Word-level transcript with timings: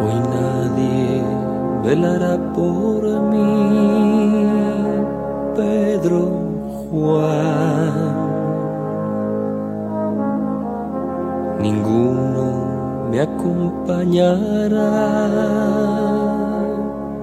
Hoy 0.00 0.16
nadie 0.34 1.22
velará 1.84 2.34
por 2.52 3.02
mí, 3.30 4.46
Pedro 5.56 6.20
Juan. 6.90 8.14
Ninguno 11.60 12.46
me 13.10 13.20
acompañará, 13.20 14.90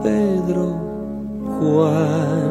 Pedro 0.03 0.65
Juan. 1.59 2.50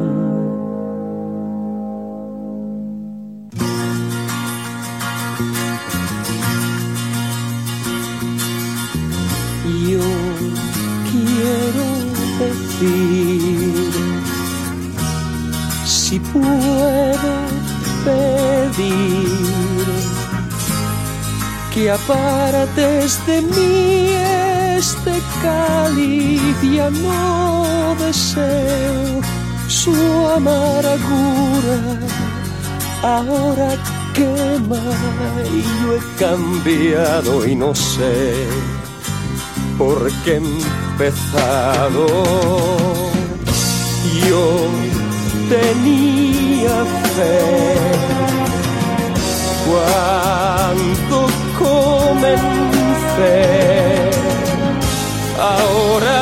Si 15.84 16.18
puedo 16.18 17.32
pedir, 18.04 19.28
que 21.74 21.90
apartes 21.90 23.18
de 23.26 23.42
mí 23.42 24.08
este 24.78 25.12
cáliz, 25.42 26.40
ya 26.62 26.90
no 26.90 27.94
deseo 27.98 29.20
su 29.68 29.94
amargura, 30.36 31.78
ahora 33.02 33.76
quema 34.14 34.82
y 35.52 35.62
yo 35.62 35.96
he 35.96 36.00
cambiado 36.18 37.46
y 37.46 37.54
no 37.54 37.74
sé 37.74 38.46
por 39.76 40.10
qué 40.24 40.40
he 41.00 41.06
empezado. 41.06 42.06
Yo 44.28 44.44
tenía 45.48 46.84
fe 47.16 47.40
cuando 49.66 51.16
comencé. 51.58 52.60
Ahora 55.38 56.18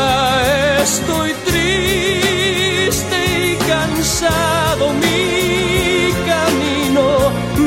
estoy 0.82 1.30
triste 1.44 3.18
y 3.52 3.56
cansado. 3.68 4.84
Mi 4.94 6.12
camino 6.26 7.06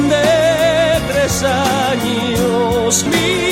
de 0.09 0.33
tres 1.11 1.33
años, 1.43 3.05
mi 3.05 3.50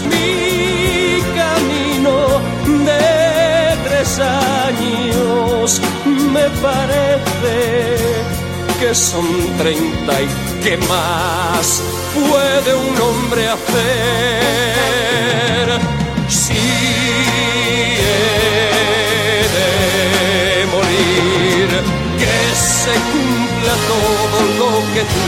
mi 0.00 1.20
camino 1.36 2.40
de 2.86 3.76
tres 3.86 4.18
años, 4.18 5.80
me 6.06 6.46
parece 6.62 7.56
que 8.80 8.94
son 8.94 9.26
treinta 9.58 10.14
y 10.22 10.28
qué 10.62 10.76
más 10.88 11.82
puede 12.14 12.74
un 12.74 13.00
hombre 13.00 13.48
hacer 13.48 13.72
si 16.28 16.54
he 17.98 18.22
de 19.56 19.70
morir, 20.74 21.68
que 22.18 22.38
se 22.56 22.94
cumpla 23.12 23.74
todo 23.92 24.38
lo 24.60 24.70
que 24.94 25.02
tú 25.14 25.26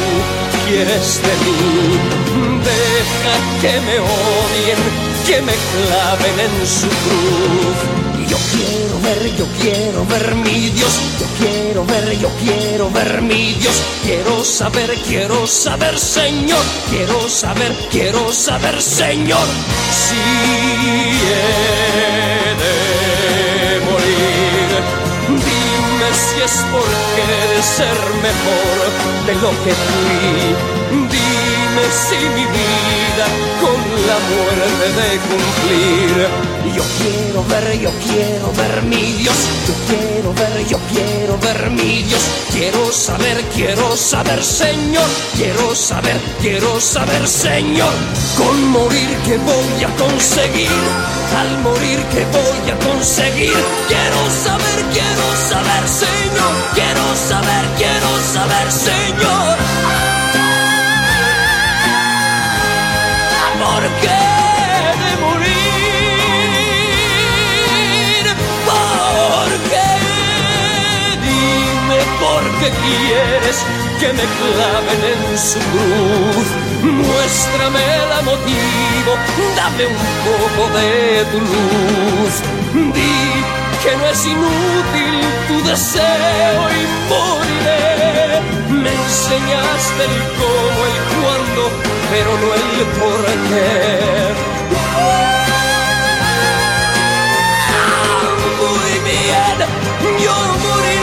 quieres 0.66 1.06
de 1.22 1.34
mí. 1.44 2.23
Que 3.60 3.80
me 3.80 3.98
odien, 3.98 4.78
que 5.26 5.40
me 5.40 5.52
claven 5.52 6.40
en 6.40 6.66
su 6.66 6.86
cruz. 6.86 8.04
Yo 8.28 8.36
quiero 8.52 9.00
ver, 9.00 9.36
yo 9.36 9.46
quiero 9.60 10.04
ver 10.06 10.34
mi 10.34 10.68
Dios, 10.68 10.92
yo 11.18 11.26
quiero 11.38 11.86
ver, 11.86 12.18
yo 12.18 12.28
quiero 12.42 12.90
ver 12.90 13.22
mi 13.22 13.54
Dios, 13.54 13.82
quiero 14.02 14.44
saber, 14.44 14.94
quiero 15.06 15.46
saber, 15.46 15.98
Señor, 15.98 16.62
quiero 16.90 17.28
saber, 17.28 17.72
quiero 17.90 18.30
saber, 18.30 18.82
Señor, 18.82 19.46
si 19.90 20.16
he 21.30 22.54
de 22.62 23.80
morir. 23.86 24.70
Dime 25.28 26.08
si 26.12 26.42
es 26.42 26.56
por 26.70 26.88
querer 27.16 27.62
ser 27.62 27.98
mejor 28.22 29.26
de 29.26 29.34
lo 29.40 29.50
que 29.64 29.72
fui. 29.72 31.33
Si 31.82 32.16
mi 32.16 32.44
vida 32.46 33.26
con 33.60 33.80
la 34.06 34.18
muerte 34.30 34.86
de 35.00 35.18
cumplir. 35.28 36.28
Yo 36.74 36.82
quiero 36.98 37.44
ver, 37.44 37.78
yo 37.78 37.90
quiero 38.06 38.52
ver 38.52 38.82
mi 38.82 39.12
Dios. 39.12 39.36
Yo 39.66 39.74
quiero 39.88 40.34
ver, 40.34 40.66
yo 40.66 40.78
quiero 40.92 41.38
ver 41.38 41.70
mi 41.70 42.02
Dios. 42.02 42.22
Quiero 42.52 42.92
saber, 42.92 43.42
quiero 43.54 43.96
saber, 43.96 44.42
Señor. 44.42 45.08
Quiero 45.36 45.74
saber, 45.74 46.16
quiero 46.40 46.80
saber, 46.80 47.26
Señor. 47.26 47.92
Con 48.38 48.68
morir 48.68 49.10
que 49.26 49.36
voy 49.38 49.84
a 49.84 49.88
conseguir. 49.96 50.70
Al 51.38 51.58
morir 51.58 51.98
que 52.12 52.24
voy 52.26 52.70
a 52.70 52.78
conseguir. 52.86 53.58
Quiero 53.88 54.20
saber, 54.44 54.78
quiero 54.92 55.26
saber, 55.50 55.88
Señor. 55.88 56.52
Quiero 56.74 57.16
saber, 57.16 57.64
quiero 57.76 58.10
saber, 58.32 58.72
Señor. 58.72 60.03
Qué 72.60 72.70
quieres 72.70 73.58
que 74.00 74.08
me 74.12 74.24
claven 74.38 75.00
en 75.12 75.38
su 75.38 75.58
cruz. 75.70 76.46
Muéstrame 76.82 77.82
el 77.96 78.24
motivo, 78.24 79.10
dame 79.56 79.84
un 79.86 80.02
poco 80.24 80.62
de 80.78 80.88
tu 81.30 81.38
luz. 81.40 82.34
Di 82.94 83.16
que 83.82 83.92
no 83.96 84.04
es 84.06 84.26
inútil 84.26 85.16
tu 85.48 85.56
deseo 85.68 86.62
y 86.70 86.82
moriré. 87.10 88.40
Me 88.70 88.90
enseñaste 88.90 90.02
el 90.04 90.16
cómo, 90.38 90.80
el 90.90 90.98
cuándo, 91.20 91.62
pero 92.10 92.30
no 92.40 92.48
el 92.54 92.68
por 92.98 93.22
qué. 93.48 93.70
Muy 98.60 98.92
bien, 99.08 99.58
yo 100.24 100.36
moriré, 100.64 100.93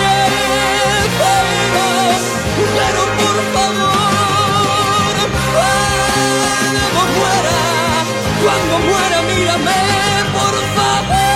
cuando 8.44 8.80
muera, 8.80 9.22
mírame, 9.24 9.80
por 10.34 10.56
favor, 10.76 11.31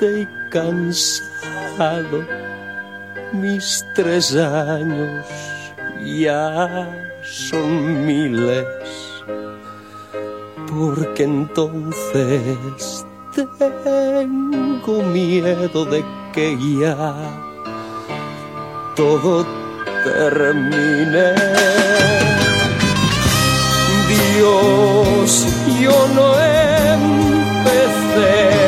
triste 0.00 0.20
y 0.22 0.28
cansado. 0.50 2.24
Mis 3.32 3.84
tres 3.94 4.34
años 4.34 5.26
ya 6.04 6.88
son 7.22 8.06
miles. 8.06 8.64
porque 10.68 11.24
entonces 11.24 13.04
tengo 13.34 15.02
miedo 15.02 15.84
de 15.84 16.04
que 16.32 16.56
ya 16.80 17.14
todo 18.94 19.44
termine. 20.04 21.34
Dios, 24.08 25.46
yo 25.80 26.08
no 26.14 26.26
empecé. 27.58 28.59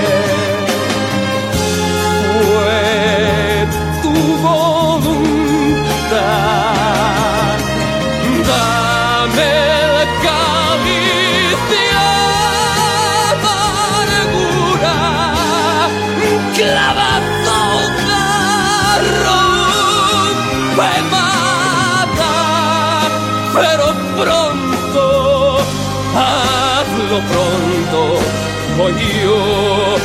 O 29.27 29.99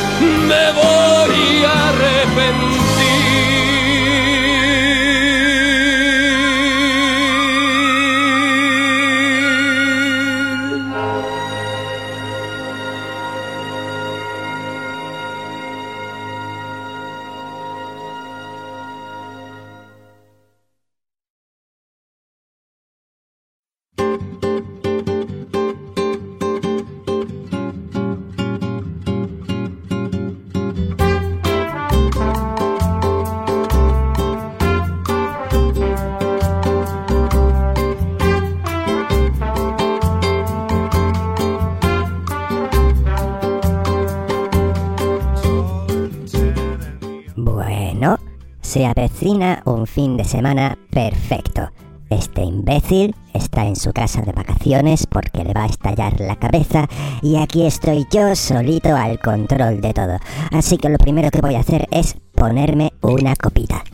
Está 52.90 53.66
en 53.66 53.76
su 53.76 53.92
casa 53.92 54.22
de 54.22 54.32
vacaciones 54.32 55.06
porque 55.06 55.44
le 55.44 55.52
va 55.52 55.64
a 55.64 55.66
estallar 55.66 56.18
la 56.20 56.36
cabeza 56.36 56.88
y 57.20 57.36
aquí 57.36 57.66
estoy 57.66 58.06
yo 58.10 58.34
solito 58.34 58.96
al 58.96 59.18
control 59.18 59.82
de 59.82 59.92
todo. 59.92 60.16
Así 60.52 60.78
que 60.78 60.88
lo 60.88 60.96
primero 60.96 61.30
que 61.30 61.42
voy 61.42 61.56
a 61.56 61.60
hacer 61.60 61.86
es 61.90 62.16
ponerme 62.34 62.94
una 63.02 63.36
copita. 63.36 63.84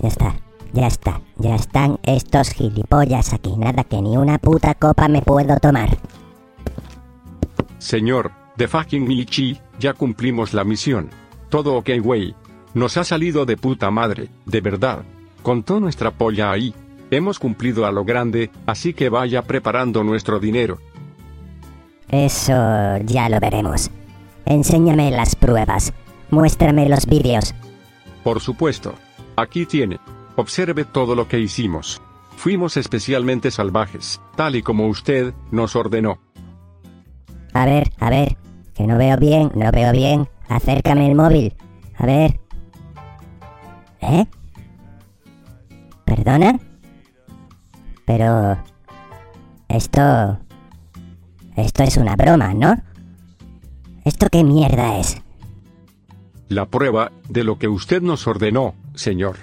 Ya 0.00 0.08
está, 0.08 0.34
ya 0.72 0.88
está, 0.88 1.20
ya 1.36 1.54
están 1.54 2.00
estos 2.02 2.50
gilipollas 2.50 3.32
aquí. 3.34 3.54
Nada 3.56 3.84
que 3.84 4.02
ni 4.02 4.16
una 4.16 4.38
puta 4.38 4.74
copa 4.74 5.06
me 5.06 5.22
puedo 5.22 5.56
tomar. 5.58 5.96
Señor, 7.78 8.32
de 8.56 8.66
fucking 8.66 9.06
Michi, 9.06 9.60
ya 9.78 9.92
cumplimos 9.92 10.54
la 10.54 10.64
misión. 10.64 11.08
Todo 11.50 11.76
ok, 11.76 11.90
güey. 12.02 12.34
Nos 12.74 12.96
ha 12.96 13.04
salido 13.04 13.46
de 13.46 13.56
puta 13.56 13.92
madre, 13.92 14.28
de 14.44 14.60
verdad. 14.60 15.04
Contó 15.42 15.80
nuestra 15.80 16.10
polla 16.12 16.50
ahí. 16.50 16.74
Hemos 17.10 17.38
cumplido 17.38 17.84
a 17.84 17.92
lo 17.92 18.04
grande, 18.04 18.50
así 18.66 18.94
que 18.94 19.08
vaya 19.08 19.42
preparando 19.42 20.02
nuestro 20.04 20.38
dinero. 20.40 20.78
Eso 22.08 22.52
ya 23.04 23.28
lo 23.28 23.40
veremos. 23.40 23.90
Enséñame 24.46 25.10
las 25.10 25.34
pruebas. 25.34 25.92
Muéstrame 26.30 26.88
los 26.88 27.06
vídeos. 27.06 27.54
Por 28.24 28.40
supuesto. 28.40 28.94
Aquí 29.36 29.66
tiene. 29.66 29.98
Observe 30.36 30.84
todo 30.84 31.14
lo 31.14 31.28
que 31.28 31.38
hicimos. 31.38 32.00
Fuimos 32.36 32.76
especialmente 32.76 33.50
salvajes, 33.50 34.20
tal 34.36 34.56
y 34.56 34.62
como 34.62 34.88
usted 34.88 35.32
nos 35.50 35.76
ordenó. 35.76 36.18
A 37.52 37.66
ver, 37.66 37.92
a 38.00 38.10
ver, 38.10 38.36
que 38.74 38.86
no 38.86 38.96
veo 38.98 39.16
bien, 39.16 39.52
no 39.54 39.70
veo 39.70 39.92
bien. 39.92 40.28
Acércame 40.48 41.08
el 41.08 41.14
móvil. 41.14 41.54
A 41.96 42.06
ver. 42.06 42.40
¿Eh? 44.00 44.26
¿Perdona? 46.04 46.58
Pero... 48.04 48.58
Esto... 49.68 50.38
Esto 51.56 51.82
es 51.82 51.96
una 51.96 52.16
broma, 52.16 52.54
¿no? 52.54 52.82
¿Esto 54.04 54.28
qué 54.30 54.42
mierda 54.42 54.98
es? 54.98 55.20
La 56.48 56.66
prueba 56.66 57.12
de 57.28 57.44
lo 57.44 57.58
que 57.58 57.68
usted 57.68 58.02
nos 58.02 58.26
ordenó, 58.26 58.74
señor. 58.94 59.36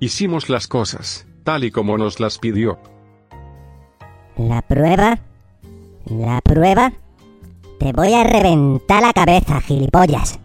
Hicimos 0.00 0.48
las 0.48 0.66
cosas, 0.66 1.26
tal 1.44 1.64
y 1.64 1.70
como 1.70 1.98
nos 1.98 2.18
las 2.20 2.38
pidió. 2.38 2.78
¿La 4.36 4.62
prueba? 4.62 5.18
¿La 6.06 6.40
prueba? 6.40 6.92
Te 7.78 7.92
voy 7.92 8.14
a 8.14 8.24
reventar 8.24 9.02
la 9.02 9.12
cabeza, 9.12 9.60
gilipollas. 9.60 10.38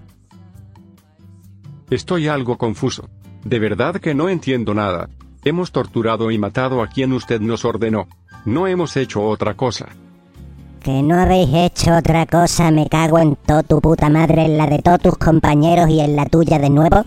Estoy 1.90 2.28
algo 2.28 2.58
confuso. 2.58 3.10
De 3.44 3.60
verdad 3.60 3.96
que 3.96 4.14
no 4.14 4.30
entiendo 4.30 4.74
nada. 4.74 5.10
Hemos 5.44 5.72
torturado 5.72 6.30
y 6.30 6.38
matado 6.38 6.84
a 6.84 6.88
quien 6.88 7.14
usted 7.14 7.42
nos 7.42 7.66
ordenó. 7.66 8.08
No 8.46 8.68
hemos 8.68 8.96
hecho 8.96 9.24
otra 9.24 9.56
cosa. 9.56 9.88
Que 10.84 11.02
no 11.02 11.20
habéis 11.20 11.50
hecho 11.54 11.96
otra 11.96 12.26
cosa, 12.26 12.70
me 12.72 12.88
cago 12.88 13.20
en 13.20 13.36
toda 13.36 13.64
tu 13.64 13.82
puta 13.82 14.10
madre, 14.10 14.46
en 14.46 14.58
la 14.58 14.68
de 14.68 14.80
todos 14.80 15.00
tus 15.00 15.18
compañeros 15.18 15.90
y 15.90 16.00
en 16.00 16.16
la 16.16 16.26
tuya 16.26 16.60
de 16.60 16.70
nuevo. 16.70 17.06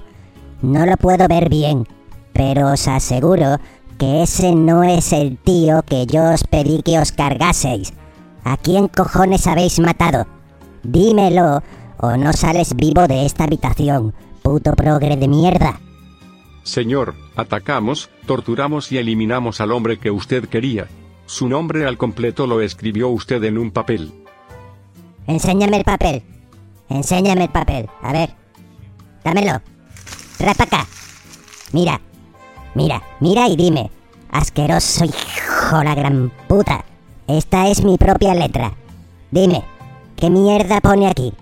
No 0.63 0.85
lo 0.87 0.97
puedo 0.97 1.29
ver 1.29 1.49
bien, 1.49 1.87
pero 2.33 2.73
os 2.73 2.89
aseguro 2.89 3.59
que 3.99 4.23
ese 4.23 4.55
no 4.55 4.83
es 4.83 5.13
el 5.13 5.39
tío 5.39 5.83
que 5.83 6.07
yo 6.07 6.33
os 6.33 6.45
pedí 6.45 6.83
que 6.83 6.99
os 6.99 7.13
cargaseis. 7.13 7.93
¿A 8.45 8.57
quién 8.57 8.89
cojones 8.89 9.47
habéis 9.47 9.79
matado? 9.79 10.27
Dímelo, 10.83 11.63
o 11.99 12.17
no 12.17 12.33
sales 12.33 12.75
vivo 12.75 13.07
de 13.07 13.27
esta 13.27 13.45
habitación, 13.45 14.13
puto 14.43 14.75
progre 14.75 15.17
de 15.17 15.29
mierda. 15.29 15.81
Señor, 16.65 17.15
atacamos, 17.37 18.11
torturamos 18.27 18.91
y 18.91 18.99
eliminamos 18.99 19.61
al 19.61 19.71
hombre 19.71 19.99
que 19.99 20.11
usted 20.11 20.49
quería. 20.49 20.89
Su 21.27 21.49
nombre 21.49 21.87
al 21.87 21.99
completo 21.99 22.47
lo 22.47 22.61
escribió 22.61 23.09
usted 23.11 23.45
en 23.45 23.59
un 23.59 23.71
papel. 23.71 24.13
Enséñame 25.27 25.77
el 25.77 25.85
papel. 25.85 26.23
Enséñame 26.89 27.45
el 27.45 27.51
papel. 27.51 27.89
A 28.03 28.13
ver. 28.13 28.31
Dámelo. 29.23 29.61
Trae 30.39 30.55
pa' 30.55 30.65
acá. 30.65 30.87
Mira. 31.73 32.01
Mira, 32.75 33.03
mira 33.21 33.47
y 33.49 33.57
dime. 33.57 33.91
Asqueroso 34.31 35.05
hijo 35.05 35.83
la 35.83 35.95
gran 35.95 36.33
puta. 36.49 36.85
Esta 37.27 37.69
es 37.69 37.85
mi 37.85 37.97
propia 37.97 38.35
letra. 38.35 38.73
Dime. 39.31 39.65
¿Qué 40.17 40.31
mierda 40.31 40.81
pone 40.81 41.09
aquí? 41.09 41.33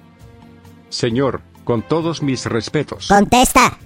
Señor, 0.89 1.43
con 1.65 1.83
todos 1.83 2.23
mis 2.23 2.47
respetos. 2.47 3.09
¡Contesta! 3.09 3.79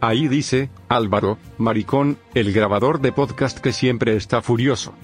Ahí 0.00 0.28
dice, 0.28 0.70
Álvaro, 0.88 1.38
maricón, 1.58 2.18
el 2.34 2.52
grabador 2.52 3.00
de 3.00 3.12
podcast 3.12 3.58
que 3.58 3.72
siempre 3.72 4.16
está 4.16 4.40
furioso. 4.40 4.94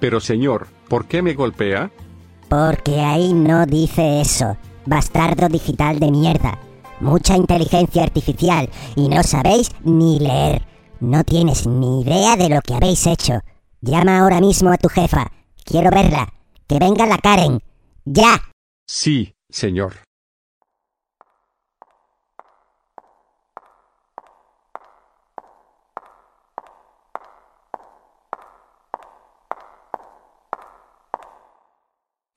Pero 0.00 0.18
señor, 0.20 0.66
¿por 0.88 1.06
qué 1.06 1.22
me 1.22 1.34
golpea? 1.34 1.90
Porque 2.48 3.00
ahí 3.00 3.32
no 3.32 3.66
dice 3.66 4.20
eso. 4.20 4.56
Bastardo 4.84 5.48
digital 5.48 6.00
de 6.00 6.10
mierda. 6.10 6.58
Mucha 6.98 7.36
inteligencia 7.36 8.02
artificial 8.02 8.68
y 8.96 9.08
no 9.08 9.22
sabéis 9.22 9.70
ni 9.84 10.18
leer. 10.18 10.62
No 10.98 11.22
tienes 11.22 11.66
ni 11.66 12.02
idea 12.02 12.36
de 12.36 12.48
lo 12.48 12.60
que 12.62 12.74
habéis 12.74 13.06
hecho. 13.06 13.40
Llama 13.80 14.18
ahora 14.18 14.40
mismo 14.40 14.72
a 14.72 14.76
tu 14.76 14.88
jefa. 14.88 15.30
Quiero 15.64 15.90
verla. 15.90 16.32
Que 16.66 16.78
venga 16.78 17.06
la 17.06 17.18
Karen. 17.18 17.60
¡Ya! 18.04 18.42
Sí, 18.86 19.34
señor. 19.48 19.94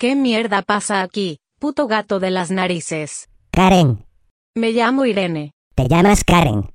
¿Qué 0.03 0.17
mierda 0.17 0.63
pasa 0.63 1.01
aquí, 1.01 1.39
puto 1.61 1.87
gato 1.87 2.19
de 2.19 2.29
las 2.29 2.51
narices? 2.51 3.29
Karen. 3.51 4.05
Me 4.53 4.73
llamo 4.73 5.05
Irene. 5.05 5.53
Te 5.75 5.87
llamas 5.87 6.25
Karen. 6.25 6.73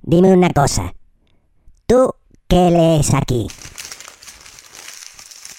Dime 0.00 0.32
una 0.32 0.48
cosa. 0.48 0.94
¿Tú 1.86 2.14
¿Qué 2.48 2.70
lees 2.70 3.12
aquí? 3.12 3.48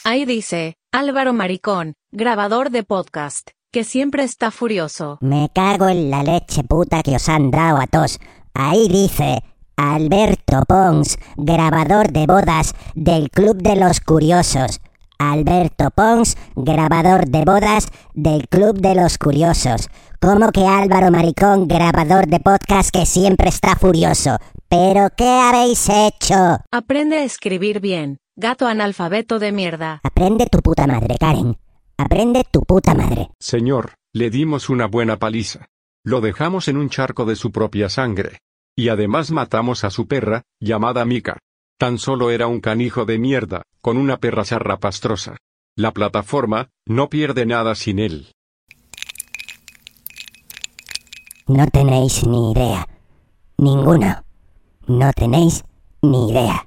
Ahí 0.03 0.25
dice, 0.25 0.77
Álvaro 0.91 1.31
Maricón, 1.33 1.93
grabador 2.12 2.71
de 2.71 2.81
podcast, 2.81 3.51
que 3.71 3.83
siempre 3.83 4.24
está 4.24 4.50
furioso. 4.50 5.19
Me 5.21 5.51
cago 5.53 5.88
en 5.88 6.09
la 6.09 6.24
leche 6.24 6.63
puta 6.63 7.03
que 7.03 7.17
os 7.17 7.29
han 7.29 7.51
dado 7.51 7.77
a 7.77 7.85
todos. 7.85 8.17
Ahí 8.55 8.88
dice 8.88 9.43
Alberto 9.75 10.63
Pons, 10.67 11.19
grabador 11.38 12.12
de 12.12 12.25
bodas 12.25 12.74
del 12.95 13.29
Club 13.29 13.57
de 13.57 13.75
los 13.75 14.00
Curiosos. 14.00 14.81
Alberto 15.19 15.89
Pons, 15.91 16.38
grabador 16.55 17.27
de 17.27 17.43
bodas 17.45 17.88
del 18.13 18.48
Club 18.48 18.79
de 18.79 18.95
los 18.95 19.17
Curiosos. 19.17 19.89
Como 20.19 20.51
que 20.51 20.65
Álvaro 20.65 21.12
Maricón, 21.12 21.67
grabador 21.67 22.27
de 22.27 22.39
podcast 22.39 22.89
que 22.91 23.05
siempre 23.05 23.50
está 23.50 23.75
furioso. 23.75 24.38
¿Pero 24.69 25.10
qué 25.15 25.27
habéis 25.27 25.88
hecho? 25.89 26.60
Aprende 26.72 27.17
a 27.17 27.24
escribir 27.24 27.79
bien, 27.79 28.17
gato 28.36 28.67
analfabeto 28.67 29.39
de 29.39 29.51
mierda. 29.51 30.00
Aprende 30.03 30.48
tu 30.48 30.60
puta 30.60 30.88
madre, 30.88 31.17
Karen. 31.19 31.57
Aprende 31.98 32.43
tu 32.51 32.62
puta 32.62 32.93
madre. 32.93 33.29
Señor, 33.39 33.93
le 34.13 34.29
dimos 34.29 34.69
una 34.69 34.88
buena 34.88 35.17
paliza. 35.17 35.67
Lo 36.03 36.22
dejamos 36.22 36.67
en 36.67 36.77
un 36.77 36.89
charco 36.89 37.25
de 37.25 37.36
su 37.36 37.51
propia 37.51 37.89
sangre. 37.89 38.39
Y 38.75 38.89
además 38.89 39.31
matamos 39.31 39.84
a 39.84 39.89
su 39.89 40.07
perra, 40.07 40.43
llamada 40.60 41.05
Mika. 41.05 41.38
Tan 41.77 41.98
solo 41.98 42.32
era 42.32 42.48
un 42.48 42.62
canijo 42.62 43.05
de 43.05 43.20
mierda, 43.20 43.63
con 43.82 43.98
una 43.98 44.17
perra 44.17 44.46
zarrapastrosa. 44.46 45.38
La 45.75 45.91
plataforma, 45.91 46.70
no 46.86 47.10
pierde 47.10 47.46
nada 47.46 47.75
sin 47.75 48.00
él. 48.00 48.32
No 51.48 51.67
tenéis 51.67 52.25
ni 52.25 52.51
idea. 52.51 52.88
Ninguno. 53.58 54.24
No 54.88 55.12
tenéis 55.13 55.63
ni 56.01 56.29
idea. 56.29 56.65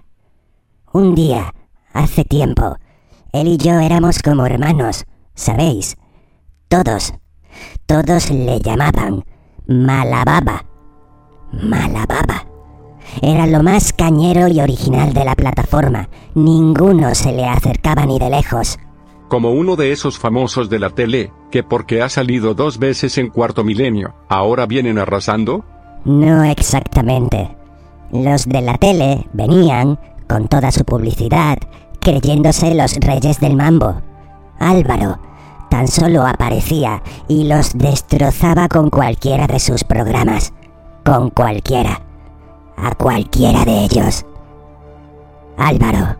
Un 0.92 1.14
día, 1.14 1.54
hace 1.94 2.24
tiempo, 2.24 2.76
él 3.32 3.48
y 3.48 3.56
yo 3.56 3.80
éramos 3.80 4.20
como 4.22 4.46
hermanos, 4.46 5.04
¿sabéis? 5.34 5.96
Todos, 6.68 7.14
todos 7.86 8.30
le 8.30 8.60
llamaban 8.60 9.24
Malababa. 9.66 10.64
Malababa. 11.52 12.47
Era 13.22 13.46
lo 13.46 13.62
más 13.62 13.92
cañero 13.92 14.48
y 14.48 14.60
original 14.60 15.12
de 15.12 15.24
la 15.24 15.34
plataforma. 15.34 16.08
Ninguno 16.34 17.14
se 17.14 17.32
le 17.32 17.46
acercaba 17.46 18.06
ni 18.06 18.18
de 18.18 18.30
lejos. 18.30 18.78
Como 19.28 19.52
uno 19.52 19.76
de 19.76 19.92
esos 19.92 20.18
famosos 20.18 20.70
de 20.70 20.78
la 20.78 20.90
tele, 20.90 21.32
que 21.50 21.62
porque 21.62 22.02
ha 22.02 22.08
salido 22.08 22.54
dos 22.54 22.78
veces 22.78 23.18
en 23.18 23.28
cuarto 23.28 23.64
milenio, 23.64 24.14
ahora 24.28 24.66
vienen 24.66 24.98
arrasando? 24.98 25.64
No 26.04 26.44
exactamente. 26.44 27.56
Los 28.10 28.46
de 28.46 28.62
la 28.62 28.78
tele 28.78 29.26
venían, 29.32 29.98
con 30.28 30.48
toda 30.48 30.70
su 30.70 30.84
publicidad, 30.84 31.58
creyéndose 32.00 32.74
los 32.74 32.94
reyes 32.96 33.38
del 33.40 33.56
mambo. 33.56 34.00
Álvaro 34.58 35.18
tan 35.68 35.88
solo 35.88 36.26
aparecía 36.26 37.02
y 37.28 37.44
los 37.44 37.76
destrozaba 37.76 38.68
con 38.68 38.90
cualquiera 38.90 39.46
de 39.46 39.58
sus 39.58 39.84
programas. 39.84 40.52
Con 41.04 41.30
cualquiera. 41.30 42.02
A 42.80 42.94
cualquiera 42.94 43.64
de 43.64 43.84
ellos. 43.84 44.24
Álvaro 45.56 46.16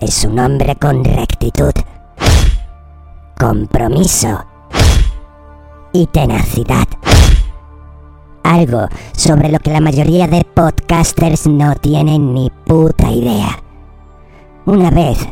es 0.00 0.24
un 0.24 0.38
hombre 0.40 0.74
con 0.74 1.04
rectitud, 1.04 1.72
compromiso 3.38 4.44
y 5.92 6.08
tenacidad. 6.08 6.86
Algo 8.42 8.88
sobre 9.12 9.52
lo 9.52 9.60
que 9.60 9.70
la 9.70 9.80
mayoría 9.80 10.26
de 10.26 10.44
podcasters 10.44 11.46
no 11.46 11.76
tienen 11.76 12.34
ni 12.34 12.50
puta 12.66 13.10
idea. 13.10 13.62
Una 14.66 14.90
vez, 14.90 15.28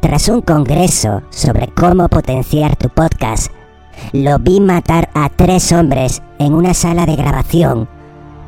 tras 0.00 0.28
un 0.28 0.40
congreso 0.40 1.20
sobre 1.28 1.68
cómo 1.68 2.08
potenciar 2.08 2.76
tu 2.76 2.88
podcast, 2.88 3.52
lo 4.12 4.38
vi 4.38 4.60
matar 4.60 5.10
a 5.12 5.28
tres 5.28 5.70
hombres 5.72 6.22
en 6.38 6.54
una 6.54 6.72
sala 6.72 7.04
de 7.04 7.16
grabación 7.16 7.93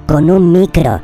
con 0.07 0.31
un 0.31 0.53
micro. 0.53 1.01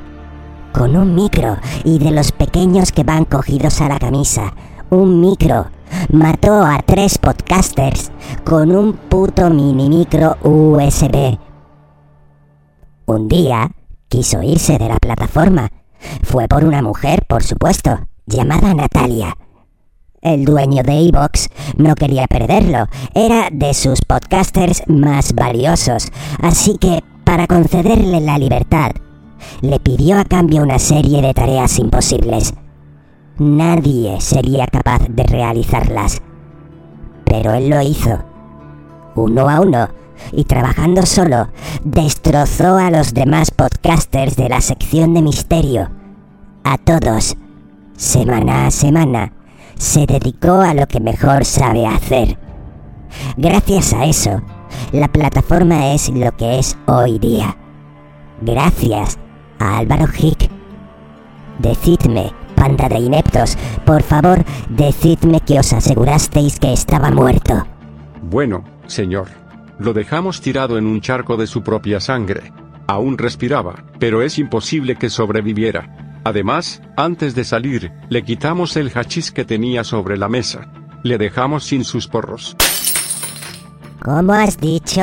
Con 0.73 0.97
un 0.97 1.15
micro 1.15 1.57
y 1.85 1.99
de 1.99 2.13
los 2.13 2.33
pequeños 2.33 2.93
que 2.93 3.03
van 3.03 3.25
cogidos 3.25 3.81
a 3.81 3.89
la 3.89 3.99
camisa. 3.99 4.55
Un 4.91 5.21
micro. 5.21 5.67
Mató 6.11 6.65
a 6.65 6.79
tres 6.79 7.19
podcasters 7.19 8.11
con 8.45 8.75
un 8.75 8.95
puto 8.95 9.51
mini 9.51 9.89
micro 9.89 10.39
USB. 10.43 11.39
Un 13.07 13.29
día 13.29 13.71
quiso 14.09 14.43
irse 14.43 14.79
de 14.79 14.89
la 14.89 14.97
plataforma. 14.97 15.69
Fue 16.23 16.49
por 16.49 16.65
una 16.65 16.81
mujer, 16.81 17.25
por 17.29 17.43
supuesto, 17.43 18.07
llamada 18.27 18.73
Natalia. 18.75 19.37
El 20.23 20.45
dueño 20.45 20.83
de 20.85 21.09
Evox 21.09 21.49
no 21.77 21.97
quería 21.97 22.27
perderlo, 22.29 22.87
era 23.13 23.49
de 23.51 23.75
sus 23.75 24.01
podcasters 24.03 24.85
más 24.87 25.35
valiosos, 25.35 26.13
así 26.41 26.79
que 26.79 27.03
para 27.25 27.47
concederle 27.47 28.21
la 28.21 28.39
libertad, 28.39 28.93
le 29.61 29.81
pidió 29.81 30.19
a 30.19 30.25
cambio 30.25 30.63
una 30.63 30.79
serie 30.79 31.23
de 31.23 31.35
tareas 31.35 31.79
imposibles. 31.79 32.55
Nadie 33.39 34.21
sería 34.21 34.67
capaz 34.67 35.01
de 35.09 35.23
realizarlas, 35.25 36.21
pero 37.25 37.55
él 37.55 37.71
lo 37.71 37.81
hizo, 37.81 38.19
uno 39.15 39.49
a 39.49 39.61
uno, 39.61 39.89
y 40.33 40.45
trabajando 40.45 41.05
solo, 41.07 41.49
destrozó 41.85 42.77
a 42.77 42.91
los 42.91 43.15
demás 43.15 43.51
podcasters 43.51 44.37
de 44.37 44.49
la 44.49 44.61
sección 44.61 45.15
de 45.15 45.23
misterio. 45.23 45.91
A 46.65 46.79
todos, 46.79 47.37
semana 47.97 48.67
a 48.67 48.71
semana, 48.71 49.33
se 49.77 50.07
dedicó 50.07 50.61
a 50.61 50.75
lo 50.75 50.87
que 50.87 51.01
mejor 51.01 51.45
sabe 51.45 51.87
hacer. 51.87 52.39
Gracias 53.37 53.93
a 53.93 54.05
eso, 54.05 54.43
la 54.93 55.09
plataforma 55.09 55.93
es 55.93 56.09
lo 56.11 56.37
que 56.37 56.59
es 56.59 56.77
hoy 56.87 57.19
día. 57.19 57.57
Gracias 58.41 59.19
Álvaro 59.59 60.07
Hick. 60.17 60.51
Decidme, 61.59 62.33
panda 62.55 62.89
de 62.89 62.99
ineptos, 62.99 63.57
por 63.85 64.03
favor, 64.03 64.45
decidme 64.69 65.41
que 65.41 65.59
os 65.59 65.73
asegurasteis 65.73 66.59
que 66.59 66.73
estaba 66.73 67.11
muerto. 67.11 67.67
Bueno, 68.23 68.65
señor. 68.87 69.29
Lo 69.79 69.93
dejamos 69.93 70.41
tirado 70.41 70.79
en 70.79 70.87
un 70.87 71.01
charco 71.01 71.37
de 71.37 71.47
su 71.47 71.63
propia 71.63 71.99
sangre. 72.01 72.53
Aún 72.87 73.19
respiraba, 73.19 73.85
pero 73.99 74.23
es 74.23 74.39
imposible 74.39 74.97
que 74.97 75.11
sobreviviera. 75.11 76.21
Además, 76.25 76.83
antes 76.97 77.35
de 77.35 77.45
salir, 77.45 77.93
le 78.09 78.23
quitamos 78.23 78.77
el 78.77 78.91
hachís 78.95 79.33
que 79.33 79.45
tenía 79.45 79.83
sobre 79.83 80.17
la 80.17 80.29
mesa. 80.29 80.69
Le 81.03 81.19
dejamos 81.19 81.65
sin 81.65 81.85
sus 81.85 82.07
porros. 82.07 82.57
¿Cómo 84.05 84.33
has 84.33 84.59
dicho? 84.59 85.01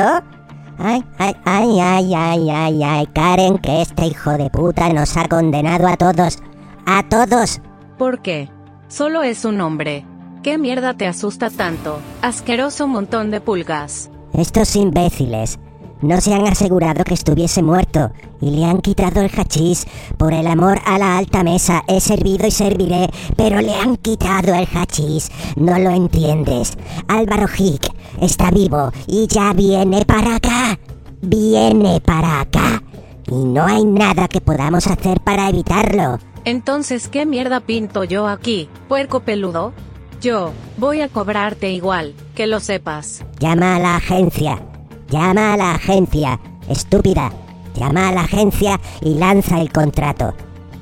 Ay, 0.78 1.02
ay, 1.18 1.34
ay, 1.44 1.80
ay, 1.80 2.14
ay, 2.14 2.50
ay, 2.50 2.82
ay, 2.82 3.06
Karen, 3.14 3.58
que 3.58 3.80
este 3.80 4.06
hijo 4.06 4.32
de 4.32 4.50
puta 4.50 4.92
nos 4.92 5.16
ha 5.16 5.26
condenado 5.26 5.88
a 5.88 5.96
todos. 5.96 6.38
A 6.84 7.02
todos. 7.08 7.60
¿Por 7.96 8.20
qué? 8.20 8.50
Solo 8.88 9.22
es 9.22 9.46
un 9.46 9.60
hombre. 9.62 10.04
¿Qué 10.42 10.58
mierda 10.58 10.94
te 10.94 11.06
asusta 11.06 11.48
tanto? 11.48 11.98
Asqueroso 12.20 12.86
montón 12.86 13.30
de 13.30 13.40
pulgas. 13.40 14.10
Estos 14.34 14.76
imbéciles 14.76 15.58
no 16.02 16.20
se 16.20 16.34
han 16.34 16.46
asegurado 16.46 17.04
que 17.04 17.14
estuviese 17.14 17.62
muerto 17.62 18.10
y 18.40 18.50
le 18.50 18.64
han 18.64 18.80
quitado 18.80 19.20
el 19.20 19.30
hachís. 19.30 19.86
Por 20.16 20.32
el 20.32 20.46
amor 20.46 20.80
a 20.86 20.98
la 20.98 21.18
alta 21.18 21.42
mesa, 21.42 21.82
he 21.86 22.00
servido 22.00 22.46
y 22.46 22.50
serviré, 22.50 23.08
pero 23.36 23.60
le 23.60 23.74
han 23.74 23.96
quitado 23.96 24.54
el 24.54 24.66
hachís. 24.66 25.30
No 25.56 25.78
lo 25.78 25.90
entiendes. 25.90 26.76
Álvaro 27.08 27.46
Hick 27.56 27.92
está 28.20 28.50
vivo 28.50 28.92
y 29.06 29.26
ya 29.26 29.52
viene 29.52 30.04
para 30.04 30.36
acá. 30.36 30.78
Viene 31.20 32.00
para 32.00 32.40
acá. 32.40 32.82
Y 33.30 33.44
no 33.44 33.64
hay 33.64 33.84
nada 33.84 34.26
que 34.26 34.40
podamos 34.40 34.86
hacer 34.86 35.20
para 35.20 35.48
evitarlo. 35.48 36.18
Entonces, 36.44 37.08
¿qué 37.08 37.26
mierda 37.26 37.60
pinto 37.60 38.04
yo 38.04 38.26
aquí, 38.26 38.68
puerco 38.88 39.20
peludo? 39.20 39.74
Yo, 40.20 40.52
voy 40.78 41.00
a 41.02 41.08
cobrarte 41.08 41.70
igual, 41.70 42.14
que 42.34 42.46
lo 42.46 42.60
sepas. 42.60 43.24
Llama 43.38 43.76
a 43.76 43.78
la 43.78 43.96
agencia. 43.96 44.69
Llama 45.10 45.54
a 45.54 45.56
la 45.56 45.74
agencia. 45.74 46.38
Estúpida. 46.68 47.32
Llama 47.74 48.08
a 48.08 48.12
la 48.12 48.20
agencia 48.22 48.80
y 49.00 49.14
lanza 49.14 49.60
el 49.60 49.72
contrato. 49.72 50.34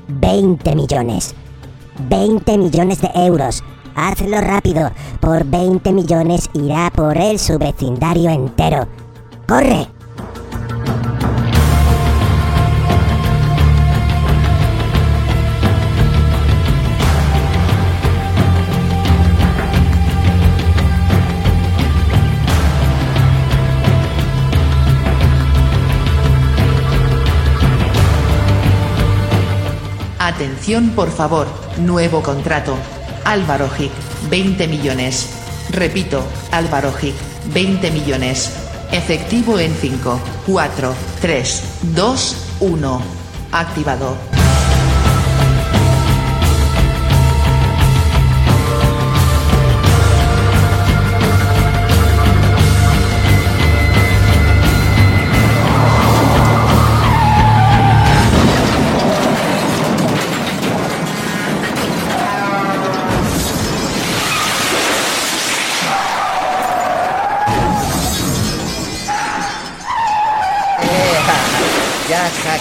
20 0.07 0.75
millones. 0.75 1.33
20 2.07 2.57
millones 2.59 3.01
de 3.01 3.09
euros. 3.15 3.63
Hazlo 3.95 4.39
rápido. 4.39 4.91
Por 5.19 5.45
20 5.45 5.91
millones 5.93 6.47
irá 6.53 6.91
por 6.91 7.17
él 7.17 7.39
su 7.39 7.57
vecindario 7.57 8.29
entero. 8.29 8.87
¡Corre! 9.47 9.98
Atención 30.39 30.91
por 30.91 31.11
favor, 31.11 31.47
nuevo 31.79 32.23
contrato. 32.23 32.77
Álvaro 33.25 33.69
Hick, 33.77 33.91
20 34.29 34.69
millones. 34.69 35.31
Repito, 35.69 36.23
Álvaro 36.49 36.93
Hick, 37.01 37.13
20 37.53 37.91
millones. 37.91 38.49
Efectivo 38.89 39.59
en 39.59 39.75
5, 39.75 40.17
4, 40.47 40.93
3, 41.19 41.63
2, 41.93 42.37
1. 42.61 43.01
Activado. 43.51 44.28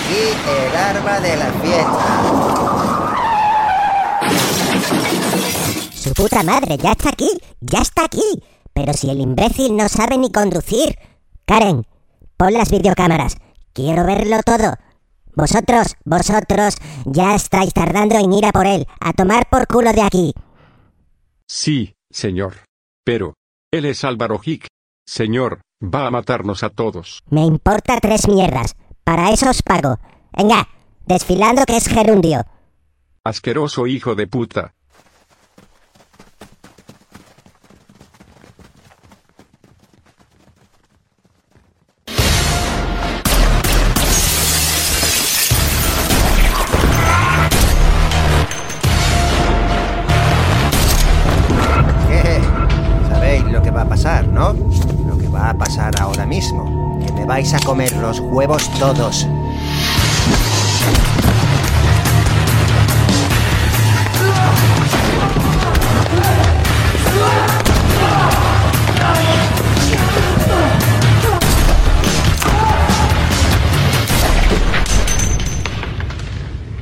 Aquí 0.09 0.21
el 0.51 0.77
arma 0.77 1.21
de 1.21 1.37
la 1.37 1.53
fiesta. 1.53 2.23
Su 5.95 6.13
puta 6.15 6.43
madre, 6.43 6.77
ya 6.79 6.93
está 6.93 7.11
aquí, 7.11 7.31
ya 7.61 7.81
está 7.81 8.05
aquí. 8.05 8.43
Pero 8.73 8.93
si 8.93 9.11
el 9.11 9.21
imbécil 9.21 9.77
no 9.77 9.89
sabe 9.89 10.17
ni 10.17 10.31
conducir. 10.31 10.97
Karen, 11.45 11.87
pon 12.37 12.53
las 12.53 12.71
videocámaras. 12.71 13.37
Quiero 13.73 14.05
verlo 14.05 14.39
todo. 14.45 14.75
Vosotros, 15.35 15.97
vosotros, 16.05 16.77
ya 17.05 17.35
estáis 17.35 17.73
tardando 17.73 18.17
en 18.17 18.33
ir 18.33 18.47
a 18.47 18.53
por 18.53 18.67
él, 18.67 18.87
a 19.01 19.13
tomar 19.13 19.49
por 19.49 19.67
culo 19.67 19.93
de 19.93 20.03
aquí. 20.03 20.35
Sí, 21.47 21.95
señor. 22.11 22.65
Pero, 23.05 23.35
él 23.73 23.85
es 23.85 24.05
Álvaro 24.05 24.41
Hick. 24.45 24.67
Señor, 25.07 25.61
va 25.83 26.07
a 26.07 26.11
matarnos 26.11 26.63
a 26.63 26.71
todos. 26.71 27.23
Me 27.31 27.45
importa 27.45 27.99
tres 28.01 28.29
mierdas. 28.29 28.75
Para 29.09 29.31
eso 29.31 29.49
os 29.49 29.63
pago. 29.63 29.99
Venga, 30.37 30.69
desfilando 31.07 31.65
que 31.65 31.79
es 31.79 31.89
gerundio. 31.89 32.45
Asqueroso 33.25 33.87
hijo 33.87 34.15
de 34.15 34.27
puta. 34.27 34.75
Sabéis 53.09 53.45
lo 53.45 53.63
que 53.63 53.71
va 53.71 53.81
a 53.81 53.89
pasar, 53.89 54.29
¿no? 54.29 54.55
Va 55.39 55.51
a 55.51 55.55
pasar 55.55 55.95
ahora 56.01 56.27
mismo. 56.27 56.99
Que 56.99 57.13
me 57.13 57.25
vais 57.25 57.55
a 57.55 57.61
comer 57.61 57.93
los 57.99 58.19
huevos 58.19 58.69
todos. 58.81 59.25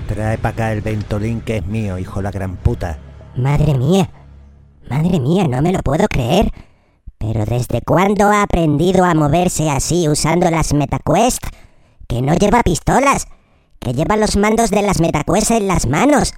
Trae 0.09 0.39
para 0.39 0.49
acá 0.49 0.73
el 0.73 0.81
ventolín 0.81 1.43
que 1.43 1.59
es 1.59 1.67
mío, 1.67 1.99
hijo 1.99 2.23
la 2.23 2.31
gran 2.31 2.57
puta. 2.57 2.99
Madre 3.37 3.75
mía. 3.75 4.09
Madre 4.89 5.21
mía, 5.21 5.47
no 5.47 5.61
me 5.61 5.73
lo 5.73 5.81
puedo 5.81 6.09
creer. 6.09 6.51
Pero 7.27 7.45
¿desde 7.45 7.83
cuándo 7.83 8.27
ha 8.27 8.43
aprendido 8.43 9.05
a 9.05 9.15
moverse 9.15 9.69
así 9.69 10.09
usando 10.09 10.49
las 10.51 10.73
MetaQuest? 10.73 11.43
Que 12.07 12.23
no 12.23 12.35
lleva 12.35 12.63
pistolas. 12.63 13.27
Que 13.81 13.93
lleva 13.93 14.17
los 14.17 14.37
mandos 14.37 14.71
de 14.71 14.83
las 14.83 15.01
MetaQuest 15.01 15.51
en 15.51 15.67
las 15.67 15.87
manos. 15.87 16.35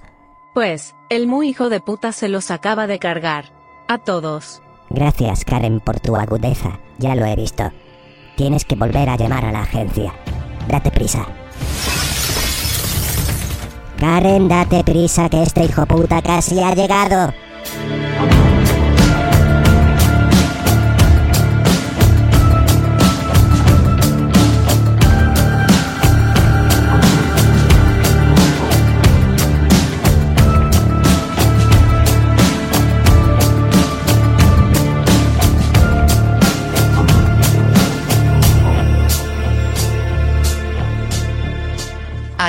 Pues, 0.55 0.95
el 1.09 1.27
muy 1.27 1.49
hijo 1.49 1.69
de 1.69 1.79
puta 1.79 2.11
se 2.11 2.27
los 2.27 2.49
acaba 2.49 2.87
de 2.87 2.97
cargar. 2.97 3.45
A 3.87 3.99
todos. 3.99 4.61
Gracias, 4.89 5.45
Karen, 5.45 5.79
por 5.79 5.99
tu 5.99 6.15
agudeza. 6.15 6.79
Ya 6.97 7.13
lo 7.13 7.25
he 7.25 7.35
visto. 7.35 7.71
Tienes 8.35 8.65
que 8.65 8.75
volver 8.75 9.09
a 9.09 9.15
llamar 9.15 9.45
a 9.45 9.51
la 9.51 9.61
agencia. 9.61 10.13
Date 10.67 10.89
prisa. 10.89 11.27
Karen, 13.99 14.47
date 14.47 14.83
prisa 14.83 15.29
que 15.29 15.43
este 15.43 15.65
hijo 15.65 15.85
puta 15.85 16.21
casi 16.21 16.59
ha 16.61 16.73
llegado. 16.73 17.31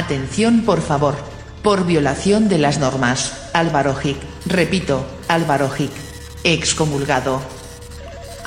Atención 0.00 0.62
por 0.62 0.80
favor. 0.80 1.14
Por 1.62 1.84
violación 1.84 2.48
de 2.48 2.56
las 2.56 2.78
normas, 2.78 3.50
Álvaro 3.52 3.94
Hick. 4.02 4.16
Repito, 4.46 5.04
Álvaro 5.28 5.70
Hick. 5.78 5.92
Excomulgado. 6.42 7.42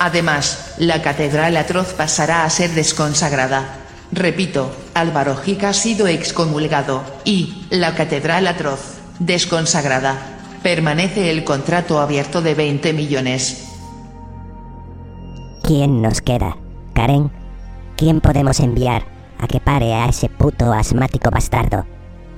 Además, 0.00 0.74
la 0.78 1.00
catedral 1.00 1.56
atroz 1.56 1.94
pasará 1.94 2.44
a 2.44 2.50
ser 2.50 2.70
desconsagrada. 2.70 3.76
Repito, 4.10 4.74
Álvaro 4.94 5.40
Hick 5.46 5.62
ha 5.62 5.72
sido 5.74 6.08
excomulgado, 6.08 7.04
y, 7.24 7.66
la 7.70 7.94
catedral 7.94 8.48
atroz, 8.48 8.96
desconsagrada. 9.20 10.40
Permanece 10.64 11.30
el 11.30 11.44
contrato 11.44 12.00
abierto 12.00 12.42
de 12.42 12.54
20 12.56 12.92
millones. 12.94 13.68
¿Quién 15.62 16.02
nos 16.02 16.20
queda? 16.20 16.56
Karen, 16.94 17.30
¿quién 17.96 18.20
podemos 18.20 18.58
enviar 18.58 19.13
a 19.38 19.46
que 19.46 19.60
pare 19.60 19.94
a 19.94 20.06
ese 20.06 20.28
puto 20.28 20.72
asmático 20.72 21.30
bastardo? 21.30 21.86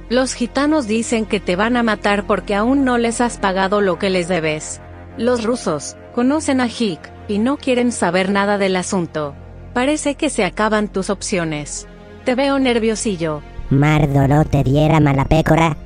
Los 0.09 0.35
gitanos 0.35 0.87
dicen 0.87 1.27
que 1.27 1.41
te 1.41 1.57
van 1.57 1.77
a 1.77 1.83
matar 1.83 2.27
porque 2.27 2.55
aún 2.55 2.85
no 2.85 2.97
les 2.97 3.21
has 3.21 3.39
pagado 3.39 3.81
lo 3.81 3.99
que 3.99 4.11
les 4.11 4.29
debes. 4.29 4.81
Los 5.19 5.45
rusos 5.45 5.97
conocen 6.15 6.61
a 6.61 6.69
Hick 6.69 7.01
y 7.29 7.39
no 7.39 7.57
quieren 7.57 7.91
saber 7.91 8.31
nada 8.31 8.57
del 8.57 8.77
asunto. 8.77 9.35
Parece 9.75 10.15
que 10.15 10.31
se 10.31 10.45
acaban 10.45 10.89
tus 10.89 11.11
opciones. 11.11 11.89
Te 12.25 12.35
veo 12.35 12.59
nerviosillo. 12.59 13.43
Mardo 13.69 14.29
no 14.29 14.45
te 14.45 14.63
diera 14.63 15.01
mala 15.01 15.25
pécora. 15.25 15.77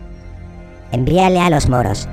Envíale 0.93 1.41
a 1.41 1.51
los 1.51 1.69
moros. 1.69 2.09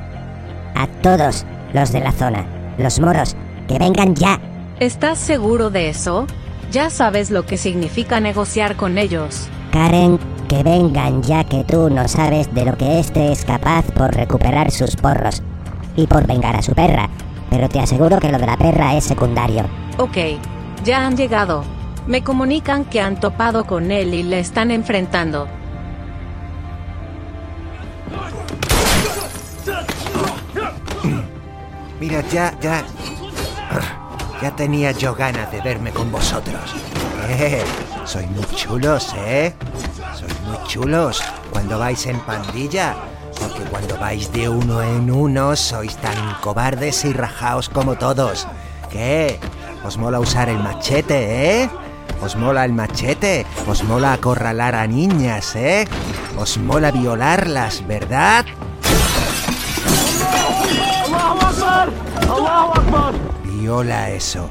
A 0.76 0.88
todos 1.02 1.46
los 1.74 1.92
de 1.92 2.00
la 2.00 2.12
zona. 2.12 2.46
Los 2.78 3.00
moros, 3.00 3.36
que 3.68 3.80
vengan 3.80 4.16
ya. 4.16 4.40
¿Estás 4.80 5.18
seguro 5.18 5.70
de 5.70 5.90
eso? 5.90 6.28
Ya 6.72 6.90
sabes 6.90 7.32
lo 7.32 7.46
que 7.46 7.58
significa 7.58 8.20
negociar 8.20 8.76
con 8.76 8.98
ellos. 8.98 9.48
Karen, 9.72 10.20
que 10.50 10.64
vengan 10.64 11.24
ya 11.24 11.44
que 11.44 11.64
tú 11.64 11.90
no 11.90 12.08
sabes 12.08 12.54
de 12.54 12.66
lo 12.66 12.78
que 12.78 13.00
este 13.00 13.32
es 13.32 13.46
capaz 13.46 13.84
por 13.92 14.14
recuperar 14.14 14.72
sus 14.72 14.96
porros. 14.96 15.42
Y 15.96 16.08
por 16.08 16.28
vengar 16.28 16.56
a 16.56 16.62
su 16.62 16.74
perra. 16.74 17.10
Pero 17.50 17.70
te 17.70 17.80
aseguro 17.80 18.20
que 18.20 18.32
lo 18.32 18.38
de 18.38 18.46
la 18.46 18.58
perra 18.58 18.96
es 18.96 19.06
secundario. 19.06 19.64
Ok, 19.98 20.18
ya 20.84 21.06
han 21.06 21.16
llegado. 21.16 21.64
Me 22.06 22.24
comunican 22.24 22.86
que 22.86 23.02
han 23.02 23.20
topado 23.20 23.66
con 23.66 23.92
él 23.92 24.14
y 24.14 24.24
le 24.24 24.40
están 24.40 24.72
enfrentando. 24.72 25.48
Mira, 32.00 32.22
ya, 32.30 32.54
ya. 32.62 32.84
Ya 34.42 34.56
tenía 34.56 34.92
yo 34.92 35.16
ganas 35.16 35.52
de 35.52 35.62
verme 35.62 35.92
con 35.92 36.12
vosotros. 36.12 36.76
Eh, 37.30 37.64
sois 38.06 38.30
muy 38.30 38.46
chulos, 38.56 39.14
¿eh? 39.18 39.54
Sois 40.14 40.42
muy 40.42 40.58
chulos 40.68 41.24
cuando 41.52 41.80
vais 41.80 42.06
en 42.06 42.20
pandilla. 42.20 42.96
Porque 43.40 43.64
cuando 43.70 43.98
vais 43.98 44.32
de 44.32 44.48
uno 44.48 44.82
en 44.82 45.12
uno 45.12 45.56
sois 45.56 45.96
tan 45.98 46.36
cobardes 46.42 47.04
y 47.06 47.14
rajaos 47.14 47.70
como 47.70 47.96
todos. 47.96 48.48
¿Qué? 48.92 49.40
¿Os 49.84 49.98
mola 49.98 50.20
usar 50.20 50.50
el 50.50 50.60
machete, 50.60 51.64
eh? 51.64 51.70
¿Os 52.22 52.36
mola 52.36 52.66
el 52.66 52.74
machete? 52.74 53.46
¿Os 53.68 53.84
mola 53.84 54.14
acorralar 54.14 54.76
a 54.76 54.88
niñas, 54.88 55.56
eh? 55.56 55.88
¿Os 56.38 56.58
mola 56.58 56.92
violarlas, 56.92 57.86
verdad? 57.88 58.46
Viola 63.68 64.12
eso, 64.12 64.50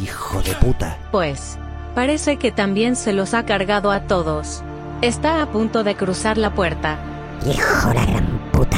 hijo 0.00 0.40
de 0.40 0.54
puta. 0.54 0.96
Pues, 1.10 1.58
parece 1.96 2.36
que 2.36 2.52
también 2.52 2.94
se 2.94 3.12
los 3.12 3.34
ha 3.34 3.44
cargado 3.44 3.90
a 3.90 4.02
todos. 4.02 4.62
Está 5.00 5.42
a 5.42 5.50
punto 5.50 5.82
de 5.82 5.96
cruzar 5.96 6.38
la 6.38 6.54
puerta. 6.54 6.96
Hijo 7.44 7.92
la 7.92 8.06
gran 8.06 8.38
puta. 8.52 8.76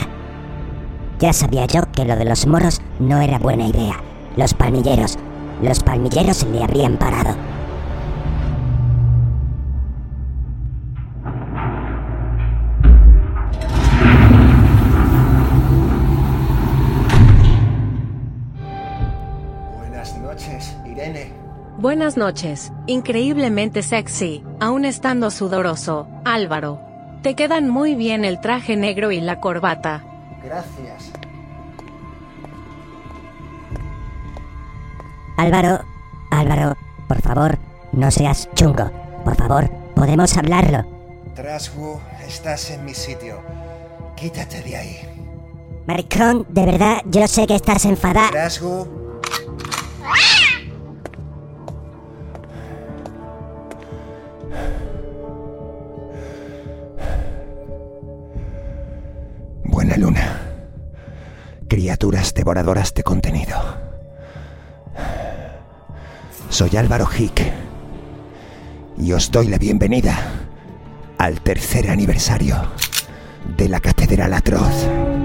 Ya 1.18 1.34
sabía 1.34 1.66
yo 1.66 1.82
que 1.92 2.06
lo 2.06 2.16
de 2.16 2.24
los 2.24 2.46
moros 2.46 2.80
no 2.98 3.20
era 3.20 3.38
buena 3.38 3.66
idea. 3.66 4.00
Los 4.38 4.54
palmilleros. 4.54 5.18
Los 5.60 5.80
palmilleros 5.80 6.44
le 6.44 6.64
habrían 6.64 6.96
parado. 6.96 7.36
Buenas 21.84 22.16
noches. 22.16 22.72
Increíblemente 22.86 23.82
sexy, 23.82 24.42
aún 24.58 24.86
estando 24.86 25.30
sudoroso, 25.30 26.08
Álvaro. 26.24 26.80
Te 27.22 27.34
quedan 27.34 27.68
muy 27.68 27.94
bien 27.94 28.24
el 28.24 28.40
traje 28.40 28.74
negro 28.74 29.12
y 29.12 29.20
la 29.20 29.38
corbata. 29.38 30.02
Gracias. 30.42 31.12
Álvaro, 35.36 35.84
Álvaro, 36.30 36.78
por 37.06 37.20
favor, 37.20 37.58
no 37.92 38.10
seas 38.10 38.48
chungo. 38.54 38.90
Por 39.22 39.36
favor, 39.36 39.68
podemos 39.94 40.38
hablarlo. 40.38 40.86
Trasgu, 41.34 42.00
estás 42.26 42.70
en 42.70 42.82
mi 42.86 42.94
sitio. 42.94 43.42
Quítate 44.16 44.62
de 44.62 44.74
ahí. 44.74 45.00
Maricón, 45.86 46.46
de 46.48 46.64
verdad, 46.64 47.02
yo 47.04 47.28
sé 47.28 47.46
que 47.46 47.56
estás 47.56 47.84
enfadada. 47.84 48.30
Trasgu. 48.30 49.03
Buena 59.64 59.96
luna. 59.96 60.40
Criaturas 61.68 62.34
devoradoras 62.34 62.94
de 62.94 63.02
contenido. 63.02 63.56
Soy 66.48 66.76
Álvaro 66.76 67.08
Hick 67.18 67.42
y 68.98 69.12
os 69.12 69.30
doy 69.30 69.48
la 69.48 69.58
bienvenida 69.58 70.16
al 71.18 71.40
tercer 71.40 71.90
aniversario 71.90 72.56
de 73.56 73.68
la 73.68 73.80
Catedral 73.80 74.32
Atroz. 74.34 75.23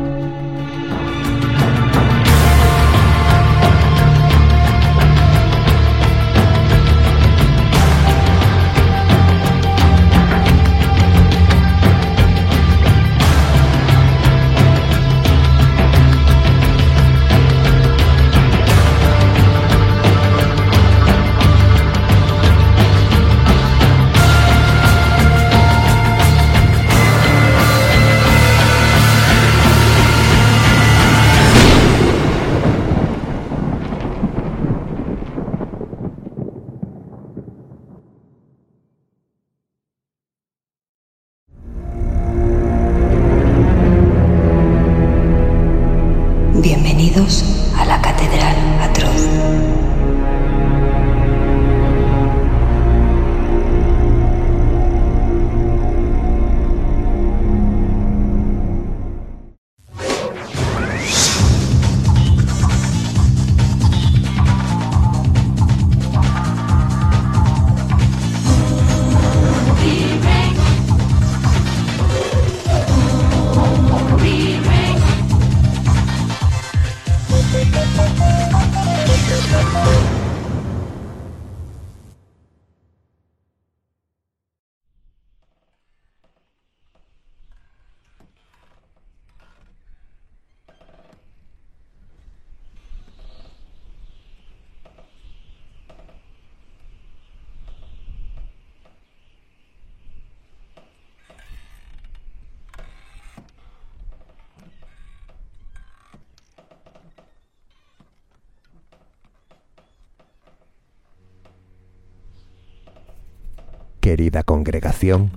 Querida 114.09 114.41
congregación, 114.41 115.29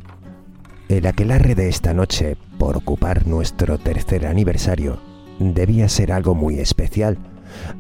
el 0.89 1.05
aquelarre 1.05 1.55
de 1.55 1.69
esta 1.69 1.93
noche, 1.93 2.39
por 2.59 2.79
ocupar 2.79 3.27
nuestro 3.27 3.77
tercer 3.77 4.25
aniversario, 4.25 4.99
debía 5.39 5.91
ser 5.91 6.11
algo 6.11 6.35
muy 6.35 6.59
especial, 6.59 7.19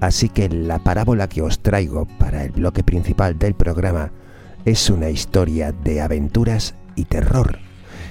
así 0.02 0.28
que 0.28 0.50
la 0.50 0.81
parábola 0.81 1.31
que 1.31 1.40
os 1.40 1.61
traigo 1.61 2.05
para 2.18 2.44
el 2.44 2.50
bloque 2.50 2.85
principal 2.85 3.38
del 3.38 3.55
programa 3.55 4.12
es 4.66 4.90
una 4.90 5.09
historia 5.09 5.72
de 5.72 6.02
aventuras 6.02 6.74
y 6.94 7.07
terror, 7.07 7.61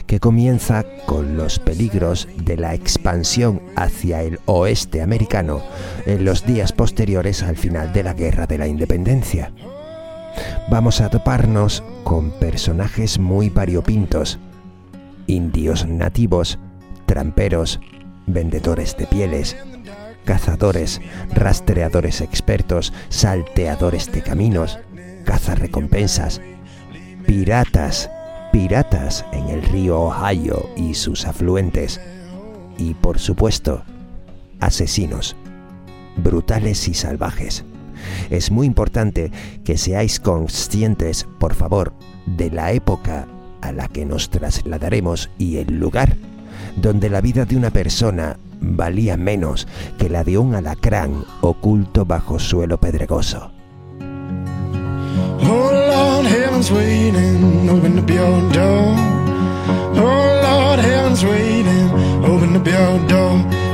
que 0.08 0.20
comienza 0.20 0.84
con 1.06 1.38
los 1.38 1.60
peligros 1.60 2.28
de 2.36 2.58
la 2.58 2.74
expansión 2.74 3.62
hacia 3.76 4.24
el 4.24 4.40
oeste 4.48 5.04
americano 5.04 5.62
en 6.08 6.26
los 6.26 6.48
días 6.48 6.74
posteriores 6.74 7.44
al 7.44 7.58
final 7.58 7.94
de 7.94 8.02
la 8.02 8.16
Guerra 8.16 8.48
de 8.48 8.58
la 8.58 8.66
Independencia 8.66 9.52
vamos 10.70 11.02
a 11.02 11.10
toparnos 11.10 11.84
con 12.04 12.32
personajes 12.32 13.20
muy 13.20 13.50
variopintos. 13.50 14.40
Indios 15.28 15.88
nativos, 15.88 16.60
tramperos, 17.06 17.80
vendedores 18.28 18.98
de 18.98 19.08
pieles, 19.08 19.58
cazadores, 20.26 21.02
rastreadores 21.34 22.22
expertos, 22.22 22.94
salteadores 23.10 24.12
de 24.12 24.22
caminos, 24.22 24.80
cazarrecompensas, 25.26 26.42
piratas, 27.26 28.10
piratas 28.52 29.26
en 29.32 29.50
el 29.50 29.62
río 29.62 30.00
Ohio 30.02 30.70
y 30.76 30.94
sus 30.94 31.26
afluentes, 31.26 32.02
y 32.78 32.94
por 32.94 33.20
supuesto, 33.20 33.84
asesinos, 34.60 35.36
brutales 36.18 36.88
y 36.88 36.94
salvajes. 36.94 37.66
Es 38.30 38.52
muy 38.52 38.68
importante 38.68 39.32
que 39.64 39.78
seáis 39.78 40.20
conscientes, 40.20 41.28
por 41.40 41.56
favor, 41.56 41.94
de 42.26 42.52
la 42.52 42.72
época 42.72 43.28
a 43.62 43.72
la 43.72 43.88
que 43.88 44.06
nos 44.06 44.30
trasladaremos 44.30 45.30
y 45.38 45.58
el 45.58 45.80
lugar 45.80 46.18
donde 46.76 47.10
la 47.10 47.22
vida 47.22 47.46
de 47.46 47.58
una 47.58 47.70
persona 47.70 48.38
valía 48.60 49.18
menos 49.18 49.68
que 49.98 50.10
la 50.10 50.24
de 50.24 50.38
un 50.38 50.56
alacrán 50.56 51.26
oculto 51.42 52.06
bajo 52.06 52.40
suelo 52.40 52.80
pedregoso. 52.80 53.52
Oh 55.44 55.72
Lord, 55.72 56.28
heaven's 56.28 56.72
waiting, 56.72 57.70
open 57.70 57.96
door. 58.54 58.96
Oh. 59.96 60.32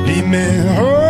Lead 0.08 0.26
me 0.26 0.66
home. 0.76 1.07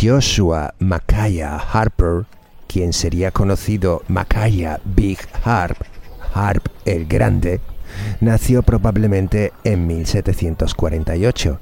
Joshua 0.00 0.74
Makaya 0.78 1.56
Harper, 1.56 2.24
quien 2.68 2.92
sería 2.92 3.32
conocido 3.32 4.04
Makaya 4.06 4.78
Big 4.84 5.18
Harp, 5.42 5.76
Harp 6.32 6.68
el 6.84 7.06
Grande, 7.06 7.60
nació 8.20 8.62
probablemente 8.62 9.52
en 9.64 9.88
1748, 9.88 11.58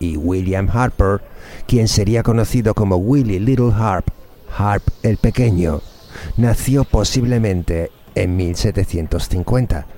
y 0.00 0.16
William 0.16 0.68
Harper, 0.72 1.20
quien 1.68 1.86
sería 1.86 2.24
conocido 2.24 2.74
como 2.74 2.96
Willie 2.96 3.38
Little 3.38 3.72
Harp, 3.72 4.08
Harp 4.56 4.82
el 5.04 5.16
Pequeño, 5.16 5.80
nació 6.36 6.82
posiblemente 6.82 7.92
en 8.16 8.36
1750. 8.36 9.97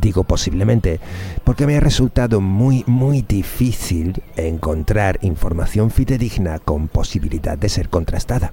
Digo 0.00 0.24
posiblemente 0.24 1.00
porque 1.44 1.66
me 1.66 1.76
ha 1.76 1.80
resultado 1.80 2.40
muy 2.40 2.82
muy 2.86 3.22
difícil 3.22 4.22
encontrar 4.36 5.18
información 5.22 5.90
fidedigna 5.90 6.58
con 6.58 6.88
posibilidad 6.88 7.56
de 7.56 7.68
ser 7.68 7.88
contrastada. 7.88 8.52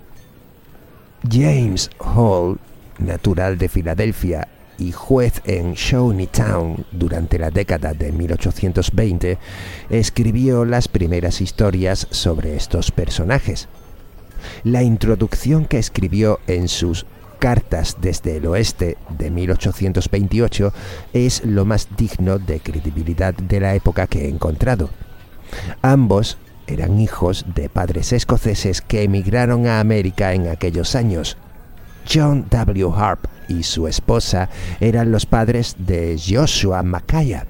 James 1.29 1.89
Hall, 1.99 2.59
natural 2.99 3.57
de 3.57 3.69
Filadelfia 3.69 4.47
y 4.77 4.91
juez 4.91 5.41
en 5.45 5.75
Town 6.31 6.85
durante 6.91 7.39
la 7.39 7.49
década 7.49 7.93
de 7.93 8.11
1820, 8.11 9.37
escribió 9.89 10.65
las 10.65 10.87
primeras 10.87 11.41
historias 11.41 12.07
sobre 12.11 12.55
estos 12.55 12.91
personajes. 12.91 13.69
La 14.63 14.83
introducción 14.83 15.65
que 15.65 15.77
escribió 15.77 16.39
en 16.47 16.67
sus 16.67 17.05
Cartas 17.43 17.97
desde 17.99 18.37
el 18.37 18.45
Oeste 18.45 18.95
de 19.19 19.29
1828 19.29 20.71
es 21.11 21.43
lo 21.43 21.65
más 21.65 21.89
digno 21.97 22.39
de 22.39 22.61
credibilidad 22.61 23.33
de 23.33 23.59
la 23.59 23.75
época 23.75 24.07
que 24.07 24.23
he 24.23 24.29
encontrado. 24.29 24.89
Ambos 25.81 26.37
eran 26.67 27.01
hijos 27.01 27.45
de 27.53 27.67
padres 27.67 28.13
escoceses 28.13 28.79
que 28.79 29.03
emigraron 29.03 29.67
a 29.67 29.81
América 29.81 30.33
en 30.33 30.47
aquellos 30.47 30.95
años. 30.95 31.35
John 32.09 32.45
W. 32.49 32.89
Harp 32.95 33.25
y 33.49 33.63
su 33.63 33.89
esposa 33.89 34.47
eran 34.79 35.11
los 35.11 35.25
padres 35.25 35.75
de 35.77 36.17
Joshua 36.17 36.81
Makaya 36.81 37.45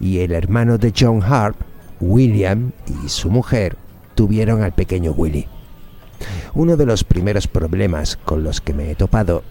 y 0.00 0.18
el 0.18 0.32
hermano 0.32 0.76
de 0.76 0.92
John 0.94 1.22
Harp, 1.22 1.56
William 1.98 2.72
y 3.02 3.08
su 3.08 3.30
mujer 3.30 3.78
tuvieron 4.14 4.62
al 4.62 4.74
pequeño 4.74 5.12
Willie. 5.12 5.53
Uno 6.54 6.76
de 6.76 6.86
los 6.86 7.04
primeros 7.04 7.46
problemas 7.46 8.16
con 8.16 8.44
los 8.44 8.60
que 8.60 8.74
me 8.74 8.90
he 8.90 8.94
topado 8.94 9.42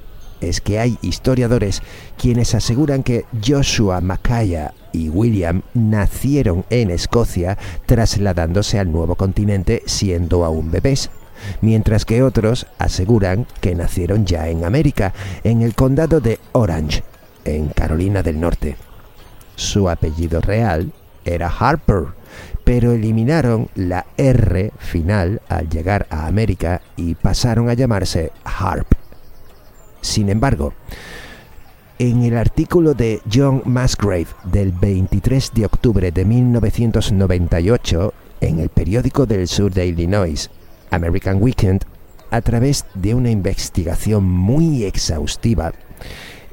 es 0.41 0.61
que 0.61 0.79
hay 0.79 0.97
historiadores 1.01 1.81
quienes 2.17 2.53
aseguran 2.53 3.03
que 3.03 3.25
Joshua 3.45 4.01
Makaya 4.01 4.73
y 4.91 5.09
William 5.09 5.63
nacieron 5.73 6.65
en 6.69 6.91
Escocia 6.91 7.57
trasladándose 7.85 8.79
al 8.79 8.91
nuevo 8.91 9.15
continente 9.15 9.83
siendo 9.85 10.45
aún 10.45 10.69
bebés, 10.71 11.09
mientras 11.61 12.05
que 12.05 12.23
otros 12.23 12.67
aseguran 12.77 13.47
que 13.61 13.75
nacieron 13.75 14.25
ya 14.25 14.49
en 14.49 14.65
América, 14.65 15.13
en 15.43 15.61
el 15.61 15.75
condado 15.75 16.19
de 16.19 16.39
Orange, 16.51 17.03
en 17.45 17.69
Carolina 17.69 18.21
del 18.21 18.39
Norte. 18.39 18.75
Su 19.55 19.89
apellido 19.89 20.41
real 20.41 20.91
era 21.25 21.47
Harper, 21.47 22.07
pero 22.63 22.93
eliminaron 22.93 23.69
la 23.75 24.05
R 24.17 24.71
final 24.77 25.41
al 25.49 25.69
llegar 25.69 26.07
a 26.09 26.27
América 26.27 26.81
y 26.95 27.15
pasaron 27.15 27.69
a 27.69 27.73
llamarse 27.73 28.31
Harp. 28.43 28.87
Sin 30.01 30.29
embargo, 30.29 30.73
en 31.99 32.23
el 32.23 32.37
artículo 32.37 32.93
de 32.93 33.21
John 33.31 33.61
Musgrave 33.65 34.27
del 34.45 34.71
23 34.71 35.51
de 35.53 35.65
octubre 35.65 36.11
de 36.11 36.25
1998 36.25 38.13
en 38.41 38.59
el 38.59 38.69
periódico 38.69 39.25
del 39.25 39.47
sur 39.47 39.71
de 39.71 39.87
Illinois, 39.87 40.49
American 40.91 41.41
Weekend, 41.41 41.85
a 42.31 42.41
través 42.41 42.85
de 42.95 43.15
una 43.15 43.29
investigación 43.29 44.23
muy 44.23 44.83
exhaustiva, 44.83 45.71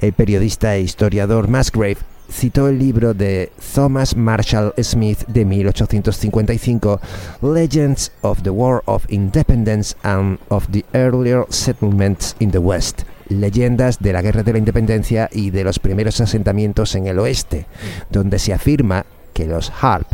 el 0.00 0.12
periodista 0.12 0.76
e 0.76 0.82
historiador 0.82 1.48
Musgrave 1.48 1.98
citó 2.30 2.68
el 2.68 2.78
libro 2.78 3.14
de 3.14 3.52
Thomas 3.74 4.16
Marshall 4.16 4.72
Smith 4.82 5.26
de 5.26 5.44
1855, 5.44 7.00
Legends 7.42 8.12
of 8.22 8.42
the 8.42 8.50
War 8.50 8.82
of 8.86 9.04
Independence 9.08 9.96
and 10.02 10.38
of 10.48 10.68
the 10.70 10.84
Earlier 10.92 11.44
Settlements 11.50 12.36
in 12.38 12.50
the 12.50 12.58
West, 12.58 13.02
Leyendas 13.28 13.98
de 14.00 14.12
la 14.12 14.22
Guerra 14.22 14.42
de 14.42 14.52
la 14.52 14.58
Independencia 14.58 15.28
y 15.32 15.50
de 15.50 15.64
los 15.64 15.78
primeros 15.78 16.20
asentamientos 16.20 16.94
en 16.94 17.06
el 17.06 17.18
oeste, 17.18 17.66
donde 18.10 18.38
se 18.38 18.52
afirma 18.52 19.04
que 19.34 19.46
los 19.46 19.72
Harp 19.80 20.06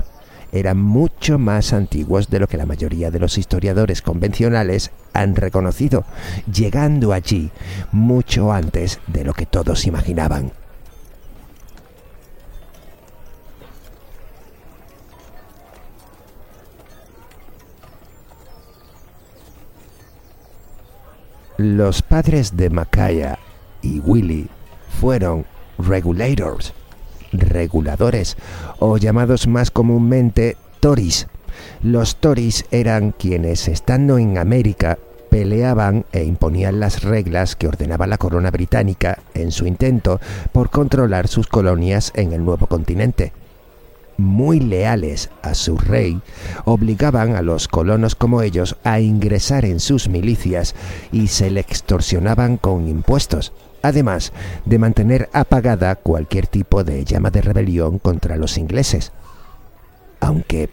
eran 0.53 0.79
mucho 0.79 1.39
más 1.39 1.73
antiguos 1.73 2.31
de 2.31 2.41
lo 2.41 2.47
que 2.47 2.57
la 2.57 2.67
mayoría 2.67 3.11
de 3.11 3.19
los 3.19 3.37
historiadores 3.37 4.01
convencionales 4.01 4.91
han 5.13 5.37
reconocido, 5.37 6.05
llegando 6.53 7.13
allí 7.13 7.51
mucho 7.93 8.53
antes 8.53 9.01
de 9.07 9.25
lo 9.25 9.35
que 9.35 9.47
todos 9.47 9.87
imaginaban. 9.87 10.53
Los 21.59 22.03
padres 22.03 22.55
de 22.59 22.69
Makaya 22.69 23.39
y 23.81 24.01
Willy 24.01 24.51
fueron 25.01 25.47
regulators, 25.79 26.75
reguladores, 27.33 28.37
o 28.79 28.99
llamados 28.99 29.47
más 29.47 29.71
comúnmente 29.71 30.59
Tories. 30.81 31.29
Los 31.83 32.17
Tories 32.17 32.67
eran 32.71 33.13
quienes, 33.13 33.69
estando 33.69 34.19
en 34.19 34.37
América, 34.37 34.99
peleaban 35.31 36.05
e 36.13 36.25
imponían 36.25 36.79
las 36.79 37.03
reglas 37.03 37.57
que 37.57 37.69
ordenaba 37.69 38.07
la 38.07 38.19
corona 38.19 38.51
británica 38.51 39.21
en 39.33 39.51
su 39.51 39.67
intento 39.67 40.21
por 40.53 40.69
controlar 40.69 41.27
sus 41.27 41.47
colonias 41.47 42.13
en 42.17 42.35
el 42.35 42.45
nuevo 42.45 42.67
continente 42.67 43.33
muy 44.17 44.61
leales 44.61 45.31
a 45.43 45.55
su 45.55 45.77
rey, 45.77 46.21
obligaban 46.65 47.37
a 47.37 47.43
los 47.43 47.69
colonos 47.69 48.15
como 48.15 48.43
ellos 48.43 48.77
a 48.85 49.01
ingresar 49.01 49.65
en 49.65 49.81
sus 49.81 50.09
milicias 50.09 50.75
y 51.13 51.29
se 51.29 51.51
le 51.51 51.61
extorsionaban 51.61 52.57
con 52.57 52.89
impuestos, 52.89 53.53
además 53.83 54.33
de 54.65 54.79
mantener 54.79 55.29
apagada 55.33 55.97
cualquier 55.97 56.47
tipo 56.47 56.85
de 56.85 57.05
llama 57.05 57.31
de 57.31 57.43
rebelión 57.43 57.99
contra 57.99 58.37
los 58.37 58.59
ingleses. 58.59 59.13
Aunque, 60.21 60.71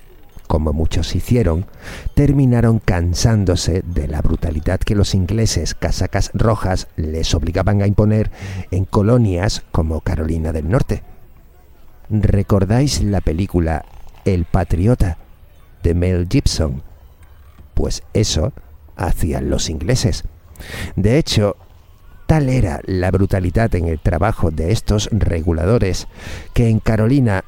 como 0.47 0.73
muchos 0.73 1.15
hicieron, 1.15 1.65
terminaron 2.13 2.79
cansándose 2.79 3.83
de 3.85 4.07
la 4.07 4.21
brutalidad 4.21 4.79
que 4.79 4.95
los 4.95 5.13
ingleses 5.15 5.73
casacas 5.73 6.31
rojas 6.33 6.87
les 6.95 7.33
obligaban 7.33 7.81
a 7.81 7.87
imponer 7.87 8.31
en 8.71 8.85
colonias 8.85 9.63
como 9.71 10.01
Carolina 10.01 10.51
del 10.51 10.69
Norte. 10.69 11.03
¿Recordáis 12.15 13.01
la 13.01 13.21
película 13.21 13.85
El 14.23 14.45
Patriota 14.45 15.17
de 15.81 15.95
Mel 15.95 16.27
Gibson? 16.29 16.83
Pues 17.73 18.03
eso 18.13 18.53
hacían 18.95 19.49
los 19.49 19.67
ingleses. 19.67 20.23
De 20.95 21.17
hecho, 21.17 21.57
tal 22.27 22.49
era 22.49 22.81
la 22.85 23.09
brutalidad 23.09 23.73
en 23.73 23.87
el 23.87 23.99
trabajo 23.99 24.51
de 24.51 24.71
estos 24.71 25.09
reguladores 25.11 26.07
que 26.53 26.69
en 26.69 26.77
Carolina 26.79 27.43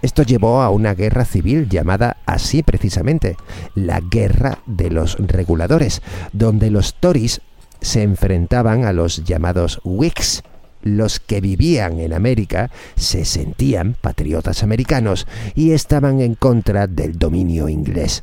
esto 0.00 0.22
llevó 0.22 0.62
a 0.62 0.70
una 0.70 0.94
guerra 0.94 1.26
civil 1.26 1.68
llamada 1.68 2.16
así 2.24 2.62
precisamente, 2.62 3.36
la 3.74 4.00
Guerra 4.00 4.60
de 4.64 4.88
los 4.88 5.18
Reguladores, 5.18 6.00
donde 6.32 6.70
los 6.70 6.94
Tories 6.94 7.42
se 7.82 8.04
enfrentaban 8.04 8.86
a 8.86 8.94
los 8.94 9.22
llamados 9.24 9.82
Whigs, 9.84 10.44
los 10.82 11.20
que 11.20 11.40
vivían 11.40 12.00
en 12.00 12.12
América 12.12 12.70
se 12.96 13.24
sentían 13.24 13.96
patriotas 14.00 14.62
americanos 14.62 15.26
y 15.54 15.72
estaban 15.72 16.20
en 16.20 16.34
contra 16.34 16.86
del 16.86 17.18
dominio 17.18 17.68
inglés. 17.68 18.22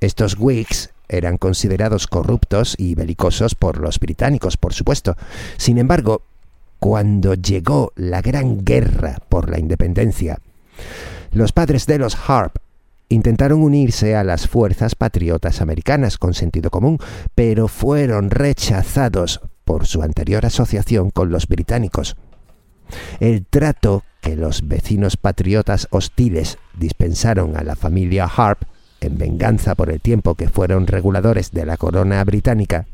Estos 0.00 0.36
Whigs 0.38 0.90
eran 1.08 1.38
considerados 1.38 2.06
corruptos 2.06 2.74
y 2.78 2.94
belicosos 2.94 3.54
por 3.54 3.78
los 3.78 3.98
británicos, 3.98 4.56
por 4.56 4.74
supuesto. 4.74 5.16
Sin 5.56 5.78
embargo, 5.78 6.22
cuando 6.78 7.34
llegó 7.34 7.92
la 7.96 8.20
Gran 8.22 8.64
Guerra 8.64 9.18
por 9.28 9.48
la 9.50 9.58
Independencia, 9.58 10.38
los 11.32 11.52
padres 11.52 11.86
de 11.86 11.98
los 11.98 12.16
Harp 12.28 12.56
intentaron 13.08 13.62
unirse 13.62 14.16
a 14.16 14.24
las 14.24 14.48
fuerzas 14.48 14.94
patriotas 14.94 15.60
americanas 15.60 16.18
con 16.18 16.34
sentido 16.34 16.70
común, 16.70 16.98
pero 17.34 17.68
fueron 17.68 18.30
rechazados 18.30 19.40
por 19.66 19.86
su 19.86 20.02
anterior 20.02 20.46
asociación 20.46 21.10
con 21.10 21.30
los 21.30 21.48
británicos. 21.48 22.16
El 23.20 23.44
trato 23.44 24.04
que 24.22 24.36
los 24.36 24.66
vecinos 24.66 25.16
patriotas 25.16 25.88
hostiles 25.90 26.56
dispensaron 26.78 27.56
a 27.56 27.64
la 27.64 27.74
familia 27.76 28.24
Harp 28.24 28.62
en 29.00 29.18
venganza 29.18 29.74
por 29.74 29.90
el 29.90 30.00
tiempo 30.00 30.36
que 30.36 30.48
fueron 30.48 30.86
reguladores 30.86 31.50
de 31.50 31.66
la 31.66 31.76
corona 31.76 32.22
británica 32.24 32.86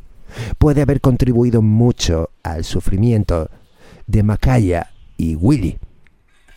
puede 0.58 0.80
haber 0.80 1.02
contribuido 1.02 1.60
mucho 1.60 2.30
al 2.42 2.64
sufrimiento 2.64 3.50
de 4.06 4.22
Macaya 4.22 4.90
y 5.18 5.34
Willy 5.36 5.78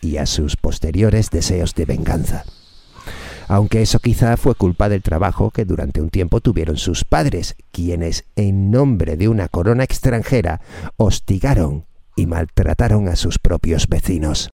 y 0.00 0.16
a 0.16 0.24
sus 0.24 0.56
posteriores 0.56 1.28
deseos 1.30 1.74
de 1.74 1.84
venganza. 1.84 2.44
Aunque 3.48 3.82
eso 3.82 3.98
quizá 3.98 4.36
fue 4.36 4.54
culpa 4.54 4.88
del 4.88 5.02
trabajo 5.02 5.50
que 5.50 5.64
durante 5.64 6.00
un 6.00 6.10
tiempo 6.10 6.40
tuvieron 6.40 6.76
sus 6.76 7.04
padres, 7.04 7.56
quienes, 7.72 8.24
en 8.36 8.70
nombre 8.70 9.16
de 9.16 9.28
una 9.28 9.48
corona 9.48 9.84
extranjera, 9.84 10.60
hostigaron 10.96 11.86
y 12.16 12.26
maltrataron 12.26 13.08
a 13.08 13.16
sus 13.16 13.38
propios 13.38 13.88
vecinos. 13.88 14.50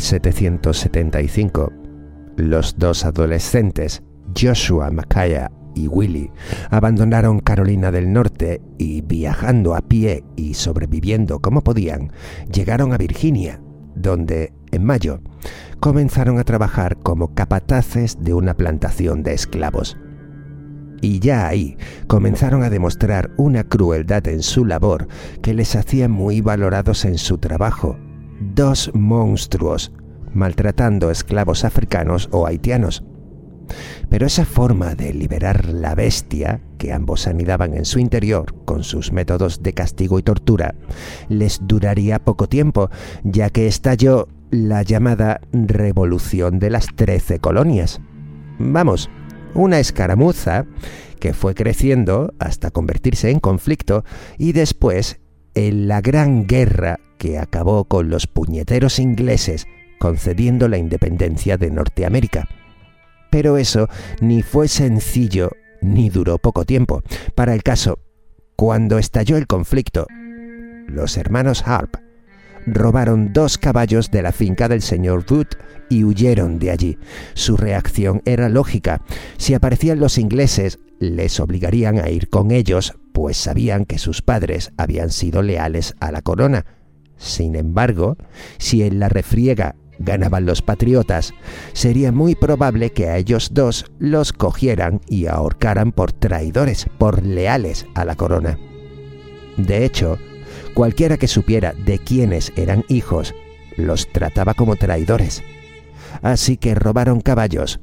1775, 0.00 1.72
los 2.36 2.78
dos 2.78 3.04
adolescentes, 3.04 4.02
Joshua 4.34 4.90
Makaya 4.90 5.50
y 5.74 5.88
Willie, 5.88 6.32
abandonaron 6.70 7.40
Carolina 7.40 7.90
del 7.90 8.10
Norte 8.10 8.62
y 8.78 9.02
viajando 9.02 9.74
a 9.74 9.82
pie 9.82 10.24
y 10.36 10.54
sobreviviendo 10.54 11.40
como 11.40 11.60
podían, 11.60 12.12
llegaron 12.50 12.94
a 12.94 12.96
Virginia, 12.96 13.60
donde, 13.94 14.54
en 14.72 14.84
mayo, 14.84 15.20
comenzaron 15.80 16.38
a 16.38 16.44
trabajar 16.44 16.96
como 16.96 17.34
capataces 17.34 18.16
de 18.22 18.32
una 18.32 18.54
plantación 18.54 19.22
de 19.22 19.34
esclavos. 19.34 19.98
Y 21.02 21.18
ya 21.20 21.46
ahí 21.46 21.76
comenzaron 22.06 22.62
a 22.62 22.70
demostrar 22.70 23.32
una 23.36 23.64
crueldad 23.64 24.26
en 24.28 24.42
su 24.42 24.64
labor 24.64 25.08
que 25.42 25.52
les 25.52 25.76
hacía 25.76 26.08
muy 26.08 26.40
valorados 26.40 27.04
en 27.04 27.18
su 27.18 27.36
trabajo 27.36 27.98
dos 28.40 28.90
monstruos 28.94 29.92
maltratando 30.32 31.10
esclavos 31.10 31.64
africanos 31.64 32.28
o 32.32 32.46
haitianos. 32.46 33.04
Pero 34.08 34.26
esa 34.26 34.44
forma 34.44 34.94
de 34.96 35.14
liberar 35.14 35.68
la 35.68 35.94
bestia, 35.94 36.60
que 36.78 36.92
ambos 36.92 37.28
anidaban 37.28 37.74
en 37.74 37.84
su 37.84 38.00
interior 38.00 38.54
con 38.64 38.82
sus 38.82 39.12
métodos 39.12 39.62
de 39.62 39.72
castigo 39.72 40.18
y 40.18 40.22
tortura, 40.22 40.74
les 41.28 41.60
duraría 41.62 42.18
poco 42.18 42.48
tiempo, 42.48 42.90
ya 43.22 43.50
que 43.50 43.68
estalló 43.68 44.28
la 44.50 44.82
llamada 44.82 45.40
Revolución 45.52 46.58
de 46.58 46.70
las 46.70 46.88
Trece 46.96 47.38
Colonias. 47.38 48.00
Vamos, 48.58 49.08
una 49.54 49.78
escaramuza 49.78 50.66
que 51.20 51.32
fue 51.32 51.54
creciendo 51.54 52.34
hasta 52.40 52.70
convertirse 52.70 53.30
en 53.30 53.38
conflicto 53.38 54.04
y 54.38 54.52
después 54.52 55.20
en 55.54 55.88
la 55.88 56.00
Gran 56.00 56.46
Guerra 56.46 56.98
que 57.18 57.38
acabó 57.38 57.84
con 57.84 58.10
los 58.10 58.26
puñeteros 58.26 58.98
ingleses 58.98 59.66
concediendo 59.98 60.68
la 60.68 60.78
independencia 60.78 61.58
de 61.58 61.70
Norteamérica. 61.70 62.48
Pero 63.30 63.58
eso 63.58 63.88
ni 64.20 64.42
fue 64.42 64.68
sencillo 64.68 65.50
ni 65.82 66.10
duró 66.10 66.38
poco 66.38 66.64
tiempo. 66.64 67.02
Para 67.34 67.54
el 67.54 67.62
caso, 67.62 67.98
cuando 68.56 68.98
estalló 68.98 69.36
el 69.36 69.46
conflicto, 69.46 70.06
los 70.86 71.16
hermanos 71.16 71.62
Harp 71.66 71.96
robaron 72.66 73.32
dos 73.32 73.58
caballos 73.58 74.10
de 74.10 74.22
la 74.22 74.32
finca 74.32 74.68
del 74.68 74.82
señor 74.82 75.24
Wood 75.30 75.46
y 75.88 76.04
huyeron 76.04 76.58
de 76.58 76.70
allí. 76.70 76.98
Su 77.34 77.56
reacción 77.56 78.22
era 78.24 78.48
lógica. 78.48 79.02
Si 79.36 79.54
aparecían 79.54 80.00
los 80.00 80.18
ingleses, 80.18 80.78
les 81.00 81.40
obligarían 81.40 81.98
a 81.98 82.08
ir 82.10 82.28
con 82.28 82.52
ellos, 82.52 82.94
pues 83.12 83.36
sabían 83.36 83.84
que 83.84 83.98
sus 83.98 84.22
padres 84.22 84.72
habían 84.76 85.10
sido 85.10 85.42
leales 85.42 85.96
a 85.98 86.12
la 86.12 86.22
corona 86.22 86.64
sin 87.20 87.54
embargo, 87.54 88.16
si 88.56 88.82
en 88.82 88.98
la 88.98 89.10
refriega 89.10 89.76
ganaban 89.98 90.46
los 90.46 90.62
patriotas, 90.62 91.34
sería 91.74 92.12
muy 92.12 92.34
probable 92.34 92.92
que 92.92 93.08
a 93.08 93.18
ellos 93.18 93.50
dos 93.52 93.84
los 93.98 94.32
cogieran 94.32 95.02
y 95.06 95.26
ahorcaran 95.26 95.92
por 95.92 96.12
traidores, 96.12 96.86
por 96.96 97.24
leales 97.24 97.86
a 97.94 98.06
la 98.06 98.16
corona. 98.16 98.58
De 99.58 99.84
hecho, 99.84 100.18
cualquiera 100.72 101.18
que 101.18 101.28
supiera 101.28 101.74
de 101.74 101.98
quiénes 101.98 102.54
eran 102.56 102.86
hijos, 102.88 103.34
los 103.76 104.10
trataba 104.10 104.54
como 104.54 104.76
traidores. 104.76 105.42
Así 106.22 106.56
que 106.56 106.74
robaron 106.74 107.20
caballos 107.20 107.80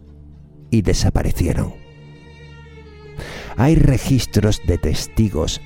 y 0.72 0.82
desaparecieron. 0.82 1.87
Hay 3.58 3.76
registros 3.76 4.62
de 4.66 4.78
testigos 4.78 5.62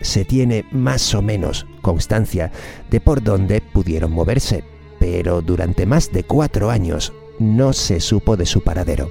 se 0.00 0.24
tiene 0.24 0.64
más 0.70 1.14
o 1.14 1.22
menos 1.22 1.66
constancia 1.82 2.50
de 2.90 3.00
por 3.00 3.22
dónde 3.22 3.60
pudieron 3.60 4.12
moverse, 4.12 4.64
pero 4.98 5.42
durante 5.42 5.86
más 5.86 6.12
de 6.12 6.24
cuatro 6.24 6.70
años 6.70 7.12
no 7.38 7.72
se 7.72 8.00
supo 8.00 8.36
de 8.36 8.46
su 8.46 8.62
paradero. 8.62 9.10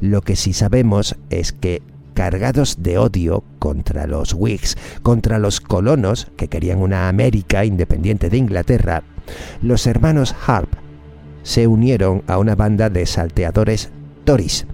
Lo 0.00 0.20
que 0.20 0.36
sí 0.36 0.52
sabemos 0.52 1.16
es 1.30 1.52
que, 1.52 1.82
cargados 2.14 2.82
de 2.82 2.98
odio 2.98 3.44
contra 3.58 4.06
los 4.06 4.34
Whigs, 4.34 4.76
contra 5.02 5.38
los 5.38 5.60
colonos 5.60 6.30
que 6.36 6.48
querían 6.48 6.78
una 6.78 7.08
América 7.08 7.64
independiente 7.64 8.28
de 8.28 8.36
Inglaterra, 8.36 9.02
los 9.62 9.86
hermanos 9.86 10.34
Harp 10.46 10.74
se 11.42 11.66
unieron 11.66 12.22
a 12.26 12.38
una 12.38 12.54
banda 12.54 12.90
de 12.90 13.06
salteadores 13.06 13.90
Tories, 14.24 14.66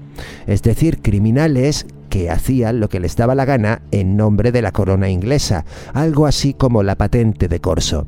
es 0.47 0.63
decir, 0.63 1.01
criminales 1.01 1.87
que 2.09 2.31
hacían 2.31 2.81
lo 2.81 2.89
que 2.89 3.01
les 3.01 3.17
daba 3.17 3.35
la 3.35 3.45
gana 3.45 3.83
en 3.91 4.17
nombre 4.17 4.53
de 4.53 4.63
la 4.63 4.73
corona 4.73 5.09
inglesa, 5.09 5.65
algo 5.95 6.27
así 6.27 6.55
como 6.55 6.83
la 6.83 6.97
patente 6.97 7.49
de 7.49 7.61
corso, 7.61 8.07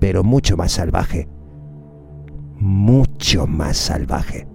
pero 0.00 0.24
mucho 0.24 0.56
más 0.56 0.72
salvaje. 0.72 1.28
Mucho 2.58 3.46
más 3.46 3.76
salvaje. 3.76 4.46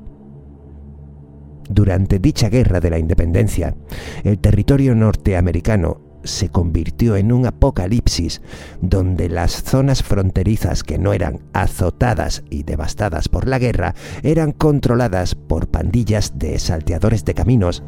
Durante 1.70 2.20
dicha 2.20 2.50
guerra 2.50 2.80
de 2.80 2.90
la 2.90 3.00
independencia, 3.00 3.76
el 4.24 4.40
territorio 4.40 4.96
norteamericano 4.96 6.08
se 6.24 6.50
convirtió 6.50 7.16
en 7.16 7.32
un 7.32 7.46
apocalipsis 7.46 8.42
donde 8.82 9.30
las 9.30 9.64
zonas 9.64 10.04
fronterizas 10.04 10.84
que 10.84 10.98
no 10.98 11.14
eran 11.14 11.40
azotadas 11.54 12.44
y 12.50 12.64
devastadas 12.64 13.30
por 13.30 13.48
la 13.48 13.60
guerra 13.60 13.96
eran 14.24 14.52
controladas 14.52 15.36
por 15.36 15.70
pandillas 15.70 16.38
de 16.38 16.60
salteadores 16.60 17.26
de 17.26 17.34
caminos 17.34 17.84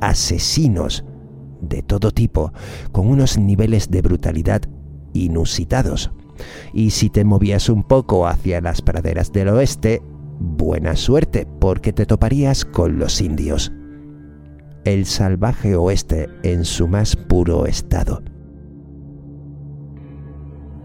asesinos 0.00 1.04
de 1.60 1.82
todo 1.82 2.10
tipo, 2.10 2.52
con 2.92 3.06
unos 3.06 3.38
niveles 3.38 3.90
de 3.90 4.02
brutalidad 4.02 4.62
inusitados. 5.12 6.12
Y 6.72 6.90
si 6.90 7.10
te 7.10 7.24
movías 7.24 7.68
un 7.68 7.84
poco 7.84 8.26
hacia 8.26 8.60
las 8.60 8.82
praderas 8.82 9.32
del 9.32 9.48
oeste, 9.48 10.02
buena 10.38 10.96
suerte, 10.96 11.46
porque 11.60 11.92
te 11.92 12.06
toparías 12.06 12.64
con 12.64 12.98
los 12.98 13.20
indios. 13.20 13.72
El 14.84 15.06
salvaje 15.06 15.76
oeste 15.76 16.28
en 16.42 16.64
su 16.64 16.88
más 16.88 17.16
puro 17.16 17.66
estado. 17.66 18.22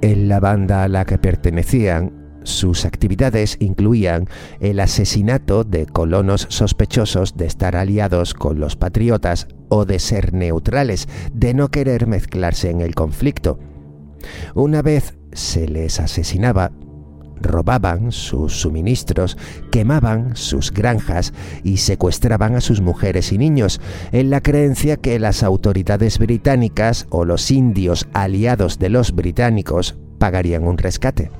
En 0.01 0.29
la 0.29 0.39
banda 0.39 0.83
a 0.83 0.87
la 0.87 1.03
que 1.03 1.17
pertenecían 1.17 2.18
sus 2.49 2.85
actividades 2.85 3.57
incluían 3.59 4.27
el 4.59 4.79
asesinato 4.79 5.63
de 5.63 5.85
colonos 5.85 6.47
sospechosos 6.49 7.37
de 7.37 7.45
estar 7.45 7.75
aliados 7.75 8.33
con 8.33 8.59
los 8.59 8.75
patriotas 8.75 9.47
o 9.69 9.85
de 9.85 9.99
ser 9.99 10.33
neutrales, 10.33 11.07
de 11.33 11.53
no 11.53 11.69
querer 11.69 12.07
mezclarse 12.07 12.69
en 12.69 12.81
el 12.81 12.95
conflicto. 12.95 13.59
Una 14.55 14.81
vez 14.81 15.15
se 15.31 15.67
les 15.67 15.99
asesinaba, 15.99 16.71
robaban 17.41 18.11
sus 18.11 18.53
suministros, 18.59 19.37
quemaban 19.71 20.35
sus 20.35 20.71
granjas 20.71 21.33
y 21.63 21.77
secuestraban 21.77 22.55
a 22.55 22.61
sus 22.61 22.81
mujeres 22.81 23.31
y 23.31 23.37
niños, 23.37 23.79
en 24.11 24.29
la 24.29 24.41
creencia 24.41 24.97
que 24.97 25.19
las 25.19 25.43
autoridades 25.43 26.19
británicas 26.19 27.07
o 27.09 27.25
los 27.25 27.51
indios 27.51 28.07
aliados 28.13 28.79
de 28.79 28.89
los 28.89 29.13
británicos 29.13 29.97
pagarían 30.17 30.67
un 30.67 30.77
rescate. 30.77 31.31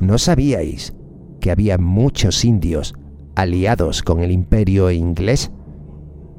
¿No 0.00 0.18
sabíais 0.18 0.94
que 1.40 1.50
había 1.50 1.78
muchos 1.78 2.44
indios 2.44 2.94
aliados 3.34 4.02
con 4.02 4.20
el 4.20 4.30
imperio 4.32 4.90
inglés? 4.90 5.50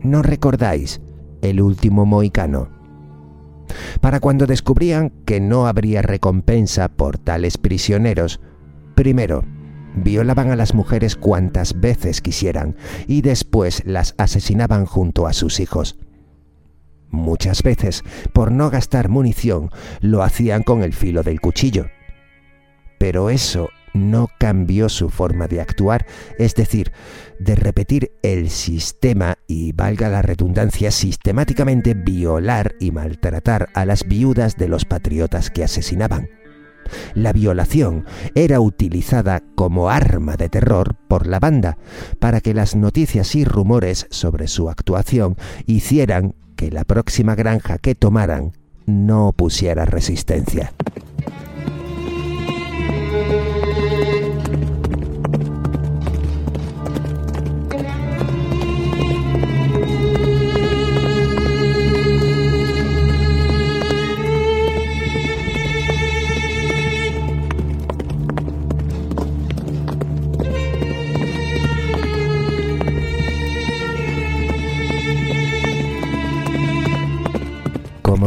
¿No 0.01 0.21
recordáis 0.21 1.01
el 1.41 1.61
último 1.61 2.05
moicano? 2.05 2.69
Para 4.01 4.19
cuando 4.19 4.45
descubrían 4.47 5.11
que 5.25 5.39
no 5.39 5.67
habría 5.67 6.01
recompensa 6.01 6.87
por 6.89 7.17
tales 7.17 7.57
prisioneros, 7.57 8.41
primero, 8.95 9.43
violaban 9.95 10.51
a 10.51 10.55
las 10.55 10.73
mujeres 10.73 11.15
cuantas 11.15 11.79
veces 11.79 12.21
quisieran 12.21 12.75
y 13.07 13.21
después 13.21 13.83
las 13.85 14.15
asesinaban 14.17 14.85
junto 14.85 15.27
a 15.27 15.33
sus 15.33 15.59
hijos. 15.59 15.97
Muchas 17.11 17.63
veces, 17.63 18.03
por 18.33 18.51
no 18.51 18.69
gastar 18.69 19.09
munición, 19.09 19.71
lo 19.99 20.21
hacían 20.21 20.63
con 20.63 20.83
el 20.83 20.93
filo 20.93 21.23
del 21.23 21.41
cuchillo. 21.41 21.87
Pero 22.99 23.31
eso 23.31 23.69
no 23.93 24.29
cambió 24.37 24.89
su 24.89 25.09
forma 25.09 25.47
de 25.47 25.61
actuar, 25.61 26.05
es 26.37 26.55
decir, 26.55 26.91
de 27.39 27.55
repetir 27.55 28.11
el 28.21 28.49
sistema 28.49 29.37
y, 29.47 29.71
valga 29.71 30.09
la 30.09 30.21
redundancia, 30.21 30.91
sistemáticamente 30.91 31.93
violar 31.93 32.75
y 32.79 32.91
maltratar 32.91 33.69
a 33.73 33.85
las 33.85 34.07
viudas 34.07 34.57
de 34.57 34.67
los 34.67 34.85
patriotas 34.85 35.49
que 35.49 35.63
asesinaban. 35.63 36.29
La 37.13 37.33
violación 37.33 38.05
era 38.33 38.59
utilizada 38.59 39.43
como 39.55 39.89
arma 39.89 40.37
de 40.37 40.49
terror 40.49 40.95
por 41.07 41.27
la 41.27 41.39
banda 41.39 41.77
para 42.19 42.41
que 42.41 42.53
las 42.53 42.75
noticias 42.75 43.35
y 43.35 43.45
rumores 43.45 44.07
sobre 44.09 44.47
su 44.47 44.69
actuación 44.69 45.35
hicieran 45.67 46.35
que 46.55 46.71
la 46.71 46.83
próxima 46.83 47.35
granja 47.35 47.77
que 47.77 47.93
tomaran 47.95 48.53
no 48.85 49.33
pusiera 49.33 49.85
resistencia. 49.85 50.73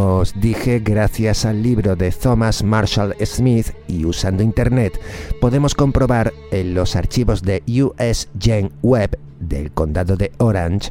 Como 0.03 0.17
os 0.17 0.35
dije, 0.35 0.81
gracias 0.81 1.45
al 1.45 1.63
libro 1.63 1.95
de 1.95 2.11
Thomas 2.11 2.65
Marshall 2.65 3.15
Smith 3.25 3.69
y 3.87 4.05
usando 4.05 4.43
Internet, 4.43 4.99
podemos 5.41 5.77
comprobar 5.77 6.33
en 6.51 6.75
los 6.75 6.97
archivos 6.97 7.41
de 7.43 7.63
US 7.81 8.29
Gen 8.37 8.73
Web 8.83 9.17
del 9.39 9.71
condado 9.71 10.17
de 10.17 10.33
Orange 10.39 10.91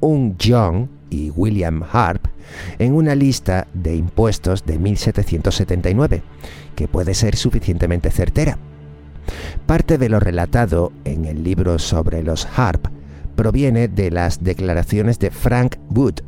un 0.00 0.36
John 0.44 0.90
y 1.08 1.30
William 1.30 1.84
Harp 1.92 2.26
en 2.80 2.94
una 2.94 3.14
lista 3.14 3.68
de 3.74 3.94
impuestos 3.94 4.66
de 4.66 4.80
1779, 4.80 6.24
que 6.74 6.88
puede 6.88 7.14
ser 7.14 7.36
suficientemente 7.36 8.10
certera. 8.10 8.58
Parte 9.66 9.98
de 9.98 10.08
lo 10.08 10.18
relatado 10.18 10.90
en 11.04 11.26
el 11.26 11.44
libro 11.44 11.78
sobre 11.78 12.24
los 12.24 12.48
Harp 12.56 12.88
proviene 13.36 13.86
de 13.86 14.10
las 14.10 14.42
declaraciones 14.42 15.20
de 15.20 15.30
Frank 15.30 15.76
Wood, 15.90 16.22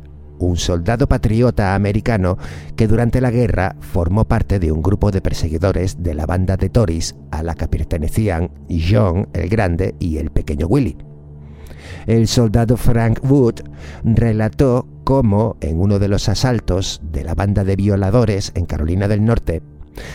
un 0.45 0.57
soldado 0.57 1.07
patriota 1.07 1.75
americano 1.75 2.37
que 2.75 2.87
durante 2.87 3.21
la 3.21 3.31
guerra 3.31 3.75
formó 3.79 4.25
parte 4.25 4.59
de 4.59 4.71
un 4.71 4.81
grupo 4.81 5.11
de 5.11 5.21
perseguidores 5.21 6.01
de 6.03 6.13
la 6.13 6.25
banda 6.25 6.57
de 6.57 6.69
Tories 6.69 7.15
a 7.31 7.43
la 7.43 7.55
que 7.55 7.67
pertenecían 7.67 8.51
John 8.69 9.27
el 9.33 9.49
Grande 9.49 9.95
y 9.99 10.17
el 10.17 10.31
pequeño 10.31 10.67
Willy. 10.67 10.97
El 12.07 12.27
soldado 12.27 12.77
Frank 12.77 13.19
Wood 13.23 13.61
relató 14.03 14.87
cómo 15.03 15.57
en 15.61 15.79
uno 15.79 15.99
de 15.99 16.07
los 16.07 16.29
asaltos 16.29 17.01
de 17.03 17.23
la 17.23 17.35
banda 17.35 17.63
de 17.63 17.75
violadores 17.75 18.51
en 18.55 18.65
Carolina 18.65 19.07
del 19.07 19.23
Norte 19.23 19.61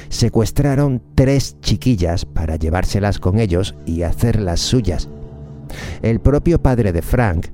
secuestraron 0.08 1.02
tres 1.14 1.56
chiquillas 1.60 2.24
para 2.24 2.56
llevárselas 2.56 3.18
con 3.18 3.38
ellos 3.38 3.74
y 3.84 4.02
hacerlas 4.02 4.60
suyas. 4.60 5.08
El 6.02 6.20
propio 6.20 6.62
padre 6.62 6.92
de 6.92 7.02
Frank, 7.02 7.48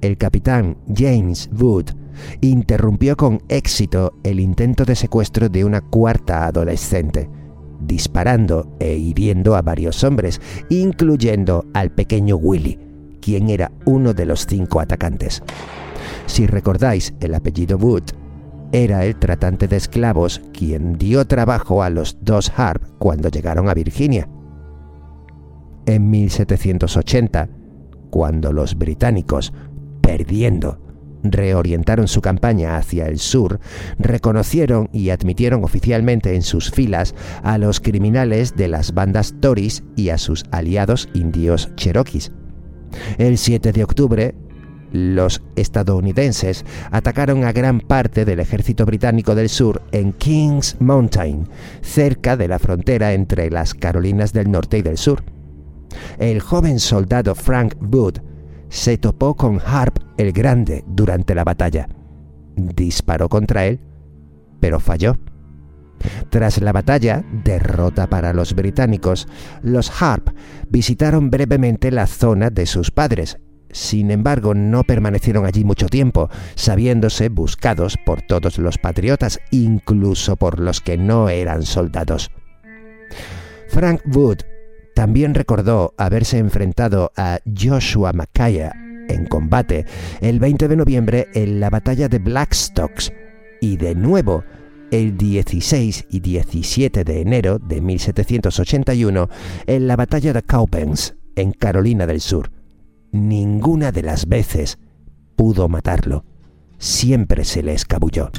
el 0.00 0.16
capitán 0.16 0.76
James 0.94 1.50
Wood, 1.58 1.90
interrumpió 2.40 3.16
con 3.16 3.42
éxito 3.48 4.14
el 4.22 4.40
intento 4.40 4.84
de 4.84 4.94
secuestro 4.94 5.48
de 5.48 5.64
una 5.64 5.80
cuarta 5.80 6.46
adolescente, 6.46 7.28
disparando 7.80 8.76
e 8.80 8.94
hiriendo 8.94 9.56
a 9.56 9.62
varios 9.62 10.02
hombres, 10.04 10.40
incluyendo 10.68 11.66
al 11.74 11.90
pequeño 11.90 12.36
Willy, 12.36 12.78
quien 13.20 13.50
era 13.50 13.72
uno 13.84 14.14
de 14.14 14.26
los 14.26 14.46
cinco 14.46 14.80
atacantes. 14.80 15.42
Si 16.26 16.46
recordáis 16.46 17.14
el 17.20 17.34
apellido 17.34 17.76
Wood, 17.76 18.04
era 18.72 19.04
el 19.04 19.16
tratante 19.16 19.68
de 19.68 19.76
esclavos 19.76 20.40
quien 20.52 20.98
dio 20.98 21.24
trabajo 21.26 21.82
a 21.82 21.90
los 21.90 22.18
dos 22.22 22.52
Harp 22.56 22.82
cuando 22.98 23.28
llegaron 23.28 23.68
a 23.68 23.74
Virginia. 23.74 24.28
En 25.86 26.10
1780, 26.10 27.48
cuando 28.10 28.52
los 28.52 28.76
británicos, 28.76 29.52
perdiendo 30.00 30.80
reorientaron 31.24 32.06
su 32.06 32.20
campaña 32.20 32.76
hacia 32.76 33.06
el 33.06 33.18
sur, 33.18 33.60
reconocieron 33.98 34.88
y 34.92 35.10
admitieron 35.10 35.64
oficialmente 35.64 36.34
en 36.34 36.42
sus 36.42 36.70
filas 36.70 37.14
a 37.42 37.58
los 37.58 37.80
criminales 37.80 38.54
de 38.56 38.68
las 38.68 38.94
bandas 38.94 39.34
Tories 39.40 39.82
y 39.96 40.10
a 40.10 40.18
sus 40.18 40.44
aliados 40.50 41.08
indios 41.14 41.70
cherokees. 41.76 42.30
El 43.18 43.38
7 43.38 43.72
de 43.72 43.84
octubre, 43.84 44.34
los 44.92 45.42
estadounidenses 45.56 46.64
atacaron 46.92 47.44
a 47.44 47.52
gran 47.52 47.80
parte 47.80 48.24
del 48.24 48.38
ejército 48.38 48.86
británico 48.86 49.34
del 49.34 49.48
sur 49.48 49.82
en 49.90 50.12
Kings 50.12 50.76
Mountain, 50.78 51.48
cerca 51.82 52.36
de 52.36 52.46
la 52.46 52.60
frontera 52.60 53.12
entre 53.12 53.50
las 53.50 53.74
Carolinas 53.74 54.32
del 54.32 54.52
Norte 54.52 54.78
y 54.78 54.82
del 54.82 54.96
Sur. 54.96 55.24
El 56.18 56.40
joven 56.40 56.78
soldado 56.78 57.34
Frank 57.34 57.74
Wood 57.80 58.18
se 58.74 58.98
topó 58.98 59.36
con 59.36 59.60
Harp 59.64 59.98
el 60.16 60.32
Grande 60.32 60.82
durante 60.88 61.36
la 61.36 61.44
batalla. 61.44 61.88
Disparó 62.56 63.28
contra 63.28 63.66
él, 63.66 63.78
pero 64.58 64.80
falló. 64.80 65.16
Tras 66.28 66.60
la 66.60 66.72
batalla, 66.72 67.24
derrota 67.44 68.08
para 68.08 68.32
los 68.32 68.52
británicos, 68.54 69.28
los 69.62 70.02
Harp 70.02 70.30
visitaron 70.68 71.30
brevemente 71.30 71.92
la 71.92 72.08
zona 72.08 72.50
de 72.50 72.66
sus 72.66 72.90
padres. 72.90 73.38
Sin 73.70 74.10
embargo, 74.10 74.54
no 74.54 74.82
permanecieron 74.82 75.46
allí 75.46 75.64
mucho 75.64 75.86
tiempo, 75.86 76.28
sabiéndose 76.56 77.28
buscados 77.28 77.96
por 78.04 78.22
todos 78.22 78.58
los 78.58 78.78
patriotas, 78.78 79.38
incluso 79.52 80.34
por 80.34 80.58
los 80.58 80.80
que 80.80 80.98
no 80.98 81.28
eran 81.28 81.62
soldados. 81.62 82.28
Frank 83.68 84.00
Wood 84.12 84.38
también 84.94 85.34
recordó 85.34 85.94
haberse 85.98 86.38
enfrentado 86.38 87.12
a 87.16 87.40
Joshua 87.44 88.12
Mackay 88.12 88.60
en 89.08 89.26
combate 89.26 89.84
el 90.20 90.38
20 90.38 90.68
de 90.68 90.76
noviembre 90.76 91.28
en 91.34 91.60
la 91.60 91.70
batalla 91.70 92.08
de 92.08 92.18
Blackstocks 92.18 93.12
y 93.60 93.76
de 93.76 93.94
nuevo 93.94 94.44
el 94.90 95.16
16 95.16 96.06
y 96.10 96.20
17 96.20 97.04
de 97.04 97.20
enero 97.20 97.58
de 97.58 97.80
1781 97.80 99.28
en 99.66 99.86
la 99.88 99.96
batalla 99.96 100.32
de 100.32 100.42
Cowpens 100.42 101.14
en 101.34 101.52
Carolina 101.52 102.06
del 102.06 102.20
Sur. 102.20 102.50
Ninguna 103.10 103.92
de 103.92 104.02
las 104.02 104.28
veces 104.28 104.78
pudo 105.36 105.68
matarlo. 105.68 106.24
Siempre 106.78 107.44
se 107.44 107.62
le 107.62 107.72
escabulló. 107.72 108.30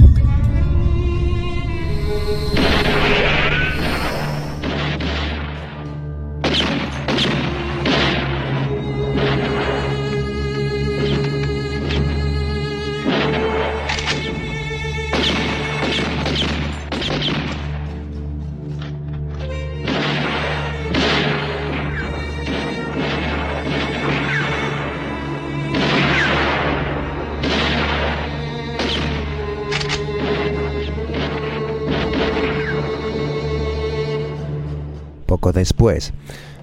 Poco 35.35 35.51
después, 35.51 36.13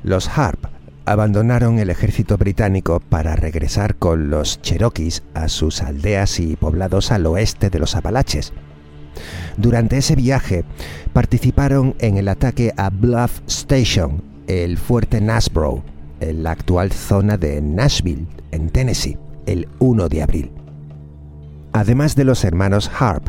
los 0.03 0.31
Harp 0.31 0.65
abandonaron 1.05 1.79
el 1.79 1.91
ejército 1.91 2.39
británico 2.39 3.01
para 3.01 3.37
regresar 3.37 3.97
con 3.97 4.31
los 4.31 4.63
Cherokees 4.63 5.25
a 5.35 5.51
sus 5.51 5.83
aldeas 5.83 6.41
y 6.41 6.57
poblados 6.57 7.13
al 7.13 7.27
oeste 7.27 7.69
de 7.69 7.79
los 7.79 7.97
Apalaches. 7.97 8.55
Durante 9.59 9.99
ese 9.99 10.17
viaje 10.17 10.65
participaron 11.13 11.97
en 11.99 12.17
el 12.17 12.29
ataque 12.29 12.73
a 12.79 12.89
Bluff 12.89 13.43
Station, 13.47 14.23
el 14.47 14.79
fuerte 14.79 15.21
Nasbrough, 15.21 15.83
en 16.21 16.43
la 16.43 16.53
actual 16.53 16.93
zona 16.93 17.37
de 17.37 17.61
Nashville, 17.61 18.27
en 18.53 18.71
Tennessee, 18.71 19.19
el 19.45 19.69
1 19.81 20.09
de 20.09 20.23
abril. 20.23 20.51
Además 21.75 22.17
de 22.17 22.25
los 22.25 22.43
hermanos 22.43 22.91
Harp, 22.99 23.29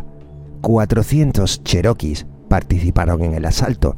400 0.61 1.65
Cherokees 1.65 2.27
participaron 2.47 3.21
en 3.25 3.33
el 3.33 3.43
asalto. 3.43 3.97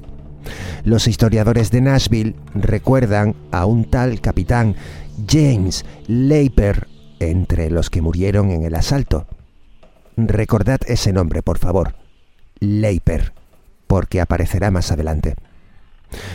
Los 0.84 1.08
historiadores 1.08 1.72
de 1.72 1.82
Nashville 1.82 2.36
recuerdan 2.54 3.36
a 3.52 3.66
un 3.66 3.86
tal 3.86 4.22
capitán 4.22 4.76
James 5.28 5.86
Leiper 6.08 6.88
entre 7.20 7.70
los 7.70 7.90
que 7.90 8.02
murieron 8.02 8.52
en 8.52 8.64
el 8.64 8.76
asalto. 8.76 9.28
Recordad 10.18 10.80
ese 10.88 11.14
nombre, 11.14 11.42
por 11.42 11.58
favor. 11.58 11.96
Leiper, 12.60 13.34
porque 13.88 14.22
aparecerá 14.22 14.72
más 14.72 14.92
adelante. 14.92 15.36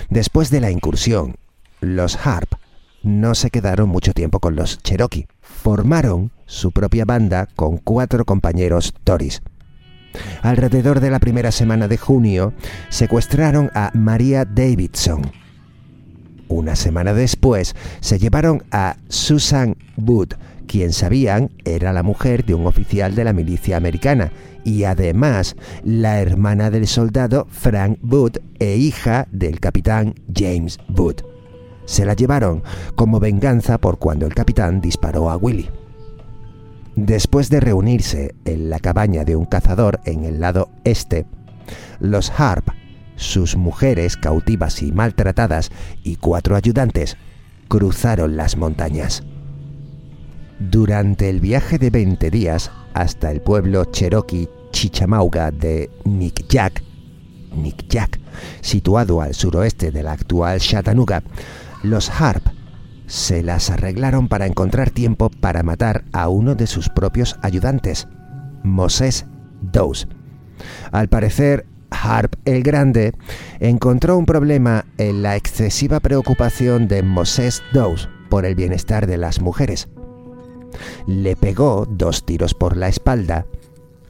Después 0.09 0.51
de 0.51 0.61
la 0.61 0.71
incursión, 0.71 1.37
los 1.81 2.17
Harp 2.27 2.55
no 3.03 3.35
se 3.35 3.51
quedaron 3.51 3.89
mucho 3.89 4.13
tiempo 4.13 4.41
con 4.41 4.57
los 4.57 4.79
Cherokee. 4.83 5.27
Formaron 5.41 6.31
su 6.47 6.73
propia 6.73 7.05
banda 7.05 7.49
con 7.57 7.79
cuatro 7.79 8.25
compañeros 8.25 8.95
Tories. 9.05 9.43
Alrededor 10.43 11.01
de 11.01 11.11
la 11.11 11.19
primera 11.19 11.53
semana 11.53 11.89
de 11.89 11.97
junio, 11.97 12.53
secuestraron 12.89 13.71
a 13.75 13.91
Maria 13.95 14.45
Davidson. 14.45 15.23
Una 16.49 16.75
semana 16.75 17.15
después, 17.15 17.77
se 18.01 18.19
llevaron 18.19 18.65
a 18.73 18.97
Susan 19.09 19.77
Wood, 19.97 20.35
quien 20.67 20.93
sabían 20.93 21.51
era 21.65 21.93
la 21.93 22.03
mujer 22.03 22.45
de 22.45 22.55
un 22.55 22.67
oficial 22.67 23.15
de 23.15 23.25
la 23.25 23.33
milicia 23.33 23.77
americana 23.77 24.33
y 24.65 24.85
además 24.85 25.57
la 25.85 26.21
hermana 26.21 26.71
del 26.71 26.87
soldado 26.87 27.47
Frank 27.51 27.99
Wood 28.03 28.39
e 28.59 28.77
hija 28.77 29.27
del 29.31 29.61
capitán 29.61 30.15
James 30.35 30.79
Wood. 30.89 31.23
Se 31.87 32.05
la 32.05 32.15
llevaron 32.15 32.63
como 32.95 33.21
venganza 33.21 33.79
por 33.79 33.99
cuando 33.99 34.27
el 34.27 34.35
capitán 34.35 34.81
disparó 34.81 35.31
a 35.31 35.37
Willie. 35.37 35.80
Después 37.01 37.49
de 37.49 37.61
reunirse 37.61 38.35
en 38.45 38.69
la 38.69 38.79
cabaña 38.79 39.25
de 39.25 39.35
un 39.35 39.47
cazador 39.47 40.01
en 40.05 40.25
el 40.25 40.39
lado 40.39 40.69
este, 40.85 41.25
los 41.99 42.31
Harp, 42.39 42.69
sus 43.17 43.57
mujeres 43.57 44.19
cautivas 44.19 44.83
y 44.83 44.93
maltratadas 44.93 45.71
y 46.05 46.17
cuatro 46.17 46.57
ayudantes 46.57 47.17
cruzaron 47.69 48.37
las 48.37 48.59
montañas. 48.59 49.23
Durante 50.59 51.31
el 51.31 51.41
viaje 51.41 51.79
de 51.79 51.89
20 51.89 52.31
días 52.31 52.71
hasta 52.93 53.31
el 53.31 53.41
pueblo 53.41 53.87
cherokee 53.87 54.51
Chichamauga 54.71 55.51
de 55.53 55.89
Nick 56.05 56.49
Jack, 56.49 56.83
situado 58.61 59.23
al 59.23 59.33
suroeste 59.33 59.91
de 59.91 60.03
la 60.03 60.13
actual 60.13 60.61
Chattanooga, 60.61 61.23
los 61.83 62.11
Harp 62.11 62.60
se 63.11 63.43
las 63.43 63.71
arreglaron 63.71 64.29
para 64.29 64.47
encontrar 64.47 64.91
tiempo 64.91 65.31
para 65.31 65.63
matar 65.63 66.05
a 66.13 66.29
uno 66.29 66.55
de 66.55 66.67
sus 66.67 66.89
propios 66.89 67.39
ayudantes, 67.43 68.09
Moses 68.63 69.27
Dawes. 69.61 70.09
Al 70.93 71.09
parecer, 71.09 71.67
Harp 71.91 72.35
el 72.45 72.63
Grande 72.63 73.13
encontró 73.59 74.17
un 74.17 74.27
problema 74.27 74.87
en 74.97 75.23
la 75.23 75.37
excesiva 75.37 76.01
preocupación 76.01 76.89
de 76.89 77.03
Moses 77.03 77.63
Dawes 77.73 78.09
por 78.29 78.47
el 78.47 78.55
bienestar 78.55 79.07
de 79.07 79.17
las 79.17 79.41
mujeres 79.41 79.89
le 81.07 81.37
pegó 81.37 81.87
dos 81.89 82.25
tiros 82.25 82.55
por 82.55 82.77
la 82.77 82.89
espalda 82.89 83.47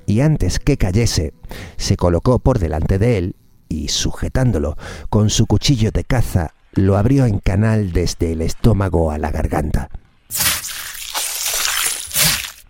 y 0.07 0.21
antes 0.21 0.59
que 0.59 0.77
cayese, 0.77 1.33
se 1.77 1.97
colocó 1.97 2.39
por 2.39 2.59
delante 2.59 2.99
de 2.99 3.19
él 3.19 3.37
y, 3.69 3.89
sujetándolo 3.89 4.77
con 5.09 5.31
su 5.31 5.47
cuchillo 5.47 5.93
de 5.93 6.05
caza, 6.05 6.55
lo 6.73 6.97
abrió 6.97 7.27
en 7.27 7.39
canal 7.39 7.93
desde 7.93 8.33
el 8.33 8.43
estómago 8.43 9.11
a 9.11 9.19
la 9.19 9.31
garganta. 9.31 9.91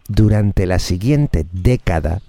Durante 0.09 0.66
la 0.66 0.78
siguiente 0.78 1.46
década, 1.53 2.20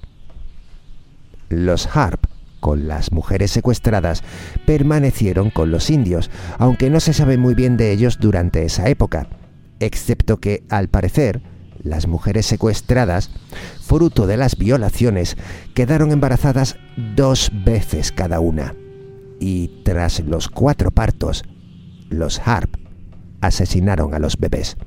los 1.49 1.87
Harp, 1.95 2.25
con 2.59 2.87
las 2.87 3.11
mujeres 3.11 3.51
secuestradas, 3.51 4.23
permanecieron 4.65 5.49
con 5.49 5.71
los 5.71 5.89
indios, 5.89 6.29
aunque 6.59 6.89
no 6.89 6.99
se 6.99 7.13
sabe 7.13 7.37
muy 7.37 7.55
bien 7.55 7.77
de 7.77 7.91
ellos 7.91 8.19
durante 8.19 8.63
esa 8.63 8.87
época, 8.87 9.27
excepto 9.79 10.37
que, 10.37 10.63
al 10.69 10.89
parecer, 10.89 11.41
las 11.81 12.07
mujeres 12.07 12.45
secuestradas, 12.45 13.31
fruto 13.81 14.27
de 14.27 14.37
las 14.37 14.57
violaciones, 14.57 15.35
quedaron 15.73 16.11
embarazadas 16.11 16.77
dos 17.15 17.51
veces 17.65 18.11
cada 18.11 18.39
una. 18.39 18.75
Y 19.39 19.81
tras 19.83 20.19
los 20.19 20.49
cuatro 20.49 20.91
partos, 20.91 21.43
los 22.11 22.39
Harp 22.45 22.75
asesinaron 23.41 24.13
a 24.13 24.19
los 24.19 24.37
bebés. 24.37 24.77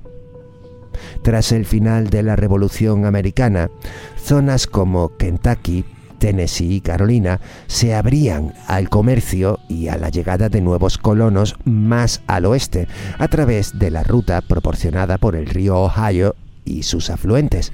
Tras 1.23 1.51
el 1.51 1.67
final 1.67 2.09
de 2.09 2.23
la 2.23 2.37
Revolución 2.37 3.05
Americana, 3.05 3.71
zonas 4.17 4.67
como 4.69 5.17
Kentucky, 5.17 5.85
Tennessee 6.19 6.77
y 6.77 6.81
Carolina 6.81 7.41
se 7.67 7.95
abrían 7.95 8.55
al 8.67 8.89
comercio 8.89 9.59
y 9.69 9.89
a 9.89 9.99
la 9.99 10.09
llegada 10.09 10.49
de 10.49 10.61
nuevos 10.61 10.97
colonos 10.97 11.57
más 11.65 12.23
al 12.27 12.47
oeste, 12.47 12.87
a 13.19 13.29
través 13.29 13.79
de 13.79 13.91
la 13.91 14.05
ruta 14.05 14.41
proporcionada 14.41 15.19
por 15.19 15.37
el 15.37 15.47
río 15.47 15.77
Ohio 15.81 16.37
y 16.65 16.85
sus 16.85 17.11
afluentes. 17.11 17.73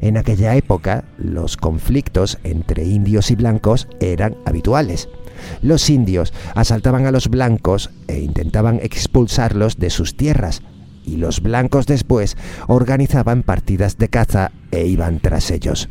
En 0.00 0.16
aquella 0.16 0.54
época, 0.54 1.04
los 1.18 1.56
conflictos 1.56 2.38
entre 2.44 2.84
indios 2.84 3.30
y 3.30 3.34
blancos 3.34 3.88
eran 4.00 4.36
habituales. 4.44 5.08
Los 5.62 5.90
indios 5.90 6.32
asaltaban 6.54 7.06
a 7.06 7.10
los 7.10 7.28
blancos 7.28 7.90
e 8.08 8.20
intentaban 8.20 8.80
expulsarlos 8.82 9.78
de 9.78 9.90
sus 9.90 10.16
tierras, 10.16 10.62
y 11.04 11.16
los 11.16 11.40
blancos 11.40 11.86
después 11.86 12.36
organizaban 12.66 13.42
partidas 13.42 13.98
de 13.98 14.08
caza 14.08 14.52
e 14.70 14.86
iban 14.86 15.20
tras 15.20 15.50
ellos. 15.50 15.88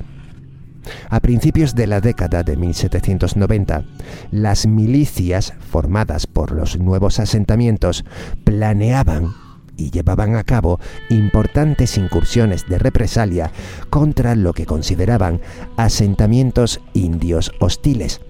A 1.10 1.20
principios 1.22 1.76
de 1.76 1.88
la 1.88 2.02
década 2.02 2.44
de 2.44 2.58
1790, 2.58 3.86
las 4.32 4.68
milicias 4.68 5.54
formadas 5.72 6.28
por 6.28 6.52
los 6.52 6.78
nuevos 6.78 7.20
asentamientos 7.20 8.04
planeaban 8.44 9.34
y 9.78 9.92
llevaban 9.92 10.36
a 10.36 10.44
cabo 10.44 10.80
importantes 11.10 11.98
incursiones 11.98 12.68
de 12.68 12.80
represalia 12.80 13.52
contra 13.90 14.36
lo 14.36 14.54
que 14.54 14.66
consideraban 14.66 15.42
asentamientos 15.78 16.82
indios 16.94 17.52
hostiles. 17.60 18.22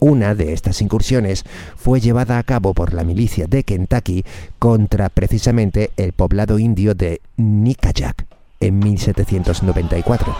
Una 0.00 0.34
de 0.34 0.52
estas 0.52 0.80
incursiones 0.80 1.44
fue 1.76 2.00
llevada 2.00 2.38
a 2.38 2.42
cabo 2.42 2.74
por 2.74 2.94
la 2.94 3.04
milicia 3.04 3.46
de 3.46 3.64
Kentucky 3.64 4.24
contra 4.58 5.08
precisamente 5.08 5.90
el 5.96 6.12
poblado 6.12 6.58
indio 6.58 6.94
de 6.94 7.20
Nickajack 7.36 8.26
en 8.60 8.78
1794. 8.78 10.36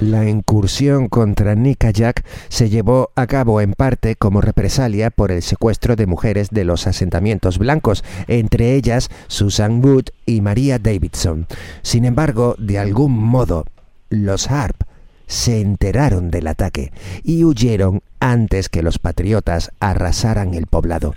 La 0.00 0.26
incursión 0.26 1.08
contra 1.08 1.54
Nickajack 1.54 2.24
se 2.48 2.70
llevó 2.70 3.10
a 3.16 3.26
cabo 3.26 3.60
en 3.60 3.74
parte 3.74 4.16
como 4.16 4.40
represalia 4.40 5.10
por 5.10 5.30
el 5.30 5.42
secuestro 5.42 5.94
de 5.94 6.06
mujeres 6.06 6.48
de 6.50 6.64
los 6.64 6.86
asentamientos 6.86 7.58
blancos, 7.58 8.02
entre 8.26 8.76
ellas 8.76 9.10
Susan 9.26 9.84
Wood 9.84 10.06
y 10.24 10.40
Maria 10.40 10.78
Davidson. 10.78 11.46
Sin 11.82 12.06
embargo, 12.06 12.54
de 12.58 12.78
algún 12.78 13.12
modo, 13.12 13.66
los 14.08 14.50
Harp 14.50 14.84
se 15.26 15.60
enteraron 15.60 16.30
del 16.30 16.46
ataque 16.46 16.92
y 17.22 17.44
huyeron 17.44 18.00
antes 18.20 18.70
que 18.70 18.82
los 18.82 18.98
patriotas 18.98 19.70
arrasaran 19.80 20.54
el 20.54 20.66
poblado. 20.66 21.12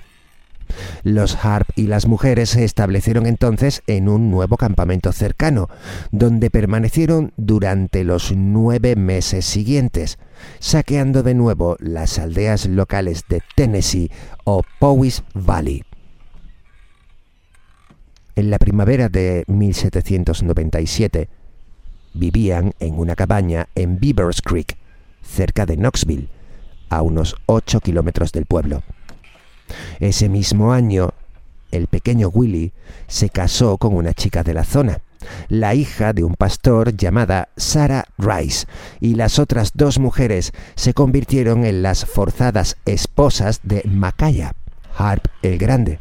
Los 1.04 1.44
Harp 1.44 1.68
y 1.76 1.88
las 1.88 2.08
mujeres 2.08 2.52
se 2.52 2.64
establecieron 2.64 3.26
entonces 3.26 3.84
en 3.88 4.10
un 4.10 4.32
nuevo 4.32 4.58
campamento 4.58 5.12
cercano, 5.12 5.70
donde 6.12 6.50
permanecieron 6.50 7.34
durante 7.38 8.04
los 8.04 8.34
nueve 8.36 8.96
meses 8.96 9.46
siguientes, 9.46 10.18
saqueando 10.60 11.24
de 11.24 11.34
nuevo 11.34 11.78
las 11.80 12.20
aldeas 12.20 12.66
locales 12.66 13.24
de 13.30 13.42
Tennessee 13.56 14.12
o 14.44 14.64
Powys 14.80 15.24
Valley. 15.34 15.84
En 18.36 18.50
la 18.50 18.58
primavera 18.58 19.10
de 19.10 19.44
1797, 19.48 21.30
vivían 22.14 22.74
en 22.80 22.98
una 22.98 23.16
cabaña 23.16 23.68
en 23.76 24.00
Beavers 24.00 24.42
Creek, 24.42 24.78
cerca 25.22 25.66
de 25.66 25.78
Knoxville, 25.78 26.30
a 26.90 27.02
unos 27.02 27.36
8 27.46 27.80
kilómetros 27.80 28.32
del 28.32 28.46
pueblo. 28.46 28.84
Ese 30.00 30.30
mismo 30.30 30.74
año, 30.74 31.12
el 31.72 31.88
pequeño 31.88 32.30
Willy 32.30 32.72
se 33.08 33.30
casó 33.30 33.78
con 33.78 33.96
una 33.96 34.14
chica 34.14 34.44
de 34.44 34.54
la 34.54 34.64
zona, 34.64 35.00
la 35.50 35.76
hija 35.76 36.14
de 36.14 36.24
un 36.24 36.36
pastor 36.36 36.96
llamada 36.96 37.50
Sarah 37.58 38.06
Rice, 38.18 38.68
y 39.00 39.16
las 39.16 39.40
otras 39.40 39.72
dos 39.74 40.00
mujeres 40.00 40.52
se 40.76 40.94
convirtieron 40.94 41.66
en 41.66 41.82
las 41.82 42.06
forzadas 42.06 42.78
esposas 42.86 43.62
de 43.64 43.84
Macaya, 43.86 44.54
Harp 44.96 45.26
el 45.42 45.58
Grande. 45.58 46.00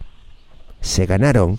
Se 0.81 1.07
ganaron 1.07 1.59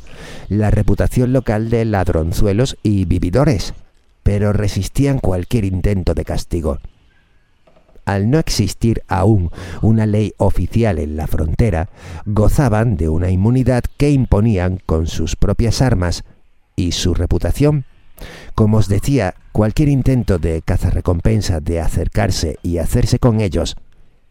la 0.49 0.69
reputación 0.69 1.31
local 1.31 1.69
de 1.69 1.85
ladronzuelos 1.85 2.77
y 2.83 3.05
vividores, 3.05 3.73
pero 4.21 4.53
resistían 4.53 5.19
cualquier 5.19 5.65
intento 5.65 6.13
de 6.13 6.25
castigo 6.25 6.79
al 8.05 8.29
no 8.29 8.39
existir 8.39 9.03
aún 9.07 9.51
una 9.81 10.05
ley 10.05 10.33
oficial 10.37 10.99
en 10.99 11.15
la 11.15 11.27
frontera, 11.27 11.89
gozaban 12.25 12.97
de 12.97 13.09
una 13.09 13.29
inmunidad 13.29 13.83
que 13.97 14.11
imponían 14.11 14.79
con 14.85 15.07
sus 15.07 15.35
propias 15.35 15.81
armas 15.81 16.23
y 16.75 16.93
su 16.93 17.13
reputación. 17.13 17.85
Como 18.55 18.77
os 18.77 18.87
decía, 18.87 19.35
cualquier 19.51 19.89
intento 19.89 20.39
de 20.39 20.61
cazarrecompensa 20.61 21.59
de 21.59 21.79
acercarse 21.79 22.57
y 22.61 22.77
hacerse 22.77 23.19
con 23.19 23.41
ellos 23.41 23.75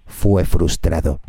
fue 0.07 0.45
frustrado. 0.45 1.21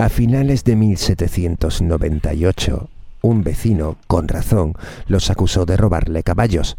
A 0.00 0.10
finales 0.10 0.62
de 0.62 0.76
1798, 0.76 2.88
un 3.20 3.42
vecino, 3.42 3.96
con 4.06 4.28
razón, 4.28 4.74
los 5.08 5.28
acusó 5.28 5.66
de 5.66 5.76
robarle 5.76 6.22
caballos. 6.22 6.76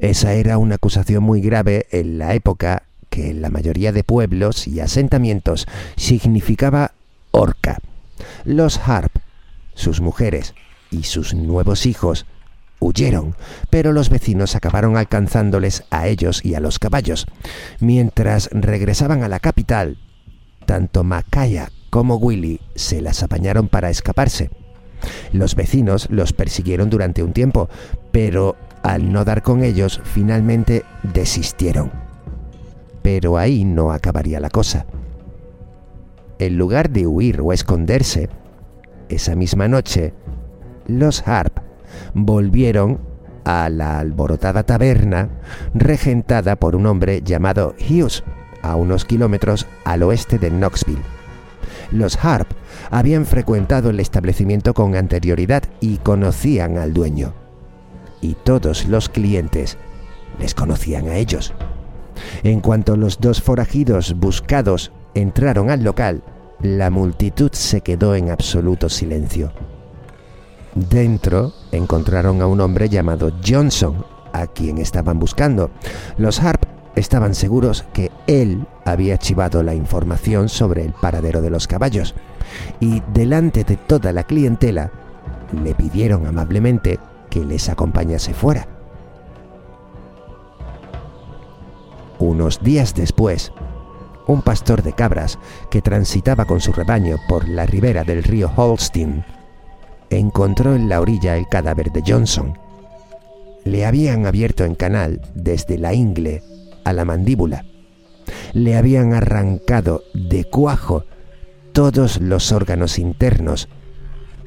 Esa 0.00 0.32
era 0.32 0.58
una 0.58 0.74
acusación 0.74 1.22
muy 1.22 1.40
grave 1.40 1.86
en 1.92 2.18
la 2.18 2.34
época 2.34 2.82
que 3.10 3.30
en 3.30 3.42
la 3.42 3.50
mayoría 3.50 3.92
de 3.92 4.02
pueblos 4.02 4.66
y 4.66 4.80
asentamientos 4.80 5.68
significaba 5.94 6.94
horca. 7.30 7.78
Los 8.44 8.78
Harp, 8.78 9.12
sus 9.74 10.00
mujeres 10.00 10.56
y 10.90 11.04
sus 11.04 11.34
nuevos 11.34 11.86
hijos 11.86 12.26
huyeron, 12.80 13.36
pero 13.70 13.92
los 13.92 14.10
vecinos 14.10 14.56
acabaron 14.56 14.96
alcanzándoles 14.96 15.84
a 15.90 16.08
ellos 16.08 16.44
y 16.44 16.56
a 16.56 16.60
los 16.60 16.80
caballos. 16.80 17.26
Mientras 17.78 18.48
regresaban 18.50 19.22
a 19.22 19.28
la 19.28 19.38
capital, 19.38 19.98
tanto 20.66 21.04
Macaya 21.04 21.70
como 21.98 22.14
Willy 22.14 22.60
se 22.76 23.02
las 23.02 23.24
apañaron 23.24 23.66
para 23.66 23.90
escaparse. 23.90 24.50
Los 25.32 25.56
vecinos 25.56 26.06
los 26.12 26.32
persiguieron 26.32 26.90
durante 26.90 27.24
un 27.24 27.32
tiempo, 27.32 27.68
pero 28.12 28.54
al 28.84 29.12
no 29.12 29.24
dar 29.24 29.42
con 29.42 29.64
ellos, 29.64 30.00
finalmente 30.04 30.84
desistieron. 31.02 31.90
Pero 33.02 33.36
ahí 33.36 33.64
no 33.64 33.90
acabaría 33.90 34.38
la 34.38 34.48
cosa. 34.48 34.86
En 36.38 36.56
lugar 36.56 36.90
de 36.90 37.08
huir 37.08 37.40
o 37.40 37.52
esconderse, 37.52 38.28
esa 39.08 39.34
misma 39.34 39.66
noche, 39.66 40.14
los 40.86 41.26
Harp 41.26 41.58
volvieron 42.14 43.00
a 43.44 43.68
la 43.70 43.98
alborotada 43.98 44.62
taberna 44.62 45.30
regentada 45.74 46.54
por 46.54 46.76
un 46.76 46.86
hombre 46.86 47.22
llamado 47.22 47.74
Hughes, 47.80 48.22
a 48.62 48.76
unos 48.76 49.04
kilómetros 49.04 49.66
al 49.84 50.04
oeste 50.04 50.38
de 50.38 50.50
Knoxville. 50.50 51.17
Los 51.90 52.22
Harp 52.22 52.48
habían 52.90 53.26
frecuentado 53.26 53.90
el 53.90 54.00
establecimiento 54.00 54.74
con 54.74 54.94
anterioridad 54.94 55.62
y 55.80 55.98
conocían 55.98 56.78
al 56.78 56.92
dueño. 56.92 57.34
Y 58.20 58.34
todos 58.34 58.86
los 58.86 59.08
clientes 59.08 59.78
les 60.38 60.54
conocían 60.54 61.08
a 61.08 61.16
ellos. 61.16 61.54
En 62.42 62.60
cuanto 62.60 62.96
los 62.96 63.20
dos 63.20 63.40
forajidos 63.40 64.14
buscados 64.14 64.92
entraron 65.14 65.70
al 65.70 65.82
local, 65.82 66.22
la 66.60 66.90
multitud 66.90 67.50
se 67.52 67.80
quedó 67.80 68.14
en 68.14 68.30
absoluto 68.30 68.88
silencio. 68.88 69.52
Dentro 70.74 71.52
encontraron 71.72 72.42
a 72.42 72.46
un 72.46 72.60
hombre 72.60 72.88
llamado 72.88 73.32
Johnson, 73.46 74.04
a 74.32 74.46
quien 74.46 74.78
estaban 74.78 75.18
buscando. 75.18 75.70
Los 76.18 76.40
Harp 76.40 76.64
estaban 77.00 77.34
seguros 77.34 77.84
que 77.92 78.10
él 78.26 78.66
había 78.84 79.14
archivado 79.14 79.62
la 79.62 79.74
información 79.74 80.48
sobre 80.48 80.84
el 80.84 80.92
paradero 80.92 81.42
de 81.42 81.50
los 81.50 81.66
caballos 81.66 82.14
y 82.80 83.02
delante 83.12 83.64
de 83.64 83.76
toda 83.76 84.12
la 84.12 84.24
clientela 84.24 84.90
le 85.62 85.74
pidieron 85.74 86.26
amablemente 86.26 86.98
que 87.30 87.44
les 87.44 87.68
acompañase 87.68 88.34
fuera. 88.34 88.66
Unos 92.18 92.60
días 92.62 92.94
después, 92.94 93.52
un 94.26 94.42
pastor 94.42 94.82
de 94.82 94.92
cabras 94.92 95.38
que 95.70 95.82
transitaba 95.82 96.44
con 96.44 96.60
su 96.60 96.72
rebaño 96.72 97.16
por 97.28 97.48
la 97.48 97.64
ribera 97.64 98.04
del 98.04 98.22
río 98.22 98.50
Holstein 98.54 99.24
encontró 100.10 100.74
en 100.74 100.88
la 100.88 101.00
orilla 101.00 101.36
el 101.36 101.48
cadáver 101.48 101.92
de 101.92 102.02
Johnson. 102.06 102.58
Le 103.64 103.86
habían 103.86 104.26
abierto 104.26 104.64
en 104.64 104.74
canal 104.74 105.20
desde 105.34 105.78
la 105.78 105.92
ingle 105.94 106.42
a 106.84 106.92
la 106.92 107.04
mandíbula. 107.04 107.64
Le 108.52 108.76
habían 108.76 109.14
arrancado 109.14 110.02
de 110.14 110.44
cuajo 110.44 111.04
todos 111.72 112.20
los 112.20 112.52
órganos 112.52 112.98
internos 112.98 113.68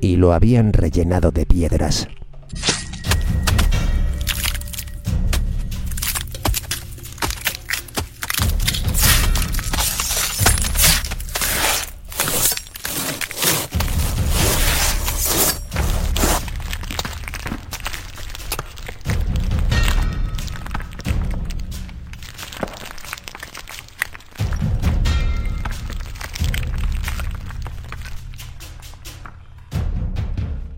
y 0.02 0.18
lo 0.18 0.34
habían 0.34 0.74
rellenado 0.74 1.32
de 1.32 1.46
piedras. 1.46 2.08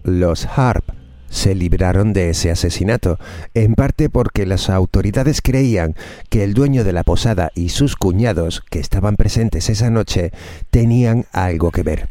Los 0.04 0.46
Harp 0.46 0.84
se 1.30 1.56
libraron 1.56 2.14
de 2.14 2.30
ese 2.30 2.52
asesinato, 2.52 3.18
en 3.56 3.74
parte 3.74 4.10
porque 4.10 4.46
las 4.46 4.70
autoridades 4.70 5.42
creían 5.42 5.96
que 6.30 6.44
el 6.44 6.54
dueño 6.54 6.84
de 6.84 6.94
la 6.94 7.04
posada 7.04 7.52
y 7.56 7.70
sus 7.70 7.96
cuñados, 7.96 8.62
que 8.70 8.80
estaban 8.80 9.16
presentes 9.16 9.70
esa 9.70 9.90
noche, 9.90 10.32
tenían 10.70 11.26
algo 11.32 11.72
que 11.72 11.82
ver. 11.82 12.10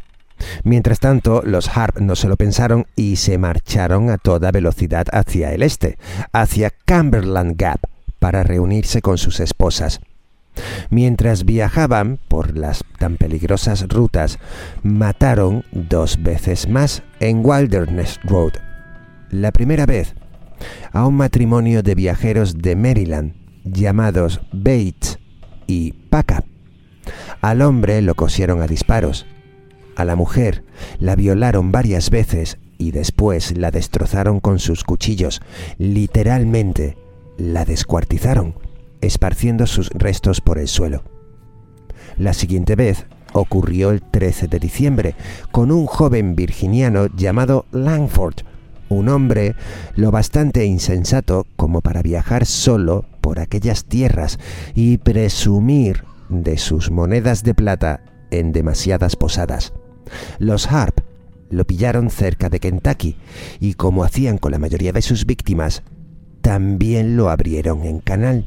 Mientras 0.65 0.99
tanto, 0.99 1.43
los 1.45 1.69
Harp 1.69 2.01
no 2.01 2.17
se 2.17 2.29
lo 2.29 2.37
pensaron 2.37 2.87
y 2.97 3.17
se 3.17 3.39
marcharon 3.39 4.11
a 4.11 4.19
toda 4.19 4.51
velocidad 4.51 5.07
hacia 5.13 5.53
el 5.53 5.63
este, 5.63 5.99
hacia 6.33 6.73
Cumberland 6.87 7.57
Gap, 7.57 7.81
para 8.19 8.43
reunirse 8.43 9.03
con 9.03 9.19
sus 9.19 9.39
esposas. 9.39 10.01
Mientras 10.91 11.45
viajaban 11.45 12.19
por 12.29 12.57
las 12.57 12.85
tan 12.99 13.17
peligrosas 13.17 13.89
rutas, 13.89 14.39
mataron 14.83 15.65
dos 15.73 16.23
veces 16.23 16.69
más 16.69 17.03
en 17.21 17.45
Wilderness 17.45 18.21
Road. 18.25 18.53
La 19.31 19.53
primera 19.53 19.87
vez 19.87 20.15
a 20.93 21.07
un 21.07 21.17
matrimonio 21.17 21.83
de 21.83 21.95
viajeros 21.95 22.59
de 22.59 22.77
Maryland 22.77 23.35
llamados 23.65 24.41
Bates 24.53 25.19
y 25.67 25.93
Paca. 25.93 26.45
Al 27.41 27.63
hombre 27.63 28.03
lo 28.03 28.15
cosieron 28.15 28.63
a 28.63 28.67
disparos. 28.67 29.27
A 29.97 30.05
la 30.05 30.17
mujer 30.17 30.65
la 30.99 31.17
violaron 31.17 31.73
varias 31.73 32.11
veces 32.11 32.59
y 32.79 32.91
después 32.91 33.57
la 33.57 33.71
destrozaron 33.71 34.41
con 34.41 34.59
sus 34.59 34.85
cuchillos. 34.85 35.41
Literalmente 35.79 36.97
la 37.39 37.65
descuartizaron 37.65 38.55
esparciendo 39.03 39.67
sus 39.67 39.91
restos 39.91 40.41
por 40.41 40.59
el 40.59 40.69
suelo. 40.69 41.03
La 42.17 42.33
siguiente 42.33 42.77
vez 42.77 43.07
ocurrió 43.33 43.91
el 43.91 44.03
13 44.03 44.49
de 44.49 44.59
diciembre 44.59 45.15
con 45.51 45.71
un 45.71 45.87
joven 45.87 46.35
virginiano 46.35 47.07
llamado 47.15 47.67
Langford, 47.73 48.37
un 48.89 49.09
hombre 49.09 49.55
lo 49.95 50.11
bastante 50.11 50.65
insensato 50.65 51.47
como 51.57 51.81
para 51.81 52.03
viajar 52.03 52.47
solo 52.47 53.07
por 53.21 53.41
aquellas 53.41 53.85
tierras 53.87 54.39
y 54.75 54.99
presumir 54.99 56.05
de 56.29 56.59
sus 56.59 56.91
monedas 56.91 57.43
de 57.43 57.55
plata 57.55 58.05
en 58.31 58.53
demasiadas 58.53 59.17
posadas. 59.17 59.73
Los 60.39 60.71
Harp 60.71 61.01
lo 61.51 61.67
pillaron 61.67 62.11
cerca 62.11 62.49
de 62.49 62.61
Kentucky 62.61 63.17
y 63.61 63.75
como 63.75 64.05
hacían 64.05 64.39
con 64.39 64.53
la 64.53 64.59
mayoría 64.59 64.93
de 64.93 65.03
sus 65.03 65.27
víctimas, 65.27 65.83
también 66.41 67.17
lo 67.17 67.31
abrieron 67.31 67.85
en 67.85 68.01
canal 68.01 68.47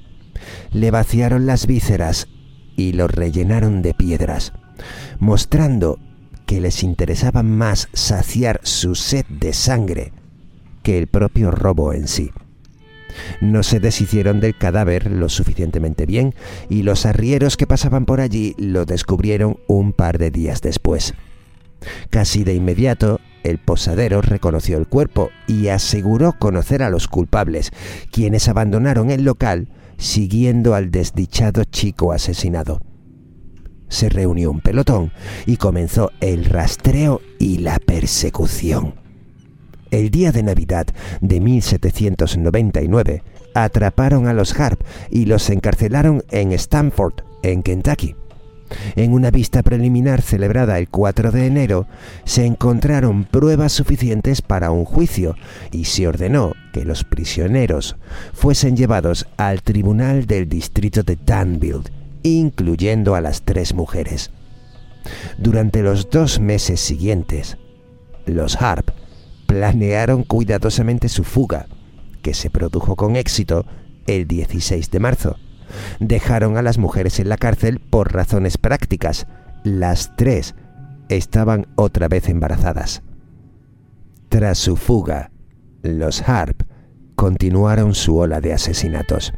le 0.71 0.91
vaciaron 0.91 1.45
las 1.45 1.67
vísceras 1.67 2.27
y 2.75 2.93
lo 2.93 3.07
rellenaron 3.07 3.81
de 3.81 3.93
piedras, 3.93 4.53
mostrando 5.19 5.99
que 6.45 6.61
les 6.61 6.83
interesaba 6.83 7.43
más 7.43 7.89
saciar 7.93 8.59
su 8.63 8.95
sed 8.95 9.25
de 9.29 9.53
sangre 9.53 10.13
que 10.83 10.97
el 10.97 11.07
propio 11.07 11.51
robo 11.51 11.93
en 11.93 12.07
sí. 12.07 12.31
No 13.41 13.63
se 13.63 13.79
deshicieron 13.79 14.39
del 14.39 14.57
cadáver 14.57 15.09
lo 15.09 15.29
suficientemente 15.29 16.05
bien 16.05 16.35
y 16.69 16.83
los 16.83 17.05
arrieros 17.05 17.57
que 17.57 17.65
pasaban 17.65 18.05
por 18.05 18.21
allí 18.21 18.55
lo 18.57 18.85
descubrieron 18.85 19.57
un 19.67 19.93
par 19.93 20.17
de 20.17 20.31
días 20.31 20.61
después. 20.61 21.13
Casi 22.09 22.43
de 22.43 22.53
inmediato, 22.53 23.19
el 23.43 23.57
posadero 23.57 24.21
reconoció 24.21 24.77
el 24.77 24.87
cuerpo 24.87 25.29
y 25.47 25.67
aseguró 25.67 26.33
conocer 26.37 26.81
a 26.83 26.89
los 26.89 27.07
culpables, 27.07 27.71
quienes 28.11 28.47
abandonaron 28.47 29.11
el 29.11 29.23
local 29.23 29.67
siguiendo 29.97 30.75
al 30.75 30.91
desdichado 30.91 31.63
chico 31.63 32.11
asesinado. 32.11 32.81
Se 33.87 34.09
reunió 34.09 34.51
un 34.51 34.61
pelotón 34.61 35.11
y 35.45 35.57
comenzó 35.57 36.11
el 36.19 36.45
rastreo 36.45 37.21
y 37.39 37.59
la 37.59 37.79
persecución. 37.79 38.95
El 39.91 40.09
día 40.09 40.31
de 40.31 40.43
Navidad 40.43 40.87
de 41.21 41.39
1799 41.39 43.23
atraparon 43.53 44.27
a 44.27 44.33
los 44.33 44.59
Harp 44.59 44.81
y 45.09 45.25
los 45.25 45.49
encarcelaron 45.49 46.23
en 46.31 46.51
Stanford, 46.51 47.13
en 47.43 47.63
Kentucky. 47.63 48.15
En 48.95 49.13
una 49.13 49.31
vista 49.31 49.61
preliminar 49.61 50.21
celebrada 50.21 50.79
el 50.79 50.89
4 50.89 51.31
de 51.31 51.45
enero, 51.45 51.87
se 52.23 52.45
encontraron 52.45 53.25
pruebas 53.25 53.71
suficientes 53.71 54.41
para 54.41 54.71
un 54.71 54.85
juicio 54.85 55.35
y 55.71 55.85
se 55.85 56.07
ordenó 56.07 56.53
que 56.73 56.85
los 56.85 57.03
prisioneros 57.03 57.95
fuesen 58.33 58.75
llevados 58.75 59.27
al 59.37 59.61
tribunal 59.61 60.25
del 60.25 60.49
distrito 60.49 61.03
de 61.03 61.17
Danville, 61.23 61.83
incluyendo 62.23 63.15
a 63.15 63.21
las 63.21 63.43
tres 63.43 63.73
mujeres. 63.73 64.31
Durante 65.37 65.83
los 65.83 66.09
dos 66.09 66.39
meses 66.39 66.79
siguientes, 66.79 67.57
los 68.25 68.59
Harp 68.61 68.89
planearon 69.45 70.23
cuidadosamente 70.23 71.09
su 71.09 71.23
fuga, 71.23 71.67
que 72.23 72.33
se 72.33 72.49
produjo 72.49 72.95
con 72.95 73.15
éxito 73.15 73.65
el 74.07 74.27
16 74.27 74.89
de 74.89 74.99
marzo. 74.99 75.37
Dejaron 75.99 76.57
a 76.57 76.61
las 76.61 76.77
mujeres 76.77 77.19
en 77.19 77.29
la 77.29 77.37
cárcel 77.37 77.79
por 77.79 78.13
razones 78.13 78.57
prácticas. 78.57 79.27
Las 79.63 80.15
tres 80.15 80.55
estaban 81.09 81.67
otra 81.75 82.07
vez 82.07 82.29
embarazadas. 82.29 83.01
Tras 84.29 84.57
su 84.57 84.75
fuga, 84.75 85.31
los 85.81 86.27
Harp 86.27 86.63
continuaron 87.15 87.95
su 87.95 88.17
ola 88.17 88.41
de 88.41 88.53
asesinatos. 88.53 89.33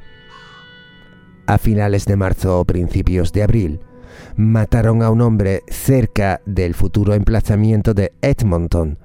A 1.45 1.57
finales 1.57 2.05
de 2.05 2.15
marzo 2.15 2.59
o 2.59 2.65
principios 2.65 3.31
de 3.31 3.43
abril, 3.43 3.79
mataron 4.35 5.03
a 5.03 5.09
un 5.09 5.21
hombre 5.21 5.63
cerca 5.69 6.41
del 6.45 6.73
futuro 6.73 7.13
emplazamiento 7.13 7.93
de 7.93 8.13
Edmonton, 8.21 8.97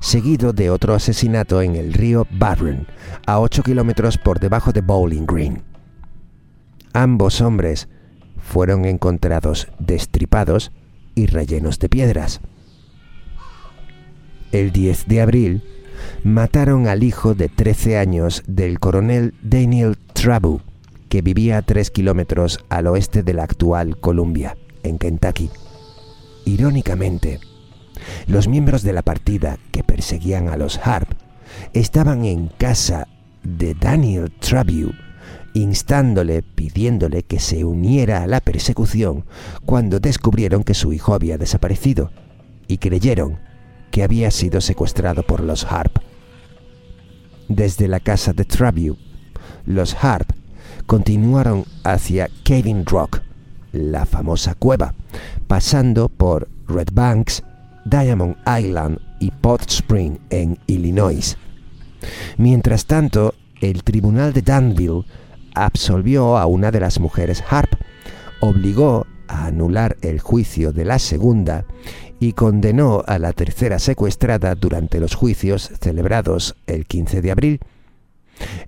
seguido 0.00 0.52
de 0.52 0.70
otro 0.70 0.94
asesinato 0.94 1.62
en 1.62 1.76
el 1.76 1.92
río 1.92 2.26
Barron, 2.30 2.86
a 3.26 3.40
8 3.40 3.62
kilómetros 3.62 4.18
por 4.18 4.40
debajo 4.40 4.72
de 4.72 4.80
Bowling 4.80 5.26
Green. 5.26 5.69
Ambos 6.92 7.40
hombres 7.40 7.88
fueron 8.36 8.84
encontrados 8.84 9.68
destripados 9.78 10.72
y 11.14 11.26
rellenos 11.26 11.78
de 11.78 11.88
piedras. 11.88 12.40
El 14.50 14.72
10 14.72 15.06
de 15.06 15.20
abril 15.20 15.62
mataron 16.24 16.88
al 16.88 17.04
hijo 17.04 17.34
de 17.34 17.48
13 17.48 17.98
años 17.98 18.42
del 18.48 18.80
coronel 18.80 19.34
Daniel 19.42 19.96
Trabu, 20.12 20.60
que 21.08 21.22
vivía 21.22 21.58
a 21.58 21.62
3 21.62 21.90
kilómetros 21.90 22.58
al 22.68 22.88
oeste 22.88 23.22
de 23.22 23.34
la 23.34 23.44
actual 23.44 23.98
Columbia, 23.98 24.56
en 24.82 24.98
Kentucky. 24.98 25.50
Irónicamente, 26.44 27.38
los 28.26 28.48
miembros 28.48 28.82
de 28.82 28.92
la 28.92 29.02
partida 29.02 29.58
que 29.70 29.84
perseguían 29.84 30.48
a 30.48 30.56
los 30.56 30.78
Harp 30.78 31.10
estaban 31.72 32.24
en 32.24 32.48
casa 32.48 33.06
de 33.44 33.74
Daniel 33.74 34.32
Trabu 34.40 34.92
instándole, 35.54 36.42
pidiéndole 36.42 37.22
que 37.22 37.40
se 37.40 37.64
uniera 37.64 38.22
a 38.22 38.26
la 38.26 38.40
persecución 38.40 39.24
cuando 39.64 40.00
descubrieron 40.00 40.64
que 40.64 40.74
su 40.74 40.92
hijo 40.92 41.14
había 41.14 41.38
desaparecido 41.38 42.10
y 42.68 42.78
creyeron 42.78 43.38
que 43.90 44.02
había 44.04 44.30
sido 44.30 44.60
secuestrado 44.60 45.22
por 45.24 45.40
los 45.40 45.64
Harp. 45.64 45.98
Desde 47.48 47.88
la 47.88 47.98
casa 48.00 48.32
de 48.32 48.44
Trabu, 48.44 48.96
los 49.66 49.96
Harp 50.02 50.30
continuaron 50.86 51.64
hacia 51.84 52.28
Caving 52.44 52.84
Rock, 52.86 53.20
la 53.72 54.06
famosa 54.06 54.54
cueva, 54.54 54.94
pasando 55.46 56.08
por 56.08 56.48
Red 56.68 56.88
Banks, 56.92 57.42
Diamond 57.84 58.36
Island 58.46 58.98
y 59.18 59.30
Pot 59.30 59.68
Spring 59.68 60.18
en 60.30 60.58
Illinois. 60.66 61.36
Mientras 62.38 62.86
tanto, 62.86 63.34
el 63.60 63.82
tribunal 63.82 64.32
de 64.32 64.42
Danville 64.42 65.04
absolvió 65.54 66.38
a 66.38 66.46
una 66.46 66.70
de 66.70 66.80
las 66.80 67.00
mujeres 67.00 67.42
Harp, 67.48 67.70
obligó 68.40 69.06
a 69.28 69.46
anular 69.46 69.96
el 70.02 70.20
juicio 70.20 70.72
de 70.72 70.84
la 70.84 70.98
segunda 70.98 71.64
y 72.18 72.32
condenó 72.32 73.02
a 73.06 73.18
la 73.18 73.32
tercera 73.32 73.78
secuestrada 73.78 74.54
durante 74.54 75.00
los 75.00 75.14
juicios 75.14 75.70
celebrados 75.80 76.56
el 76.66 76.86
15 76.86 77.22
de 77.22 77.30
abril. 77.30 77.60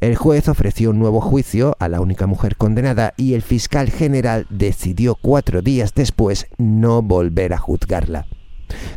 El 0.01 0.17
juez 0.17 0.49
ofreció 0.49 0.91
un 0.91 0.99
nuevo 0.99 1.21
juicio 1.21 1.77
a 1.79 1.89
la 1.89 2.01
única 2.01 2.27
mujer 2.27 2.57
condenada 2.57 3.15
y 3.17 3.35
el 3.35 3.43
fiscal 3.43 3.91
general 3.91 4.47
decidió 4.51 5.15
cuatro 5.15 5.63
días 5.63 5.95
después 5.95 6.47
no 6.59 7.03
volver 7.03 7.53
a 7.53 7.59
juzgarla. 7.59 8.27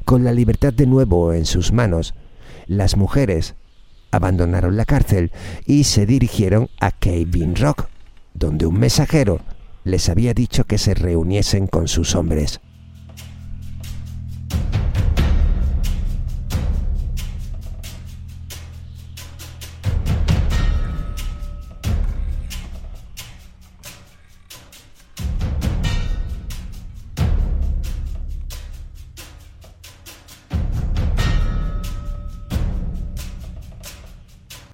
Con 0.06 0.24
la 0.24 0.32
libertad 0.32 0.74
de 0.74 0.86
nuevo 0.86 1.34
en 1.34 1.46
sus 1.46 1.72
manos, 1.72 2.14
las 2.68 2.98
mujeres 2.98 3.56
abandonaron 4.12 4.78
la 4.78 4.86
cárcel 4.86 5.32
y 5.66 5.84
se 5.86 6.06
dirigieron 6.06 6.70
a 6.80 6.91
Cave 6.91 7.53
Rock, 7.56 7.88
donde 8.34 8.66
un 8.66 8.80
mensajero 8.80 9.39
les 9.84 10.10
había 10.10 10.34
dicho 10.34 10.66
que 10.66 10.78
se 10.78 10.93
reuniesen 10.93 11.68
con 11.68 11.88
sus 11.88 12.16
hombres. 12.16 12.60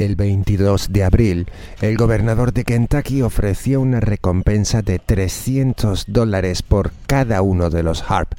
El 0.01 0.15
22 0.15 0.91
de 0.91 1.03
abril, 1.03 1.47
el 1.79 1.95
gobernador 1.95 2.53
de 2.53 2.63
Kentucky 2.63 3.21
ofreció 3.21 3.79
una 3.79 3.99
recompensa 3.99 4.81
de 4.81 4.97
300 4.97 6.05
dólares 6.07 6.63
por 6.63 6.91
cada 7.05 7.43
uno 7.43 7.69
de 7.69 7.83
los 7.83 8.03
Harp. 8.09 8.31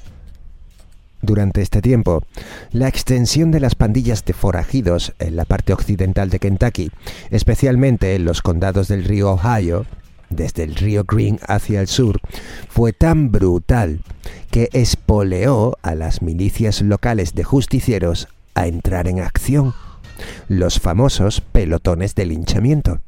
Durante 1.21 1.63
este 1.63 1.81
tiempo, 1.81 2.25
la 2.73 2.89
extensión 2.89 3.53
de 3.53 3.61
las 3.61 3.77
pandillas 3.77 4.25
de 4.25 4.33
forajidos 4.33 5.13
en 5.21 5.37
la 5.37 5.45
parte 5.45 5.73
occidental 5.73 6.31
de 6.31 6.41
Kentucky, 6.41 6.91
especialmente 7.31 8.17
en 8.17 8.25
los 8.25 8.43
condados 8.43 8.89
del 8.89 9.05
río 9.05 9.31
Ohio, 9.31 9.87
desde 10.31 10.65
el 10.65 10.75
río 10.75 11.05
Green 11.05 11.39
hacia 11.47 11.81
el 11.81 11.87
sur, 11.87 12.19
fue 12.71 12.93
tan 12.93 13.31
brutal 13.31 14.01
que 14.51 14.69
espoleó 14.73 15.79
a 15.83 15.95
las 15.95 16.23
milicias 16.23 16.83
locales 16.83 17.37
de 17.37 17.45
justicieros 17.45 18.27
a 18.57 18.67
entrar 18.67 19.07
en 19.07 19.21
acción 19.21 19.75
los 20.49 20.81
famosos 20.81 21.41
pelotones 21.41 22.15
de 22.15 22.27
linchamiento. 22.27 23.01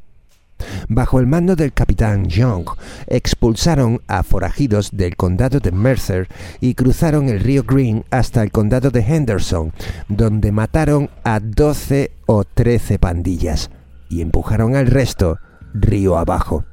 Bajo 0.88 1.18
el 1.18 1.26
mando 1.26 1.56
del 1.56 1.72
capitán 1.72 2.26
Young, 2.26 2.66
expulsaron 3.06 4.00
a 4.06 4.22
forajidos 4.22 4.90
del 4.92 5.16
condado 5.16 5.60
de 5.60 5.72
Mercer 5.72 6.28
y 6.60 6.74
cruzaron 6.74 7.28
el 7.28 7.40
río 7.40 7.64
Green 7.64 8.04
hasta 8.10 8.42
el 8.42 8.50
condado 8.50 8.90
de 8.90 9.00
Henderson, 9.00 9.72
donde 10.08 10.52
mataron 10.52 11.10
a 11.24 11.40
12 11.40 12.12
o 12.26 12.44
13 12.44 12.98
pandillas 12.98 13.70
y 14.08 14.20
empujaron 14.20 14.76
al 14.76 14.86
resto 14.86 15.38
río 15.72 16.16
abajo. 16.16 16.64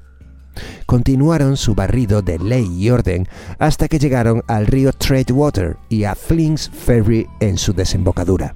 Continuaron 0.85 1.55
su 1.55 1.75
barrido 1.75 2.21
de 2.21 2.37
ley 2.37 2.67
y 2.77 2.89
orden 2.89 3.27
hasta 3.57 3.87
que 3.87 3.99
llegaron 3.99 4.43
al 4.47 4.67
río 4.67 4.91
Water 5.31 5.77
y 5.89 6.03
a 6.03 6.13
Flink's 6.13 6.69
Ferry 6.69 7.27
en 7.39 7.57
su 7.57 7.73
desembocadura. 7.73 8.55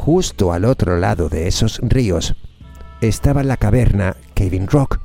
Justo 0.00 0.54
al 0.54 0.64
otro 0.64 0.98
lado 0.98 1.28
de 1.28 1.46
esos 1.46 1.78
ríos 1.82 2.34
estaba 3.02 3.42
la 3.42 3.58
caverna 3.58 4.16
Kevin 4.32 4.66
Rock, 4.66 4.98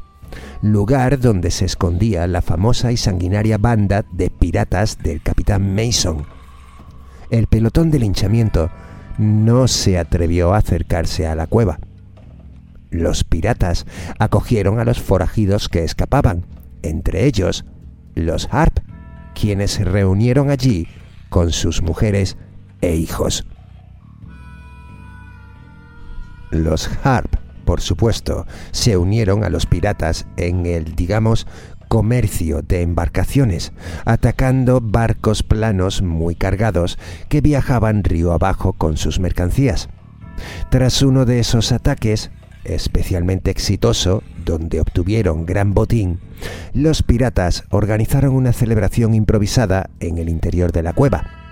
lugar 0.62 1.20
donde 1.20 1.52
se 1.52 1.66
escondía 1.66 2.26
la 2.28 2.42
famosa 2.42 2.94
y 2.94 2.98
sanguinaria 2.98 3.58
banda 3.58 4.06
de 4.14 4.30
piratas 4.30 4.98
del 5.00 5.22
capitán 5.22 5.76
Mason. 5.76 6.26
El 7.30 7.48
pelotón 7.48 7.92
de 7.92 8.00
linchamiento 8.00 8.72
no 9.18 9.68
se 9.68 9.98
atrevió 9.98 10.54
a 10.54 10.60
acercarse 10.60 11.28
a 11.28 11.36
la 11.36 11.48
cueva. 11.48 11.80
Los 12.90 13.26
piratas 13.26 13.86
acogieron 14.18 14.80
a 14.80 14.86
los 14.86 15.02
forajidos 15.02 15.68
que 15.68 15.84
escapaban, 15.84 16.46
entre 16.84 17.26
ellos 17.26 17.66
los 18.16 18.48
Harp, 18.50 18.80
quienes 19.34 19.72
se 19.72 19.84
reunieron 19.84 20.52
allí 20.52 20.88
con 21.28 21.52
sus 21.52 21.82
mujeres 21.82 22.38
e 22.80 22.96
hijos. 22.96 23.46
Los 26.52 26.90
Harp, 27.04 27.36
por 27.66 27.82
supuesto, 27.82 28.46
se 28.72 28.98
unieron 28.98 29.44
a 29.44 29.50
los 29.50 29.66
piratas 29.66 30.28
en 30.38 30.66
el, 30.66 30.96
digamos, 30.96 31.48
comercio 31.88 32.62
de 32.62 32.82
embarcaciones, 32.82 33.74
atacando 34.06 34.82
barcos 34.82 35.44
planos 35.44 36.02
muy 36.02 36.36
cargados 36.36 36.98
que 37.30 37.42
viajaban 37.42 38.04
río 38.04 38.34
abajo 38.34 38.74
con 38.74 38.98
sus 38.98 39.20
mercancías. 39.20 39.90
Tras 40.70 41.02
uno 41.02 41.26
de 41.26 41.40
esos 41.40 41.72
ataques, 41.72 42.32
especialmente 42.64 43.52
exitoso, 43.52 44.24
donde 44.44 44.80
obtuvieron 44.80 45.46
gran 45.46 45.74
botín, 45.74 46.20
los 46.74 47.04
piratas 47.04 47.64
organizaron 47.70 48.36
una 48.36 48.54
celebración 48.54 49.14
improvisada 49.14 49.90
en 50.00 50.18
el 50.18 50.30
interior 50.30 50.72
de 50.72 50.84
la 50.84 50.94
cueva. 50.94 51.45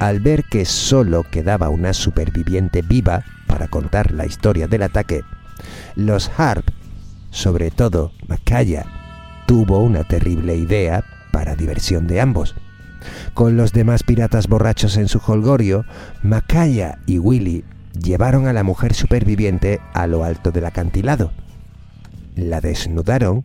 Al 0.00 0.20
ver 0.20 0.44
que 0.44 0.64
solo 0.64 1.24
quedaba 1.24 1.68
una 1.68 1.92
superviviente 1.92 2.80
viva 2.80 3.22
para 3.46 3.68
contar 3.68 4.12
la 4.12 4.24
historia 4.24 4.66
del 4.66 4.82
ataque, 4.82 5.24
los 5.94 6.30
Harp, 6.38 6.66
sobre 7.30 7.70
todo 7.70 8.10
Macaya, 8.26 8.86
tuvo 9.46 9.80
una 9.80 10.04
terrible 10.04 10.56
idea 10.56 11.04
para 11.32 11.54
diversión 11.54 12.06
de 12.06 12.18
ambos. 12.22 12.54
Con 13.34 13.58
los 13.58 13.74
demás 13.74 14.02
piratas 14.02 14.48
borrachos 14.48 14.96
en 14.96 15.06
su 15.06 15.18
holgorio, 15.18 15.84
Macaya 16.22 16.98
y 17.04 17.18
Willy 17.18 17.62
llevaron 17.92 18.46
a 18.46 18.54
la 18.54 18.62
mujer 18.62 18.94
superviviente 18.94 19.80
a 19.92 20.06
lo 20.06 20.24
alto 20.24 20.50
del 20.50 20.64
acantilado. 20.64 21.30
La 22.36 22.62
desnudaron, 22.62 23.44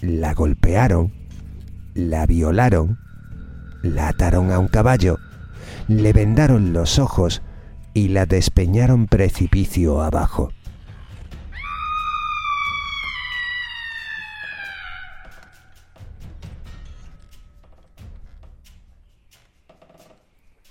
la 0.00 0.32
golpearon, 0.32 1.12
la 1.92 2.24
violaron, 2.24 2.98
la 3.82 4.08
ataron 4.08 4.50
a 4.50 4.58
un 4.58 4.68
caballo, 4.68 5.18
le 5.88 6.12
vendaron 6.12 6.72
los 6.72 6.98
ojos 6.98 7.42
y 7.92 8.08
la 8.08 8.26
despeñaron 8.26 9.06
precipicio 9.06 10.02
abajo. 10.02 10.52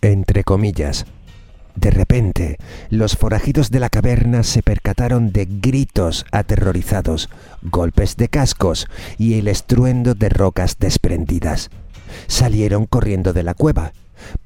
Entre 0.02 0.44
comillas, 0.44 1.06
de 1.76 1.92
repente, 1.92 2.58
los 2.90 3.16
forajidos 3.16 3.72
de 3.72 3.80
la 3.80 3.90
caverna 3.90 4.44
se 4.44 4.62
percataron 4.62 5.32
de 5.32 5.48
gritos 5.50 6.26
aterrorizados, 6.32 7.30
golpes 7.62 8.18
de 8.18 8.28
cascos 8.28 8.88
y 9.18 9.40
el 9.40 9.48
estruendo 9.48 10.14
de 10.14 10.30
rocas 10.30 10.78
desprendidas. 10.78 11.72
Salieron 12.28 12.86
corriendo 12.86 13.32
de 13.32 13.44
la 13.44 13.54
cueva. 13.54 13.94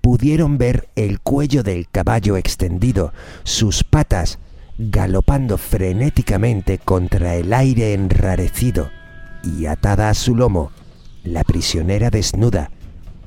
Pudieron 0.01 0.57
ver 0.57 0.89
el 0.95 1.19
cuello 1.19 1.63
del 1.63 1.89
caballo 1.89 2.38
extendido, 2.38 3.13
sus 3.43 3.84
patas 3.84 4.39
galopando 4.78 5.57
frenéticamente 5.57 6.78
contra 6.78 7.36
el 7.36 7.53
aire 7.53 7.93
enrarecido, 7.93 8.89
y 9.43 9.65
atada 9.65 10.09
a 10.09 10.13
su 10.13 10.36
lomo, 10.36 10.71
la 11.23 11.43
prisionera 11.43 12.09
desnuda, 12.09 12.69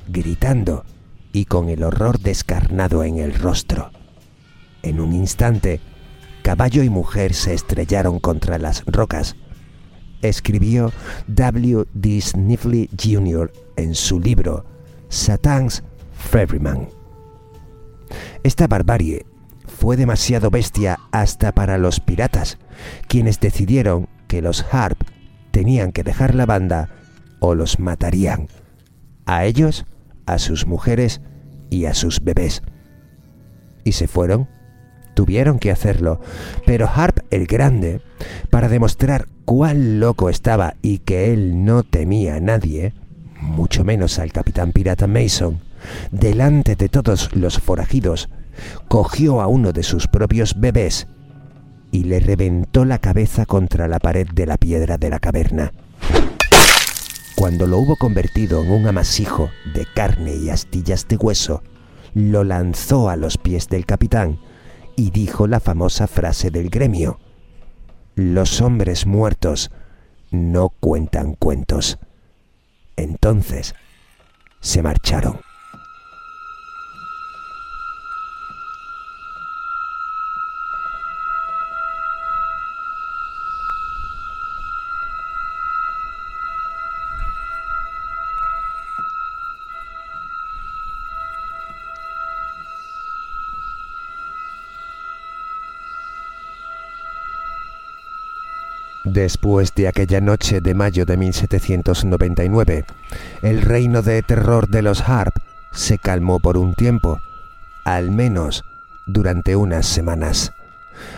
gritando 0.09 0.85
y 1.33 1.45
con 1.47 1.69
el 1.69 1.83
horror 1.83 2.21
descarnado 2.21 3.05
en 3.05 3.19
el 3.19 3.35
rostro. 3.35 3.91
En 4.83 5.01
un 5.01 5.13
instante, 5.13 5.81
caballo 6.43 6.83
y 6.83 6.89
mujer 6.89 7.35
se 7.35 7.55
estrellaron 7.55 8.21
contra 8.21 8.59
las 8.59 8.85
rocas. 8.87 9.37
Escribió 10.23 10.93
W. 11.27 11.85
D. 11.95 12.21
Sniffley 12.21 12.89
Jr. 13.01 13.53
en 13.77 13.95
su 13.95 14.21
libro 14.21 14.65
Satan's 15.09 15.83
Ferryman. 16.21 16.89
Esta 18.43 18.67
barbarie 18.67 19.27
fue 19.67 19.97
demasiado 19.97 20.51
bestia 20.51 20.99
hasta 21.11 21.53
para 21.53 21.79
los 21.79 22.01
piratas, 22.01 22.59
quienes 23.09 23.41
decidieron 23.41 24.09
que 24.29 24.43
los 24.43 24.65
Harp 24.73 24.99
tenían 25.51 25.93
que 25.93 26.05
dejar 26.05 26.35
la 26.35 26.47
banda 26.47 26.89
o 27.41 27.55
los 27.55 27.81
matarían. 27.81 28.49
A 29.27 29.45
ellos 29.45 29.87
a 30.27 30.39
sus 30.39 30.67
mujeres 30.67 31.21
y 31.71 31.87
a 31.87 31.95
sus 31.95 32.23
bebés. 32.23 32.63
Y 33.85 33.93
se 33.93 34.07
fueron. 34.07 34.49
Tuvieron 35.15 35.59
que 35.59 35.71
hacerlo. 35.71 36.21
Pero 36.67 36.89
Harp 36.89 37.21
el 37.31 37.47
Grande, 37.47 38.01
para 38.51 38.69
demostrar 38.69 39.27
cuán 39.45 39.99
loco 39.99 40.31
estaba 40.31 40.75
y 40.83 40.99
que 40.99 41.33
él 41.33 41.65
no 41.65 41.83
temía 41.83 42.37
a 42.37 42.41
nadie, 42.41 42.95
mucho 43.41 43.85
menos 43.85 44.19
al 44.19 44.33
capitán 44.33 44.73
pirata 44.73 45.07
Mason, 45.07 45.61
delante 46.11 46.77
de 46.77 46.89
todos 46.89 47.35
los 47.35 47.59
forajidos, 47.59 48.29
cogió 48.89 49.41
a 49.41 49.47
uno 49.47 49.73
de 49.73 49.83
sus 49.83 50.07
propios 50.07 50.59
bebés 50.59 51.07
y 51.93 52.05
le 52.05 52.21
reventó 52.21 52.85
la 52.85 52.99
cabeza 52.99 53.47
contra 53.47 53.89
la 53.89 53.99
pared 53.99 54.29
de 54.33 54.47
la 54.47 54.57
piedra 54.57 54.99
de 54.99 55.11
la 55.11 55.19
caverna. 55.19 55.73
Cuando 57.35 57.67
lo 57.67 57.79
hubo 57.79 57.97
convertido 57.97 58.63
en 58.63 58.71
un 58.71 58.87
amasijo 58.87 59.51
de 59.75 59.87
carne 59.95 60.37
y 60.37 60.51
astillas 60.51 61.09
de 61.09 61.17
hueso, 61.17 61.63
lo 62.15 62.45
lanzó 62.45 63.09
a 63.09 63.17
los 63.17 63.39
pies 63.39 63.69
del 63.69 63.87
capitán 63.87 64.39
y 64.97 65.11
dijo 65.11 65.47
la 65.47 65.61
famosa 65.61 66.07
frase 66.07 66.51
del 66.51 66.69
gremio. 66.69 67.19
Los 68.15 68.61
hombres 68.61 69.07
muertos 69.07 69.71
no 70.31 70.69
cuentan 70.69 71.35
cuentos. 71.35 71.99
Entonces 72.97 73.75
se 74.61 74.83
marcharon. 74.83 75.41
Después 99.13 99.75
de 99.75 99.89
aquella 99.89 100.21
noche 100.21 100.61
de 100.61 100.73
mayo 100.73 101.05
de 101.05 101.17
1799, 101.17 102.85
el 103.43 103.63
reino 103.63 104.03
de 104.03 104.23
terror 104.23 104.69
de 104.69 104.83
los 104.83 105.01
Harp 105.01 105.35
se 105.73 105.99
calmó 105.99 106.39
por 106.39 106.57
un 106.57 106.75
tiempo, 106.75 107.21
al 107.83 108.13
menos 108.13 108.65
durante 109.07 109.57
unas 109.57 109.87
semanas. 109.87 110.53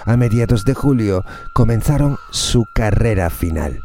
A 0.06 0.16
mediados 0.16 0.64
de 0.64 0.72
julio 0.72 1.26
comenzaron 1.52 2.16
su 2.30 2.66
carrera 2.72 3.28
final. 3.28 3.82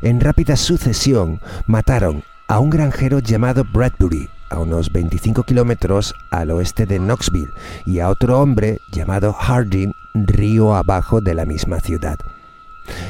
En 0.00 0.20
rápida 0.20 0.56
sucesión 0.56 1.38
mataron 1.66 2.24
a 2.48 2.60
un 2.60 2.70
granjero 2.70 3.18
llamado 3.18 3.66
Bradbury, 3.70 4.30
a 4.48 4.58
unos 4.58 4.90
25 4.90 5.42
kilómetros 5.42 6.14
al 6.30 6.50
oeste 6.50 6.86
de 6.86 6.98
Knoxville, 6.98 7.52
y 7.84 7.98
a 7.98 8.08
otro 8.08 8.40
hombre 8.40 8.80
llamado 8.90 9.34
Harding, 9.34 9.92
río 10.14 10.74
abajo 10.74 11.20
de 11.20 11.34
la 11.34 11.44
misma 11.44 11.80
ciudad. 11.80 12.18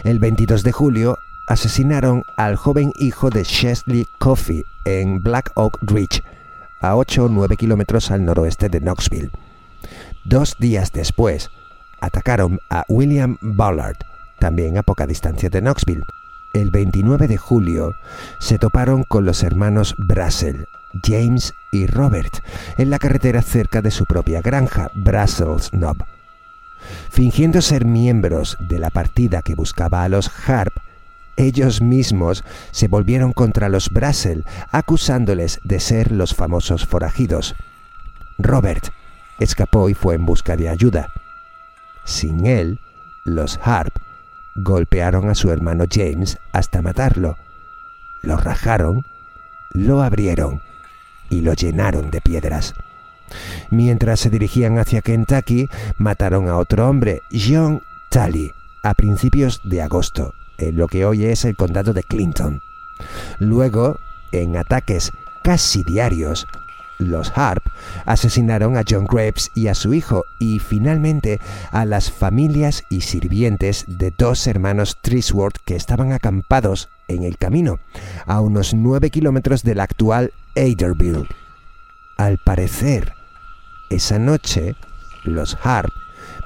El 0.04 0.18
22 0.18 0.62
de 0.62 0.72
julio 0.72 1.18
asesinaron 1.46 2.24
al 2.36 2.56
joven 2.56 2.92
hijo 2.96 3.30
de 3.30 3.42
Chesley 3.42 4.06
Coffey 4.18 4.64
en 4.84 5.22
Black 5.22 5.50
Oak 5.54 5.78
Ridge, 5.82 6.22
a 6.80 6.96
8 6.96 7.24
o 7.24 7.28
9 7.28 7.56
kilómetros 7.56 8.10
al 8.10 8.24
noroeste 8.24 8.68
de 8.68 8.80
Knoxville. 8.80 9.30
Dos 10.24 10.56
días 10.58 10.92
después, 10.92 11.50
atacaron 12.00 12.60
a 12.70 12.84
William 12.88 13.36
Ballard, 13.40 13.96
también 14.38 14.78
a 14.78 14.82
poca 14.82 15.06
distancia 15.06 15.50
de 15.50 15.60
Knoxville. 15.60 16.04
El 16.52 16.70
29 16.70 17.28
de 17.28 17.36
julio 17.36 17.94
se 18.38 18.58
toparon 18.58 19.04
con 19.04 19.24
los 19.24 19.42
hermanos 19.42 19.94
Brassel, 19.98 20.66
James 21.04 21.54
y 21.72 21.86
Robert, 21.86 22.42
en 22.76 22.90
la 22.90 22.98
carretera 22.98 23.42
cerca 23.42 23.82
de 23.82 23.90
su 23.90 24.06
propia 24.06 24.40
granja, 24.40 24.90
Brussels 24.94 25.70
Knob. 25.70 25.98
Fingiendo 27.10 27.60
ser 27.62 27.84
miembros 27.84 28.56
de 28.60 28.78
la 28.78 28.90
partida 28.90 29.42
que 29.42 29.54
buscaba 29.54 30.04
a 30.04 30.08
los 30.08 30.30
Harp, 30.46 30.76
ellos 31.36 31.80
mismos 31.80 32.44
se 32.70 32.88
volvieron 32.88 33.32
contra 33.32 33.68
los 33.68 33.88
Brassel, 33.90 34.44
acusándoles 34.70 35.60
de 35.64 35.80
ser 35.80 36.12
los 36.12 36.34
famosos 36.34 36.86
forajidos. 36.86 37.54
Robert 38.38 38.88
escapó 39.38 39.88
y 39.88 39.94
fue 39.94 40.14
en 40.14 40.26
busca 40.26 40.56
de 40.56 40.68
ayuda. 40.68 41.08
Sin 42.04 42.46
él, 42.46 42.78
los 43.24 43.58
Harp 43.62 43.96
golpearon 44.54 45.30
a 45.30 45.34
su 45.34 45.50
hermano 45.50 45.84
James 45.90 46.38
hasta 46.52 46.82
matarlo. 46.82 47.36
Lo 48.22 48.36
rajaron, 48.36 49.06
lo 49.72 50.02
abrieron 50.02 50.60
y 51.30 51.40
lo 51.40 51.54
llenaron 51.54 52.10
de 52.10 52.20
piedras. 52.20 52.74
Mientras 53.70 54.20
se 54.20 54.30
dirigían 54.30 54.78
hacia 54.78 55.02
Kentucky, 55.02 55.68
mataron 55.98 56.48
a 56.48 56.56
otro 56.56 56.88
hombre, 56.88 57.22
John 57.32 57.82
Talley, 58.10 58.52
a 58.82 58.94
principios 58.94 59.60
de 59.64 59.82
agosto, 59.82 60.34
en 60.58 60.76
lo 60.76 60.86
que 60.88 61.04
hoy 61.04 61.24
es 61.24 61.44
el 61.44 61.56
condado 61.56 61.92
de 61.92 62.02
Clinton. 62.02 62.60
Luego, 63.38 63.98
en 64.32 64.56
ataques 64.56 65.12
casi 65.42 65.82
diarios, 65.82 66.46
los 67.00 67.32
Harp 67.36 67.64
asesinaron 68.04 68.76
a 68.76 68.84
John 68.88 69.06
Graves 69.06 69.50
y 69.54 69.68
a 69.68 69.74
su 69.74 69.94
hijo 69.94 70.26
y 70.38 70.58
finalmente 70.58 71.40
a 71.70 71.84
las 71.86 72.12
familias 72.12 72.84
y 72.90 73.00
sirvientes 73.00 73.84
de 73.88 74.12
dos 74.16 74.46
hermanos 74.46 74.98
Trisworth 75.00 75.56
que 75.64 75.76
estaban 75.76 76.12
acampados 76.12 76.90
en 77.08 77.24
el 77.24 77.38
camino, 77.38 77.78
a 78.26 78.40
unos 78.40 78.74
9 78.74 79.10
kilómetros 79.10 79.62
del 79.62 79.80
actual 79.80 80.32
Aderville. 80.56 81.26
Al 82.18 82.38
parecer, 82.38 83.14
esa 83.90 84.18
noche, 84.18 84.76
los 85.24 85.58
Harp 85.62 85.92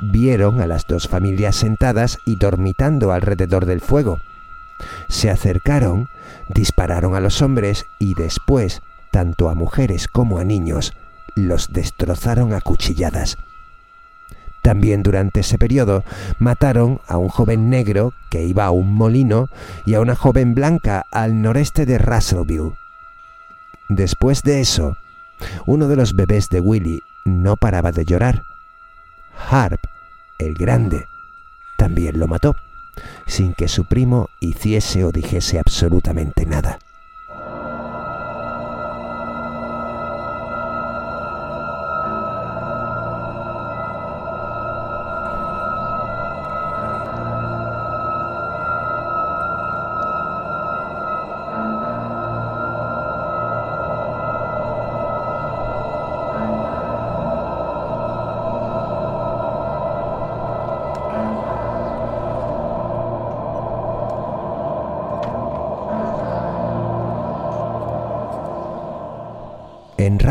vieron 0.01 0.61
a 0.61 0.67
las 0.67 0.87
dos 0.87 1.09
familias 1.09 1.57
sentadas 1.57 2.19
y 2.25 2.37
dormitando 2.37 3.13
alrededor 3.13 3.67
del 3.67 3.81
fuego. 3.81 4.19
Se 5.09 5.31
acercaron, 5.31 6.09
dispararon 6.49 7.15
a 7.15 7.21
los 7.21 7.43
hombres 7.43 7.87
y 7.99 8.15
después, 8.15 8.83
tanto 9.13 9.49
a 9.49 9.55
mujeres 9.55 10.09
como 10.09 10.39
a 10.39 10.45
niños, 10.45 10.95
los 11.37 11.73
destrozaron 11.73 12.53
a 12.53 12.61
cuchilladas. 12.61 13.37
También 14.63 15.03
durante 15.03 15.41
ese 15.41 15.59
periodo 15.59 16.05
mataron 16.39 17.01
a 17.07 17.19
un 17.19 17.29
joven 17.29 17.69
negro 17.69 18.15
que 18.31 18.45
iba 18.45 18.65
a 18.65 18.71
un 18.71 18.95
molino 18.95 19.51
y 19.85 19.95
a 19.95 20.01
una 20.01 20.17
joven 20.17 20.55
blanca 20.55 21.05
al 21.11 21.43
noreste 21.43 21.85
de 21.85 21.99
Russellville. 21.99 22.73
Después 23.91 24.43
de 24.43 24.63
eso, 24.63 24.97
uno 25.67 25.87
de 25.89 25.97
los 25.97 26.15
bebés 26.15 26.49
de 26.49 26.61
Willy 26.61 27.03
no 27.25 27.57
paraba 27.57 27.93
de 27.93 28.05
llorar. 28.05 28.45
Harp, 29.51 29.81
el 30.39 30.55
grande, 30.55 31.07
también 31.77 32.19
lo 32.19 32.29
mató, 32.29 32.55
sin 33.27 33.55
que 33.55 33.69
su 33.69 33.85
primo 33.85 34.29
hiciese 34.41 35.05
o 35.05 35.13
dijese 35.13 35.59
absolutamente 35.59 36.47
nada. 36.47 36.79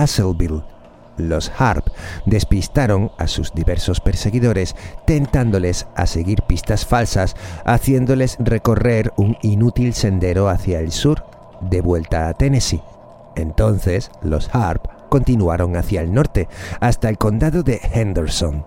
Russellville, 0.04 0.64
los 1.16 1.50
Harp 1.58 1.88
despistaron 2.26 3.12
a 3.18 3.28
sus 3.28 3.54
diversos 3.54 4.02
perseguidores, 4.02 4.76
tentándoles 5.06 5.88
a 5.96 6.08
seguir 6.08 6.42
pistas 6.42 6.86
falsas, 6.86 7.38
haciéndoles 7.64 8.36
recorrer 8.40 9.14
un 9.16 9.38
inútil 9.42 9.94
sendero 9.94 10.50
hacia 10.50 10.82
el 10.82 10.92
sur, 10.92 11.24
de 11.62 11.80
vuelta 11.80 12.28
a 12.28 12.34
Tennessee. 12.34 12.82
Entonces, 13.38 14.12
los 14.22 14.54
Harp 14.54 14.88
continuaron 15.08 15.78
hacia 15.78 16.02
el 16.02 16.14
norte, 16.14 16.50
hasta 16.82 17.08
el 17.08 17.18
condado 17.18 17.64
de 17.64 17.80
Henderson. 17.94 18.66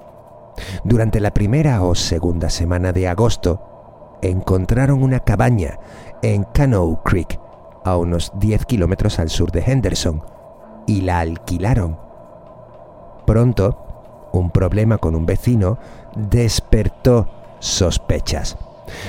Durante 0.84 1.20
la 1.20 1.34
primera 1.34 1.82
o 1.82 1.94
segunda 1.94 2.48
semana 2.48 2.92
de 2.94 3.08
agosto, 3.08 4.18
encontraron 4.22 5.02
una 5.02 5.20
cabaña 5.20 5.78
en 6.22 6.44
Canoe 6.44 6.96
Creek, 7.04 7.38
a 7.84 7.98
unos 7.98 8.32
10 8.36 8.64
kilómetros 8.64 9.18
al 9.18 9.28
sur 9.28 9.52
de 9.52 9.60
Henderson, 9.60 10.22
y 10.86 11.02
la 11.02 11.20
alquilaron. 11.20 11.98
Pronto, 13.26 14.28
un 14.32 14.50
problema 14.50 14.98
con 14.98 15.14
un 15.14 15.26
vecino 15.26 15.78
despertó 16.14 17.28
sospechas. 17.58 18.56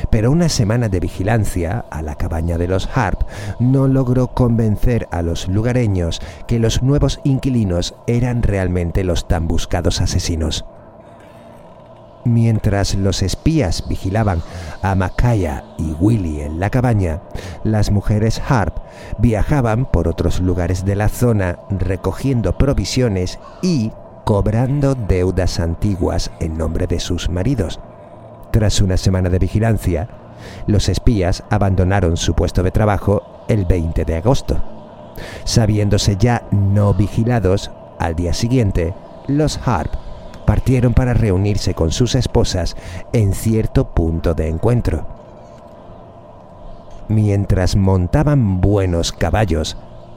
Pero 0.09 0.31
una 0.31 0.49
semana 0.49 0.89
de 0.89 0.99
vigilancia 0.99 1.85
a 1.91 2.01
la 2.01 2.15
cabaña 2.15 2.57
de 2.57 2.67
los 2.67 2.89
Harp 2.95 3.21
no 3.59 3.87
logró 3.87 4.27
convencer 4.27 5.07
a 5.11 5.21
los 5.21 5.47
lugareños 5.47 6.19
que 6.47 6.59
los 6.59 6.81
nuevos 6.81 7.19
inquilinos 7.23 7.93
eran 8.07 8.41
realmente 8.41 9.03
los 9.03 9.27
tan 9.27 9.47
buscados 9.47 10.01
asesinos. 10.01 10.65
Mientras 12.27 12.95
los 12.95 13.23
espías 13.23 13.87
vigilaban 13.87 14.41
a 14.81 14.95
Makaya 14.95 15.63
y 15.77 15.93
Willy 15.93 16.41
en 16.41 16.59
la 16.59 16.69
cabaña, 16.69 17.21
las 17.63 17.89
mujeres 17.89 18.41
Harp 18.49 18.79
viajaban 19.17 19.85
por 19.85 20.09
otros 20.09 20.41
lugares 20.41 20.83
de 20.83 20.97
la 20.97 21.07
zona 21.07 21.59
recogiendo 21.69 22.57
provisiones 22.57 23.39
y 23.61 23.93
cobrando 24.25 24.93
deudas 24.93 25.61
antiguas 25.61 26.29
en 26.41 26.57
nombre 26.57 26.85
de 26.85 26.99
sus 26.99 27.29
maridos. 27.29 27.79
Tras 28.51 28.81
una 28.81 28.97
semana 28.97 29.29
de 29.29 29.39
vigilancia, 29.39 30.09
los 30.67 30.89
espías 30.89 31.45
abandonaron 31.49 32.17
su 32.17 32.33
puesto 32.33 32.61
de 32.61 32.71
trabajo 32.71 33.45
el 33.47 33.63
20 33.63 34.03
de 34.03 34.17
agosto. 34.17 34.61
Sabiéndose 35.45 36.17
ya 36.17 36.43
no 36.51 36.93
vigilados, 36.93 37.71
al 37.99 38.15
día 38.15 38.33
siguiente, 38.33 38.93
los 39.27 39.57
Harp 39.65 40.06
partieron 40.47 40.93
para 40.93 41.13
reunirse 41.13 41.73
con 41.73 41.91
sus 41.91 42.15
esposas 42.15 42.77
en 43.11 43.33
cierto 43.33 43.89
punto 43.89 44.33
de 44.33 44.47
encuentro. 44.47 45.05
Mientras 47.09 47.75
montaban 47.75 48.61
buenos 48.61 49.11
caballos, 49.11 49.75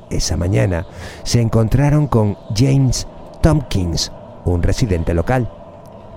esa 0.09 0.37
mañana 0.37 0.87
se 1.24 1.41
encontraron 1.41 2.07
con 2.07 2.39
James 2.55 3.09
Tompkins, 3.43 4.12
un 4.45 4.62
residente 4.62 5.14
local. 5.14 5.51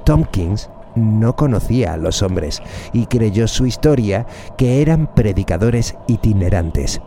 Tompkins 0.06 0.70
no 0.94 1.36
conocía 1.36 1.94
a 1.94 1.98
los 1.98 2.22
hombres 2.22 2.62
y 2.94 3.08
creyó 3.08 3.48
su 3.48 3.66
historia 3.66 4.28
que 4.58 4.84
eran 4.84 5.08
predicadores 5.08 5.96
itinerantes. 6.06 7.02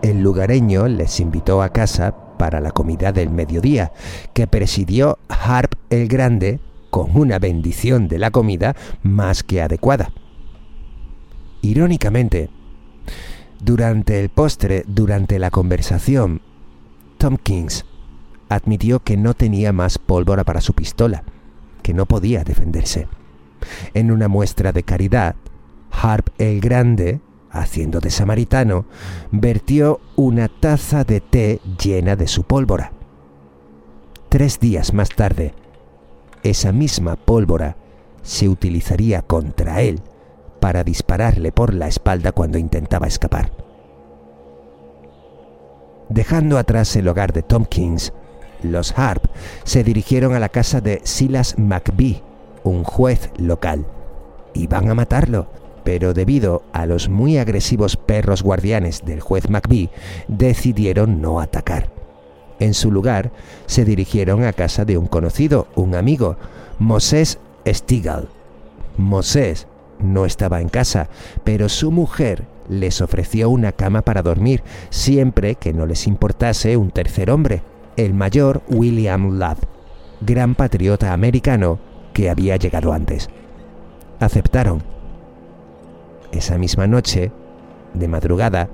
El 0.00 0.22
lugareño 0.22 0.88
les 0.88 1.20
invitó 1.20 1.60
a 1.60 1.68
casa 1.68 2.14
para 2.38 2.60
la 2.60 2.70
comida 2.70 3.12
del 3.12 3.30
mediodía, 3.30 3.92
que 4.32 4.46
presidió 4.46 5.18
Harp 5.28 5.74
el 5.90 6.08
Grande 6.08 6.60
con 6.90 7.16
una 7.16 7.38
bendición 7.38 8.08
de 8.08 8.18
la 8.18 8.30
comida 8.30 8.74
más 9.02 9.42
que 9.42 9.60
adecuada. 9.60 10.12
Irónicamente, 11.60 12.48
durante 13.60 14.20
el 14.20 14.28
postre, 14.28 14.84
durante 14.86 15.38
la 15.38 15.50
conversación, 15.50 16.40
Tompkins 17.18 17.84
admitió 18.48 19.00
que 19.00 19.16
no 19.16 19.34
tenía 19.34 19.72
más 19.72 19.98
pólvora 19.98 20.44
para 20.44 20.60
su 20.60 20.72
pistola, 20.72 21.24
que 21.82 21.92
no 21.92 22.06
podía 22.06 22.44
defenderse. 22.44 23.08
En 23.92 24.10
una 24.10 24.28
muestra 24.28 24.72
de 24.72 24.84
caridad, 24.84 25.34
Harp 25.90 26.28
el 26.38 26.60
Grande, 26.60 27.20
haciendo 27.50 28.00
de 28.00 28.10
samaritano, 28.10 28.86
vertió 29.30 30.00
una 30.16 30.48
taza 30.48 31.04
de 31.04 31.20
té 31.20 31.60
llena 31.82 32.16
de 32.16 32.28
su 32.28 32.44
pólvora. 32.44 32.92
Tres 34.28 34.60
días 34.60 34.92
más 34.92 35.08
tarde, 35.10 35.54
esa 36.42 36.72
misma 36.72 37.16
pólvora 37.16 37.76
se 38.22 38.48
utilizaría 38.48 39.22
contra 39.22 39.80
él 39.80 40.00
para 40.60 40.84
dispararle 40.84 41.52
por 41.52 41.72
la 41.72 41.88
espalda 41.88 42.32
cuando 42.32 42.58
intentaba 42.58 43.06
escapar. 43.06 43.52
Dejando 46.08 46.58
atrás 46.58 46.94
el 46.96 47.08
hogar 47.08 47.32
de 47.32 47.42
Tompkins, 47.42 48.12
los 48.62 48.98
Harp 48.98 49.24
se 49.64 49.84
dirigieron 49.84 50.34
a 50.34 50.40
la 50.40 50.48
casa 50.48 50.80
de 50.80 51.00
Silas 51.04 51.58
McBee, 51.58 52.22
un 52.64 52.82
juez 52.82 53.30
local. 53.36 53.86
Iban 54.54 54.90
a 54.90 54.94
matarlo, 54.94 55.48
pero 55.88 56.12
debido 56.12 56.64
a 56.74 56.84
los 56.84 57.08
muy 57.08 57.38
agresivos 57.38 57.96
perros 57.96 58.42
guardianes 58.42 59.06
del 59.06 59.20
juez 59.22 59.48
McBee, 59.48 59.88
decidieron 60.28 61.22
no 61.22 61.40
atacar. 61.40 61.88
En 62.60 62.74
su 62.74 62.90
lugar, 62.90 63.30
se 63.64 63.86
dirigieron 63.86 64.44
a 64.44 64.52
casa 64.52 64.84
de 64.84 64.98
un 64.98 65.06
conocido, 65.06 65.66
un 65.76 65.94
amigo, 65.94 66.36
Moses 66.78 67.38
Stigall. 67.66 68.28
Moses 68.98 69.66
no 69.98 70.26
estaba 70.26 70.60
en 70.60 70.68
casa, 70.68 71.08
pero 71.42 71.70
su 71.70 71.90
mujer 71.90 72.44
les 72.68 73.00
ofreció 73.00 73.48
una 73.48 73.72
cama 73.72 74.02
para 74.02 74.20
dormir 74.20 74.62
siempre 74.90 75.54
que 75.54 75.72
no 75.72 75.86
les 75.86 76.06
importase 76.06 76.76
un 76.76 76.90
tercer 76.90 77.30
hombre, 77.30 77.62
el 77.96 78.12
mayor 78.12 78.60
William 78.68 79.38
Love, 79.38 79.64
gran 80.20 80.54
patriota 80.54 81.14
americano 81.14 81.78
que 82.12 82.28
había 82.28 82.56
llegado 82.56 82.92
antes. 82.92 83.30
Aceptaron. 84.20 84.97
Esa 86.32 86.58
misma 86.58 86.86
noche, 86.86 87.32
de 87.94 88.08
madrugada, 88.08 88.68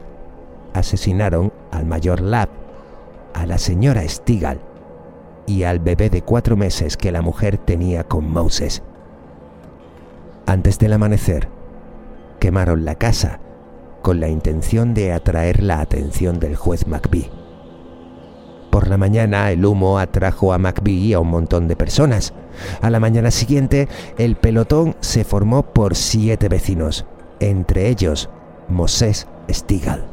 asesinaron 0.73 1.53
al 1.71 1.87
mayor 1.87 2.21
Love, 2.21 2.49
a 3.33 3.47
la 3.47 3.59
señora 3.59 4.07
Stigall 4.09 4.61
y 5.47 5.65
al 5.65 5.79
bebé 5.79 6.11
de 6.11 6.23
cuatro 6.23 6.57
meses 6.57 6.97
que 6.97 7.13
la 7.13 7.23
mujer 7.23 7.59
tenía 7.59 8.05
con 8.05 8.31
Moses. 8.31 8.83
Antes 10.47 10.79
del 10.79 10.93
amanecer, 10.93 11.49
quemaron 12.39 12.85
la 12.85 12.97
casa 12.97 13.41
con 14.03 14.21
la 14.21 14.29
intención 14.29 14.93
de 14.93 15.13
atraer 15.13 15.63
la 15.63 15.81
atención 15.81 16.39
del 16.39 16.57
juez 16.57 16.87
McBee. 16.87 17.31
Por 18.71 18.89
la 18.89 18.99
mañana 18.99 19.51
el 19.51 19.65
humo 19.65 19.99
atrajo 19.99 20.53
a 20.53 20.59
McBee 20.59 21.07
y 21.07 21.13
a 21.15 21.21
un 21.21 21.29
montón 21.29 21.69
de 21.69 21.77
personas. 21.77 22.35
A 22.83 22.91
la 22.91 23.01
mañana 23.01 23.31
siguiente 23.31 23.89
el 24.19 24.37
pelotón 24.37 24.97
se 25.01 25.25
formó 25.25 25.63
por 25.63 25.95
siete 25.95 26.49
vecinos, 26.49 27.07
entre 27.41 27.89
ellos 27.89 28.31
Moses 28.69 29.27
Stigall. 29.51 30.05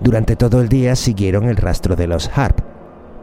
Durante 0.00 0.36
todo 0.36 0.60
el 0.60 0.68
día 0.68 0.96
siguieron 0.96 1.48
el 1.48 1.56
rastro 1.56 1.96
de 1.96 2.06
los 2.06 2.30
Harp. 2.34 2.60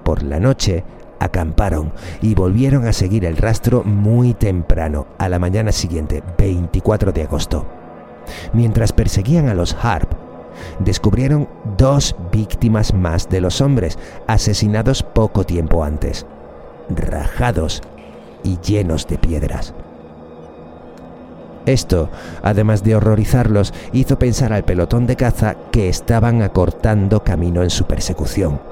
Por 0.03 0.23
la 0.23 0.39
noche 0.39 0.83
acamparon 1.19 1.93
y 2.21 2.33
volvieron 2.33 2.87
a 2.87 2.93
seguir 2.93 3.25
el 3.25 3.37
rastro 3.37 3.83
muy 3.83 4.33
temprano, 4.33 5.05
a 5.19 5.29
la 5.29 5.39
mañana 5.39 5.71
siguiente, 5.71 6.23
24 6.37 7.11
de 7.11 7.23
agosto. 7.23 7.65
Mientras 8.53 8.91
perseguían 8.91 9.47
a 9.47 9.53
los 9.53 9.75
Harp, 9.81 10.11
descubrieron 10.79 11.47
dos 11.77 12.15
víctimas 12.31 12.93
más 12.93 13.29
de 13.29 13.41
los 13.41 13.61
hombres, 13.61 13.97
asesinados 14.27 15.03
poco 15.03 15.45
tiempo 15.45 15.83
antes, 15.83 16.25
rajados 16.89 17.81
y 18.43 18.57
llenos 18.59 19.07
de 19.07 19.17
piedras. 19.17 19.73
Esto, 21.65 22.09
además 22.41 22.83
de 22.83 22.95
horrorizarlos, 22.95 23.73
hizo 23.93 24.17
pensar 24.17 24.53
al 24.53 24.63
pelotón 24.63 25.07
de 25.07 25.15
caza 25.15 25.55
que 25.71 25.89
estaban 25.89 26.41
acortando 26.41 27.23
camino 27.23 27.63
en 27.63 27.69
su 27.69 27.85
persecución. 27.85 28.70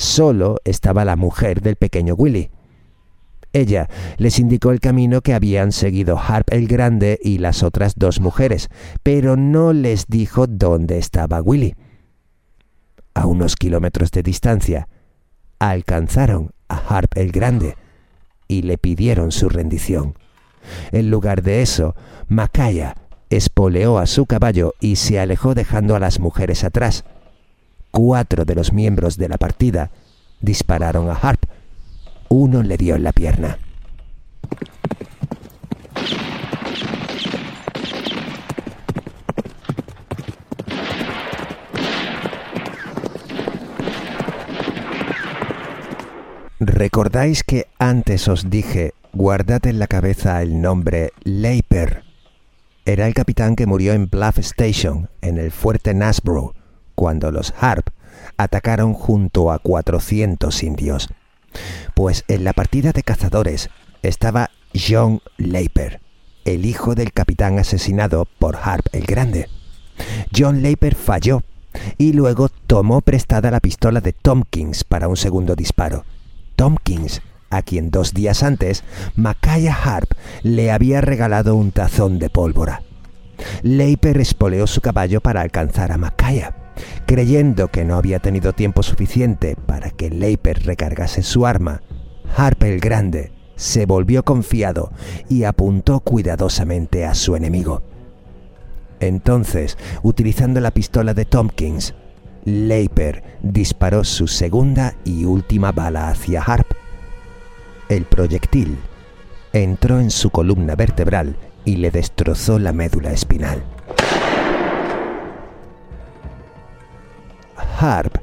Solo 0.00 0.56
estaba 0.64 1.04
la 1.04 1.14
mujer 1.14 1.60
del 1.60 1.76
pequeño 1.76 2.14
Willy. 2.14 2.50
Ella 3.52 3.88
les 4.16 4.38
indicó 4.38 4.70
el 4.70 4.80
camino 4.80 5.20
que 5.20 5.34
habían 5.34 5.72
seguido 5.72 6.18
Harp 6.18 6.52
el 6.52 6.68
Grande 6.68 7.18
y 7.22 7.38
las 7.38 7.62
otras 7.62 7.94
dos 7.96 8.20
mujeres, 8.20 8.68
pero 9.02 9.36
no 9.36 9.72
les 9.72 10.06
dijo 10.06 10.46
dónde 10.46 10.98
estaba 10.98 11.42
Willy. 11.42 11.74
A 13.12 13.26
unos 13.26 13.56
kilómetros 13.56 14.10
de 14.10 14.22
distancia, 14.22 14.88
alcanzaron 15.58 16.52
a 16.68 16.76
Harp 16.76 17.16
el 17.16 17.30
Grande 17.30 17.76
y 18.48 18.62
le 18.62 18.78
pidieron 18.78 19.32
su 19.32 19.50
rendición. 19.50 20.14
En 20.92 21.10
lugar 21.10 21.42
de 21.42 21.60
eso, 21.60 21.94
Macaya 22.28 22.94
espoleó 23.28 23.98
a 23.98 24.06
su 24.06 24.24
caballo 24.24 24.74
y 24.80 24.96
se 24.96 25.20
alejó 25.20 25.54
dejando 25.54 25.94
a 25.94 26.00
las 26.00 26.20
mujeres 26.20 26.64
atrás. 26.64 27.04
Cuatro 27.90 28.44
de 28.44 28.54
los 28.54 28.72
miembros 28.72 29.16
de 29.16 29.28
la 29.28 29.38
partida 29.38 29.90
dispararon 30.40 31.10
a 31.10 31.14
Harp. 31.14 31.44
Uno 32.28 32.62
le 32.62 32.76
dio 32.76 32.94
en 32.94 33.02
la 33.02 33.12
pierna. 33.12 33.58
¿Recordáis 46.62 47.42
que 47.42 47.66
antes 47.78 48.28
os 48.28 48.50
dije, 48.50 48.92
guardad 49.14 49.66
en 49.66 49.78
la 49.78 49.86
cabeza 49.86 50.42
el 50.42 50.60
nombre 50.60 51.12
Leiper? 51.24 52.04
Era 52.84 53.06
el 53.06 53.14
capitán 53.14 53.56
que 53.56 53.66
murió 53.66 53.94
en 53.94 54.08
Bluff 54.08 54.38
Station, 54.38 55.08
en 55.22 55.38
el 55.38 55.52
fuerte 55.52 55.94
Nasbrough, 55.94 56.52
cuando 56.94 57.30
los 57.30 57.54
Harp 57.58 57.88
atacaron 58.36 58.94
junto 58.94 59.50
a 59.50 59.58
400 59.58 60.62
indios. 60.62 61.08
Pues 61.94 62.24
en 62.28 62.44
la 62.44 62.52
partida 62.52 62.92
de 62.92 63.02
cazadores 63.02 63.70
estaba 64.02 64.50
John 64.74 65.20
Leiper, 65.36 66.00
el 66.44 66.64
hijo 66.64 66.94
del 66.94 67.12
capitán 67.12 67.58
asesinado 67.58 68.26
por 68.38 68.56
Harp 68.56 68.86
el 68.92 69.04
Grande. 69.04 69.48
John 70.34 70.62
Leiper 70.62 70.94
falló 70.94 71.42
y 71.98 72.12
luego 72.12 72.48
tomó 72.48 73.00
prestada 73.00 73.50
la 73.50 73.60
pistola 73.60 74.00
de 74.00 74.12
Tompkins 74.12 74.84
para 74.84 75.08
un 75.08 75.16
segundo 75.16 75.54
disparo. 75.56 76.04
Tompkins, 76.56 77.22
a 77.50 77.62
quien 77.62 77.90
dos 77.90 78.14
días 78.14 78.42
antes 78.42 78.84
Macaya 79.16 79.74
Harp 79.74 80.12
le 80.42 80.70
había 80.70 81.00
regalado 81.00 81.56
un 81.56 81.72
tazón 81.72 82.18
de 82.18 82.30
pólvora. 82.30 82.82
Leiper 83.62 84.18
espoleó 84.18 84.66
su 84.66 84.80
caballo 84.80 85.20
para 85.20 85.40
alcanzar 85.40 85.92
a 85.92 85.98
Macaya. 85.98 86.54
Creyendo 87.06 87.68
que 87.68 87.84
no 87.84 87.96
había 87.96 88.18
tenido 88.18 88.52
tiempo 88.52 88.82
suficiente 88.82 89.56
para 89.66 89.90
que 89.90 90.10
Leiper 90.10 90.64
recargase 90.64 91.22
su 91.22 91.46
arma, 91.46 91.82
Harp 92.36 92.62
el 92.62 92.80
Grande 92.80 93.32
se 93.56 93.84
volvió 93.84 94.24
confiado 94.24 94.90
y 95.28 95.44
apuntó 95.44 96.00
cuidadosamente 96.00 97.04
a 97.04 97.14
su 97.14 97.36
enemigo. 97.36 97.82
Entonces, 99.00 99.76
utilizando 100.02 100.60
la 100.60 100.70
pistola 100.70 101.14
de 101.14 101.24
Tompkins, 101.24 101.94
Leiper 102.44 103.22
disparó 103.42 104.04
su 104.04 104.28
segunda 104.28 104.94
y 105.04 105.24
última 105.24 105.72
bala 105.72 106.08
hacia 106.08 106.42
Harp. 106.42 106.66
El 107.88 108.04
proyectil 108.04 108.78
entró 109.52 110.00
en 110.00 110.10
su 110.10 110.30
columna 110.30 110.74
vertebral 110.74 111.36
y 111.64 111.76
le 111.76 111.90
destrozó 111.90 112.58
la 112.58 112.72
médula 112.72 113.12
espinal. 113.12 113.62
Harp, 117.82 118.16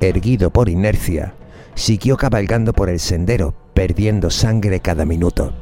erguido 0.00 0.50
por 0.50 0.68
inercia, 0.68 1.32
siguió 1.74 2.18
cabalgando 2.18 2.74
por 2.74 2.90
el 2.90 3.00
sendero, 3.00 3.54
perdiendo 3.72 4.28
sangre 4.28 4.80
cada 4.80 5.06
minuto. 5.06 5.54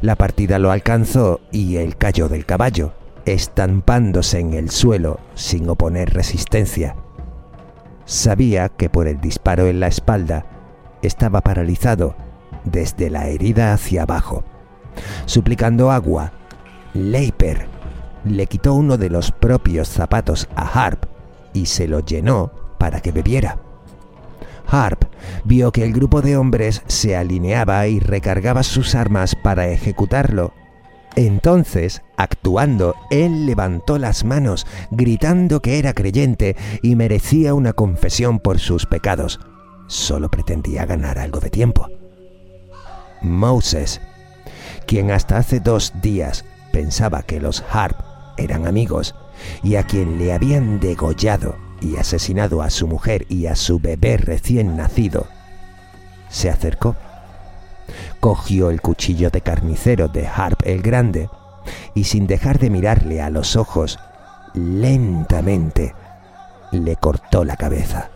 La 0.00 0.16
partida 0.16 0.58
lo 0.58 0.72
alcanzó 0.72 1.40
y 1.52 1.76
él 1.76 1.96
cayó 1.96 2.28
del 2.28 2.46
caballo, 2.46 2.92
estampándose 3.26 4.40
en 4.40 4.54
el 4.54 4.70
suelo 4.70 5.20
sin 5.34 5.68
oponer 5.68 6.14
resistencia. 6.14 6.96
Sabía 8.06 8.68
que 8.70 8.90
por 8.90 9.06
el 9.06 9.20
disparo 9.20 9.68
en 9.68 9.78
la 9.78 9.86
espalda 9.86 10.44
estaba 11.00 11.42
paralizado 11.42 12.16
desde 12.64 13.08
la 13.08 13.28
herida 13.28 13.72
hacia 13.72 14.02
abajo. 14.02 14.42
Suplicando 15.26 15.92
agua, 15.92 16.32
Leiper 16.92 17.68
le 18.24 18.46
quitó 18.46 18.74
uno 18.74 18.96
de 18.96 19.10
los 19.10 19.30
propios 19.30 19.86
zapatos 19.86 20.48
a 20.56 20.66
Harp 20.66 21.04
y 21.52 21.66
se 21.66 21.86
lo 21.86 22.00
llenó 22.00 22.63
para 22.84 23.00
que 23.00 23.12
bebiera. 23.12 23.56
Harp 24.66 25.04
vio 25.42 25.72
que 25.72 25.84
el 25.84 25.94
grupo 25.94 26.20
de 26.20 26.36
hombres 26.36 26.82
se 26.86 27.16
alineaba 27.16 27.86
y 27.86 27.98
recargaba 27.98 28.62
sus 28.62 28.94
armas 28.94 29.34
para 29.34 29.68
ejecutarlo. 29.68 30.52
Entonces, 31.16 32.02
actuando, 32.18 32.94
él 33.10 33.46
levantó 33.46 33.96
las 33.96 34.22
manos, 34.26 34.66
gritando 34.90 35.62
que 35.62 35.78
era 35.78 35.94
creyente 35.94 36.56
y 36.82 36.94
merecía 36.94 37.54
una 37.54 37.72
confesión 37.72 38.38
por 38.38 38.58
sus 38.58 38.84
pecados. 38.84 39.40
Solo 39.86 40.30
pretendía 40.30 40.84
ganar 40.84 41.18
algo 41.18 41.40
de 41.40 41.48
tiempo. 41.48 41.88
Moses, 43.22 44.02
quien 44.86 45.10
hasta 45.10 45.38
hace 45.38 45.58
dos 45.58 45.94
días 46.02 46.44
pensaba 46.70 47.22
que 47.22 47.40
los 47.40 47.64
Harp 47.72 47.98
eran 48.36 48.66
amigos 48.66 49.14
y 49.62 49.76
a 49.76 49.84
quien 49.84 50.18
le 50.18 50.34
habían 50.34 50.80
degollado 50.80 51.64
y 51.84 51.96
asesinado 51.96 52.62
a 52.62 52.70
su 52.70 52.88
mujer 52.88 53.26
y 53.28 53.46
a 53.46 53.54
su 53.54 53.78
bebé 53.78 54.16
recién 54.16 54.76
nacido, 54.76 55.26
se 56.28 56.50
acercó, 56.50 56.96
cogió 58.20 58.70
el 58.70 58.80
cuchillo 58.80 59.30
de 59.30 59.42
carnicero 59.42 60.08
de 60.08 60.26
Harp 60.26 60.60
el 60.64 60.82
Grande 60.82 61.28
y 61.94 62.04
sin 62.04 62.26
dejar 62.26 62.58
de 62.58 62.70
mirarle 62.70 63.20
a 63.20 63.30
los 63.30 63.56
ojos, 63.56 63.98
lentamente 64.54 65.94
le 66.72 66.96
cortó 66.96 67.44
la 67.44 67.56
cabeza. 67.56 68.10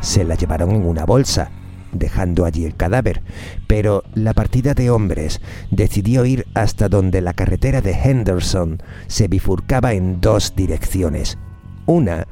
Se 0.00 0.24
la 0.24 0.34
llevaron 0.34 0.72
en 0.72 0.84
una 0.84 1.06
bolsa 1.06 1.50
dejando 1.92 2.44
allí 2.44 2.64
el 2.64 2.76
cadáver, 2.76 3.22
pero 3.66 4.02
la 4.14 4.34
partida 4.34 4.74
de 4.74 4.90
hombres 4.90 5.40
decidió 5.70 6.24
ir 6.24 6.46
hasta 6.54 6.88
donde 6.88 7.20
la 7.20 7.32
carretera 7.32 7.80
de 7.80 7.92
Henderson 7.92 8.82
se 9.06 9.28
bifurcaba 9.28 9.94
en 9.94 10.20
dos 10.20 10.54
direcciones, 10.54 11.38
una 11.86 12.26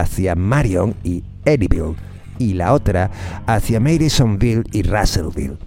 hacia 0.00 0.34
Marion 0.34 0.94
y 1.04 1.24
Eddyville 1.44 1.96
y 2.38 2.54
la 2.54 2.72
otra 2.72 3.10
hacia 3.46 3.80
Madisonville 3.80 4.64
y 4.72 4.82
Russellville. 4.82 5.58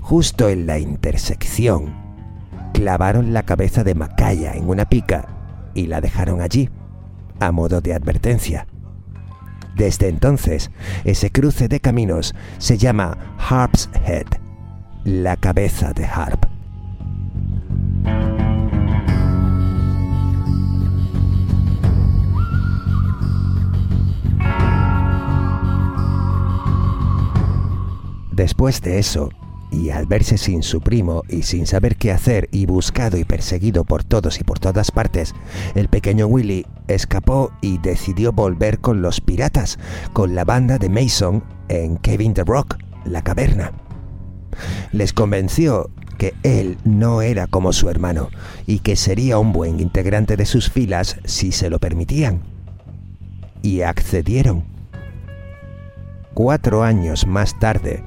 Justo 0.00 0.48
en 0.48 0.66
la 0.66 0.78
intersección, 0.78 1.94
clavaron 2.74 3.32
la 3.32 3.44
cabeza 3.44 3.84
de 3.84 3.94
Macaya 3.94 4.52
en 4.54 4.68
una 4.68 4.84
pica 4.84 5.28
y 5.74 5.86
la 5.86 6.00
dejaron 6.00 6.40
allí. 6.40 6.68
a 7.38 7.52
modo 7.52 7.80
de 7.80 7.94
advertencia. 7.94 8.66
Desde 9.74 10.08
entonces, 10.08 10.70
ese 11.04 11.30
cruce 11.30 11.68
de 11.68 11.80
caminos 11.80 12.34
se 12.58 12.76
llama 12.76 13.16
Harp's 13.38 13.88
Head, 14.06 14.26
la 15.04 15.36
cabeza 15.36 15.94
de 15.94 16.04
Harp. 16.04 16.59
Después 28.40 28.80
de 28.80 28.98
eso, 28.98 29.28
y 29.70 29.90
al 29.90 30.06
verse 30.06 30.38
sin 30.38 30.62
su 30.62 30.80
primo 30.80 31.24
y 31.28 31.42
sin 31.42 31.66
saber 31.66 31.96
qué 31.96 32.10
hacer 32.10 32.48
y 32.50 32.64
buscado 32.64 33.18
y 33.18 33.24
perseguido 33.24 33.84
por 33.84 34.02
todos 34.02 34.40
y 34.40 34.44
por 34.44 34.58
todas 34.58 34.90
partes, 34.90 35.34
el 35.74 35.88
pequeño 35.88 36.26
Willy 36.26 36.64
escapó 36.88 37.52
y 37.60 37.76
decidió 37.76 38.32
volver 38.32 38.78
con 38.78 39.02
los 39.02 39.20
piratas, 39.20 39.78
con 40.14 40.34
la 40.34 40.46
banda 40.46 40.78
de 40.78 40.88
Mason 40.88 41.44
en 41.68 41.98
Kevin 41.98 42.32
the 42.32 42.42
Rock, 42.44 42.78
la 43.04 43.20
caverna. 43.20 43.72
Les 44.90 45.12
convenció 45.12 45.90
que 46.16 46.32
él 46.42 46.78
no 46.84 47.20
era 47.20 47.46
como 47.46 47.74
su 47.74 47.90
hermano 47.90 48.30
y 48.66 48.78
que 48.78 48.96
sería 48.96 49.36
un 49.36 49.52
buen 49.52 49.80
integrante 49.80 50.38
de 50.38 50.46
sus 50.46 50.70
filas 50.70 51.18
si 51.26 51.52
se 51.52 51.68
lo 51.68 51.78
permitían. 51.78 52.40
Y 53.60 53.82
accedieron. 53.82 54.64
Cuatro 56.32 56.84
años 56.84 57.26
más 57.26 57.58
tarde, 57.58 58.02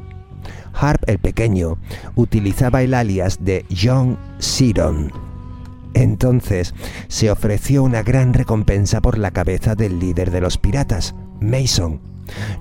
Harp 0.73 1.07
el 1.07 1.19
Pequeño 1.19 1.77
utilizaba 2.15 2.81
el 2.81 2.93
alias 2.93 3.39
de 3.41 3.65
John 3.69 4.17
Sidon. 4.39 5.11
Entonces 5.93 6.73
se 7.07 7.29
ofreció 7.29 7.83
una 7.83 8.01
gran 8.01 8.33
recompensa 8.33 9.01
por 9.01 9.17
la 9.17 9.31
cabeza 9.31 9.75
del 9.75 9.99
líder 9.99 10.31
de 10.31 10.41
los 10.41 10.57
piratas, 10.57 11.15
Mason. 11.39 12.01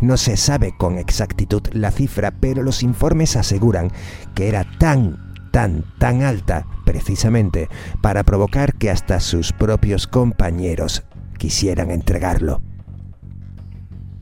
No 0.01 0.17
se 0.17 0.37
sabe 0.37 0.75
con 0.77 0.99
exactitud 0.99 1.63
la 1.73 1.91
cifra, 1.91 2.33
pero 2.33 2.63
los 2.63 2.83
informes 2.83 3.37
aseguran 3.37 3.91
que 4.35 4.49
era 4.49 4.67
tan, 4.79 5.51
tan, 5.51 5.85
tan 5.99 6.23
alta, 6.23 6.67
precisamente, 6.85 7.69
para 8.03 8.25
provocar 8.25 8.75
que 8.75 8.91
hasta 8.91 9.21
sus 9.21 9.53
propios 9.53 10.07
compañeros 10.07 11.05
quisieran 11.39 11.91
entregarlo. 11.91 12.61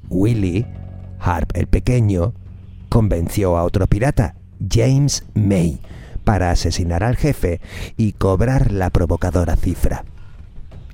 Willy, 0.09 0.67
Harp 1.19 1.57
el 1.57 1.67
Pequeño, 1.67 2.35
convenció 2.91 3.57
a 3.57 3.65
otro 3.65 3.87
pirata, 3.87 4.35
James 4.69 5.25
May, 5.33 5.81
para 6.25 6.51
asesinar 6.51 7.03
al 7.03 7.17
jefe 7.17 7.62
y 7.97 8.12
cobrar 8.12 8.73
la 8.73 8.91
provocadora 8.91 9.57
cifra. 9.57 10.05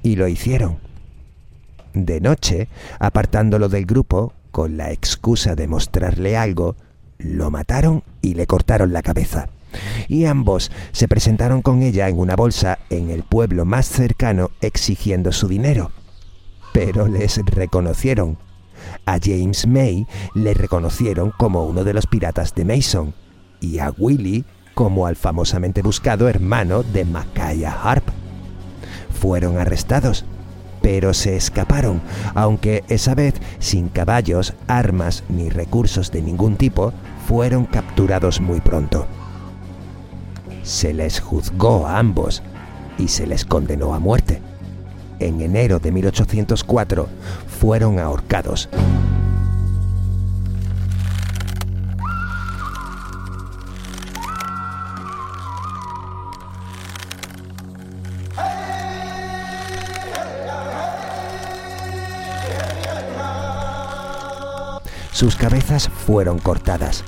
Y 0.05 0.15
lo 0.15 0.29
hicieron. 0.29 0.79
De 1.95 2.21
noche, 2.21 2.69
apartándolo 3.01 3.69
del 3.69 3.87
grupo, 3.87 4.35
con 4.53 4.77
la 4.77 4.93
excusa 4.93 5.57
de 5.57 5.67
mostrarle 5.67 6.37
algo, 6.37 6.77
lo 7.19 7.51
mataron 7.51 8.05
y 8.23 8.35
le 8.35 8.47
cortaron 8.47 8.93
la 8.93 9.03
cabeza. 9.03 9.49
Y 10.07 10.27
ambos 10.27 10.71
se 10.93 11.09
presentaron 11.09 11.63
con 11.63 11.83
ella 11.83 12.09
en 12.09 12.19
una 12.19 12.37
bolsa 12.37 12.79
en 12.91 13.11
el 13.11 13.23
pueblo 13.23 13.65
más 13.65 13.87
cercano 13.87 14.51
exigiendo 14.61 15.33
su 15.33 15.49
dinero. 15.49 15.91
Pero 16.73 17.09
les 17.09 17.39
reconocieron 17.47 18.39
a 19.05 19.19
James 19.23 19.67
May 19.67 20.07
le 20.35 20.55
reconocieron 20.55 21.33
como 21.37 21.65
uno 21.65 21.85
de 21.85 21.95
los 21.95 22.07
piratas 22.07 22.55
de 22.55 22.65
Mason 22.65 23.15
y 23.61 23.79
a 23.79 23.91
Willy 23.97 24.45
como 24.75 25.07
al 25.07 25.17
famosamente 25.17 25.81
buscado 25.81 26.29
hermano 26.29 26.83
de 26.83 27.05
Macaya 27.05 27.73
Harp. 27.83 28.05
Fueron 29.11 29.57
arrestados, 29.59 30.27
pero 30.83 31.15
se 31.15 31.35
escaparon, 31.35 32.03
aunque 32.35 32.85
esa 32.89 33.15
vez 33.15 33.35
sin 33.59 33.89
caballos, 33.89 34.55
armas 34.69 35.25
ni 35.29 35.49
recursos 35.49 36.13
de 36.13 36.23
ningún 36.23 36.57
tipo, 36.57 36.93
fueron 37.27 37.65
capturados 37.65 38.41
muy 38.41 38.61
pronto. 38.61 39.07
Se 40.63 40.93
les 40.93 41.21
juzgó 41.21 41.87
a 41.87 41.99
ambos 41.99 42.43
y 42.99 43.09
se 43.09 43.27
les 43.27 43.45
condenó 43.45 43.95
a 43.95 43.99
muerte. 43.99 44.43
En 45.19 45.41
enero 45.41 45.79
de 45.79 45.91
1804 45.91 47.09
fueron 47.59 47.99
ahorcados. 47.99 48.69
Sus 65.13 65.35
cabezas 65.35 65.89
fueron 65.89 66.39
cortadas, 66.39 67.03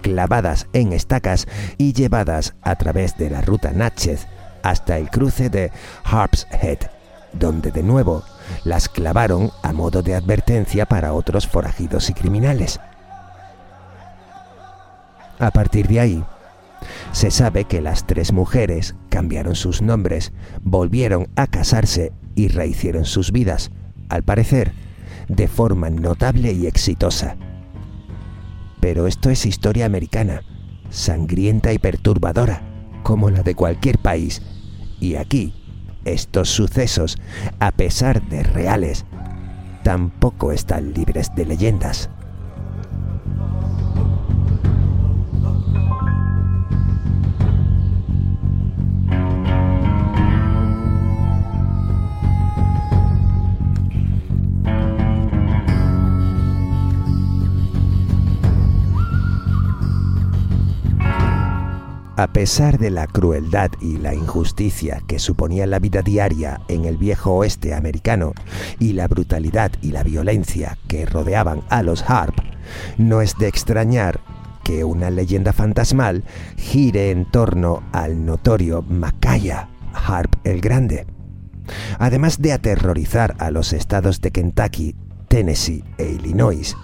clavadas 0.00 0.66
en 0.72 0.94
estacas 0.94 1.46
y 1.76 1.92
llevadas 1.92 2.54
a 2.62 2.76
través 2.76 3.18
de 3.18 3.28
la 3.28 3.42
ruta 3.42 3.72
Natchez 3.72 4.26
hasta 4.62 4.96
el 4.96 5.10
cruce 5.10 5.50
de 5.50 5.70
Harp's 6.04 6.46
Head, 6.50 6.78
donde 7.34 7.70
de 7.70 7.82
nuevo 7.82 8.24
las 8.64 8.88
clavaron 8.88 9.50
a 9.62 9.72
modo 9.72 10.02
de 10.02 10.14
advertencia 10.14 10.86
para 10.86 11.12
otros 11.12 11.46
forajidos 11.46 12.10
y 12.10 12.14
criminales. 12.14 12.80
A 15.38 15.50
partir 15.50 15.88
de 15.88 16.00
ahí, 16.00 16.24
se 17.12 17.30
sabe 17.30 17.64
que 17.64 17.80
las 17.80 18.06
tres 18.06 18.32
mujeres 18.32 18.94
cambiaron 19.08 19.54
sus 19.54 19.82
nombres, 19.82 20.32
volvieron 20.62 21.28
a 21.36 21.46
casarse 21.46 22.12
y 22.34 22.48
rehicieron 22.48 23.04
sus 23.04 23.32
vidas, 23.32 23.70
al 24.08 24.22
parecer, 24.22 24.72
de 25.28 25.48
forma 25.48 25.90
notable 25.90 26.52
y 26.52 26.66
exitosa. 26.66 27.36
Pero 28.80 29.06
esto 29.06 29.30
es 29.30 29.46
historia 29.46 29.86
americana, 29.86 30.42
sangrienta 30.90 31.72
y 31.72 31.78
perturbadora, 31.78 32.62
como 33.02 33.30
la 33.30 33.42
de 33.42 33.54
cualquier 33.54 33.98
país, 33.98 34.42
y 35.00 35.16
aquí 35.16 35.54
estos 36.04 36.48
sucesos, 36.48 37.16
a 37.58 37.72
pesar 37.72 38.22
de 38.28 38.42
reales, 38.42 39.04
tampoco 39.82 40.52
están 40.52 40.92
libres 40.92 41.34
de 41.34 41.46
leyendas. 41.46 42.10
A 62.20 62.34
pesar 62.34 62.78
de 62.78 62.90
la 62.90 63.06
crueldad 63.06 63.70
y 63.80 63.96
la 63.96 64.12
injusticia 64.12 65.00
que 65.06 65.18
suponía 65.18 65.66
la 65.66 65.78
vida 65.78 66.02
diaria 66.02 66.60
en 66.68 66.84
el 66.84 66.98
viejo 66.98 67.32
oeste 67.32 67.72
americano 67.72 68.34
y 68.78 68.92
la 68.92 69.08
brutalidad 69.08 69.72
y 69.80 69.92
la 69.92 70.02
violencia 70.02 70.76
que 70.86 71.06
rodeaban 71.06 71.62
a 71.70 71.82
los 71.82 72.04
Harp, 72.06 72.34
no 72.98 73.22
es 73.22 73.38
de 73.38 73.48
extrañar 73.48 74.20
que 74.64 74.84
una 74.84 75.08
leyenda 75.08 75.54
fantasmal 75.54 76.24
gire 76.58 77.10
en 77.10 77.24
torno 77.24 77.82
al 77.90 78.26
notorio 78.26 78.82
Macaya 78.82 79.70
Harp 79.94 80.34
el 80.44 80.60
Grande. 80.60 81.06
Además 81.98 82.42
de 82.42 82.52
aterrorizar 82.52 83.34
a 83.38 83.50
los 83.50 83.72
estados 83.72 84.20
de 84.20 84.30
Kentucky, 84.30 84.94
Tennessee 85.28 85.84
e 85.96 86.10
Illinois, 86.10 86.76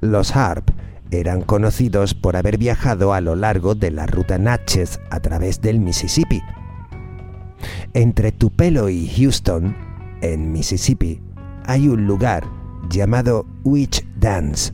los 0.00 0.34
Harp 0.34 0.72
eran 1.12 1.42
conocidos 1.42 2.14
por 2.14 2.36
haber 2.36 2.56
viajado 2.58 3.12
a 3.12 3.20
lo 3.20 3.36
largo 3.36 3.74
de 3.74 3.90
la 3.90 4.06
ruta 4.06 4.38
Natchez 4.38 4.98
a 5.10 5.20
través 5.20 5.60
del 5.60 5.78
Mississippi. 5.78 6.42
Entre 7.92 8.32
Tupelo 8.32 8.88
y 8.88 9.08
Houston, 9.08 9.76
en 10.22 10.52
Mississippi, 10.52 11.20
hay 11.66 11.88
un 11.88 12.06
lugar 12.06 12.44
llamado 12.88 13.46
Witch 13.62 14.04
Dance, 14.16 14.72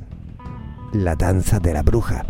la 0.93 1.17
danza 1.17 1.59
de 1.59 1.75
la 1.75 1.83
bruja. 1.83 2.25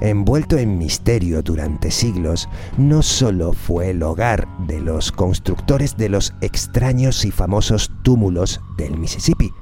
Envuelto 0.00 0.58
en 0.58 0.76
misterio 0.76 1.40
durante 1.40 1.90
siglos, 1.90 2.48
no 2.76 3.00
solo 3.02 3.52
fue 3.52 3.90
el 3.90 4.02
hogar 4.02 4.46
de 4.66 4.80
los 4.80 5.12
constructores 5.12 5.96
de 5.96 6.08
los 6.08 6.34
extraños 6.40 7.24
y 7.24 7.30
famosos 7.30 7.90
túmulos 8.02 8.60
del 8.76 8.98
Mississippi, 8.98 9.52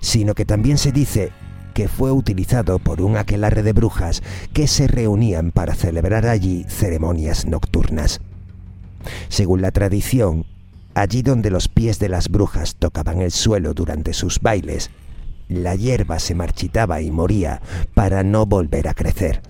sino 0.00 0.34
que 0.34 0.46
también 0.46 0.78
se 0.78 0.92
dice 0.92 1.32
que 1.76 1.88
fue 1.88 2.10
utilizado 2.10 2.78
por 2.78 3.02
un 3.02 3.18
aquelarre 3.18 3.62
de 3.62 3.74
brujas 3.74 4.22
que 4.54 4.66
se 4.66 4.86
reunían 4.86 5.50
para 5.50 5.74
celebrar 5.74 6.26
allí 6.26 6.64
ceremonias 6.70 7.44
nocturnas. 7.44 8.22
Según 9.28 9.60
la 9.60 9.72
tradición, 9.72 10.46
allí 10.94 11.20
donde 11.20 11.50
los 11.50 11.68
pies 11.68 11.98
de 11.98 12.08
las 12.08 12.30
brujas 12.30 12.76
tocaban 12.76 13.20
el 13.20 13.30
suelo 13.30 13.74
durante 13.74 14.14
sus 14.14 14.40
bailes, 14.40 14.90
la 15.50 15.74
hierba 15.74 16.18
se 16.18 16.34
marchitaba 16.34 17.02
y 17.02 17.10
moría 17.10 17.60
para 17.92 18.22
no 18.22 18.46
volver 18.46 18.88
a 18.88 18.94
crecer. 18.94 19.42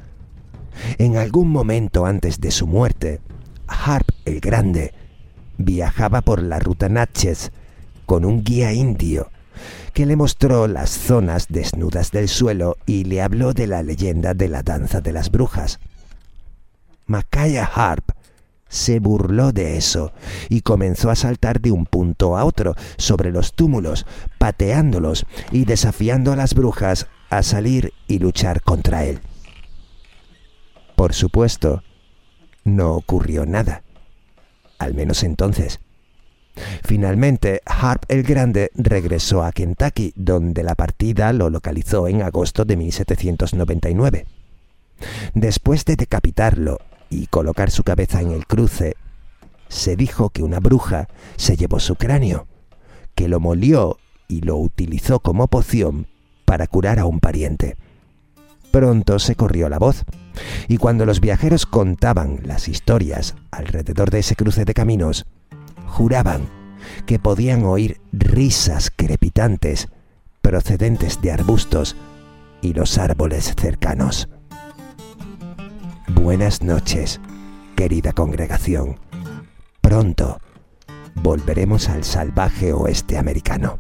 En 0.98 1.18
algún 1.18 1.48
momento 1.48 2.06
antes 2.06 2.40
de 2.40 2.50
su 2.50 2.66
muerte, 2.66 3.20
Harp 3.68 4.08
el 4.24 4.40
Grande 4.40 4.92
viajaba 5.58 6.22
por 6.22 6.42
la 6.42 6.58
ruta 6.58 6.88
Natchez 6.88 7.52
con 8.04 8.24
un 8.24 8.42
guía 8.42 8.72
indio 8.72 9.30
que 9.96 10.04
le 10.04 10.14
mostró 10.14 10.68
las 10.68 10.90
zonas 10.90 11.46
desnudas 11.48 12.10
del 12.10 12.28
suelo 12.28 12.76
y 12.84 13.04
le 13.04 13.22
habló 13.22 13.54
de 13.54 13.66
la 13.66 13.82
leyenda 13.82 14.34
de 14.34 14.46
la 14.46 14.62
danza 14.62 15.00
de 15.00 15.10
las 15.10 15.30
brujas. 15.30 15.80
Macaya 17.06 17.64
Harp 17.64 18.10
se 18.68 19.00
burló 19.00 19.52
de 19.52 19.78
eso 19.78 20.12
y 20.50 20.60
comenzó 20.60 21.08
a 21.08 21.16
saltar 21.16 21.62
de 21.62 21.70
un 21.70 21.86
punto 21.86 22.36
a 22.36 22.44
otro 22.44 22.74
sobre 22.98 23.32
los 23.32 23.54
túmulos, 23.54 24.04
pateándolos 24.36 25.24
y 25.50 25.64
desafiando 25.64 26.30
a 26.30 26.36
las 26.36 26.52
brujas 26.52 27.06
a 27.30 27.42
salir 27.42 27.94
y 28.06 28.18
luchar 28.18 28.60
contra 28.60 29.06
él. 29.06 29.20
Por 30.94 31.14
supuesto, 31.14 31.82
no 32.64 32.92
ocurrió 32.96 33.46
nada, 33.46 33.82
al 34.78 34.92
menos 34.92 35.22
entonces. 35.22 35.80
Finalmente, 36.84 37.60
Harp 37.66 38.04
el 38.08 38.22
Grande 38.22 38.70
regresó 38.74 39.42
a 39.42 39.52
Kentucky, 39.52 40.12
donde 40.16 40.62
la 40.62 40.74
partida 40.74 41.32
lo 41.32 41.50
localizó 41.50 42.08
en 42.08 42.22
agosto 42.22 42.64
de 42.64 42.76
1799. 42.76 44.26
Después 45.34 45.84
de 45.84 45.96
decapitarlo 45.96 46.78
y 47.10 47.26
colocar 47.26 47.70
su 47.70 47.84
cabeza 47.84 48.20
en 48.20 48.32
el 48.32 48.46
cruce, 48.46 48.96
se 49.68 49.96
dijo 49.96 50.30
que 50.30 50.42
una 50.42 50.60
bruja 50.60 51.08
se 51.36 51.56
llevó 51.56 51.80
su 51.80 51.96
cráneo, 51.96 52.46
que 53.14 53.28
lo 53.28 53.40
molió 53.40 53.98
y 54.28 54.40
lo 54.40 54.56
utilizó 54.56 55.20
como 55.20 55.48
poción 55.48 56.06
para 56.44 56.66
curar 56.66 56.98
a 56.98 57.04
un 57.04 57.20
pariente. 57.20 57.76
Pronto 58.70 59.18
se 59.18 59.34
corrió 59.34 59.68
la 59.68 59.78
voz, 59.78 60.04
y 60.68 60.76
cuando 60.78 61.06
los 61.06 61.20
viajeros 61.20 61.66
contaban 61.66 62.40
las 62.44 62.68
historias 62.68 63.34
alrededor 63.50 64.10
de 64.10 64.20
ese 64.20 64.36
cruce 64.36 64.64
de 64.64 64.74
caminos, 64.74 65.26
juraban 65.96 66.46
que 67.06 67.18
podían 67.18 67.64
oír 67.64 68.02
risas 68.12 68.92
crepitantes 68.94 69.88
procedentes 70.42 71.22
de 71.22 71.32
arbustos 71.32 71.96
y 72.60 72.74
los 72.74 72.98
árboles 72.98 73.54
cercanos. 73.58 74.28
Buenas 76.08 76.62
noches, 76.62 77.18
querida 77.76 78.12
congregación. 78.12 79.00
Pronto 79.80 80.38
volveremos 81.14 81.88
al 81.88 82.04
salvaje 82.04 82.74
oeste 82.74 83.16
americano. 83.16 83.78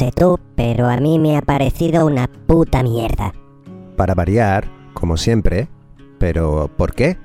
Sé 0.00 0.12
tú, 0.12 0.38
pero 0.56 0.88
a 0.88 0.96
mí 0.96 1.18
me 1.18 1.36
ha 1.36 1.42
parecido 1.42 2.06
una 2.06 2.26
puta 2.26 2.82
mierda. 2.82 3.34
Para 3.98 4.14
variar, 4.14 4.66
como 4.94 5.18
siempre. 5.18 5.68
Pero, 6.18 6.70
¿por 6.74 6.94
qué? 6.94 7.18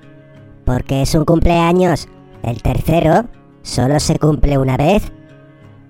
Porque 0.66 1.02
es 1.02 1.16
un 1.16 1.24
cumpleaños. 1.24 2.10
El 2.44 2.62
tercero 2.62 3.28
solo 3.62 3.98
se 4.02 4.20
cumple 4.20 4.58
una 4.58 4.76
vez. 4.76 5.10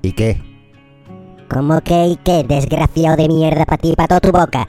¿Y 0.04 0.12
qué? 0.12 0.40
¿Cómo 1.50 1.82
que 1.82 2.06
y 2.06 2.16
qué, 2.18 2.44
desgraciado 2.44 3.18
de 3.18 3.30
mierda 3.30 3.66
para 3.66 3.82
ti 3.82 3.90
y 3.90 3.96
para 3.96 4.08
toda 4.08 4.20
tu 4.20 4.32
boca? 4.32 4.68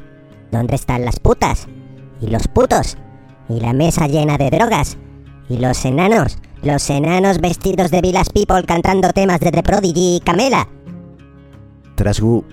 ¿Dónde 0.50 0.74
están 0.74 1.04
las 1.04 1.20
putas? 1.20 1.68
¿Y 2.22 2.28
los 2.28 2.48
putos? 2.48 2.96
¿Y 3.50 3.60
la 3.60 3.74
mesa 3.74 4.06
llena 4.06 4.38
de 4.38 4.48
drogas? 4.48 4.96
¿Y 5.50 5.58
los 5.58 5.84
enanos? 5.84 6.38
Los 6.62 6.88
enanos 6.88 7.42
vestidos 7.42 7.90
de 7.90 8.00
Villas 8.00 8.30
People 8.30 8.64
cantando 8.64 9.12
temas 9.12 9.40
de 9.40 9.52
The 9.52 9.62
Prodigy 9.62 10.16
y 10.16 10.20
Camela. 10.20 10.66
Trasgu, 11.96 12.44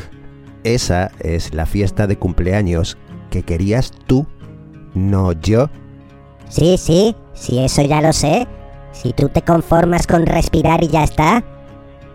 esa 0.64 1.10
es 1.18 1.52
la 1.52 1.66
fiesta 1.66 2.06
de 2.06 2.16
cumpleaños 2.16 2.96
que 3.30 3.42
querías 3.42 3.90
tú, 4.06 4.26
no 4.94 5.32
yo. 5.32 5.68
Sí, 6.48 6.76
sí, 6.78 7.16
sí, 7.32 7.58
eso 7.58 7.82
ya 7.82 8.00
lo 8.00 8.12
sé. 8.12 8.46
Si 8.92 9.12
tú 9.12 9.30
te 9.30 9.42
conformas 9.42 10.06
con 10.06 10.26
respirar 10.26 10.84
y 10.84 10.88
ya 10.88 11.02
está. 11.02 11.42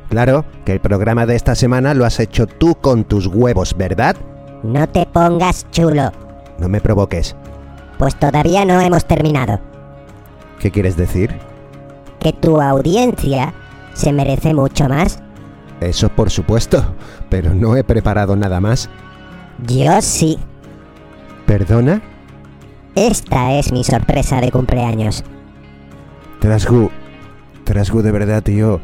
Claro, 0.10 0.46
que 0.64 0.74
el 0.74 0.80
programa 0.80 1.26
de 1.26 1.36
esta 1.36 1.56
semana 1.56 1.94
lo 1.94 2.06
has 2.06 2.20
hecho 2.20 2.46
tú 2.46 2.76
con 2.76 3.04
tus 3.04 3.28
huevos, 3.28 3.76
¿verdad? 3.76 4.16
No 4.64 4.88
te 4.88 5.06
pongas 5.08 5.70
chulo. 5.72 6.12
No 6.60 6.70
me 6.70 6.80
provoques. 6.80 7.36
Pues 7.98 8.16
todavía 8.16 8.64
no 8.64 8.80
hemos 8.80 9.06
terminado. 9.06 9.60
¿Qué 10.60 10.72
quieres 10.72 10.96
decir? 10.96 11.36
Que 12.20 12.32
tu 12.32 12.62
audiencia 12.62 13.54
se 13.94 14.14
merece 14.14 14.54
mucho 14.54 14.88
más. 14.88 15.20
Eso 15.82 16.10
por 16.10 16.30
supuesto, 16.30 16.96
pero 17.30 17.54
no 17.54 17.76
he 17.76 17.84
preparado 17.84 18.36
nada 18.36 18.60
más. 18.60 18.90
Yo 19.66 20.02
sí. 20.02 20.38
¿Perdona? 21.46 22.02
Esta 22.96 23.54
es 23.54 23.72
mi 23.72 23.84
sorpresa 23.84 24.42
de 24.42 24.52
cumpleaños. 24.52 25.24
Trasgu, 26.40 26.90
Trasgu, 27.64 28.02
de 28.02 28.12
verdad, 28.12 28.42
tío. 28.42 28.80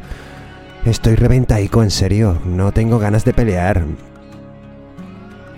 Estoy 0.85 1.15
reventaico, 1.15 1.81
en 1.81 1.89
serio. 1.89 2.39
No 2.45 2.73
tengo 2.73 2.99
ganas 2.99 3.23
de 3.23 3.33
pelear. 3.33 3.85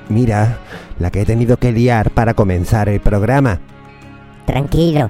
Mira, 0.10 0.60
la 0.99 1.10
que 1.10 1.22
he 1.22 1.26
tenido 1.26 1.57
que 1.57 1.72
liar 1.72 2.12
para 2.12 2.36
comenzar 2.36 2.88
el 2.88 2.99
programa. 2.99 3.60
Tranquilo, 4.45 5.10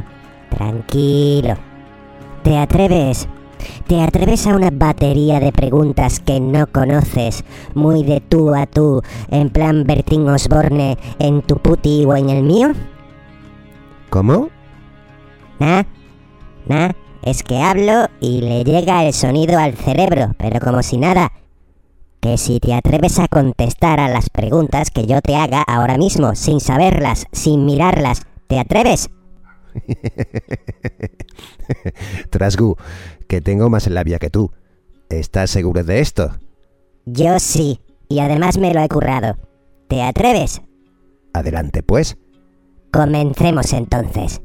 tranquilo. 0.49 1.57
¿Te 2.43 2.57
atreves? 2.57 3.27
¿Te 3.87 4.01
atreves 4.01 4.47
a 4.47 4.55
una 4.55 4.69
batería 4.71 5.39
de 5.39 5.51
preguntas 5.51 6.19
que 6.19 6.39
no 6.39 6.67
conoces, 6.67 7.43
muy 7.73 8.03
de 8.03 8.21
tú 8.21 8.55
a 8.55 8.65
tú, 8.65 9.01
en 9.29 9.49
plan 9.49 9.83
Bertín 9.85 10.27
Osborne, 10.27 10.97
en 11.19 11.41
tu 11.41 11.57
puti 11.57 12.05
o 12.05 12.15
en 12.15 12.29
el 12.29 12.43
mío? 12.43 12.71
¿Cómo? 14.09 14.49
Nah, 15.59 15.83
nah, 16.67 16.91
es 17.23 17.43
que 17.43 17.57
hablo 17.57 18.07
y 18.19 18.41
le 18.41 18.63
llega 18.63 19.05
el 19.05 19.13
sonido 19.13 19.57
al 19.57 19.73
cerebro, 19.73 20.33
pero 20.37 20.59
como 20.59 20.83
si 20.83 20.97
nada. 20.97 21.31
Que 22.19 22.37
si 22.37 22.59
te 22.59 22.73
atreves 22.73 23.19
a 23.19 23.27
contestar 23.27 23.99
a 23.99 24.09
las 24.09 24.29
preguntas 24.29 24.89
que 24.89 25.05
yo 25.05 25.21
te 25.21 25.35
haga 25.35 25.61
ahora 25.61 25.97
mismo, 25.97 26.35
sin 26.35 26.59
saberlas, 26.59 27.25
sin 27.31 27.65
mirarlas, 27.65 28.23
¿te 28.47 28.59
atreves? 28.59 29.09
Trasgu, 32.29 32.75
que 33.27 33.41
tengo 33.41 33.69
más 33.69 33.87
labia 33.87 34.19
que 34.19 34.29
tú. 34.29 34.51
¿Estás 35.09 35.49
seguro 35.49 35.83
de 35.83 35.99
esto? 35.99 36.31
Yo 37.05 37.39
sí, 37.39 37.79
y 38.09 38.19
además 38.19 38.57
me 38.57 38.73
lo 38.73 38.81
he 38.81 38.89
currado. 38.89 39.37
¿Te 39.87 40.01
atreves? 40.01 40.61
Adelante, 41.33 41.83
pues. 41.83 42.17
Comencemos 42.91 43.73
entonces. 43.73 44.41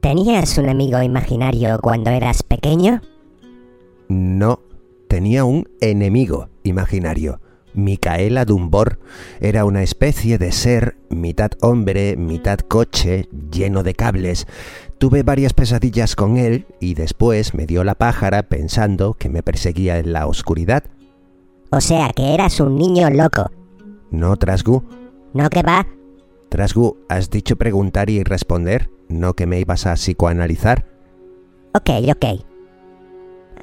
¿Tenías 0.00 0.58
un 0.58 0.68
amigo 0.68 1.02
imaginario 1.02 1.78
cuando 1.80 2.10
eras 2.10 2.42
pequeño? 2.42 3.00
No, 4.08 4.60
tenía 5.08 5.44
un 5.44 5.68
enemigo 5.80 6.48
imaginario. 6.62 7.40
Micaela 7.74 8.44
Dumbor 8.44 9.00
era 9.40 9.64
una 9.64 9.82
especie 9.82 10.38
de 10.38 10.52
ser 10.52 10.96
mitad 11.10 11.50
hombre, 11.60 12.16
mitad 12.16 12.58
coche, 12.58 13.28
lleno 13.50 13.82
de 13.82 13.94
cables. 13.94 14.46
Tuve 14.98 15.22
varias 15.22 15.52
pesadillas 15.54 16.14
con 16.14 16.36
él 16.36 16.66
y 16.80 16.94
después 16.94 17.54
me 17.54 17.66
dio 17.66 17.82
la 17.84 17.96
pájara 17.96 18.44
pensando 18.44 19.14
que 19.14 19.28
me 19.28 19.42
perseguía 19.42 19.98
en 19.98 20.12
la 20.12 20.26
oscuridad. 20.26 20.84
O 21.70 21.80
sea, 21.80 22.10
que 22.14 22.32
eras 22.32 22.60
un 22.60 22.76
niño 22.78 23.10
loco. 23.10 23.50
No, 24.10 24.36
Trasgu. 24.36 24.84
¿No 25.32 25.50
que 25.50 25.62
va? 25.62 25.86
Trasgu, 26.48 26.96
¿has 27.08 27.30
dicho 27.30 27.56
preguntar 27.56 28.08
y 28.08 28.22
responder? 28.22 28.88
¿No 29.08 29.34
que 29.34 29.46
me 29.46 29.58
ibas 29.58 29.86
a 29.86 29.94
psicoanalizar? 29.94 30.86
Ok, 31.74 31.90
ok. 32.08 32.53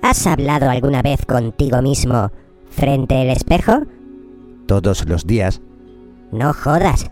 ¿Has 0.02 0.26
hablado 0.28 0.70
alguna 0.70 1.02
vez 1.02 1.26
contigo 1.26 1.82
mismo 1.82 2.32
frente 2.70 3.16
al 3.22 3.30
espejo? 3.30 3.84
Todos 4.66 5.08
los 5.08 5.28
días. 5.28 5.62
No 6.32 6.54
jodas. 6.54 7.12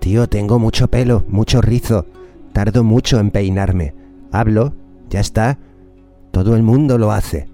Tío, 0.00 0.28
tengo 0.28 0.58
mucho 0.58 0.88
pelo, 0.88 1.24
mucho 1.28 1.60
rizo. 1.60 2.06
Tardo 2.52 2.84
mucho 2.84 3.18
en 3.18 3.30
peinarme. 3.30 3.94
Hablo, 4.32 4.74
ya 5.08 5.20
está. 5.20 5.58
Todo 6.32 6.54
el 6.54 6.62
mundo 6.62 6.98
lo 6.98 7.12
hace. 7.12 7.48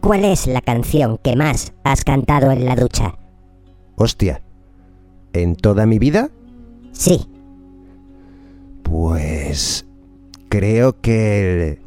¿Cuál 0.00 0.24
es 0.24 0.46
la 0.46 0.60
canción 0.60 1.18
que 1.18 1.36
más 1.36 1.74
has 1.84 2.04
cantado 2.04 2.50
en 2.50 2.64
la 2.64 2.76
ducha? 2.76 3.18
Hostia. 3.96 4.42
¿En 5.32 5.56
toda 5.56 5.86
mi 5.86 5.98
vida? 5.98 6.30
Sí. 6.92 7.28
Pues... 8.82 9.86
Creo 10.48 11.00
que 11.00 11.72
el... 11.72 11.85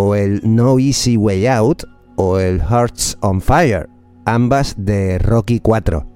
O 0.00 0.14
el 0.14 0.40
No 0.44 0.78
Easy 0.78 1.16
Way 1.16 1.48
Out 1.48 1.82
o 2.14 2.38
el 2.38 2.60
Hearts 2.60 3.18
on 3.20 3.40
Fire. 3.40 3.88
Ambas 4.26 4.76
de 4.78 5.18
Rocky 5.18 5.58
4. 5.58 6.06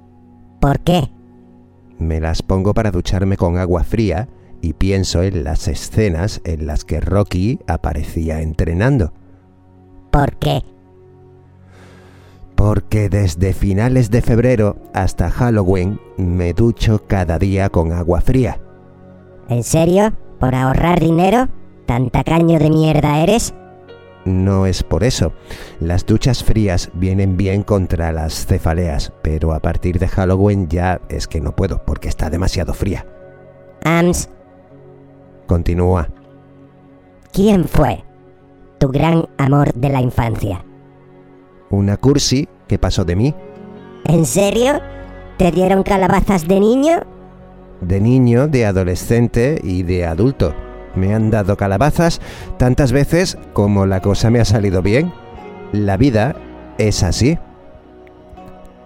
¿Por 0.60 0.78
qué? 0.84 1.10
Me 1.98 2.20
las 2.20 2.42
pongo 2.42 2.74
para 2.74 2.92
ducharme 2.92 3.36
con 3.36 3.59
agua 3.59 3.82
fría 3.82 4.28
y 4.60 4.74
pienso 4.74 5.24
en 5.24 5.42
las 5.42 5.66
escenas 5.66 6.40
en 6.44 6.64
las 6.64 6.84
que 6.84 7.00
Rocky 7.00 7.59
aparecía 7.66 8.40
entrenando. 8.40 9.12
¿Por 10.12 10.36
qué? 10.36 10.62
Porque 12.54 13.09
desde 13.09 13.52
finales 13.52 14.12
de 14.12 14.22
febrero 14.22 14.76
hasta 14.94 15.28
Halloween 15.28 15.98
me 16.16 16.52
ducho 16.52 17.04
cada 17.09 17.36
día 17.36 17.68
con 17.68 17.90
agua 17.90 18.20
fría. 18.20 18.60
¿En 19.48 19.64
serio? 19.64 20.12
¿Por 20.38 20.54
ahorrar 20.54 21.00
dinero? 21.00 21.48
¿Tan 21.86 22.10
tacaño 22.10 22.60
de 22.60 22.70
mierda 22.70 23.20
eres? 23.24 23.52
No 24.24 24.66
es 24.66 24.82
por 24.82 25.03
eso. 25.05 25.32
Las 25.81 26.07
duchas 26.07 26.44
frías 26.44 26.90
vienen 26.94 27.36
bien 27.36 27.62
contra 27.62 28.12
las 28.12 28.47
cefaleas, 28.47 29.12
pero 29.23 29.53
a 29.53 29.61
partir 29.61 29.99
de 29.99 30.09
Halloween 30.09 30.69
ya 30.69 31.01
es 31.09 31.27
que 31.27 31.40
no 31.40 31.57
puedo 31.57 31.85
porque 31.85 32.09
está 32.09 32.31
demasiado 32.31 32.73
fría. 32.73 33.07
Ams, 33.85 34.28
Continúa. 35.47 36.09
¿quién 37.32 37.65
fue 37.66 38.05
tu 38.78 38.89
gran 38.89 39.27
amor 39.39 39.73
de 39.74 39.89
la 39.89 40.01
infancia? 40.01 40.65
Una 41.70 41.97
cursi 41.97 42.49
que 42.69 42.78
pasó 42.78 43.05
de 43.05 43.16
mí. 43.16 43.35
¿En 44.05 44.24
serio? 44.24 44.81
¿Te 45.39 45.51
dieron 45.51 45.82
calabazas 45.82 46.47
de 46.47 46.61
niño? 46.61 47.03
De 47.81 48.01
niño, 48.01 48.49
de 48.49 48.66
adolescente 48.66 49.61
y 49.62 49.82
de 49.82 50.07
adulto. 50.07 50.55
Me 50.94 51.14
han 51.14 51.31
dado 51.31 51.56
calabazas 51.56 52.20
tantas 52.59 52.93
veces 52.93 53.39
como 53.52 53.86
la 53.86 54.01
cosa 54.01 54.31
me 54.31 54.40
ha 54.40 54.44
salido 54.44 54.82
bien. 54.82 55.12
La 55.73 55.97
vida 55.97 56.36
es 56.78 57.02
así. 57.02 57.39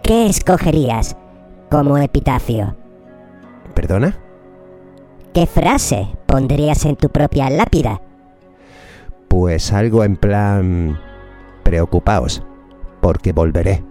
¿Qué 0.03 0.27
escogerías 0.27 1.16
como 1.70 1.99
epitafio? 1.99 2.77
¿Perdona? 3.74 4.16
¿Qué 5.35 5.47
frase 5.47 6.09
pondrías 6.27 6.85
en 6.85 6.97
tu 6.97 7.11
propia 7.11 7.51
lápida? 7.51 8.01
Pues 9.28 9.73
algo 9.73 10.05
en 10.05 10.16
plan... 10.16 10.99
Preocupaos, 11.62 12.45
porque 13.01 13.33
volveré. 13.33 13.83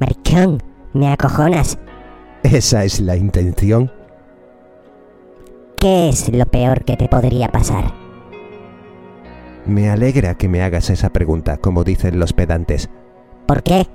Maricón, 0.00 0.60
me 0.92 1.12
acojonas. 1.12 1.78
Esa 2.42 2.84
es 2.84 3.00
la 3.00 3.16
intención. 3.16 3.92
¿Qué 5.84 6.08
es 6.08 6.32
lo 6.32 6.46
peor 6.46 6.86
que 6.86 6.96
te 6.96 7.08
podría 7.08 7.48
pasar? 7.48 7.92
Me 9.66 9.90
alegra 9.90 10.34
que 10.34 10.48
me 10.48 10.62
hagas 10.62 10.88
esa 10.88 11.10
pregunta, 11.10 11.58
como 11.58 11.84
dicen 11.84 12.18
los 12.18 12.32
pedantes, 12.32 12.88
¿Por 13.46 13.62
qué? 13.62 13.86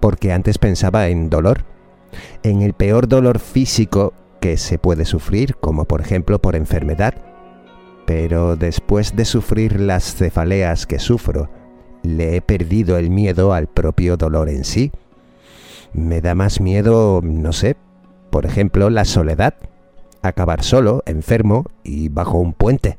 porque 0.00 0.32
antes 0.32 0.56
pensaba 0.56 1.08
en 1.08 1.28
dolor, 1.28 1.66
en 2.42 2.62
el 2.62 2.72
peor 2.72 3.06
dolor 3.06 3.38
físico 3.38 4.14
que 4.40 4.56
se 4.56 4.78
puede 4.78 5.04
sufrir, 5.04 5.56
como 5.56 5.84
por 5.84 6.00
ejemplo 6.00 6.40
por 6.40 6.56
enfermedad. 6.56 7.12
Pero 8.06 8.56
después 8.56 9.14
de 9.14 9.26
sufrir 9.26 9.78
las 9.80 10.14
cefaleas 10.14 10.86
que 10.86 10.98
sufro, 10.98 11.50
le 12.02 12.36
he 12.36 12.40
perdido 12.40 12.96
el 12.96 13.10
miedo 13.10 13.52
al 13.52 13.66
propio 13.66 14.16
dolor 14.16 14.48
en 14.48 14.64
sí. 14.64 14.90
Me 15.92 16.22
da 16.22 16.34
más 16.34 16.62
miedo, 16.62 17.20
no 17.22 17.52
sé, 17.52 17.76
por 18.30 18.46
ejemplo, 18.46 18.88
la 18.88 19.04
soledad, 19.04 19.52
acabar 20.22 20.62
solo, 20.62 21.02
enfermo 21.06 21.64
y 21.84 22.08
bajo 22.08 22.38
un 22.38 22.52
puente. 22.52 22.98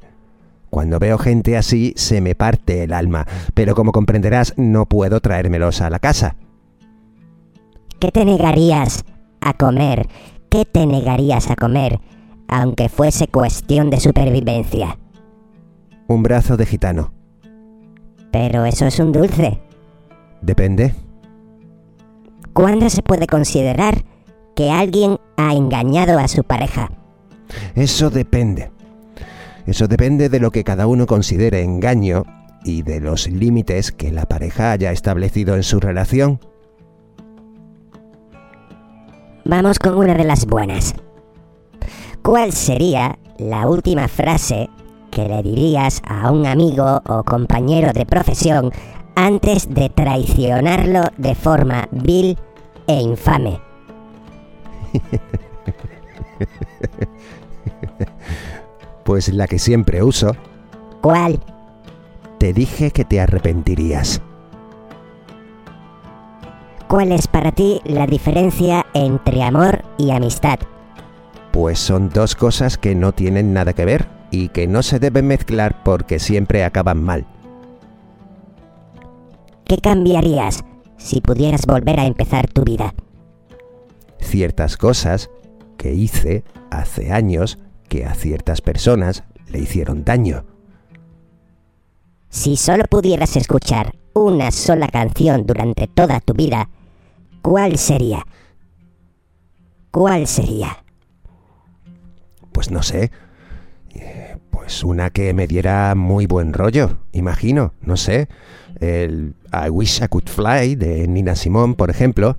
Cuando 0.70 1.00
veo 1.00 1.18
gente 1.18 1.58
así 1.58 1.94
se 1.96 2.22
me 2.22 2.36
parte 2.36 2.84
el 2.84 2.94
alma, 2.94 3.26
pero 3.54 3.76
como 3.76 3.92
comprenderás 3.92 4.54
no 4.58 4.86
puedo 4.86 5.20
traérmelos 5.20 5.82
a 5.82 5.90
la 5.90 6.00
casa. 6.00 6.36
¿Qué 8.00 8.12
te 8.12 8.24
negarías 8.24 9.04
a 9.42 9.54
comer? 9.54 10.08
¿Qué 10.50 10.66
te 10.66 10.86
negarías 10.86 11.50
a 11.50 11.56
comer, 11.56 12.00
aunque 12.48 12.88
fuese 12.88 13.28
cuestión 13.28 13.90
de 13.90 14.00
supervivencia? 14.00 14.98
Un 16.08 16.24
brazo 16.24 16.56
de 16.56 16.66
gitano. 16.66 17.14
Pero 18.32 18.66
eso 18.66 18.86
es 18.86 19.00
un 19.00 19.12
dulce. 19.12 19.60
Depende. 20.42 20.94
¿Cuándo 22.54 22.90
se 22.90 23.02
puede 23.02 23.28
considerar 23.28 24.04
que 24.56 24.72
alguien 24.72 25.18
ha 25.38 25.54
engañado 25.54 26.20
a 26.20 26.28
su 26.28 26.44
pareja? 26.44 26.90
Eso 27.76 28.10
depende. 28.10 28.72
Eso 29.66 29.88
depende 29.88 30.30
de 30.30 30.40
lo 30.40 30.52
que 30.52 30.64
cada 30.64 30.88
uno 30.88 31.06
considere 31.06 31.64
engaño 31.64 32.24
y 32.64 32.82
de 32.82 33.00
los 33.00 33.28
límites 33.28 33.92
que 33.92 34.12
la 34.12 34.26
pareja 34.26 34.72
haya 34.72 34.92
establecido 34.92 35.56
en 35.56 35.64
su 35.64 35.80
relación. 35.80 36.40
Vamos 39.46 39.80
con 39.80 39.96
una 39.96 40.14
de 40.14 40.26
las 40.26 40.46
buenas. 40.46 40.96
¿Cuál 42.22 42.52
sería 42.52 43.18
la 43.38 43.68
última 43.68 44.08
frase 44.08 44.70
que 45.12 45.28
le 45.28 45.42
dirías 45.42 46.02
a 46.08 46.32
un 46.32 46.46
amigo 46.46 47.02
o 47.08 47.24
compañero 47.24 47.94
de 47.94 48.06
profesión 48.06 48.72
antes 49.16 49.74
de 49.74 49.90
traicionarlo 49.90 51.04
de 51.18 51.36
forma 51.36 51.88
vil 51.92 52.38
e 52.88 53.02
infame? 53.02 53.60
Pues 59.04 59.34
la 59.34 59.48
que 59.48 59.58
siempre 59.58 60.04
uso. 60.04 60.36
¿Cuál? 61.02 61.40
Te 62.38 62.54
dije 62.54 62.92
que 62.92 63.06
te 63.06 63.20
arrepentirías. 63.20 64.22
¿Cuál 66.88 67.12
es 67.12 67.28
para 67.28 67.52
ti 67.52 67.82
la 67.86 68.06
diferencia 68.06 68.86
entre 68.94 69.42
amor 69.42 69.84
y 69.98 70.12
amistad? 70.12 70.60
Pues 71.52 71.80
son 71.80 72.10
dos 72.10 72.36
cosas 72.36 72.78
que 72.78 72.94
no 72.94 73.12
tienen 73.12 73.54
nada 73.54 73.74
que 73.74 73.86
ver 73.86 74.08
y 74.32 74.50
que 74.50 74.68
no 74.68 74.84
se 74.84 75.00
deben 75.00 75.28
mezclar 75.28 75.84
porque 75.84 76.20
siempre 76.20 76.64
acaban 76.64 77.04
mal. 77.04 77.26
¿Qué 79.66 79.78
cambiarías 79.78 80.64
si 80.98 81.22
pudieras 81.22 81.66
volver 81.66 82.00
a 82.00 82.06
empezar 82.06 82.48
tu 82.48 82.64
vida? 82.64 82.94
Ciertas 84.20 84.78
cosas 84.78 85.30
que 85.78 85.94
hice 85.94 86.44
hace 86.72 87.12
años 87.12 87.60
que 87.90 88.06
a 88.06 88.14
ciertas 88.14 88.62
personas 88.62 89.24
le 89.52 89.60
hicieron 89.60 90.06
daño. 90.06 90.46
Si 92.30 92.56
solo 92.56 92.86
pudieras 92.90 93.36
escuchar 93.36 93.96
una 94.14 94.52
sola 94.52 94.88
canción 94.88 95.46
durante 95.46 95.88
toda 95.88 96.20
tu 96.20 96.34
vida, 96.34 96.70
¿cuál 97.42 97.78
sería? 97.78 98.26
¿Cuál 99.92 100.28
sería? 100.28 100.84
Pues 102.52 102.70
no 102.72 102.84
sé. 102.84 103.12
Eh, 103.96 104.38
Pues 104.52 104.84
una 104.84 105.10
que 105.10 105.34
me 105.34 105.48
diera 105.48 105.96
muy 105.96 106.28
buen 106.28 106.54
rollo, 106.54 106.98
imagino, 107.12 107.74
no 107.82 107.98
sé. 107.98 108.28
El 108.80 109.34
I 109.52 109.70
Wish 109.70 110.04
I 110.04 110.08
Could 110.08 110.28
Fly 110.28 110.76
de 110.76 111.08
Nina 111.08 111.36
Simone, 111.36 111.74
por 111.74 111.90
ejemplo, 111.90 112.38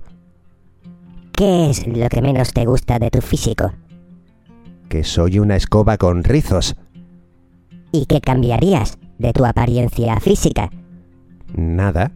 ¿Qué 1.33 1.71
es 1.71 1.87
lo 1.87 2.07
que 2.07 2.21
menos 2.21 2.53
te 2.53 2.65
gusta 2.65 2.99
de 2.99 3.09
tu 3.09 3.19
físico? 3.21 3.73
Que 4.91 5.05
soy 5.05 5.39
una 5.39 5.55
escoba 5.55 5.97
con 5.97 6.25
rizos. 6.25 6.75
¿Y 7.93 8.07
qué 8.07 8.19
cambiarías 8.19 8.97
de 9.19 9.31
tu 9.31 9.45
apariencia 9.45 10.19
física? 10.19 10.69
Nada. 11.55 12.11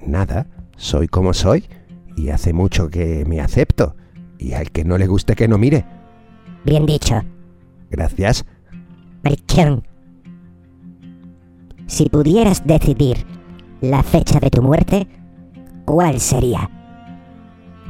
Nada. 0.00 0.46
Soy 0.78 1.08
como 1.08 1.34
soy 1.34 1.66
y 2.16 2.30
hace 2.30 2.54
mucho 2.54 2.88
que 2.88 3.26
me 3.26 3.42
acepto. 3.42 3.96
Y 4.38 4.54
al 4.54 4.70
que 4.70 4.82
no 4.82 4.96
le 4.96 5.06
guste 5.06 5.34
que 5.34 5.46
no 5.46 5.58
mire. 5.58 5.84
Bien 6.64 6.86
dicho, 6.86 7.20
Gracias. 7.90 8.46
Maricón. 9.22 9.86
Si 11.86 12.08
pudieras 12.08 12.66
decidir 12.66 13.26
la 13.82 14.02
fecha 14.02 14.40
de 14.40 14.48
tu 14.48 14.62
muerte, 14.62 15.06
¿cuál 15.84 16.18
sería? 16.18 16.70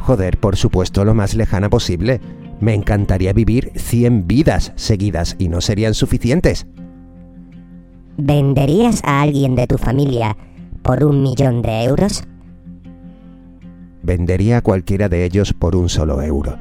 Joder, 0.01 0.39
por 0.39 0.57
supuesto, 0.57 1.05
lo 1.05 1.15
más 1.15 1.37
lejana 1.37 1.71
posible. 1.71 2.21
Me 2.63 2.75
encantaría 2.75 3.33
vivir 3.33 3.73
100 3.75 4.29
vidas 4.29 4.73
seguidas 4.77 5.35
y 5.37 5.49
no 5.49 5.61
serían 5.61 5.95
suficientes. 5.95 6.69
¿Venderías 8.17 9.03
a 9.03 9.21
alguien 9.21 9.57
de 9.57 9.67
tu 9.67 9.79
familia 9.79 10.37
por 10.83 11.03
un 11.03 11.25
millón 11.25 11.61
de 11.63 11.83
euros? 11.83 12.23
Vendería 14.05 14.59
a 14.59 14.61
cualquiera 14.61 15.09
de 15.09 15.25
ellos 15.25 15.53
por 15.53 15.75
un 15.75 15.89
solo 15.89 16.23
euro. 16.23 16.57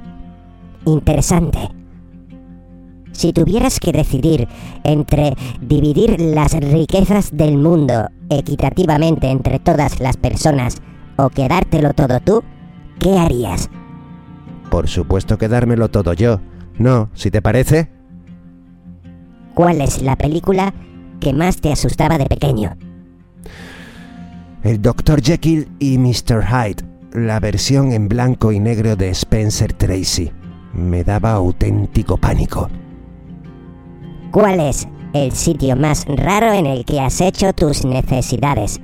Interesante. 0.88 1.70
Si 3.12 3.32
tuvieras 3.32 3.80
que 3.80 3.92
decidir 3.92 4.48
entre 4.84 5.36
dividir 5.62 6.20
las 6.20 6.54
riquezas 6.54 7.30
del 7.32 7.58
mundo 7.58 8.08
equitativamente 8.32 9.30
entre 9.30 9.60
todas 9.60 10.00
las 10.00 10.18
personas 10.18 10.82
o 11.18 11.30
quedártelo 11.30 11.94
todo 11.94 12.20
tú, 12.22 12.42
¿qué 12.98 13.20
harías? 13.20 13.70
Por 14.72 14.88
supuesto 14.88 15.38
que 15.38 15.50
dármelo 15.50 15.90
todo 15.90 16.14
yo. 16.14 16.40
No, 16.80 17.10
si 17.14 17.30
te 17.30 17.42
parece. 17.42 17.90
¿Cuál 19.54 19.82
es 19.82 20.02
la 20.02 20.16
película 20.16 20.74
que 21.20 21.34
más 21.34 21.58
te 21.60 21.74
asustaba 21.74 22.18
de 22.18 22.26
pequeño? 22.26 22.78
El 24.64 24.82
Dr. 24.82 25.22
Jekyll 25.22 25.68
y 25.78 25.98
Mr. 25.98 26.46
Hyde, 26.46 26.86
la 27.12 27.42
versión 27.42 27.92
en 27.92 28.08
blanco 28.08 28.54
y 28.54 28.62
negro 28.62 28.96
de 28.96 29.10
Spencer 29.10 29.74
Tracy. 29.74 30.32
Me 30.74 31.04
daba 31.04 31.34
auténtico 31.34 32.16
pánico. 32.16 32.70
¿Cuál 34.32 34.62
es 34.62 34.88
el 35.12 35.34
sitio 35.34 35.76
más 35.76 36.06
raro 36.08 36.54
en 36.54 36.66
el 36.66 36.86
que 36.86 37.02
has 37.02 37.20
hecho 37.20 37.52
tus 37.52 37.84
necesidades? 37.84 38.80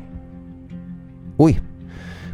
Uy, 1.37 1.61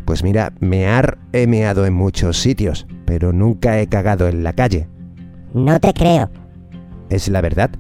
pues 0.06 0.24
mira, 0.24 0.54
mear 0.60 1.18
he 1.32 1.48
meado 1.48 1.86
en 1.86 1.94
muchos 1.94 2.38
sitios, 2.40 2.88
pero 3.06 3.34
nunca 3.34 3.80
he 3.80 3.88
cagado 3.88 4.28
en 4.28 4.44
la 4.44 4.54
calle. 4.54 4.88
No 5.54 5.80
te 5.80 5.94
creo. 5.94 6.30
¿Es 7.10 7.28
la 7.28 7.42
verdad? 7.42 7.72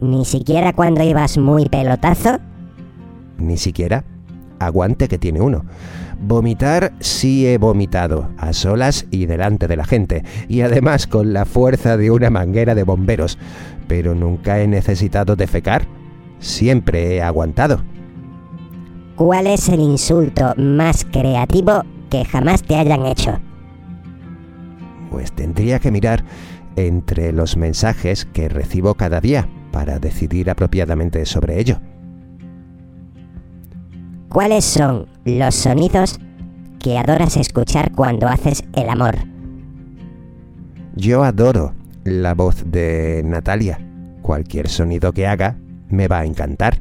Ni 0.00 0.24
siquiera 0.24 0.72
cuando 0.72 1.02
ibas 1.02 1.38
muy 1.38 1.68
pelotazo. 1.68 2.38
Ni 3.38 3.56
siquiera. 3.56 4.04
Aguante 4.58 5.08
que 5.08 5.18
tiene 5.18 5.40
uno. 5.40 5.64
Vomitar 6.20 6.92
sí 7.00 7.46
he 7.46 7.58
vomitado, 7.58 8.30
a 8.38 8.52
solas 8.52 9.06
y 9.10 9.26
delante 9.26 9.66
de 9.66 9.76
la 9.76 9.84
gente, 9.84 10.24
y 10.48 10.62
además 10.62 11.06
con 11.06 11.32
la 11.32 11.44
fuerza 11.44 11.96
de 11.96 12.10
una 12.10 12.30
manguera 12.30 12.74
de 12.74 12.84
bomberos, 12.84 13.38
pero 13.88 14.14
nunca 14.14 14.60
he 14.60 14.66
necesitado 14.66 15.36
defecar. 15.36 15.86
Siempre 16.38 17.16
he 17.16 17.22
aguantado. 17.22 17.82
¿Cuál 19.16 19.46
es 19.46 19.68
el 19.68 19.78
insulto 19.80 20.54
más 20.56 21.04
creativo 21.04 21.84
que 22.10 22.24
jamás 22.24 22.62
te 22.62 22.74
hayan 22.74 23.06
hecho? 23.06 23.38
Pues 25.10 25.30
tendría 25.32 25.78
que 25.78 25.92
mirar 25.92 26.24
entre 26.74 27.32
los 27.32 27.56
mensajes 27.56 28.24
que 28.24 28.48
recibo 28.48 28.94
cada 28.94 29.20
día 29.20 29.48
para 29.70 30.00
decidir 30.00 30.50
apropiadamente 30.50 31.24
sobre 31.26 31.60
ello. 31.60 31.80
¿Cuáles 34.28 34.64
son 34.64 35.06
los 35.24 35.54
sonidos 35.54 36.18
que 36.80 36.98
adoras 36.98 37.36
escuchar 37.36 37.92
cuando 37.92 38.26
haces 38.26 38.64
el 38.72 38.88
amor? 38.88 39.14
Yo 40.96 41.22
adoro 41.22 41.72
la 42.02 42.34
voz 42.34 42.64
de 42.66 43.22
Natalia. 43.24 43.78
Cualquier 44.22 44.68
sonido 44.68 45.12
que 45.12 45.28
haga 45.28 45.56
me 45.88 46.08
va 46.08 46.20
a 46.20 46.24
encantar. 46.24 46.80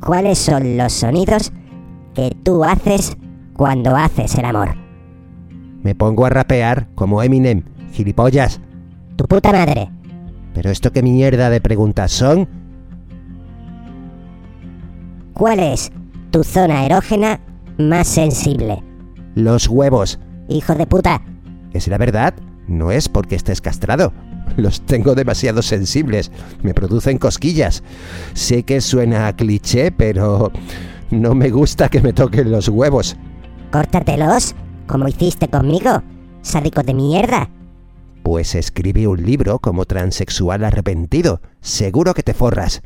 ¿Cuáles 0.00 0.38
son 0.38 0.76
los 0.76 0.92
sonidos 0.92 1.52
que 2.14 2.36
tú 2.42 2.64
haces 2.64 3.16
cuando 3.54 3.96
haces 3.96 4.34
el 4.36 4.44
amor? 4.44 4.76
Me 5.82 5.94
pongo 5.94 6.26
a 6.26 6.30
rapear 6.30 6.88
como 6.94 7.22
Eminem, 7.22 7.62
gilipollas. 7.92 8.60
Tu 9.16 9.24
puta 9.24 9.52
madre. 9.52 9.90
Pero 10.54 10.70
esto 10.70 10.92
qué 10.92 11.02
mierda 11.02 11.50
de 11.50 11.60
preguntas 11.60 12.12
son? 12.12 12.48
¿Cuál 15.34 15.60
es 15.60 15.92
tu 16.30 16.42
zona 16.42 16.84
erógena 16.84 17.40
más 17.78 18.08
sensible? 18.08 18.82
Los 19.34 19.68
huevos. 19.68 20.18
Hijo 20.48 20.74
de 20.74 20.86
puta. 20.86 21.22
¿Es 21.72 21.86
la 21.88 21.98
verdad? 21.98 22.34
No 22.66 22.90
es 22.90 23.08
porque 23.08 23.36
estés 23.36 23.60
castrado. 23.60 24.12
Los 24.56 24.80
tengo 24.82 25.14
demasiado 25.14 25.62
sensibles. 25.62 26.30
Me 26.62 26.74
producen 26.74 27.18
cosquillas. 27.18 27.82
Sé 28.34 28.62
que 28.62 28.80
suena 28.80 29.26
a 29.26 29.36
cliché, 29.36 29.92
pero 29.92 30.52
no 31.10 31.34
me 31.34 31.50
gusta 31.50 31.88
que 31.88 32.00
me 32.00 32.12
toquen 32.12 32.50
los 32.50 32.68
huevos. 32.68 33.16
Córtatelos, 33.70 34.54
como 34.86 35.08
hiciste 35.08 35.48
conmigo, 35.48 36.02
sádico 36.42 36.82
de 36.82 36.94
mierda. 36.94 37.50
Pues 38.22 38.54
escribe 38.54 39.06
un 39.06 39.24
libro 39.24 39.58
como 39.58 39.84
transexual 39.84 40.64
arrepentido. 40.64 41.40
Seguro 41.60 42.14
que 42.14 42.22
te 42.22 42.34
forras. 42.34 42.82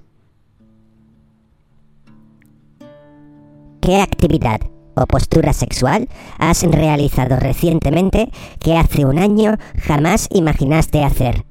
¿Qué 3.81 4.01
actividad 4.01 4.61
o 4.95 5.07
postura 5.07 5.53
sexual 5.53 6.09
has 6.39 6.63
realizado 6.63 7.37
recientemente 7.37 8.31
que 8.61 8.77
hace 8.77 9.05
un 9.05 9.19
año 9.19 9.57
jamás 9.77 10.29
imaginaste 10.31 11.03
hacer? 11.03 11.45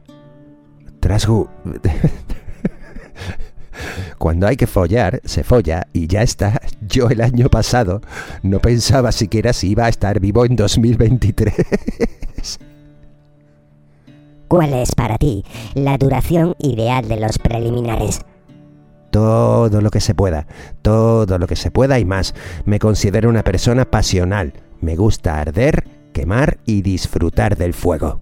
Trasgu. 1.02 1.49
Cuando 4.18 4.48
hay 4.48 4.56
que 4.56 4.68
follar, 4.68 5.19
se 5.26 5.44
folla 5.44 5.88
y 5.91 6.07
ya 6.07 6.22
está. 6.22 6.61
Yo 6.88 7.10
el 7.10 7.22
año 7.22 7.49
pasado 7.49 8.02
no 8.44 8.60
pensaba 8.60 9.11
siquiera 9.11 9.52
si 9.52 9.72
iba 9.72 9.86
a 9.86 9.90
estar 9.90 10.19
vivo 10.19 10.45
en 10.45 10.56
2023. 10.56 11.56
¿Cuál 14.48 14.73
es 14.73 14.94
para 14.94 15.18
ti 15.18 15.44
la 15.73 15.98
duración 15.98 16.56
ideal 16.60 17.07
de 17.07 17.19
los 17.19 17.40
preliminares? 17.40 18.22
Todo 19.10 19.82
lo 19.82 19.90
que 19.90 20.02
se 20.02 20.14
pueda, 20.14 20.45
todo 20.82 21.40
lo 21.40 21.48
que 21.48 21.56
se 21.56 21.72
pueda 21.72 21.99
y 21.99 22.06
más. 22.06 22.36
Me 22.65 22.78
considero 22.78 23.30
una 23.30 23.44
persona 23.44 23.86
pasional. 23.86 24.53
Me 24.82 24.95
gusta 24.95 25.41
arder, 25.41 25.88
quemar 26.14 26.60
y 26.65 26.82
disfrutar 26.82 27.57
del 27.57 27.73
fuego. 27.73 28.22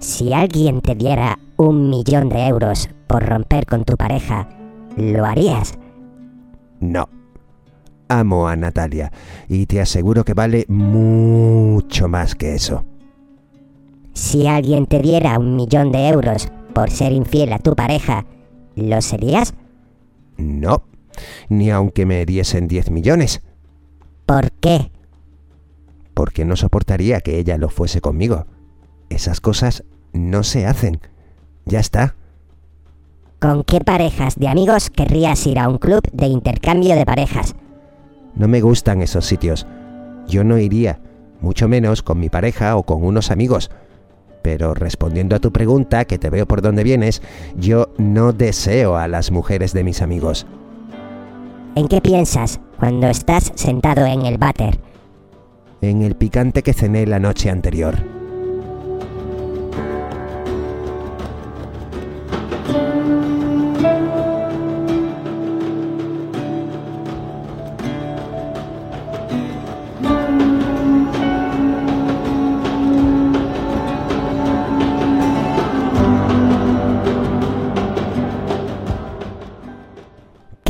Si 0.00 0.32
alguien 0.32 0.80
te 0.80 0.94
diera 0.94 1.38
un 1.58 1.90
millón 1.90 2.30
de 2.30 2.46
euros 2.46 2.88
por 3.06 3.22
romper 3.22 3.66
con 3.66 3.84
tu 3.84 3.98
pareja, 3.98 4.48
¿lo 4.96 5.26
harías? 5.26 5.78
No. 6.80 7.06
Amo 8.08 8.48
a 8.48 8.56
Natalia 8.56 9.12
y 9.46 9.66
te 9.66 9.80
aseguro 9.80 10.24
que 10.24 10.32
vale 10.32 10.64
mucho 10.68 12.08
más 12.08 12.34
que 12.34 12.54
eso. 12.54 12.84
Si 14.14 14.46
alguien 14.46 14.86
te 14.86 15.00
diera 15.00 15.38
un 15.38 15.54
millón 15.54 15.92
de 15.92 16.08
euros 16.08 16.48
por 16.74 16.90
ser 16.90 17.12
infiel 17.12 17.52
a 17.52 17.58
tu 17.58 17.76
pareja, 17.76 18.24
¿lo 18.76 19.02
serías? 19.02 19.52
No. 20.38 20.82
Ni 21.50 21.70
aunque 21.70 22.06
me 22.06 22.24
diesen 22.24 22.68
10 22.68 22.90
millones. 22.90 23.42
¿Por 24.24 24.50
qué? 24.52 24.90
Porque 26.14 26.46
no 26.46 26.56
soportaría 26.56 27.20
que 27.20 27.38
ella 27.38 27.58
lo 27.58 27.68
fuese 27.68 28.00
conmigo. 28.00 28.46
Esas 29.10 29.40
cosas 29.40 29.84
no 30.12 30.42
se 30.42 30.66
hacen. 30.66 31.00
Ya 31.64 31.80
está. 31.80 32.14
¿Con 33.40 33.64
qué 33.64 33.80
parejas 33.80 34.36
de 34.36 34.48
amigos 34.48 34.90
querrías 34.90 35.46
ir 35.46 35.58
a 35.58 35.68
un 35.68 35.78
club 35.78 36.02
de 36.12 36.26
intercambio 36.26 36.94
de 36.94 37.06
parejas? 37.06 37.54
No 38.34 38.48
me 38.48 38.60
gustan 38.60 39.00
esos 39.00 39.24
sitios. 39.24 39.66
Yo 40.28 40.44
no 40.44 40.58
iría, 40.58 41.00
mucho 41.40 41.68
menos 41.68 42.02
con 42.02 42.20
mi 42.20 42.28
pareja 42.28 42.76
o 42.76 42.82
con 42.82 43.02
unos 43.02 43.30
amigos. 43.30 43.70
Pero 44.42 44.74
respondiendo 44.74 45.36
a 45.36 45.38
tu 45.38 45.52
pregunta, 45.52 46.04
que 46.04 46.18
te 46.18 46.30
veo 46.30 46.46
por 46.46 46.62
dónde 46.62 46.84
vienes, 46.84 47.22
yo 47.56 47.88
no 47.98 48.32
deseo 48.32 48.96
a 48.96 49.08
las 49.08 49.30
mujeres 49.30 49.72
de 49.72 49.84
mis 49.84 50.02
amigos. 50.02 50.46
¿En 51.76 51.88
qué 51.88 52.00
piensas 52.00 52.60
cuando 52.78 53.08
estás 53.08 53.52
sentado 53.54 54.04
en 54.04 54.26
el 54.26 54.38
váter? 54.38 54.78
En 55.80 56.02
el 56.02 56.14
picante 56.14 56.62
que 56.62 56.74
cené 56.74 57.06
la 57.06 57.18
noche 57.20 57.48
anterior. 57.48 58.19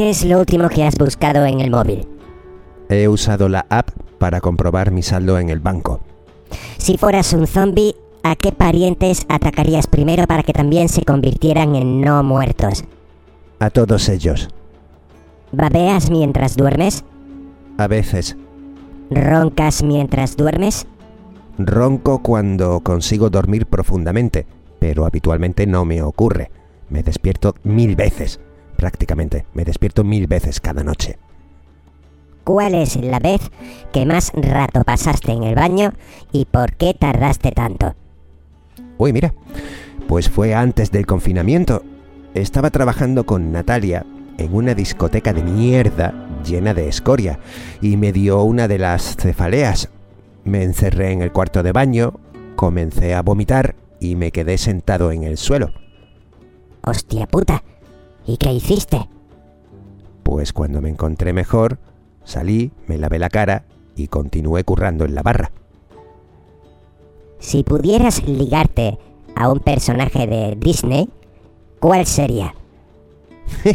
¿Qué 0.01 0.09
es 0.09 0.25
lo 0.25 0.39
último 0.39 0.71
que 0.71 0.83
has 0.83 0.95
buscado 0.95 1.45
en 1.45 1.61
el 1.61 1.71
móvil? 1.71 2.09
He 2.89 3.07
usado 3.07 3.51
la 3.51 3.67
app 3.69 3.91
para 4.17 4.41
comprobar 4.41 4.93
mi 4.93 5.03
saldo 5.03 5.39
en 5.39 5.51
el 5.51 5.61
banco. 5.61 6.01
Si 6.79 6.97
fueras 6.97 7.35
un 7.35 7.47
zombie, 7.47 7.95
¿a 8.23 8.35
qué 8.35 8.51
parientes 8.51 9.27
atacarías 9.29 9.87
primero 9.87 10.27
para 10.27 10.43
que 10.43 10.55
también 10.55 10.89
se 10.89 11.03
convirtieran 11.03 11.75
en 11.75 12.01
no 12.01 12.23
muertos? 12.23 12.85
A 13.59 13.69
todos 13.69 14.09
ellos. 14.09 14.49
¿Babeas 15.53 16.11
mientras 16.11 16.57
duermes? 16.57 17.05
A 17.77 17.87
veces. 17.87 18.39
¿Roncas 19.11 19.83
mientras 19.83 20.35
duermes? 20.35 20.87
Ronco 21.59 22.23
cuando 22.23 22.81
consigo 22.81 23.29
dormir 23.29 23.67
profundamente, 23.67 24.47
pero 24.79 25.05
habitualmente 25.05 25.67
no 25.67 25.85
me 25.85 26.01
ocurre. 26.01 26.51
Me 26.89 27.03
despierto 27.03 27.55
mil 27.65 27.97
veces, 27.97 28.41
prácticamente. 28.81 29.45
Me 29.53 29.67
despierto 29.67 30.05
mil 30.05 30.27
veces 30.27 30.59
cada 30.59 30.83
noche. 30.83 31.19
¿Cuál 32.45 32.75
es 32.75 32.97
la 32.97 33.19
vez 33.19 33.43
que 33.93 34.07
más 34.07 34.33
rato 34.35 34.83
pasaste 34.85 35.33
en 35.33 35.43
el 35.43 35.55
baño 35.55 35.93
y 36.33 36.47
por 36.47 36.73
qué 36.77 36.95
tardaste 36.95 37.53
tanto? 37.53 37.95
Uy, 38.97 39.13
mira, 39.13 39.35
pues 40.09 40.31
fue 40.31 40.55
antes 40.55 40.91
del 40.91 41.05
confinamiento. 41.05 41.83
Estaba 42.33 42.71
trabajando 42.71 43.27
con 43.27 43.53
Natalia 43.53 44.07
en 44.39 44.55
una 44.55 44.75
discoteca 44.75 45.35
de 45.35 45.43
mierda 45.43 46.15
llena 46.43 46.73
de 46.73 46.89
escoria 46.89 47.39
y 47.83 47.99
me 47.99 48.13
dio 48.13 48.43
una 48.43 48.67
de 48.67 48.79
las 48.79 49.17
cefaleas. 49.17 49.91
Me 50.45 50.63
encerré 50.63 51.13
en 51.13 51.21
el 51.21 51.33
cuarto 51.33 51.63
de 51.63 51.73
baño, 51.73 52.15
comencé 52.57 53.15
a 53.15 53.21
vomitar 53.21 53.75
y 54.01 54.17
me 54.17 54.33
quedé 54.33 54.57
sentado 54.57 55.13
en 55.13 55.25
el 55.25 55.37
suelo. 55.37 55.71
Hostia 56.83 57.27
puta. 57.27 57.63
¿Y 58.27 58.37
qué 58.37 58.53
hiciste? 58.53 59.09
Pues 60.23 60.53
cuando 60.53 60.81
me 60.81 60.89
encontré 60.89 61.33
mejor, 61.33 61.79
salí, 62.25 62.73
me 62.87 62.99
lavé 62.99 63.19
la 63.19 63.29
cara 63.29 63.65
y 63.97 64.09
continué 64.09 64.65
currando 64.65 65.05
en 65.05 65.15
la 65.15 65.23
barra. 65.23 65.51
Si 67.39 67.63
pudieras 67.63 68.27
ligarte 68.27 68.99
a 69.35 69.51
un 69.51 69.61
personaje 69.61 70.27
de 70.27 70.57
Disney, 70.57 71.09
¿cuál 71.81 72.07
sería? 72.07 72.55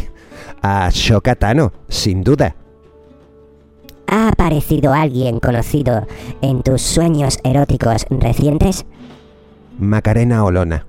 A 0.62 0.88
Shokatano, 0.90 1.72
sin 1.88 2.22
duda. 2.22 2.54
¿Ha 4.06 4.28
aparecido 4.28 4.92
alguien 4.92 5.40
conocido 5.40 6.06
en 6.40 6.62
tus 6.62 6.80
sueños 6.80 7.38
eróticos 7.42 8.06
recientes? 8.08 8.86
Macarena 9.78 10.44
Olona. 10.44 10.86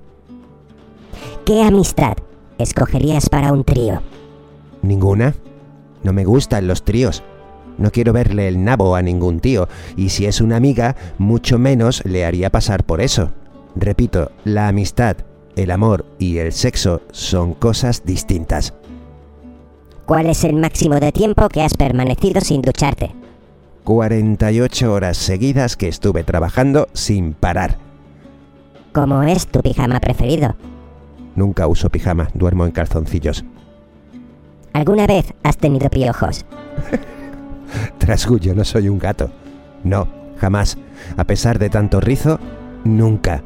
¿Qué 1.44 1.62
amistad 1.62 2.16
escogerías 2.58 3.28
para 3.28 3.52
un 3.52 3.64
trío? 3.64 4.02
¿Ninguna? 4.82 5.34
No 6.02 6.12
me 6.12 6.24
gustan 6.24 6.66
los 6.66 6.84
tríos. 6.84 7.22
No 7.78 7.90
quiero 7.90 8.12
verle 8.12 8.48
el 8.48 8.64
nabo 8.64 8.96
a 8.96 9.02
ningún 9.02 9.40
tío, 9.40 9.68
y 9.96 10.08
si 10.08 10.26
es 10.26 10.40
una 10.40 10.56
amiga, 10.56 10.96
mucho 11.18 11.58
menos 11.58 12.04
le 12.04 12.24
haría 12.24 12.50
pasar 12.50 12.84
por 12.84 13.00
eso. 13.00 13.30
Repito, 13.76 14.32
la 14.44 14.68
amistad, 14.68 15.16
el 15.54 15.70
amor 15.70 16.04
y 16.18 16.38
el 16.38 16.52
sexo 16.52 17.02
son 17.12 17.54
cosas 17.54 18.04
distintas. 18.04 18.74
¿Cuál 20.06 20.26
es 20.26 20.42
el 20.44 20.54
máximo 20.54 20.98
de 21.00 21.12
tiempo 21.12 21.48
que 21.48 21.62
has 21.62 21.74
permanecido 21.74 22.40
sin 22.40 22.62
ducharte? 22.62 23.14
48 23.84 24.92
horas 24.92 25.16
seguidas 25.16 25.76
que 25.76 25.88
estuve 25.88 26.24
trabajando 26.24 26.88
sin 26.94 27.34
parar. 27.34 27.78
¿Cómo 28.92 29.22
es 29.22 29.46
tu 29.46 29.60
pijama 29.60 30.00
preferido? 30.00 30.56
Nunca 31.38 31.68
uso 31.68 31.88
pijama, 31.88 32.30
duermo 32.34 32.64
en 32.64 32.72
calzoncillos. 32.72 33.44
¿Alguna 34.72 35.06
vez 35.06 35.32
has 35.44 35.56
tenido 35.56 35.88
piojos? 35.88 36.44
Trasgu, 37.98 38.40
yo 38.40 38.56
no 38.56 38.64
soy 38.64 38.88
un 38.88 38.98
gato. 38.98 39.30
No, 39.84 40.08
jamás. 40.38 40.76
A 41.16 41.22
pesar 41.22 41.60
de 41.60 41.70
tanto 41.70 42.00
rizo, 42.00 42.40
nunca. 42.82 43.44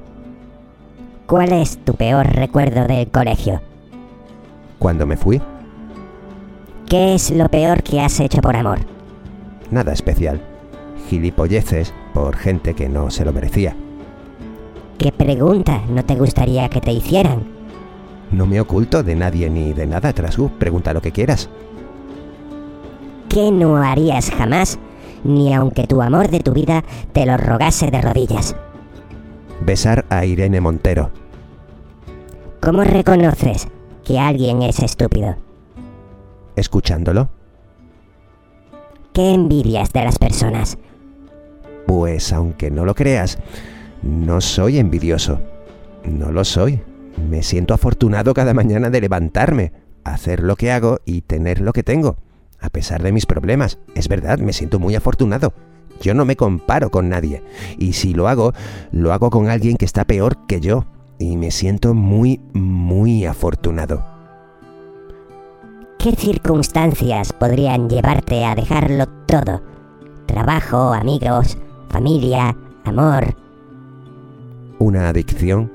¿Cuál 1.26 1.52
es 1.52 1.84
tu 1.84 1.92
peor 1.94 2.26
recuerdo 2.34 2.86
del 2.86 3.10
colegio? 3.10 3.60
Cuando 4.78 5.04
me 5.06 5.18
fui, 5.18 5.42
¿Qué 6.88 7.14
es 7.14 7.30
lo 7.30 7.50
peor 7.50 7.82
que 7.82 8.00
has 8.00 8.20
hecho 8.20 8.40
por 8.40 8.56
amor? 8.56 8.78
nada 9.70 9.92
especial. 9.92 10.40
Gilipolleces 11.10 11.92
por 12.14 12.36
gente 12.36 12.72
que 12.72 12.88
no 12.88 13.10
se 13.10 13.26
lo 13.26 13.34
merecía. 13.34 13.76
¿Qué 14.96 15.12
pregunta 15.12 15.82
no 15.90 16.02
te 16.06 16.14
gustaría 16.14 16.70
que 16.70 16.80
te 16.80 16.92
hicieran? 16.92 17.61
No 18.32 18.46
me 18.46 18.60
oculto 18.60 19.02
de 19.02 19.14
nadie 19.14 19.48
ni 19.50 19.72
de 19.72 19.86
nada, 19.86 20.12
Trasgu. 20.12 20.50
Pregunta 20.58 20.92
lo 20.92 21.02
que 21.02 21.12
quieras. 21.12 21.48
¿Qué 23.28 23.50
no 23.50 23.76
harías 23.76 24.30
jamás, 24.30 24.78
ni 25.24 25.54
aunque 25.54 25.86
tu 25.86 26.02
amor 26.02 26.28
de 26.28 26.40
tu 26.40 26.52
vida 26.52 26.82
te 27.12 27.26
lo 27.26 27.36
rogase 27.36 27.90
de 27.90 28.00
rodillas? 28.00 28.56
Besar 29.64 30.04
a 30.10 30.24
Irene 30.24 30.60
Montero. 30.60 31.10
¿Cómo 32.60 32.84
reconoces 32.84 33.68
que 34.04 34.18
alguien 34.18 34.62
es 34.62 34.78
estúpido? 34.80 35.36
Escuchándolo, 36.56 37.28
¿Qué 39.12 39.34
envidias 39.34 39.92
de 39.92 40.04
las 40.04 40.18
personas? 40.18 40.78
pues 41.86 42.32
aunque 42.32 42.70
no 42.70 42.86
lo 42.86 42.94
creas, 42.94 43.38
no 44.02 44.40
soy 44.40 44.78
envidioso. 44.78 45.40
No 46.04 46.30
lo 46.32 46.44
soy. 46.44 46.80
Me 47.16 47.42
siento 47.42 47.74
afortunado 47.74 48.34
cada 48.34 48.54
mañana 48.54 48.90
de 48.90 49.00
levantarme, 49.00 49.72
hacer 50.04 50.42
lo 50.42 50.56
que 50.56 50.72
hago 50.72 50.98
y 51.04 51.22
tener 51.22 51.60
lo 51.60 51.72
que 51.72 51.82
tengo. 51.82 52.16
A 52.60 52.70
pesar 52.70 53.02
de 53.02 53.12
mis 53.12 53.26
problemas, 53.26 53.78
es 53.94 54.08
verdad, 54.08 54.38
me 54.38 54.52
siento 54.52 54.78
muy 54.78 54.94
afortunado. 54.94 55.52
Yo 56.00 56.14
no 56.14 56.24
me 56.24 56.36
comparo 56.36 56.90
con 56.90 57.08
nadie. 57.08 57.42
Y 57.78 57.92
si 57.92 58.14
lo 58.14 58.28
hago, 58.28 58.52
lo 58.90 59.12
hago 59.12 59.30
con 59.30 59.48
alguien 59.48 59.76
que 59.76 59.84
está 59.84 60.04
peor 60.04 60.46
que 60.46 60.60
yo. 60.60 60.86
Y 61.18 61.36
me 61.36 61.50
siento 61.50 61.94
muy, 61.94 62.40
muy 62.52 63.24
afortunado. 63.24 64.04
¿Qué 65.98 66.12
circunstancias 66.16 67.32
podrían 67.32 67.88
llevarte 67.88 68.44
a 68.44 68.56
dejarlo 68.56 69.06
todo? 69.26 69.62
Trabajo, 70.26 70.92
amigos, 70.92 71.56
familia, 71.88 72.56
amor. 72.84 73.36
Una 74.80 75.10
adicción 75.10 75.70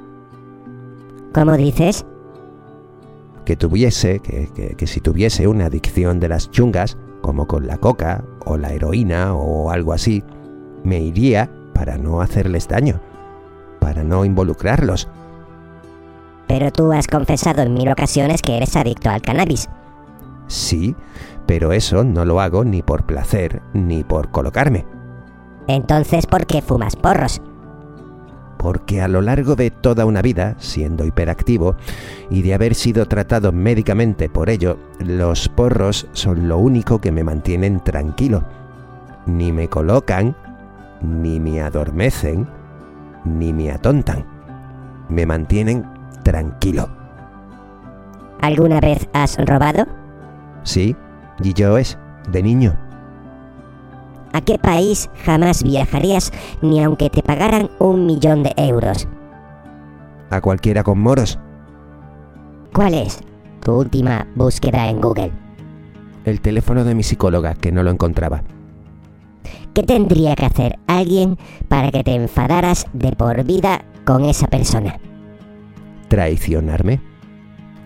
¿Cómo 1.37 1.55
dices? 1.55 2.03
que 3.45 3.55
tuviese, 3.55 4.19
que, 4.21 4.49
que- 4.55 4.75
que 4.75 4.87
si 4.87 4.99
tuviese 5.01 5.47
una 5.47 5.67
adicción 5.67 6.19
de 6.19 6.29
las 6.29 6.49
chungas, 6.49 6.97
como 7.21 7.45
con 7.47 7.67
la 7.67 7.77
coca 7.77 8.23
o 8.43 8.57
la 8.57 8.73
heroína 8.73 9.35
o 9.35 9.69
algo 9.69 9.93
así, 9.93 10.23
me 10.83 10.99
iría 10.99 11.49
para 11.75 11.97
no 11.99 12.21
hacerles 12.21 12.67
daño, 12.67 12.99
para 13.79 14.03
no 14.03 14.25
involucrarlos. 14.25 15.07
Pero 16.47 16.71
tú 16.71 16.91
has 16.91 17.05
confesado 17.07 17.61
en 17.61 17.73
mil 17.75 17.89
ocasiones 17.89 18.41
que 18.41 18.57
eres 18.57 18.75
adicto 18.75 19.11
al 19.11 19.21
cannabis. 19.21 19.69
Sí, 20.47 20.95
pero 21.45 21.71
eso 21.71 22.03
no 22.03 22.25
lo 22.25 22.41
hago 22.41 22.65
ni 22.65 22.81
por 22.81 23.05
placer 23.05 23.61
ni 23.73 24.03
por 24.03 24.31
colocarme, 24.31 24.85
Entonces, 25.67 26.25
¿por 26.25 26.47
qué 26.47 26.61
fumas 26.63 26.95
porros? 26.95 27.41
Porque 28.57 29.01
a 29.01 29.07
lo 29.07 29.21
largo 29.21 29.55
de 29.55 29.71
toda 29.71 30.05
una 30.05 30.21
vida, 30.21 30.55
siendo 30.57 31.05
hiperactivo, 31.05 31.75
y 32.29 32.41
de 32.41 32.53
haber 32.53 32.75
sido 32.75 33.05
tratado 33.05 33.51
médicamente 33.51 34.29
por 34.29 34.49
ello, 34.49 34.77
los 34.99 35.49
porros 35.49 36.07
son 36.13 36.47
lo 36.47 36.57
único 36.57 36.99
que 36.99 37.11
me 37.11 37.23
mantienen 37.23 37.83
tranquilo. 37.83 38.43
Ni 39.25 39.51
me 39.51 39.67
colocan, 39.67 40.35
ni 41.01 41.39
me 41.39 41.61
adormecen, 41.61 42.47
ni 43.25 43.53
me 43.53 43.71
atontan. 43.71 44.25
Me 45.09 45.25
mantienen 45.25 45.85
tranquilo. 46.23 46.89
¿Alguna 48.41 48.79
vez 48.79 49.07
has 49.13 49.37
robado? 49.45 49.85
Sí, 50.63 50.95
y 51.41 51.53
yo 51.53 51.77
es, 51.77 51.97
de 52.31 52.43
niño. 52.43 52.86
¿A 54.37 54.41
qué 54.41 54.59
país 54.59 55.09
jamás 55.25 55.63
viajarías 55.63 56.31
ni 56.61 56.83
aunque 56.83 57.09
te 57.09 57.23
pagaran 57.23 57.71
un 57.79 58.05
millón 58.05 58.43
de 58.43 58.53
euros? 58.55 59.07
A 60.29 60.41
cualquiera 60.41 60.83
con 60.83 60.99
moros. 60.99 61.39
¿Cuál 62.71 62.93
es 62.93 63.19
tu 63.63 63.71
última 63.71 64.27
búsqueda 64.35 64.89
en 64.89 65.01
Google? 65.01 65.31
El 66.23 66.39
teléfono 66.39 66.83
de 66.83 66.93
mi 66.93 67.01
psicóloga, 67.01 67.55
que 67.55 67.71
no 67.71 67.81
lo 67.81 67.89
encontraba. 67.89 68.43
¿Qué 69.73 69.81
tendría 69.81 70.35
que 70.35 70.45
hacer 70.45 70.77
alguien 70.85 71.39
para 71.67 71.89
que 71.89 72.03
te 72.03 72.13
enfadaras 72.13 72.85
de 72.93 73.13
por 73.13 73.43
vida 73.43 73.85
con 74.05 74.23
esa 74.23 74.45
persona? 74.45 74.99
Traicionarme. 76.09 77.01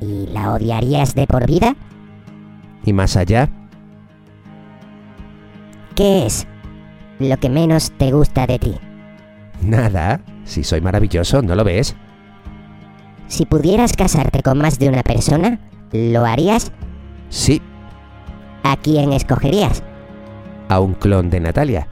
¿Y 0.02 0.28
la 0.28 0.52
odiarías 0.52 1.15
de 1.15 1.28
por 1.28 1.48
vida? 1.48 1.78
Y 2.84 2.91
más 2.91 3.15
allá, 3.15 3.49
¿Qué 6.02 6.26
es 6.26 6.48
lo 7.19 7.38
que 7.38 7.48
menos 7.48 7.91
te 7.91 8.11
gusta 8.11 8.48
de 8.48 8.57
ti? 8.57 8.73
nada. 9.61 10.19
Si 10.45 10.64
soy 10.64 10.82
maravilloso, 10.82 11.44
¿no 11.44 11.53
lo 11.53 11.64
ves? 11.64 11.95
Si 13.28 13.45
pudieras 13.45 13.94
casarte 13.94 14.41
con 14.41 14.57
más 14.57 14.80
de 14.80 14.90
una 14.90 15.03
persona, 15.03 15.60
¿lo 15.91 16.26
harías? 16.26 16.72
Sí, 17.30 17.61
¿A 18.64 18.78
quién 18.78 19.14
escogerías? 19.14 19.84
a 20.69 20.80
un 20.80 20.95
clon 20.95 21.30
de 21.30 21.40
Natalia. 21.40 21.88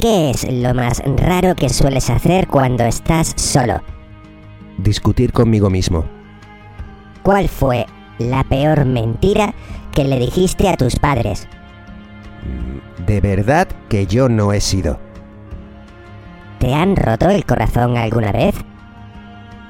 ¿Qué 0.00 0.30
es 0.30 0.46
lo 0.48 0.74
más 0.74 1.02
raro 1.04 1.56
que 1.56 1.68
sueles 1.68 2.08
hacer 2.08 2.46
cuando 2.46 2.84
estás 2.84 3.32
solo? 3.34 3.82
Discutir 4.78 5.32
conmigo 5.32 5.70
mismo. 5.70 6.04
¿Cuál 7.24 7.48
fue 7.48 7.84
la 8.20 8.44
peor 8.44 8.84
mentira 8.84 9.54
que 9.92 10.04
le 10.04 10.20
dijiste 10.20 10.68
a 10.68 10.76
tus 10.76 10.94
padres? 10.94 11.48
De 13.08 13.20
verdad 13.20 13.66
que 13.88 14.06
yo 14.06 14.28
no 14.28 14.52
he 14.52 14.60
sido. 14.60 15.00
¿Te 16.60 16.72
han 16.74 16.94
roto 16.94 17.28
el 17.30 17.44
corazón 17.44 17.96
alguna 17.96 18.30
vez? 18.30 18.54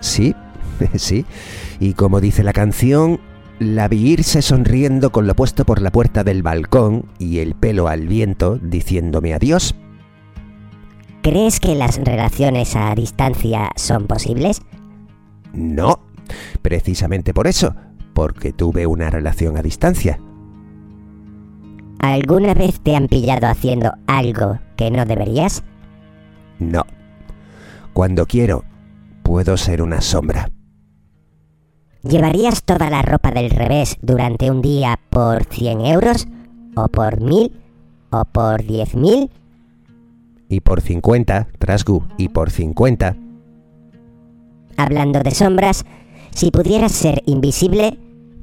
Sí, 0.01 0.35
sí. 0.97 1.25
Y 1.81 1.95
como 1.95 2.21
dice 2.21 2.43
la 2.43 2.53
canción, 2.53 3.19
la 3.61 3.89
vi 3.89 4.11
irse 4.11 4.43
sonriendo 4.43 5.09
con 5.09 5.27
lo 5.27 5.35
puesto 5.35 5.65
por 5.65 5.81
la 5.81 5.91
puerta 5.91 6.23
del 6.23 6.43
balcón 6.43 7.07
y 7.19 7.39
el 7.39 7.55
pelo 7.55 7.89
al 7.89 8.07
viento 8.07 8.59
diciéndome 8.61 9.33
adiós. 9.33 9.75
¿Crees 11.29 11.61
que 11.61 11.75
las 11.75 12.03
relaciones 12.03 12.75
a 12.75 12.95
distancia 12.95 13.69
son 13.77 14.07
posibles? 14.07 14.63
No, 15.53 16.01
precisamente 16.63 17.35
por 17.35 17.47
eso, 17.47 17.75
porque 18.15 18.55
tuve 18.55 18.87
una 18.87 19.11
relación 19.11 19.59
a 19.59 19.63
distancia. 19.63 20.19
¿Alguna 21.99 22.55
vez 22.55 22.81
te 22.81 22.97
han 22.97 23.09
pillado 23.09 23.47
haciendo 23.47 23.93
algo 24.07 24.59
que 24.75 24.91
no 24.91 25.05
deberías? 25.05 25.65
No. 26.61 26.87
Cuando 27.93 28.25
quiero, 28.25 28.65
puedo 29.23 29.59
ser 29.59 29.83
una 29.83 30.01
sombra. 30.01 30.51
¿Llevarías 32.05 32.63
toda 32.63 32.89
la 32.89 33.03
ropa 33.03 33.33
del 33.33 33.51
revés 33.51 33.99
durante 34.01 34.51
un 34.51 34.63
día 34.63 34.99
por 35.11 35.45
100 35.45 35.83
euros? 35.83 36.27
¿O 36.75 36.89
por 36.89 37.21
1000? 37.21 37.53
¿O 38.13 38.25
por 38.25 38.63
10.000? 38.63 39.29
Y 40.49 40.61
por 40.61 40.81
50, 40.81 41.49
Trasgu, 41.59 42.07
y 42.17 42.29
por 42.29 42.51
50, 42.51 43.17
Hablando 44.79 45.25
de 45.25 45.33
sombras, 45.33 45.85
si 46.31 46.53
pudieras 46.53 46.93
ser 46.93 47.23
invisible, 47.27 47.99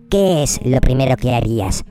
¿qué 0.10 0.44
es 0.44 0.60
lo 0.66 0.82
primero 0.82 1.16
que 1.16 1.34
harías? 1.34 1.86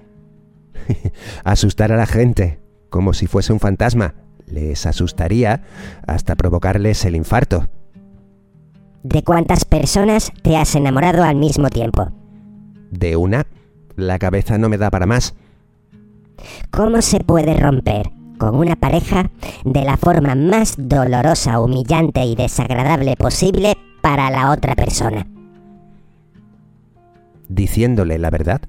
asustar 1.44 1.92
a 1.92 1.96
la 1.96 2.04
gente, 2.04 2.60
como 2.90 3.14
si 3.14 3.26
fuese 3.26 3.54
un 3.54 3.58
fantasma. 3.58 4.14
Les 4.46 4.84
asustaría 4.84 5.62
hasta 6.06 6.36
provocarles 6.36 7.06
el 7.06 7.16
infarto. 7.16 7.70
¿De 9.02 9.22
cuántas 9.22 9.64
personas 9.64 10.30
te 10.42 10.58
has 10.58 10.74
enamorado 10.74 11.24
al 11.24 11.36
mismo 11.36 11.70
tiempo? 11.70 12.12
De 12.90 13.16
una, 13.16 13.46
la 13.96 14.18
cabeza 14.18 14.58
no 14.58 14.68
me 14.68 14.76
da 14.76 14.90
para 14.90 15.06
más. 15.06 15.34
¿Cómo 16.70 17.00
se 17.00 17.20
puede 17.20 17.54
romper 17.54 18.10
con 18.38 18.56
una 18.56 18.76
pareja 18.76 19.30
de 19.64 19.84
la 19.84 19.96
forma 19.96 20.34
más 20.34 20.74
dolorosa, 20.76 21.60
humillante 21.60 22.24
y 22.24 22.34
desagradable 22.34 23.16
posible 23.16 23.76
para 24.02 24.30
la 24.30 24.50
otra 24.50 24.74
persona. 24.74 25.26
Diciéndole 27.48 28.18
la 28.18 28.30
verdad. 28.30 28.60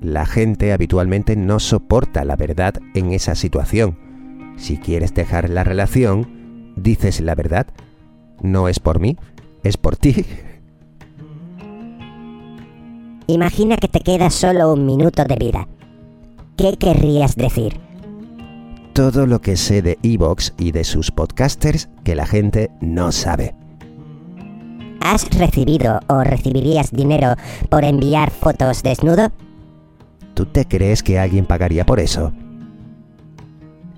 La 0.00 0.24
gente 0.24 0.72
habitualmente 0.72 1.36
no 1.36 1.60
soporta 1.60 2.24
la 2.24 2.36
verdad 2.36 2.74
en 2.94 3.12
esa 3.12 3.34
situación. 3.34 3.98
Si 4.56 4.78
quieres 4.78 5.12
dejar 5.14 5.50
la 5.50 5.62
relación, 5.62 6.72
dices 6.76 7.20
la 7.20 7.34
verdad. 7.34 7.66
No 8.42 8.68
es 8.68 8.80
por 8.80 8.98
mí, 8.98 9.16
es 9.62 9.76
por 9.76 9.96
ti. 9.96 10.24
Imagina 13.26 13.76
que 13.76 13.88
te 13.88 14.00
queda 14.00 14.30
solo 14.30 14.72
un 14.72 14.86
minuto 14.86 15.24
de 15.24 15.36
vida. 15.36 15.68
¿Qué 16.56 16.76
querrías 16.76 17.36
decir? 17.36 17.89
Todo 18.92 19.26
lo 19.26 19.40
que 19.40 19.56
sé 19.56 19.82
de 19.82 19.98
Evox 20.02 20.52
y 20.58 20.72
de 20.72 20.84
sus 20.84 21.10
podcasters 21.10 21.88
que 22.02 22.14
la 22.16 22.26
gente 22.26 22.70
no 22.80 23.12
sabe. 23.12 23.54
¿Has 25.00 25.28
recibido 25.30 26.00
o 26.08 26.22
recibirías 26.24 26.90
dinero 26.90 27.34
por 27.68 27.84
enviar 27.84 28.30
fotos 28.30 28.82
desnudo? 28.82 29.30
¿Tú 30.34 30.46
te 30.46 30.66
crees 30.66 31.02
que 31.02 31.18
alguien 31.18 31.46
pagaría 31.46 31.86
por 31.86 32.00
eso? 32.00 32.32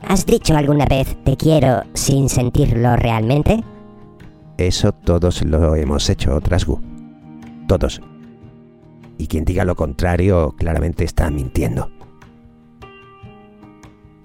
¿Has 0.06 0.27
dicho 0.27 0.56
alguna 0.56 0.85
vez 0.85 1.16
te 1.24 1.36
quiero 1.36 1.82
sin 1.94 2.28
sentirlo 2.28 2.97
realmente? 2.97 3.64
Eso 4.59 4.93
todos 4.93 5.43
lo 5.43 5.74
hemos 5.74 6.09
hecho, 6.10 6.39
Trasgu. 6.40 6.81
Todos. 7.66 8.01
Y 9.16 9.27
quien 9.27 9.44
diga 9.44 9.64
lo 9.64 9.74
contrario 9.74 10.55
claramente 10.56 11.05
está 11.05 11.31
mintiendo. 11.31 11.90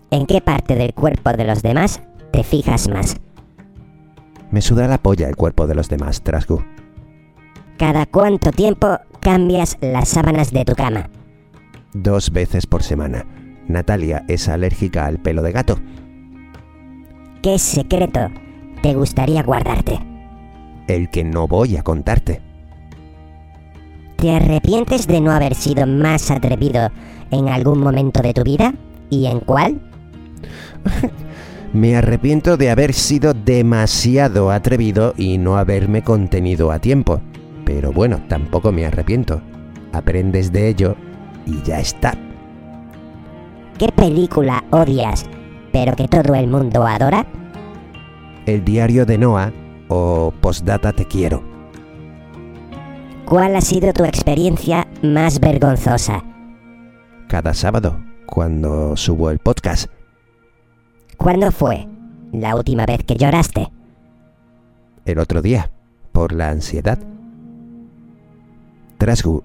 ¿En 0.10 0.26
qué 0.26 0.42
parte 0.42 0.76
del 0.76 0.94
cuerpo 0.94 1.32
de 1.34 1.44
los 1.44 1.62
demás 1.62 2.02
te 2.32 2.44
fijas 2.44 2.88
más? 2.88 3.18
Me 4.52 4.62
suda 4.62 4.88
la 4.88 4.98
polla 4.98 5.28
el 5.28 5.36
cuerpo 5.36 5.68
de 5.68 5.76
los 5.76 5.90
demás, 5.90 6.22
Trasgu. 6.22 6.64
¿Cada 7.78 8.06
cuánto 8.06 8.52
tiempo 8.52 8.98
cambias 9.20 9.78
las 9.82 10.08
sábanas 10.08 10.52
de 10.52 10.64
tu 10.64 10.74
cama? 10.74 11.10
Dos 11.94 12.32
veces 12.32 12.66
por 12.66 12.84
semana. 12.84 13.26
Natalia 13.68 14.24
es 14.30 14.48
alérgica 14.48 15.06
al 15.06 15.20
pelo 15.20 15.42
de 15.42 15.52
gato. 15.52 15.78
¿Qué 17.42 17.60
secreto 17.60 18.30
te 18.82 18.94
gustaría 18.94 19.44
guardarte? 19.44 20.00
El 20.88 21.10
que 21.10 21.26
no 21.26 21.48
voy 21.48 21.76
a 21.76 21.84
contarte. 21.84 22.42
¿Te 24.16 24.32
arrepientes 24.32 25.06
de 25.06 25.20
no 25.20 25.32
haber 25.32 25.54
sido 25.54 25.86
más 25.86 26.32
atrevido 26.32 26.90
en 27.30 27.50
algún 27.50 27.80
momento 27.80 28.22
de 28.22 28.34
tu 28.34 28.44
vida? 28.44 28.74
¿Y 29.10 29.28
en 29.28 29.42
cuál? 29.42 29.87
Me 31.74 31.96
arrepiento 31.96 32.58
de 32.58 32.72
haber 32.72 32.94
sido 32.94 33.34
demasiado 33.34 34.52
atrevido 34.52 35.14
y 35.18 35.38
no 35.38 35.58
haberme 35.58 36.02
contenido 36.02 36.72
a 36.72 36.80
tiempo. 36.80 37.22
Pero 37.66 37.92
bueno, 37.92 38.22
tampoco 38.30 38.72
me 38.72 38.86
arrepiento. 38.86 39.42
Aprendes 39.92 40.54
de 40.54 40.70
ello 40.70 40.96
y 41.46 41.62
ya 41.64 41.80
está. 41.80 42.18
¿Qué 43.78 43.90
película 43.90 44.64
odias, 44.72 45.26
pero 45.74 45.96
que 45.96 46.08
todo 46.08 46.34
el 46.36 46.48
mundo 46.48 46.88
adora? 46.88 47.26
El 48.46 48.64
diario 48.64 49.06
de 49.06 49.18
Noah 49.18 49.52
o 49.90 50.34
Postdata 50.40 50.94
Te 50.94 51.06
Quiero. 51.06 51.44
¿Cuál 53.26 53.58
ha 53.58 53.62
sido 53.62 53.92
tu 53.92 54.06
experiencia 54.06 54.88
más 55.04 55.42
vergonzosa? 55.42 56.24
Cada 57.28 57.54
sábado, 57.54 58.00
cuando 58.26 58.96
subo 58.96 59.30
el 59.30 59.40
podcast. 59.40 59.97
¿Cuándo 61.18 61.52
fue 61.52 61.88
la 62.32 62.56
última 62.56 62.86
vez 62.86 63.04
que 63.04 63.16
lloraste? 63.16 63.68
El 65.06 65.20
otro 65.20 65.42
día, 65.42 65.72
por 66.12 66.32
la 66.34 66.50
ansiedad. 66.50 67.00
Trasgu, 68.98 69.44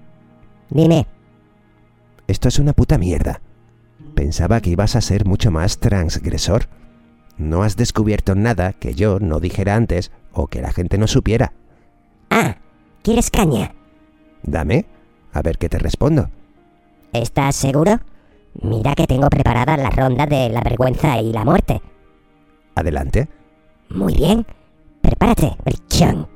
Dime, 0.69 1.05
esto 2.27 2.47
es 2.47 2.57
una 2.59 2.73
puta 2.73 2.97
mierda. 2.97 3.41
Pensaba 4.15 4.59
que 4.61 4.71
ibas 4.71 4.95
a 4.95 5.01
ser 5.01 5.25
mucho 5.25 5.51
más 5.51 5.79
transgresor. 5.79 6.63
No 7.37 7.63
has 7.63 7.75
descubierto 7.75 8.35
nada 8.35 8.73
que 8.73 8.93
yo 8.95 9.19
no 9.19 9.39
dijera 9.39 9.75
antes 9.75 10.11
o 10.31 10.47
que 10.47 10.61
la 10.61 10.71
gente 10.71 10.97
no 10.97 11.07
supiera. 11.07 11.53
ah, 12.29 12.55
¿quieres 13.03 13.29
caña? 13.29 13.73
Dame, 14.43 14.85
a 15.31 15.41
ver 15.41 15.57
qué 15.57 15.69
te 15.69 15.77
respondo. 15.79 16.29
¿Estás 17.11 17.55
seguro? 17.55 17.99
Mira 18.61 18.93
que 18.95 19.07
tengo 19.07 19.29
preparada 19.29 19.77
la 19.77 19.89
ronda 19.89 20.25
de 20.25 20.49
la 20.49 20.61
vergüenza 20.61 21.17
y 21.17 21.31
la 21.31 21.43
muerte. 21.43 21.81
Adelante. 22.75 23.27
Muy 23.89 24.13
bien, 24.13 24.45
prepárate, 25.01 25.55
brichón. 25.63 26.27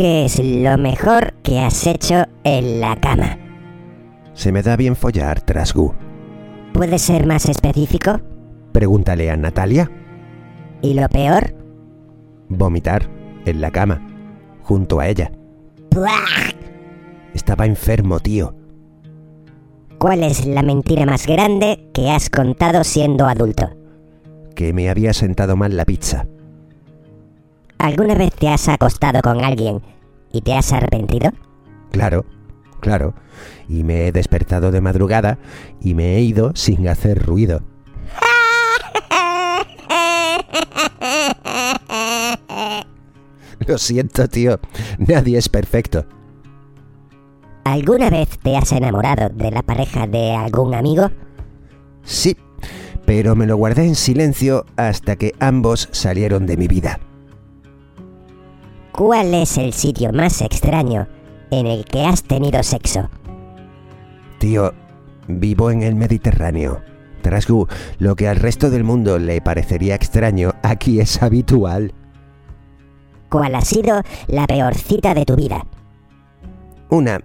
¿Qué 0.00 0.24
es 0.24 0.42
lo 0.42 0.78
mejor 0.78 1.34
que 1.42 1.60
has 1.60 1.86
hecho 1.86 2.24
en 2.42 2.80
la 2.80 2.96
cama? 2.96 3.36
Se 4.32 4.50
me 4.50 4.62
da 4.62 4.74
bien 4.74 4.96
follar, 4.96 5.42
Trasgu. 5.42 5.92
¿Puedes 6.72 7.02
ser 7.02 7.26
más 7.26 7.44
específico? 7.44 8.18
Pregúntale 8.72 9.30
a 9.30 9.36
Natalia. 9.36 9.90
¿Y 10.80 10.94
lo 10.94 11.06
peor? 11.10 11.54
Vomitar 12.48 13.10
en 13.44 13.60
la 13.60 13.70
cama, 13.70 14.00
junto 14.62 15.00
a 15.00 15.06
ella. 15.06 15.32
¡Buah! 15.94 16.48
Estaba 17.34 17.66
enfermo, 17.66 18.20
tío. 18.20 18.54
¿Cuál 19.98 20.24
es 20.24 20.46
la 20.46 20.62
mentira 20.62 21.04
más 21.04 21.26
grande 21.26 21.90
que 21.92 22.08
has 22.08 22.30
contado 22.30 22.84
siendo 22.84 23.26
adulto? 23.26 23.68
Que 24.54 24.72
me 24.72 24.88
había 24.88 25.12
sentado 25.12 25.56
mal 25.56 25.76
la 25.76 25.84
pizza. 25.84 26.26
¿Alguna 27.80 28.14
vez 28.14 28.32
te 28.34 28.48
has 28.50 28.68
acostado 28.68 29.22
con 29.22 29.42
alguien 29.42 29.80
y 30.30 30.42
te 30.42 30.52
has 30.52 30.70
arrepentido? 30.70 31.30
Claro, 31.90 32.26
claro. 32.80 33.14
Y 33.70 33.84
me 33.84 34.06
he 34.06 34.12
despertado 34.12 34.70
de 34.70 34.82
madrugada 34.82 35.38
y 35.80 35.94
me 35.94 36.16
he 36.16 36.20
ido 36.20 36.52
sin 36.54 36.88
hacer 36.88 37.24
ruido. 37.24 37.62
Lo 43.66 43.78
siento, 43.78 44.28
tío. 44.28 44.60
Nadie 44.98 45.38
es 45.38 45.48
perfecto. 45.48 46.04
¿Alguna 47.64 48.10
vez 48.10 48.28
te 48.42 48.58
has 48.58 48.72
enamorado 48.72 49.30
de 49.30 49.50
la 49.50 49.62
pareja 49.62 50.06
de 50.06 50.34
algún 50.34 50.74
amigo? 50.74 51.10
Sí, 52.02 52.36
pero 53.06 53.34
me 53.34 53.46
lo 53.46 53.56
guardé 53.56 53.86
en 53.86 53.94
silencio 53.94 54.66
hasta 54.76 55.16
que 55.16 55.32
ambos 55.40 55.88
salieron 55.92 56.46
de 56.46 56.58
mi 56.58 56.68
vida. 56.68 57.00
¿Cuál 59.00 59.32
es 59.32 59.56
el 59.56 59.72
sitio 59.72 60.12
más 60.12 60.42
extraño 60.42 61.08
en 61.50 61.66
el 61.66 61.86
que 61.86 62.04
has 62.04 62.22
tenido 62.22 62.62
sexo? 62.62 63.08
Tío, 64.38 64.74
vivo 65.26 65.70
en 65.70 65.82
el 65.82 65.94
Mediterráneo. 65.94 66.82
Trasgu, 67.22 67.66
lo 67.98 68.14
que 68.14 68.28
al 68.28 68.36
resto 68.36 68.68
del 68.68 68.84
mundo 68.84 69.18
le 69.18 69.40
parecería 69.40 69.94
extraño, 69.94 70.52
aquí 70.62 71.00
es 71.00 71.22
habitual. 71.22 71.94
¿Cuál 73.30 73.54
ha 73.54 73.62
sido 73.62 74.02
la 74.26 74.46
peor 74.46 74.74
cita 74.74 75.14
de 75.14 75.24
tu 75.24 75.34
vida? 75.34 75.64
Una 76.90 77.22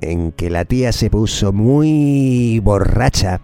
en 0.00 0.32
que 0.32 0.50
la 0.50 0.64
tía 0.64 0.90
se 0.90 1.10
puso 1.10 1.52
muy 1.52 2.58
borracha 2.58 3.40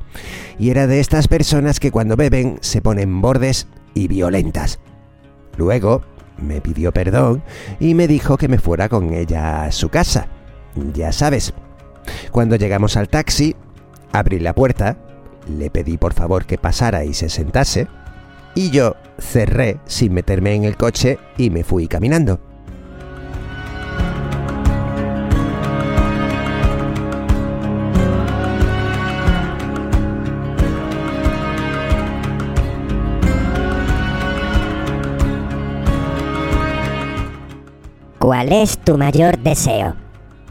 y 0.58 0.70
era 0.70 0.88
de 0.88 0.98
estas 0.98 1.28
personas 1.28 1.78
que 1.78 1.92
cuando 1.92 2.16
beben 2.16 2.58
se 2.62 2.82
ponen 2.82 3.20
bordes 3.20 3.68
y 3.94 4.08
violentas. 4.08 4.80
Luego 5.56 6.02
me 6.38 6.60
pidió 6.60 6.92
perdón 6.92 7.42
y 7.80 7.94
me 7.94 8.08
dijo 8.08 8.36
que 8.36 8.48
me 8.48 8.58
fuera 8.58 8.88
con 8.88 9.12
ella 9.12 9.64
a 9.64 9.72
su 9.72 9.88
casa. 9.88 10.28
Ya 10.92 11.12
sabes. 11.12 11.54
Cuando 12.30 12.56
llegamos 12.56 12.96
al 12.96 13.08
taxi, 13.08 13.56
abrí 14.12 14.38
la 14.40 14.54
puerta, 14.54 14.96
le 15.48 15.70
pedí 15.70 15.96
por 15.96 16.14
favor 16.14 16.46
que 16.46 16.58
pasara 16.58 17.04
y 17.04 17.14
se 17.14 17.28
sentase, 17.28 17.88
y 18.54 18.70
yo 18.70 18.96
cerré 19.18 19.78
sin 19.86 20.12
meterme 20.12 20.54
en 20.54 20.64
el 20.64 20.76
coche 20.76 21.18
y 21.36 21.50
me 21.50 21.64
fui 21.64 21.88
caminando. 21.88 22.40
¿Cuál 38.24 38.54
es 38.54 38.78
tu 38.78 38.96
mayor 38.96 39.38
deseo? 39.40 39.96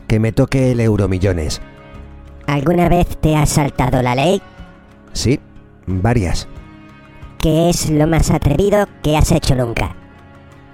Que 0.08 0.20
me 0.20 0.32
toque 0.32 0.74
el 0.74 0.80
Euromillones. 0.80 1.60
¿Alguna 2.46 2.88
vez 2.88 3.18
te 3.18 3.36
has 3.36 3.50
saltado 3.50 4.04
la 4.04 4.14
ley? 4.14 4.44
Sí, 5.14 5.40
varias. 5.88 6.48
¿Qué 7.40 7.72
es 7.72 7.90
lo 7.90 8.06
más 8.06 8.30
atrevido 8.30 8.86
que 9.02 9.18
has 9.18 9.32
hecho 9.32 9.56
nunca? 9.56 9.96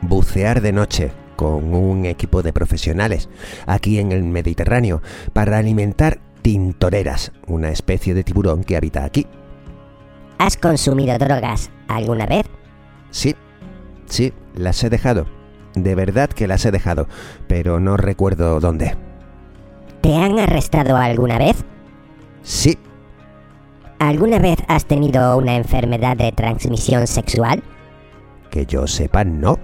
Bucear 0.02 0.60
de 0.60 0.74
noche 0.74 1.14
con 1.38 1.74
un 1.74 2.06
equipo 2.06 2.42
de 2.42 2.52
profesionales 2.52 3.30
aquí 3.66 3.98
en 3.98 4.12
el 4.12 4.26
Mediterráneo 4.26 5.02
para 5.32 5.58
alimentar 5.58 6.20
tintoreras, 6.42 7.32
una 7.48 7.70
especie 7.70 8.14
de 8.14 8.26
tiburón 8.26 8.66
que 8.66 8.76
habita 8.76 9.06
aquí. 9.06 9.26
¿Has 10.38 10.58
consumido 10.58 11.18
drogas 11.18 11.72
alguna 11.88 12.26
vez? 12.26 12.46
Sí, 13.10 13.38
sí, 14.06 14.34
las 14.54 14.84
he 14.84 14.90
dejado. 14.90 15.39
De 15.84 15.96
verdad 15.96 16.30
que 16.30 16.48
las 16.48 16.66
he 16.66 16.72
dejado, 16.72 17.08
pero 17.48 17.80
no 17.80 17.98
recuerdo 17.98 18.60
dónde. 18.60 18.96
¿Te 20.02 20.16
han 20.16 20.40
arrestado 20.40 20.96
alguna 20.96 21.38
vez? 21.38 21.64
Sí, 22.42 22.78
¿Alguna 24.00 24.40
vez 24.40 24.60
has 24.70 24.86
tenido 24.86 25.38
una 25.38 25.56
enfermedad 25.58 26.16
de 26.16 26.32
transmisión 26.32 27.06
sexual? 27.06 27.62
que 28.50 28.66
yo 28.66 28.88
sepa, 28.88 29.24
no. 29.24 29.60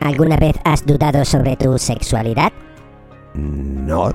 ¿Alguna 0.00 0.36
vez 0.36 0.56
has 0.64 0.84
dudado 0.84 1.24
sobre 1.24 1.56
tu 1.56 1.78
sexualidad? 1.78 2.50
No. 3.34 4.10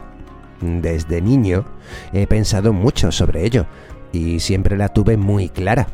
Desde 0.59 1.21
niño 1.21 1.65
he 2.13 2.27
pensado 2.27 2.73
mucho 2.73 3.11
sobre 3.11 3.45
ello 3.45 3.65
y 4.11 4.39
siempre 4.39 4.75
la 4.75 4.89
tuve 4.89 5.17
muy 5.17 5.49
clara. 5.49 5.87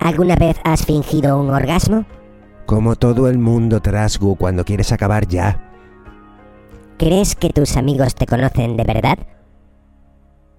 ¿Alguna 0.00 0.36
vez 0.36 0.56
has 0.64 0.86
fingido 0.86 1.38
un 1.38 1.50
orgasmo? 1.50 2.04
Como 2.66 2.96
todo 2.96 3.28
el 3.28 3.38
mundo 3.38 3.80
trasgu 3.80 4.36
cuando 4.36 4.64
quieres 4.64 4.92
acabar 4.92 5.26
ya. 5.28 5.70
¿Crees 6.98 7.34
que 7.34 7.50
tus 7.50 7.76
amigos 7.76 8.14
te 8.14 8.26
conocen 8.26 8.76
de 8.76 8.84
verdad? 8.84 9.18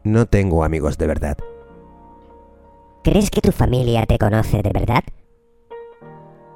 No 0.03 0.27
tengo 0.27 0.63
amigos 0.63 0.97
de 0.97 1.07
verdad. 1.07 1.37
¿Crees 3.03 3.29
que 3.29 3.41
tu 3.41 3.51
familia 3.51 4.05
te 4.05 4.17
conoce 4.17 4.61
de 4.61 4.71
verdad? 4.71 5.03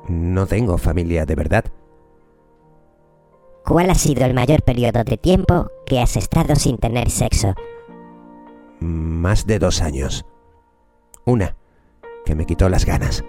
No 0.08 0.46
tengo 0.46 0.78
familia 0.78 1.26
de 1.26 1.36
verdad. 1.36 1.66
¿Cuál 3.66 3.90
ha 3.90 3.96
sido 3.96 4.26
el 4.26 4.34
mayor 4.34 4.64
periodo 4.64 5.04
de 5.04 5.18
tiempo 5.18 5.70
que 5.86 6.00
has 6.00 6.18
estado 6.18 6.56
sin 6.56 6.78
tener 6.78 7.10
sexo? 7.10 7.54
Más 8.80 9.46
de 9.46 9.60
dos 9.60 9.82
años. 9.82 10.26
Una, 11.26 11.56
que 12.26 12.36
me 12.36 12.46
quitó 12.46 12.70
las 12.70 12.86
ganas. 12.86 13.24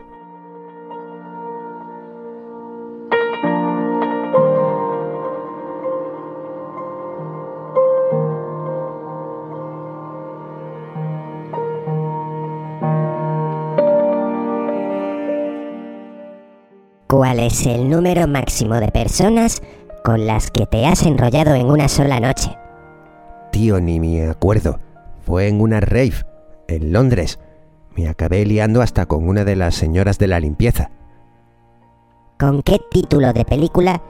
¿Cuál 17.11 17.41
es 17.41 17.66
el 17.66 17.91
número 17.91 18.28
máximo 18.28 18.77
de 18.77 18.87
personas 18.93 19.61
con 20.05 20.28
las 20.28 20.53
que 20.53 20.66
te 20.66 20.87
has 20.87 21.03
enrollado 21.03 21.57
en 21.57 21.66
una 21.66 21.89
sola 21.89 22.20
noche? 22.20 22.57
Tío, 23.51 23.81
ni 23.81 23.99
me 23.99 24.28
acuerdo. 24.28 24.78
Fue 25.27 25.49
en 25.49 25.61
una 25.61 25.81
rave, 25.81 26.24
en 26.69 26.93
Londres. 26.93 27.41
Me 27.97 28.09
acabé 28.09 28.47
liando 28.47 28.81
hasta 28.81 29.07
con 29.07 29.28
una 29.28 29.45
de 29.45 29.57
las 29.57 29.74
señoras 29.74 30.19
de 30.19 30.28
la 30.28 30.39
limpieza. 30.39 30.93
¿Con 32.39 32.62
qué 32.62 32.78
título 32.93 33.32
de 33.32 33.45
película 33.45 34.01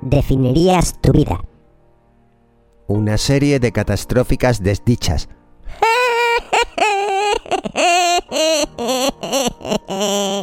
definirías 0.00 0.98
tu 1.02 1.12
vida? 1.12 1.44
Una 2.86 3.18
serie 3.18 3.60
de 3.60 3.70
catastróficas 3.70 4.62
desdichas. 4.62 5.28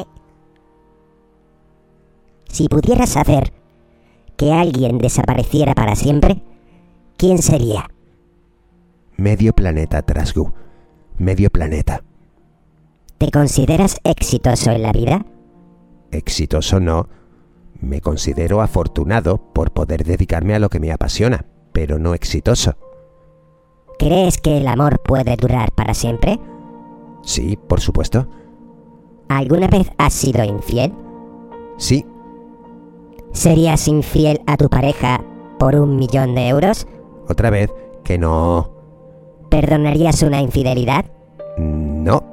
Si 2.50 2.68
pudieras 2.68 3.18
hacer 3.18 3.54
que 4.36 4.52
alguien 4.52 4.98
desapareciera 4.98 5.74
para 5.74 5.96
siempre, 5.96 6.42
¿quién 7.18 7.40
sería? 7.42 7.90
Medio 9.18 9.54
planeta, 9.54 10.02
Trasgu. 10.04 10.54
Medio 11.18 11.50
planeta. 11.50 12.04
¿Te 13.18 13.32
consideras 13.32 13.98
exitoso 14.04 14.72
en 14.72 14.84
la 14.84 14.92
vida? 14.92 15.26
Exitoso 16.12 16.80
no. 16.80 17.10
Me 17.82 18.02
considero 18.02 18.62
afortunado 18.62 19.38
por 19.54 19.72
poder 19.72 20.04
dedicarme 20.04 20.54
a 20.54 20.60
lo 20.60 20.70
que 20.70 20.80
me 20.80 20.92
apasiona, 20.92 21.46
pero 21.74 21.98
no 21.98 22.14
exitoso. 22.14 22.76
¿Crees 23.98 24.38
que 24.40 24.58
el 24.58 24.68
amor 24.68 25.02
puede 25.02 25.36
durar 25.36 25.72
para 25.72 25.96
siempre? 25.96 26.40
Sí, 27.24 27.58
por 27.68 27.82
supuesto. 27.82 28.28
¿Alguna 29.28 29.68
vez 29.68 29.92
has 29.98 30.14
sido 30.14 30.44
infiel? 30.44 30.94
Sí, 31.78 32.06
¿Serías 33.38 33.88
infiel 33.88 34.42
a 34.48 34.58
tu 34.58 34.68
pareja 34.68 35.24
por 35.60 35.76
un 35.76 35.96
millón 35.98 36.34
de 36.34 36.48
euros? 36.48 36.88
otra 37.30 37.52
vez 37.52 37.72
que 38.04 38.18
no. 38.18 38.72
¿Perdonarías 39.52 40.24
una 40.24 40.42
infidelidad? 40.42 41.06
No. 41.56 42.24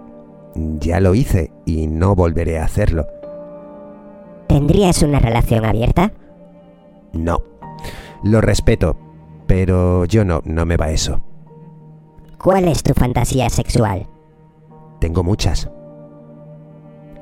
Ya 0.55 1.01
lo 1.01 1.15
hice 1.15 1.53
y 1.67 1.89
no 1.89 2.15
volveré 2.15 2.59
a 2.59 2.65
hacerlo. 2.65 3.05
¿Tendrías 4.47 5.03
una 5.03 5.19
relación 5.19 5.67
abierta? 5.67 6.11
No. 7.13 7.43
Lo 8.23 8.41
respeto, 8.41 8.97
pero 9.47 10.07
yo 10.07 10.25
no, 10.25 10.41
no 10.47 10.65
me 10.65 10.79
va 10.79 10.89
eso. 10.91 11.21
¿Cuál 12.43 12.67
es 12.67 12.83
tu 12.83 12.95
fantasía 12.95 13.51
sexual? 13.51 14.09
Tengo 15.01 15.23
muchas. 15.23 15.69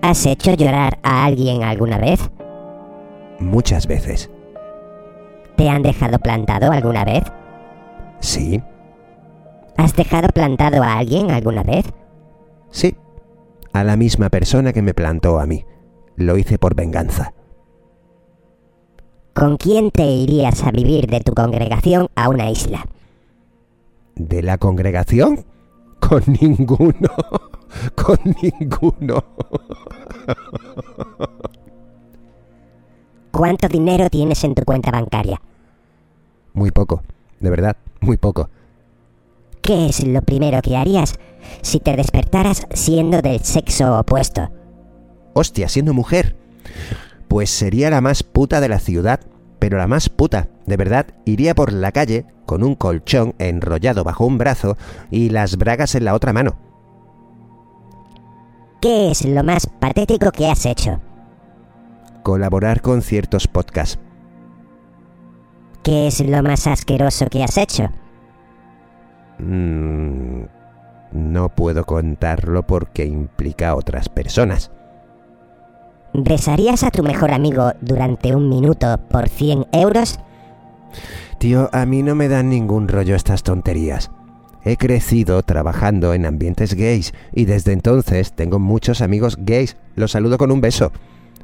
¿Has 0.03 0.25
hecho 0.25 0.55
llorar 0.55 1.01
a 1.03 1.25
alguien 1.25 1.65
alguna 1.65 1.99
vez? 1.99 2.31
Muchas 3.43 3.87
veces. 3.87 4.31
¿Te 5.57 5.69
han 5.69 5.83
dejado 5.83 6.19
plantado 6.19 6.73
alguna 6.73 7.05
vez? 7.05 7.25
Sí, 8.21 8.63
¿Has 9.77 9.97
dejado 9.97 10.29
plantado 10.29 10.83
a 10.83 10.99
alguien 10.99 11.31
alguna 11.31 11.63
vez? 11.63 11.87
sí. 12.71 12.95
A 13.75 13.85
la 13.85 13.97
misma 13.97 14.29
persona 14.29 14.75
que 14.75 14.83
me 14.83 14.93
plantó 14.93 15.41
a 15.41 15.47
mí. 15.47 15.65
Lo 16.17 16.37
hice 16.37 16.59
por 16.59 16.75
venganza. 16.75 17.33
¿Con 19.33 19.57
quién 19.57 19.91
te 19.91 20.05
irías 20.05 20.63
a 20.65 20.71
vivir 20.71 21.07
de 21.07 21.21
tu 21.21 21.33
congregación 21.33 22.09
a 22.15 22.29
una 22.29 22.51
isla? 22.51 22.85
¿De 24.15 24.43
la 24.43 24.59
congregación? 24.59 25.47
Con 26.01 26.23
ninguno. 26.39 27.09
Con 27.95 28.19
ninguno. 28.43 29.25
¿Cuánto 33.33 33.67
dinero 33.67 34.11
tienes 34.11 34.45
en 34.45 34.55
tu 34.55 34.63
cuenta 34.65 34.91
bancaria? 34.91 35.41
Muy 36.53 36.71
poco. 36.71 37.03
De 37.41 37.49
verdad, 37.51 37.77
muy 38.01 38.19
poco. 38.19 38.51
¿Qué 39.63 39.87
es 39.87 40.07
lo 40.07 40.21
primero 40.21 40.61
que 40.61 40.77
harías 40.77 41.15
si 41.63 41.81
te 41.81 41.97
despertaras 41.97 42.67
siendo 42.75 43.23
del 43.23 43.41
sexo 43.41 43.99
opuesto? 43.99 44.51
Hostia, 45.33 45.69
siendo 45.69 45.95
mujer. 45.95 46.37
Pues 47.27 47.49
sería 47.49 47.89
la 47.89 48.03
más 48.03 48.23
puta 48.23 48.61
de 48.61 48.69
la 48.69 48.79
ciudad. 48.79 49.21
Pero 49.59 49.79
la 49.79 49.87
más 49.87 50.09
puta, 50.09 50.49
de 50.67 50.77
verdad, 50.77 51.07
iría 51.25 51.55
por 51.55 51.73
la 51.73 51.93
calle 51.93 52.27
con 52.47 52.63
un 52.63 52.75
colchón 52.75 53.35
enrollado 53.39 54.05
bajo 54.05 54.27
un 54.27 54.37
brazo 54.37 54.77
y 55.11 55.31
las 55.31 55.57
bragas 55.57 55.95
en 55.95 56.05
la 56.05 56.15
otra 56.15 56.33
mano. 56.33 56.57
¿Qué 58.81 59.13
es 59.13 59.25
lo 59.25 59.45
más 59.45 59.67
patético 59.67 60.33
que 60.33 60.49
has 60.49 60.67
hecho? 60.67 61.01
Colaborar 62.23 62.81
con 62.81 63.03
ciertos 63.03 63.49
podcasts. 63.49 63.99
¿Qué 65.83 66.07
es 66.07 66.21
lo 66.21 66.43
más 66.43 66.67
asqueroso 66.67 67.27
que 67.27 67.43
has 67.43 67.59
hecho? 67.59 67.91
Mm, 69.39 70.45
no 71.13 71.49
puedo 71.49 71.85
contarlo 71.85 72.63
porque 72.65 73.05
implica 73.05 73.71
a 73.71 73.75
otras 73.75 74.09
personas. 74.09 74.71
¿Besarías 76.15 76.85
a 76.85 76.91
tu 76.91 77.03
mejor 77.03 77.33
amigo 77.33 77.73
durante 77.81 78.37
un 78.37 78.49
minuto 78.49 78.99
por 79.09 79.29
100 79.29 79.67
euros? 79.73 80.21
Tío, 81.39 81.71
a 81.73 81.87
mí 81.87 82.03
no 82.03 82.15
me 82.15 82.29
dan 82.29 82.51
ningún 82.51 82.87
rollo 82.87 83.17
estas 83.17 83.43
tonterías. 83.43 84.11
He 84.65 84.77
crecido 84.77 85.43
trabajando 85.43 86.15
en 86.15 86.27
ambientes 86.27 86.75
gays 86.75 87.15
y 87.33 87.47
desde 87.47 87.73
entonces 87.73 88.33
tengo 88.33 88.61
muchos 88.61 89.01
amigos 89.01 89.37
gays. 89.41 89.77
Los 89.97 90.13
saludo 90.13 90.39
con 90.39 90.53
un 90.53 90.61
beso. 90.61 90.93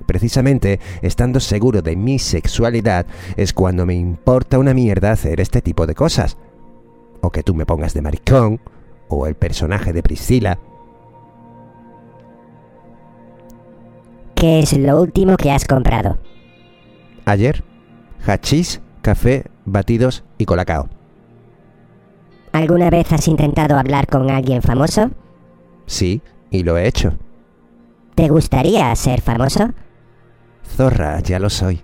Precisamente, 0.07 0.81
estando 1.03 1.41
seguro 1.41 1.83
de 1.83 1.97
mi 1.97 2.19
sexualidad, 2.19 3.07
es 3.37 3.53
cuando 3.53 3.87
me 3.87 3.95
importa 3.95 4.59
una 4.59 4.75
mierda 4.75 5.12
hacer 5.12 5.41
este 5.41 5.62
tipo 5.62 5.87
de 5.87 5.95
cosas. 5.95 6.37
O 7.20 7.31
que 7.31 7.43
tú 7.43 7.55
me 7.55 7.66
pongas 7.66 7.95
de 7.95 8.03
maricón, 8.03 8.61
o 9.09 9.27
el 9.27 9.35
personaje 9.35 9.93
de 9.93 10.03
Priscila. 10.03 10.59
¿Qué 14.35 14.61
es 14.61 14.77
lo 14.77 15.01
último 15.01 15.37
que 15.37 15.51
has 15.51 15.65
comprado? 15.65 16.19
Ayer, 17.25 17.65
hachís, 18.25 18.81
café, 19.03 19.45
batidos 19.65 20.25
y 20.39 20.45
colacao. 20.45 20.89
¿Alguna 22.53 22.89
vez 22.91 23.12
has 23.12 23.29
intentado 23.29 23.77
hablar 23.77 24.07
con 24.07 24.31
alguien 24.31 24.62
famoso? 24.62 25.11
Sí, 25.87 26.23
y 26.51 26.62
lo 26.62 26.79
he 26.79 26.87
hecho. 26.87 27.15
¿Te 28.15 28.29
gustaría 28.29 28.95
ser 28.97 29.20
famoso? 29.20 29.70
Zorra, 30.65 31.21
ya 31.21 31.39
lo 31.39 31.51
soy. 31.51 31.83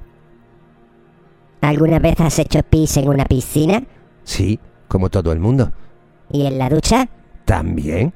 ¿Alguna 1.60 1.98
vez 1.98 2.20
has 2.20 2.38
hecho 2.38 2.62
pis 2.62 2.96
en 2.96 3.08
una 3.08 3.24
piscina? 3.24 3.82
Sí, 4.22 4.60
como 4.88 5.08
todo 5.10 5.32
el 5.32 5.40
mundo. 5.40 5.72
¿Y 6.30 6.46
en 6.46 6.58
la 6.58 6.68
ducha? 6.68 7.08
También. 7.44 8.12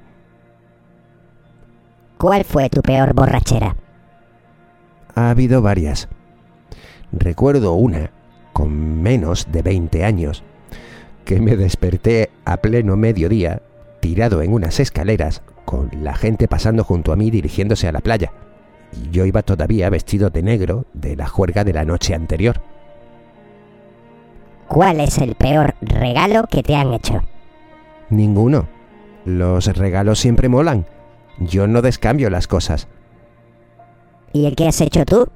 ¿Cuál 2.18 2.44
fue 2.44 2.68
tu 2.68 2.82
peor 2.82 3.14
borrachera? 3.14 3.76
Ha 5.14 5.30
habido 5.30 5.62
varias. 5.62 6.08
Recuerdo 7.12 7.74
una, 7.74 8.10
con 8.52 9.02
menos 9.02 9.46
de 9.50 9.62
20 9.62 10.04
años, 10.04 10.42
que 11.24 11.40
me 11.40 11.56
desperté 11.56 12.30
a 12.44 12.58
pleno 12.58 12.96
mediodía, 12.96 13.62
tirado 14.00 14.42
en 14.42 14.52
unas 14.52 14.80
escaleras, 14.80 15.42
con 15.64 15.90
la 16.02 16.14
gente 16.14 16.48
pasando 16.48 16.84
junto 16.84 17.12
a 17.12 17.16
mí 17.16 17.30
dirigiéndose 17.30 17.88
a 17.88 17.92
la 17.92 18.00
playa. 18.00 18.32
Y 18.92 19.10
yo 19.10 19.24
iba 19.24 19.42
todavía 19.42 19.90
vestido 19.90 20.30
de 20.30 20.42
negro 20.42 20.86
de 20.92 21.16
la 21.16 21.26
juerga 21.26 21.64
de 21.64 21.72
la 21.72 21.84
noche 21.84 22.14
anterior. 22.14 22.60
¿Cuál 24.68 25.00
es 25.00 25.18
el 25.18 25.34
peor 25.34 25.74
regalo 25.80 26.46
que 26.50 26.62
te 26.62 26.76
han 26.76 26.92
hecho? 26.92 27.22
Ninguno. 28.10 28.68
Los 29.24 29.66
regalos 29.76 30.18
siempre 30.18 30.48
molan. 30.48 30.86
Yo 31.38 31.66
no 31.66 31.82
descambio 31.82 32.30
las 32.30 32.46
cosas. 32.46 32.88
¿Y 34.32 34.46
el 34.46 34.56
que 34.56 34.68
has 34.68 34.80
hecho 34.80 35.04
tú? 35.04 35.28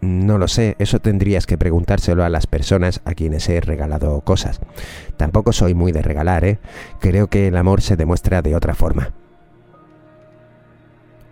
No 0.00 0.36
lo 0.36 0.48
sé, 0.48 0.76
eso 0.78 0.98
tendrías 0.98 1.46
que 1.46 1.56
preguntárselo 1.56 2.24
a 2.24 2.28
las 2.28 2.46
personas 2.46 3.00
a 3.06 3.14
quienes 3.14 3.48
he 3.48 3.60
regalado 3.62 4.20
cosas. 4.20 4.60
Tampoco 5.16 5.52
soy 5.52 5.72
muy 5.72 5.92
de 5.92 6.02
regalar, 6.02 6.44
¿eh? 6.44 6.58
Creo 7.00 7.28
que 7.28 7.48
el 7.48 7.56
amor 7.56 7.80
se 7.80 7.96
demuestra 7.96 8.42
de 8.42 8.54
otra 8.54 8.74
forma. 8.74 9.14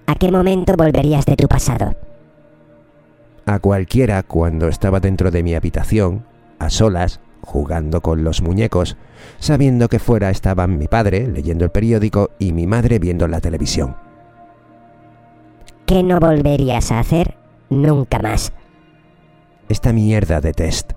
¿A 0.06 0.14
qué 0.14 0.30
momento 0.30 0.74
volverías 0.76 1.24
de 1.26 1.36
tu 1.36 1.48
pasado? 1.48 1.94
A 3.46 3.58
cualquiera 3.58 4.22
cuando 4.22 4.68
estaba 4.68 5.00
dentro 5.00 5.30
de 5.30 5.42
mi 5.42 5.54
habitación, 5.54 6.24
a 6.58 6.70
solas, 6.70 7.20
jugando 7.40 8.00
con 8.00 8.22
los 8.24 8.40
muñecos, 8.40 8.96
sabiendo 9.38 9.88
que 9.88 9.98
fuera 9.98 10.30
estaban 10.30 10.78
mi 10.78 10.86
padre 10.86 11.26
leyendo 11.26 11.64
el 11.64 11.70
periódico 11.70 12.30
y 12.38 12.52
mi 12.52 12.66
madre 12.66 12.98
viendo 12.98 13.26
la 13.26 13.40
televisión. 13.40 13.96
¿Qué 15.86 16.02
no 16.02 16.20
volverías 16.20 16.92
a 16.92 17.00
hacer 17.00 17.36
nunca 17.68 18.18
más? 18.20 18.52
Esta 19.68 19.92
mierda 19.92 20.40
de 20.40 20.52
test. 20.52 20.92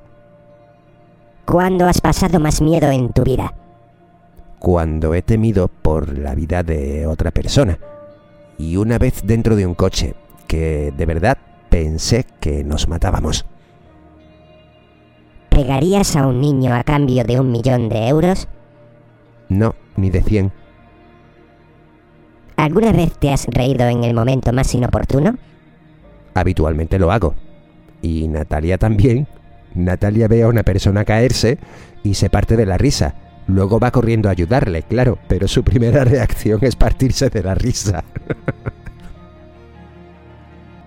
¿Cuándo 1.45 1.87
has 1.87 2.01
pasado 2.01 2.39
más 2.39 2.61
miedo 2.61 2.89
en 2.91 3.11
tu 3.11 3.23
vida? 3.23 3.53
Cuando 4.59 5.13
he 5.13 5.21
temido 5.21 5.67
por 5.67 6.17
la 6.17 6.33
vida 6.35 6.63
de 6.63 7.05
otra 7.07 7.31
persona. 7.31 7.77
Y 8.57 8.77
una 8.77 8.97
vez 8.97 9.21
dentro 9.25 9.55
de 9.55 9.65
un 9.65 9.75
coche, 9.75 10.15
que 10.47 10.93
de 10.95 11.05
verdad 11.05 11.37
pensé 11.69 12.25
que 12.39 12.63
nos 12.63 12.87
matábamos. 12.87 13.45
¿Pegarías 15.49 16.15
a 16.15 16.27
un 16.27 16.41
niño 16.41 16.73
a 16.73 16.83
cambio 16.83 17.23
de 17.23 17.39
un 17.39 17.51
millón 17.51 17.89
de 17.89 18.07
euros? 18.07 18.47
No, 19.49 19.75
ni 19.95 20.09
de 20.09 20.21
cien. 20.21 20.51
¿Alguna 22.57 22.91
vez 22.91 23.17
te 23.19 23.31
has 23.31 23.45
reído 23.47 23.87
en 23.87 24.03
el 24.03 24.13
momento 24.13 24.53
más 24.53 24.73
inoportuno? 24.73 25.35
Habitualmente 26.33 26.99
lo 26.99 27.11
hago. 27.11 27.35
Y 28.01 28.27
Natalia 28.27 28.77
también. 28.77 29.27
Natalia 29.73 30.27
ve 30.27 30.43
a 30.43 30.47
una 30.47 30.63
persona 30.63 31.05
caerse 31.05 31.57
y 32.03 32.13
se 32.13 32.29
parte 32.29 32.55
de 32.55 32.65
la 32.65 32.77
risa. 32.77 33.15
Luego 33.47 33.79
va 33.79 33.91
corriendo 33.91 34.27
a 34.27 34.31
ayudarle, 34.31 34.83
claro, 34.83 35.17
pero 35.27 35.47
su 35.47 35.63
primera 35.63 36.03
reacción 36.05 36.59
es 36.61 36.75
partirse 36.75 37.29
de 37.29 37.43
la 37.43 37.55
risa. 37.55 38.03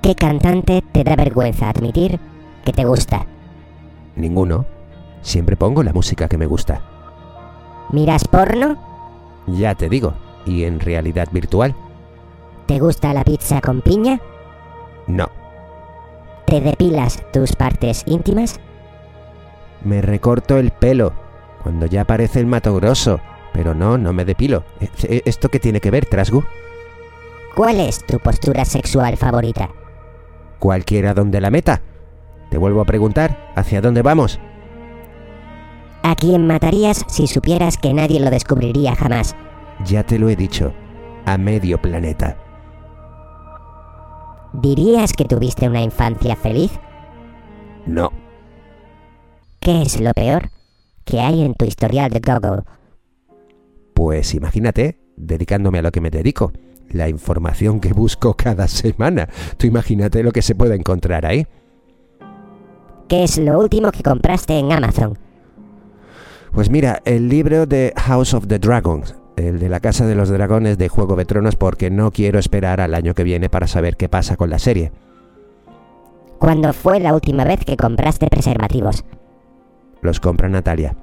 ¿Qué 0.03 0.15
cantante 0.15 0.83
te 0.93 1.05
da 1.05 1.17
vergüenza 1.17 1.69
admitir 1.69 2.19
que 2.65 2.73
te 2.73 2.85
gusta? 2.85 3.27
Ninguno. 4.17 4.65
Siempre 5.23 5.57
pongo 5.57 5.83
la 5.83 5.93
música 5.93 6.29
que 6.29 6.39
me 6.39 6.47
gusta. 6.47 6.81
¿Miras 7.91 8.27
porno? 8.27 8.77
Ya 9.47 9.75
te 9.75 9.89
digo. 9.89 10.15
¿Y 10.47 10.65
en 10.65 10.81
realidad 10.81 11.29
virtual? 11.31 11.75
¿Te 12.67 12.79
gusta 12.79 13.13
la 13.13 13.25
pizza 13.25 13.61
con 13.61 13.83
piña? 13.83 14.21
No. 15.07 15.29
¿Te 16.47 16.61
depilas 16.61 17.23
tus 17.33 17.55
partes 17.55 18.05
íntimas? 18.07 18.61
Me 19.85 20.01
recorto 20.01 20.59
el 20.59 20.71
pelo 20.71 21.28
cuando 21.63 21.87
ya 21.87 22.03
aparece 22.03 22.41
el 22.41 22.47
mato 22.47 22.75
grosso. 22.75 23.21
Pero 23.53 23.75
no, 23.75 23.99
no 23.99 24.13
me 24.13 24.25
depilo. 24.25 24.65
E- 24.81 25.23
¿Esto 25.25 25.49
qué 25.49 25.59
tiene 25.59 25.81
que 25.81 25.91
ver, 25.91 26.07
Trasgu? 26.07 26.45
¿Cuál 27.55 27.81
es 27.81 28.05
tu 28.05 28.19
postura 28.19 28.65
sexual 28.65 29.17
favorita? 29.17 29.71
Cualquiera 30.59 31.15
donde 31.15 31.41
la 31.41 31.51
meta. 31.51 31.81
Te 32.51 32.59
vuelvo 32.59 32.81
a 32.81 32.85
preguntar, 32.85 33.53
¿hacia 33.57 33.81
dónde 33.81 34.03
vamos? 34.03 34.39
¿A 36.03 36.15
quién 36.15 36.47
matarías 36.47 37.05
si 37.09 37.27
supieras 37.27 37.77
que 37.77 37.93
nadie 37.93 38.21
lo 38.21 38.31
descubriría 38.31 38.95
jamás? 38.95 39.35
Ya 39.85 40.05
te 40.05 40.19
lo 40.19 40.29
he 40.29 40.37
dicho. 40.37 40.73
A 41.27 41.37
medio 41.37 41.81
planeta. 41.83 42.37
¿Dirías 44.53 45.13
que 45.13 45.25
tuviste 45.25 45.69
una 45.69 45.83
infancia 45.83 46.37
feliz? 46.37 46.73
No. 47.87 48.11
¿Qué 49.61 49.83
es 49.83 50.01
lo 50.01 50.13
peor 50.15 50.51
que 51.09 51.21
hay 51.21 51.43
en 51.43 51.55
tu 51.55 51.65
historial 51.65 52.11
de 52.11 52.21
Google? 52.21 52.63
Pues 53.95 54.35
imagínate, 54.35 54.99
dedicándome 55.17 55.79
a 55.79 55.83
lo 55.83 55.91
que 55.91 56.03
me 56.03 56.11
dedico. 56.11 56.53
La 56.91 57.09
información 57.09 57.81
que 57.81 57.93
busco 57.93 58.35
cada 58.35 58.69
semana. 58.69 59.29
Tú 59.57 59.67
imagínate 59.67 60.23
lo 60.23 60.33
que 60.33 60.43
se 60.43 60.55
puede 60.55 60.75
encontrar 60.75 61.25
ahí. 61.25 61.47
¿Qué 63.09 63.25
es 63.25 63.39
lo 63.39 63.59
último 63.59 63.91
que 63.91 64.03
compraste 64.03 64.59
en 64.59 64.71
Amazon? 64.71 65.19
Pues 66.53 66.71
mira, 66.71 67.01
el 67.07 67.29
libro 67.29 67.65
de 67.65 67.95
House 67.97 68.35
of 68.35 68.47
the 68.47 68.59
Dragons, 68.59 69.15
el 69.37 69.59
de 69.59 69.69
la 69.71 69.81
Casa 69.81 70.07
de 70.07 70.15
los 70.15 70.29
Dragones 70.29 70.77
de 70.77 70.89
Juego 70.89 71.17
de 71.17 71.25
Tronos, 71.25 71.57
porque 71.57 71.91
no 71.91 72.11
quiero 72.11 72.39
esperar 72.39 72.83
al 72.83 72.95
año 72.95 73.15
que 73.15 73.25
viene 73.25 73.49
para 73.49 73.67
saber 73.67 73.97
qué 73.97 74.11
pasa 74.11 74.37
con 74.37 74.51
la 74.51 74.59
serie. 74.59 74.93
¿Cuándo 76.39 76.73
fue 76.73 77.01
la 77.01 77.15
última 77.15 77.45
vez 77.45 77.65
que 77.65 77.77
compraste 77.77 78.29
preservativos? 78.29 79.05
Los 80.03 80.21
compra 80.21 80.49
Natalia. 80.49 80.97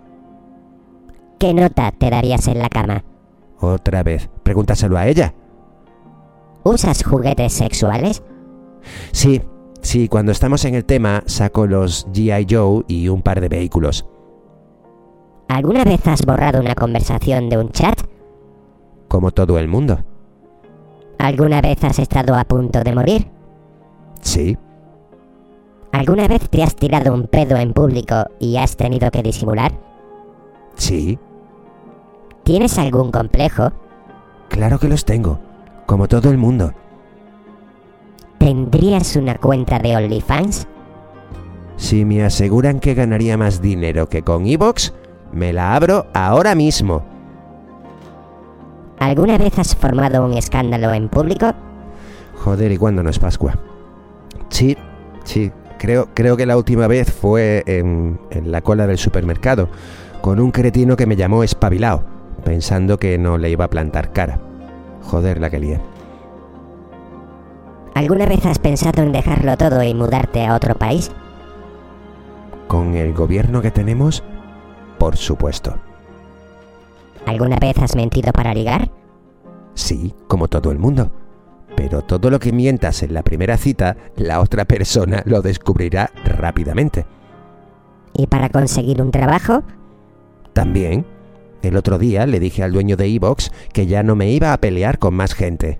¿Qué 1.39 1.53
nota 1.53 1.91
te 1.91 2.09
darías 2.09 2.47
en 2.47 2.59
la 2.59 2.69
cama? 2.69 3.03
Otra 3.59 4.03
vez, 4.03 4.29
pregúntaselo 4.43 4.97
a 4.97 5.07
ella. 5.07 5.33
¿Usas 6.63 7.03
juguetes 7.03 7.53
sexuales? 7.53 8.23
Sí, 9.11 9.41
sí, 9.81 10.07
cuando 10.07 10.31
estamos 10.31 10.65
en 10.65 10.75
el 10.75 10.85
tema 10.85 11.23
saco 11.25 11.67
los 11.67 12.07
GI 12.13 12.47
Joe 12.49 12.83
y 12.87 13.09
un 13.09 13.21
par 13.21 13.41
de 13.41 13.49
vehículos. 13.49 14.05
¿Alguna 15.47 15.83
vez 15.83 16.05
has 16.07 16.25
borrado 16.25 16.59
una 16.59 16.75
conversación 16.75 17.49
de 17.49 17.57
un 17.57 17.69
chat? 17.69 17.99
Como 19.07 19.31
todo 19.31 19.59
el 19.59 19.67
mundo. 19.67 19.99
¿Alguna 21.19 21.61
vez 21.61 21.83
has 21.83 21.99
estado 21.99 22.35
a 22.35 22.43
punto 22.43 22.83
de 22.83 22.95
morir? 22.95 23.27
Sí, 24.21 24.57
¿Alguna 25.95 26.27
vez 26.27 26.49
te 26.49 26.61
has 26.61 26.75
tirado 26.75 27.13
un 27.13 27.25
pedo 27.27 27.55
en 27.55 27.71
público 27.71 28.25
y 28.37 28.57
has 28.57 28.75
tenido 28.75 29.09
que 29.11 29.23
disimular? 29.23 29.71
sí, 30.75 31.17
¿Tienes 32.43 32.77
algún 32.77 33.11
complejo? 33.11 33.71
claro 34.49 34.77
que 34.77 34.89
los 34.89 35.05
tengo. 35.05 35.39
Como 35.85 36.09
todo 36.09 36.29
el 36.31 36.37
mundo. 36.37 36.73
¿Tendrías 38.39 39.15
una 39.15 39.35
cuenta 39.35 39.79
de 39.79 39.95
OnlyFans? 39.95 40.67
Si 41.77 42.03
me 42.03 42.23
aseguran 42.25 42.81
que 42.81 42.93
ganaría 42.93 43.37
más 43.37 43.61
dinero 43.61 44.09
que 44.09 44.21
con 44.21 44.45
Evox, 44.47 44.93
me 45.31 45.53
la 45.53 45.75
abro 45.75 46.07
ahora 46.13 46.55
mismo. 46.55 47.03
¿Alguna 48.99 49.37
vez 49.37 49.57
has 49.59 49.73
formado 49.75 50.25
un 50.25 50.33
escándalo 50.33 50.93
en 50.93 51.07
público? 51.07 51.53
Joder, 52.43 52.71
¿y 52.73 52.77
cuándo 52.77 53.01
no 53.01 53.09
es 53.09 53.17
Pascua? 53.19 53.57
Sí, 54.49 54.75
sí. 55.23 55.51
Creo, 55.85 56.07
creo 56.15 56.35
que 56.35 56.47
la 56.47 56.57
última 56.57 56.87
vez 56.87 57.13
fue 57.13 57.61
en, 57.67 58.19
en 58.31 58.51
la 58.51 58.61
cola 58.61 58.87
del 58.87 58.97
supermercado, 58.97 59.69
con 60.19 60.39
un 60.39 60.49
cretino 60.49 60.97
que 60.97 61.05
me 61.05 61.15
llamó 61.15 61.43
espabilao, 61.43 62.01
pensando 62.43 62.97
que 62.97 63.19
no 63.19 63.37
le 63.37 63.51
iba 63.51 63.65
a 63.65 63.69
plantar 63.69 64.11
cara. 64.11 64.39
Joder, 65.03 65.39
la 65.39 65.51
que 65.51 65.59
lié. 65.59 65.79
¿Alguna 67.93 68.25
vez 68.25 68.43
has 68.47 68.57
pensado 68.57 69.03
en 69.03 69.11
dejarlo 69.11 69.57
todo 69.57 69.83
y 69.83 69.93
mudarte 69.93 70.43
a 70.47 70.55
otro 70.55 70.73
país? 70.73 71.11
Con 72.67 72.95
el 72.95 73.13
gobierno 73.13 73.61
que 73.61 73.69
tenemos, 73.69 74.23
por 74.97 75.17
supuesto. 75.17 75.75
¿Alguna 77.27 77.57
vez 77.61 77.77
has 77.77 77.95
mentido 77.95 78.31
para 78.31 78.55
ligar? 78.55 78.89
Sí, 79.75 80.15
como 80.27 80.47
todo 80.47 80.71
el 80.71 80.79
mundo. 80.79 81.11
Pero 81.75 82.01
todo 82.01 82.29
lo 82.29 82.39
que 82.39 82.51
mientas 82.51 83.03
en 83.03 83.13
la 83.13 83.23
primera 83.23 83.57
cita, 83.57 83.97
la 84.15 84.39
otra 84.39 84.65
persona 84.65 85.23
lo 85.25 85.41
descubrirá 85.41 86.11
rápidamente. 86.23 87.05
¿Y 88.13 88.27
para 88.27 88.49
conseguir 88.49 89.01
un 89.01 89.11
trabajo? 89.11 89.63
También. 90.53 91.05
El 91.61 91.75
otro 91.77 91.97
día 91.97 92.25
le 92.25 92.39
dije 92.39 92.63
al 92.63 92.71
dueño 92.71 92.95
de 92.95 93.07
Evox 93.07 93.51
que 93.73 93.87
ya 93.87 94.03
no 94.03 94.15
me 94.15 94.29
iba 94.31 94.53
a 94.53 94.61
pelear 94.61 94.99
con 94.99 95.15
más 95.15 95.33
gente. 95.33 95.79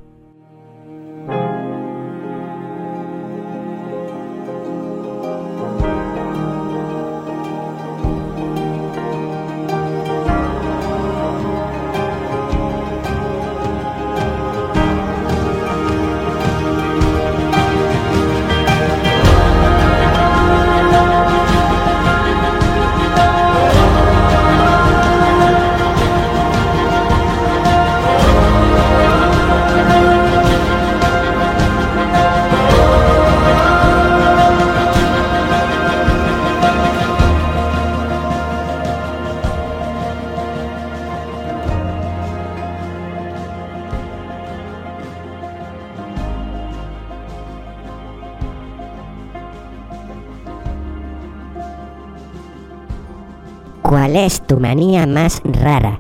Manía 54.66 55.06
más 55.06 55.44
rara? 55.44 56.00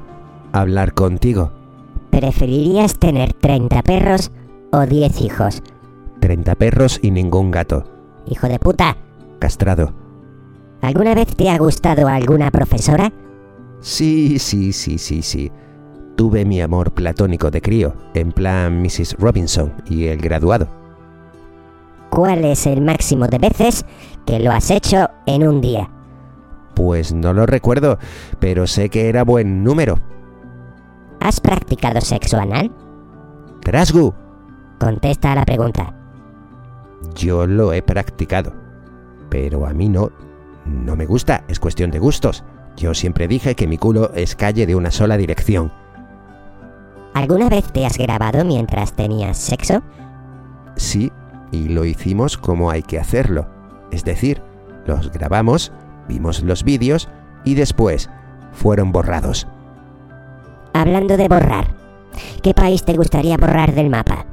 Hablar 0.51 0.95
contigo. 0.95 1.51
¿Preferirías 2.09 2.97
tener 2.97 3.33
30 3.33 3.83
perros 3.83 4.31
o 4.71 4.87
10 4.87 5.21
hijos? 5.21 5.61
30 6.19 6.55
perros 6.55 6.99
y 7.03 7.11
ningún 7.11 7.51
gato. 7.51 7.83
Hijo 8.25 8.47
de 8.47 8.57
puta. 8.57 8.97
Castrado. 9.37 9.93
¿Alguna 10.81 11.13
vez 11.13 11.27
te 11.35 11.47
ha 11.51 11.59
gustado 11.59 12.07
alguna 12.07 12.49
profesora? 12.49 13.13
Sí, 13.81 14.39
sí, 14.39 14.73
sí, 14.73 14.97
sí, 14.97 15.21
sí. 15.21 15.51
Tuve 16.15 16.43
mi 16.43 16.59
amor 16.59 16.91
platónico 16.91 17.51
de 17.51 17.61
crío, 17.61 17.93
en 18.15 18.31
plan 18.31 18.81
Mrs. 18.81 19.17
Robinson 19.19 19.73
y 19.87 20.07
el 20.07 20.17
graduado. 20.17 20.67
¿Cuál 22.09 22.45
es 22.45 22.65
el 22.65 22.81
máximo 22.81 23.27
de 23.27 23.37
veces 23.37 23.85
que 24.25 24.39
lo 24.39 24.51
has 24.51 24.71
hecho 24.71 25.07
en 25.27 25.47
un 25.47 25.61
día? 25.61 25.91
Pues 26.75 27.13
no 27.13 27.33
lo 27.33 27.45
recuerdo, 27.45 27.97
pero 28.39 28.67
sé 28.67 28.89
que 28.89 29.09
era 29.09 29.23
buen 29.23 29.63
número. 29.63 29.99
¿Has 31.21 31.39
practicado 31.39 32.01
sexo 32.01 32.37
anal? 32.37 32.71
Trasgu, 33.61 34.13
Contesta 34.79 35.31
a 35.31 35.35
la 35.35 35.45
pregunta. 35.45 35.93
yo 37.15 37.47
lo 37.47 37.71
he 37.73 37.81
practicado. 37.81 38.53
Pero 39.29 39.65
a 39.65 39.73
mí 39.73 39.87
no. 39.89 40.11
No 40.65 40.95
me 40.95 41.05
gusta, 41.05 41.43
es 41.47 41.59
cuestión 41.59 41.91
de 41.91 41.99
gustos. 41.99 42.43
Yo 42.75 42.93
siempre 42.93 43.27
dije 43.27 43.55
que 43.55 43.67
mi 43.67 43.77
culo 43.77 44.11
es 44.13 44.35
calle 44.35 44.65
de 44.65 44.75
una 44.75 44.91
sola 44.91 45.15
dirección. 45.17 45.71
¿Alguna 47.13 47.47
vez 47.47 47.71
te 47.71 47.85
has 47.85 47.97
grabado 47.97 48.43
mientras 48.43 48.93
tenías 48.93 49.37
sexo? 49.37 49.81
Sí, 50.75 51.11
y 51.51 51.69
lo 51.69 51.85
hicimos 51.85 52.37
como 52.37 52.69
hay 52.69 52.83
que 52.83 52.99
hacerlo. 52.99 53.47
Es 53.91 54.03
decir, 54.03 54.41
los 54.85 55.09
grabamos, 55.11 55.71
vimos 56.07 56.43
los 56.43 56.63
vídeos 56.63 57.09
y 57.43 57.55
después 57.55 58.09
fueron 58.51 58.91
borrados. 58.91 59.47
Hablando 60.73 61.17
de 61.17 61.27
borrar, 61.27 61.67
¿qué 62.41 62.53
país 62.53 62.83
te 62.83 62.93
gustaría 62.93 63.37
borrar 63.37 63.73
del 63.73 63.89
mapa? 63.89 64.25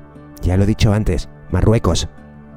Ya 0.43 0.57
lo 0.57 0.65
he 0.65 0.67
dicho 0.67 0.93
antes, 0.93 1.29
Marruecos. 1.51 2.09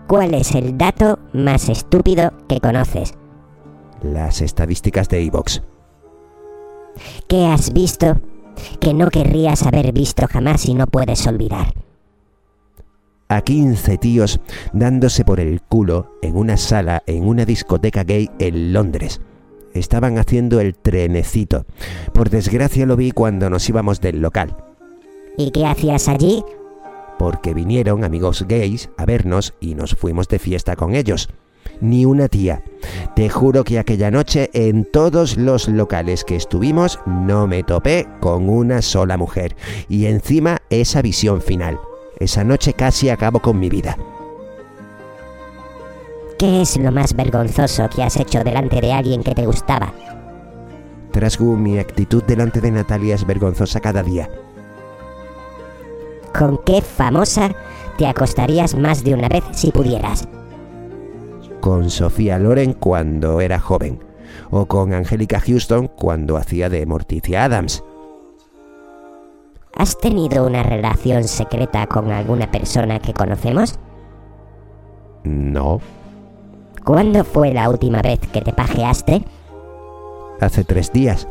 ¿Cuál 0.08 0.34
es 0.34 0.54
el 0.56 0.78
dato 0.78 1.20
más 1.34 1.70
estúpido 1.70 2.32
que 2.48 2.60
conoces? 2.60 3.14
Las 4.02 4.42
estadísticas 4.42 5.10
de 5.10 5.24
Evox. 5.24 5.64
¿Qué 7.28 7.46
has 7.48 7.74
visto 7.74 8.20
que 8.80 8.94
no 8.94 9.10
querrías 9.10 9.64
haber 9.64 9.92
visto 9.92 10.28
jamás 10.30 10.66
y 10.66 10.74
no 10.74 10.88
puedes 10.88 11.26
olvidar? 11.28 11.85
A 13.36 13.42
15 13.42 13.98
tíos 13.98 14.40
dándose 14.72 15.26
por 15.26 15.42
el 15.42 15.62
culo 15.62 16.18
en 16.22 16.38
una 16.38 16.56
sala 16.56 17.04
en 17.06 17.28
una 17.28 17.44
discoteca 17.44 18.06
gay 18.06 18.30
en 18.40 18.72
Londres. 18.72 19.20
Estaban 19.74 20.18
haciendo 20.18 20.62
el 20.62 20.74
trenecito. 20.74 21.66
Por 22.14 22.30
desgracia 22.30 22.86
lo 22.86 22.96
vi 22.96 23.12
cuando 23.12 23.50
nos 23.50 23.68
íbamos 23.68 24.00
del 24.00 24.22
local. 24.22 24.56
¿Y 25.38 25.52
qué 25.52 25.66
hacías 25.66 26.08
allí? 26.08 26.46
porque 27.18 27.54
vinieron 27.54 28.04
amigos 28.04 28.46
gays 28.48 28.90
a 28.98 29.06
vernos 29.06 29.54
y 29.60 29.76
nos 29.76 29.96
fuimos 29.96 30.28
de 30.28 30.40
fiesta 30.40 30.76
con 30.76 30.96
ellos. 30.96 31.30
Ni 31.82 32.06
una 32.06 32.30
tía. 32.30 32.64
Te 33.16 33.30
juro 33.30 33.64
que 33.64 33.80
aquella 33.80 34.12
noche 34.12 34.50
en 34.54 34.86
todos 34.86 35.36
los 35.38 35.68
locales 35.68 36.24
que 36.24 36.36
estuvimos 36.36 37.00
no 37.06 37.48
me 37.48 37.64
topé 37.64 38.08
con 38.22 38.50
una 38.50 38.82
sola 38.82 39.18
mujer. 39.18 39.56
Y 39.90 40.06
encima 40.06 40.60
esa 40.70 41.02
visión 41.02 41.42
final. 41.42 41.80
Esa 42.20 42.44
noche 42.44 42.74
casi 42.74 43.10
acabo 43.10 43.40
con 43.40 43.60
mi 43.60 43.70
vida. 43.70 43.98
¿Qué 46.38 46.62
es 46.62 46.78
lo 46.78 46.92
más 46.92 47.16
vergonzoso 47.16 47.90
que 47.90 48.04
has 48.04 48.18
hecho 48.18 48.44
delante 48.44 48.82
de 48.82 48.92
alguien 48.92 49.24
que 49.24 49.34
te 49.34 49.46
gustaba? 49.46 49.94
Trasgu, 51.12 51.56
mi 51.56 51.80
actitud 51.80 52.24
delante 52.24 52.60
de 52.60 52.72
Natalia 52.72 53.16
es 53.16 53.26
vergonzosa 53.26 53.80
cada 53.80 54.04
día. 54.04 54.30
¿Con 56.38 56.60
qué 56.66 56.82
famosa 56.82 57.56
te 57.98 58.06
acostarías 58.06 58.76
más 58.76 59.04
de 59.06 59.14
una 59.14 59.30
vez 59.30 59.44
si 59.54 59.72
pudieras? 59.72 60.28
Con 61.62 61.90
Sofía 61.90 62.38
Loren 62.38 62.74
cuando 62.74 63.40
era 63.40 63.60
joven. 63.60 64.04
O 64.50 64.66
con 64.66 64.94
Angélica 64.94 65.40
Houston 65.40 65.88
cuando 65.88 66.36
hacía 66.36 66.68
de 66.68 66.86
Morticia 66.86 67.46
Adams. 67.46 67.82
¿Has 69.78 69.98
tenido 69.98 70.46
una 70.46 70.64
relación 70.64 71.26
secreta 71.26 71.86
con 71.88 72.12
alguna 72.12 72.50
persona 72.50 73.00
que 73.00 73.14
conocemos? 73.14 73.78
No. 75.24 75.80
¿Cuándo 76.84 77.24
fue 77.24 77.54
la 77.54 77.70
última 77.70 78.02
vez 78.02 78.20
que 78.32 78.42
te 78.42 78.54
pajeaste 78.54 79.24
Hace 80.40 80.64
tres 80.64 80.92
días. 80.94 81.28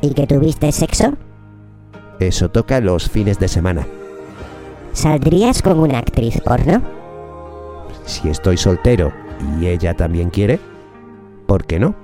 y 0.00 0.14
que 0.14 0.26
tuviste 0.26 0.72
sexo? 0.72 1.12
Eso 2.18 2.50
toca 2.50 2.80
los 2.80 3.08
fines 3.08 3.38
de 3.38 3.48
semana. 3.48 3.86
¿Saldrías 4.92 5.62
con 5.62 5.78
una 5.78 5.98
actriz 5.98 6.40
porno? 6.40 6.82
Si 8.04 8.28
estoy 8.28 8.56
soltero 8.56 9.12
y 9.60 9.66
ella 9.66 9.94
también 9.94 10.30
quiere, 10.30 10.58
¿por 11.46 11.64
qué 11.64 11.78
no? 11.78 11.94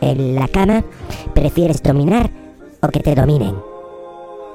¿En 0.00 0.34
la 0.34 0.46
cama 0.48 0.84
prefieres 1.34 1.82
dominar 1.82 2.30
o 2.82 2.88
que 2.88 3.00
te 3.00 3.14
dominen? 3.14 3.54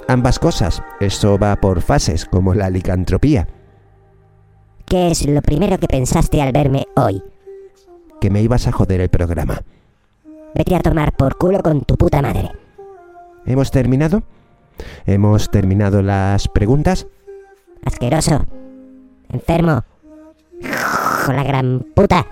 Ambas 0.10 0.40
cosas. 0.40 0.82
Eso 1.00 1.38
va 1.38 1.56
por 1.58 1.82
fases, 1.82 2.26
como 2.26 2.56
la 2.56 2.72
licantropía. 2.72 3.48
¿Qué 4.88 5.12
es 5.12 5.28
lo 5.28 5.40
primero 5.44 5.78
que 5.78 5.88
pensaste 5.88 6.42
al 6.42 6.52
verme 6.52 6.88
hoy? 6.96 7.22
Que 8.20 8.32
me 8.32 8.42
ibas 8.42 8.66
a 8.66 8.72
joder 8.72 9.02
el 9.02 9.10
programa. 9.10 9.62
Vete 10.56 10.76
a 10.76 10.80
tomar 10.80 11.16
por 11.16 11.38
culo 11.38 11.62
con 11.62 11.82
tu 11.82 11.96
puta 11.96 12.24
madre. 12.24 12.52
¿Hemos 13.46 13.70
terminado? 13.70 14.24
¿Hemos 15.06 15.52
terminado 15.52 16.02
las 16.02 16.48
preguntas? 16.48 17.06
Asqueroso. 17.86 18.48
Enfermo. 19.32 19.84
Con 21.24 21.36
la 21.36 21.44
gran 21.44 21.86
puta. 21.94 22.26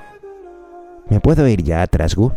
¿Me 1.09 1.19
puedo 1.19 1.47
ir 1.47 1.61
ya, 1.61 1.85
Trasgu? 1.85 2.31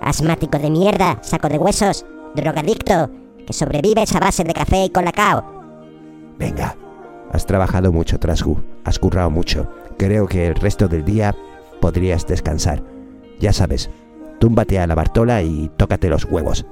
Asmático 0.00 0.58
de 0.58 0.70
mierda, 0.70 1.18
saco 1.20 1.50
de 1.50 1.58
huesos, 1.58 2.06
drogadicto, 2.34 3.10
que 3.46 3.52
sobrevives 3.52 4.14
a 4.14 4.20
base 4.20 4.44
de 4.44 4.52
café 4.52 4.84
y 4.84 4.90
colacao. 4.90 5.44
Venga. 6.38 6.76
Has 7.32 7.46
trabajado 7.46 7.92
mucho, 7.92 8.18
Trasgu. 8.18 8.62
Has 8.84 8.98
currado 8.98 9.30
mucho. 9.30 9.70
Creo 9.98 10.26
que 10.26 10.46
el 10.46 10.54
resto 10.54 10.88
del 10.88 11.04
día 11.04 11.34
podrías 11.80 12.26
descansar. 12.26 12.82
Ya 13.40 13.52
sabes, 13.52 13.90
túmbate 14.38 14.78
a 14.78 14.86
la 14.86 14.94
Bartola 14.94 15.42
y 15.42 15.70
tócate 15.76 16.08
los 16.08 16.24
huevos. 16.24 16.64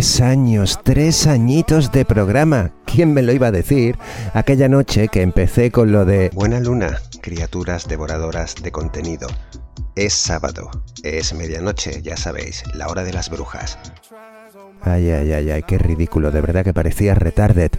Tres 0.00 0.22
años, 0.22 0.80
tres 0.82 1.26
añitos 1.26 1.92
de 1.92 2.06
programa. 2.06 2.72
¿Quién 2.86 3.12
me 3.12 3.20
lo 3.20 3.34
iba 3.34 3.48
a 3.48 3.52
decir? 3.52 3.98
Aquella 4.32 4.66
noche 4.66 5.08
que 5.08 5.20
empecé 5.20 5.70
con 5.70 5.92
lo 5.92 6.06
de... 6.06 6.30
Buena 6.32 6.58
luna, 6.58 6.98
criaturas 7.20 7.86
devoradoras 7.86 8.54
de 8.62 8.72
contenido. 8.72 9.28
Es 9.96 10.14
sábado, 10.14 10.70
es 11.02 11.34
medianoche, 11.34 12.00
ya 12.00 12.16
sabéis, 12.16 12.62
la 12.72 12.88
hora 12.88 13.04
de 13.04 13.12
las 13.12 13.28
brujas. 13.28 13.78
Ay, 14.80 15.10
ay, 15.10 15.32
ay, 15.32 15.50
ay, 15.50 15.62
qué 15.64 15.76
ridículo, 15.76 16.30
de 16.30 16.40
verdad 16.40 16.64
que 16.64 16.72
parecía 16.72 17.14
retarded. 17.14 17.72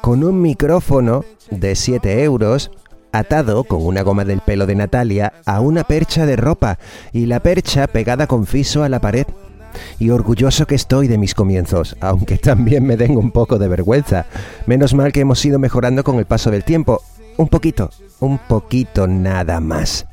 Con 0.00 0.24
un 0.24 0.40
micrófono 0.40 1.26
de 1.50 1.74
7 1.76 2.22
euros 2.22 2.70
atado 3.12 3.64
con 3.64 3.84
una 3.84 4.00
goma 4.00 4.24
del 4.24 4.40
pelo 4.40 4.64
de 4.64 4.76
Natalia 4.76 5.34
a 5.44 5.60
una 5.60 5.84
percha 5.84 6.24
de 6.24 6.36
ropa 6.36 6.78
y 7.12 7.26
la 7.26 7.40
percha 7.40 7.86
pegada 7.86 8.26
con 8.26 8.46
fiso 8.46 8.82
a 8.82 8.88
la 8.88 9.00
pared 9.00 9.26
y 9.98 10.10
orgulloso 10.10 10.66
que 10.66 10.74
estoy 10.74 11.08
de 11.08 11.18
mis 11.18 11.34
comienzos, 11.34 11.96
aunque 12.00 12.38
también 12.38 12.84
me 12.84 12.96
den 12.96 13.16
un 13.16 13.30
poco 13.30 13.58
de 13.58 13.68
vergüenza. 13.68 14.26
Menos 14.66 14.94
mal 14.94 15.12
que 15.12 15.20
hemos 15.20 15.44
ido 15.44 15.58
mejorando 15.58 16.04
con 16.04 16.18
el 16.18 16.26
paso 16.26 16.50
del 16.50 16.64
tiempo. 16.64 17.02
Un 17.36 17.48
poquito, 17.48 17.90
un 18.20 18.38
poquito 18.38 19.06
nada 19.06 19.60
más. 19.60 20.06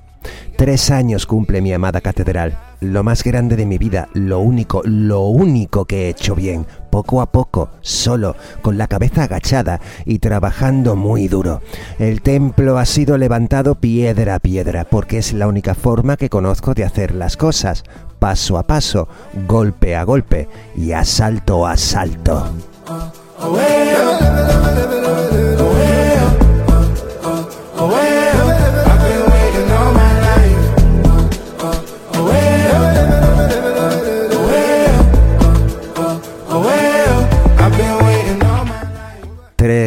Tres 0.55 0.91
años 0.91 1.25
cumple 1.25 1.61
mi 1.61 1.73
amada 1.73 1.99
catedral, 1.99 2.57
lo 2.79 3.03
más 3.03 3.23
grande 3.23 3.55
de 3.55 3.65
mi 3.65 3.77
vida, 3.77 4.07
lo 4.13 4.39
único, 4.39 4.81
lo 4.85 5.21
único 5.21 5.85
que 5.85 6.05
he 6.05 6.09
hecho 6.09 6.35
bien, 6.35 6.67
poco 6.91 7.21
a 7.21 7.31
poco, 7.31 7.71
solo, 7.81 8.35
con 8.61 8.77
la 8.77 8.87
cabeza 8.87 9.23
agachada 9.23 9.81
y 10.05 10.19
trabajando 10.19 10.95
muy 10.95 11.27
duro. 11.27 11.61
El 11.97 12.21
templo 12.21 12.77
ha 12.77 12.85
sido 12.85 13.17
levantado 13.17 13.75
piedra 13.75 14.35
a 14.35 14.39
piedra, 14.39 14.85
porque 14.85 15.17
es 15.17 15.33
la 15.33 15.47
única 15.47 15.75
forma 15.75 16.17
que 16.17 16.29
conozco 16.29 16.73
de 16.73 16.83
hacer 16.83 17.15
las 17.15 17.35
cosas, 17.35 17.83
paso 18.23 18.57
a 18.57 18.63
paso, 18.63 19.09
golpe 19.45 19.97
a 19.97 20.05
golpe 20.05 20.47
y 20.77 20.93
asalto 20.93 21.67
a 21.67 21.71
asalto. 21.71 22.53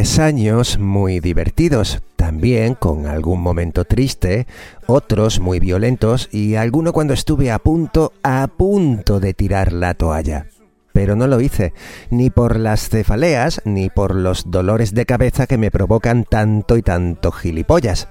Años 0.07 0.78
muy 0.78 1.20
divertidos, 1.20 2.01
también 2.16 2.74
con 2.74 3.07
algún 3.07 3.43
momento 3.43 3.85
triste, 3.85 4.47
otros 4.87 5.41
muy 5.41 5.61
violentos 5.61 6.31
y 6.33 6.55
alguno 6.55 6.95
cuando 6.95 7.12
estuve 7.12 7.51
a 7.51 7.59
punto, 7.59 8.15
a 8.23 8.47
punto 8.47 9.20
de 9.20 9.35
tirar 9.35 9.74
la 9.74 9.93
toalla. 9.93 10.47
Pero 10.95 11.16
no 11.16 11.27
lo 11.27 11.43
hice, 11.43 11.74
ni 12.09 12.31
por 12.31 12.59
las 12.59 12.89
cefaleas, 12.89 13.61
ni 13.66 13.91
por 13.91 14.15
los 14.15 14.51
dolores 14.51 14.95
de 14.95 15.05
cabeza 15.05 15.47
que 15.47 15.59
me 15.59 15.70
provocan 15.70 16.24
tanto 16.24 16.78
y 16.78 16.83
tanto 16.83 17.31
gilipollas. 17.31 18.09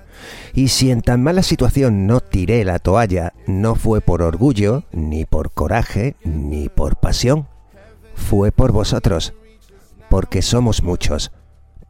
Y 0.53 0.67
si 0.67 0.91
en 0.91 1.01
tan 1.01 1.23
mala 1.23 1.41
situación 1.41 2.05
no 2.05 2.19
tiré 2.19 2.63
la 2.65 2.77
toalla, 2.77 3.34
no 3.47 3.73
fue 3.73 4.01
por 4.01 4.22
orgullo, 4.22 4.84
ni 4.91 5.26
por 5.26 5.51
coraje, 5.53 6.17
ni 6.23 6.69
por 6.69 6.97
pasión. 6.97 7.47
Fue 8.13 8.51
por 8.51 8.72
vosotros, 8.72 9.34
porque 10.09 10.43
somos 10.43 10.84
muchos 10.84 11.31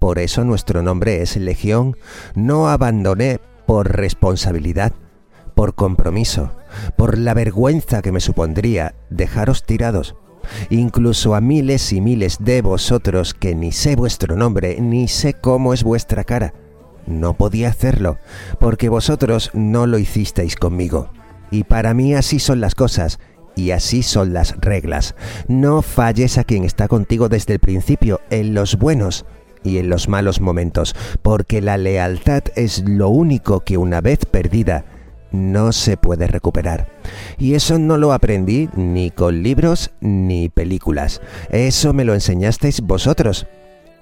por 0.05 0.19
eso 0.19 0.43
nuestro 0.43 0.83
nombre 0.83 1.23
es 1.23 1.35
Legión. 1.35 1.97
No 2.35 2.69
abandoné 2.69 3.39
por 3.65 3.97
responsabilidad, 3.97 4.93
por 5.55 5.73
compromiso, 5.73 6.51
por 6.95 7.17
la 7.17 7.33
vergüenza 7.33 8.03
que 8.03 8.11
me 8.11 8.19
supondría 8.19 8.93
dejaros 9.09 9.63
tirados. 9.63 10.15
Incluso 10.69 11.33
a 11.33 11.41
miles 11.41 11.91
y 11.91 12.01
miles 12.01 12.37
de 12.39 12.61
vosotros 12.61 13.33
que 13.33 13.55
ni 13.55 13.71
sé 13.71 13.95
vuestro 13.95 14.35
nombre, 14.35 14.79
ni 14.79 15.07
sé 15.07 15.33
cómo 15.33 15.73
es 15.73 15.83
vuestra 15.83 16.23
cara. 16.23 16.53
No 17.07 17.33
podía 17.33 17.69
hacerlo, 17.69 18.19
porque 18.59 18.89
vosotros 18.89 19.49
no 19.55 19.87
lo 19.87 19.97
hicisteis 19.97 20.55
conmigo. 20.55 21.09
Y 21.49 21.63
para 21.63 21.95
mí 21.95 22.13
así 22.13 22.37
son 22.37 22.61
las 22.61 22.75
cosas, 22.75 23.17
y 23.55 23.71
así 23.71 24.03
son 24.03 24.33
las 24.33 24.55
reglas. 24.57 25.15
No 25.47 25.81
falles 25.81 26.37
a 26.37 26.43
quien 26.43 26.63
está 26.63 26.87
contigo 26.87 27.27
desde 27.27 27.53
el 27.53 27.59
principio, 27.59 28.21
en 28.29 28.53
los 28.53 28.77
buenos 28.77 29.25
y 29.65 29.79
en 29.79 29.89
los 29.89 30.07
malos 30.07 30.39
momentos, 30.39 30.95
porque 31.21 31.61
la 31.61 31.77
lealtad 31.77 32.43
es 32.55 32.87
lo 32.87 33.09
único 33.09 33.61
que 33.61 33.77
una 33.77 33.99
vez 33.99 34.19
perdida 34.25 34.85
no 35.31 35.71
se 35.73 35.97
puede 35.97 36.27
recuperar. 36.27 36.87
Y 37.37 37.55
eso 37.55 37.77
no 37.77 37.97
lo 37.97 38.13
aprendí 38.13 38.69
ni 38.75 39.11
con 39.11 39.43
libros 39.43 39.91
ni 39.99 40.49
películas. 40.49 41.21
Eso 41.49 41.93
me 41.93 42.05
lo 42.05 42.13
enseñasteis 42.13 42.81
vosotros. 42.81 43.47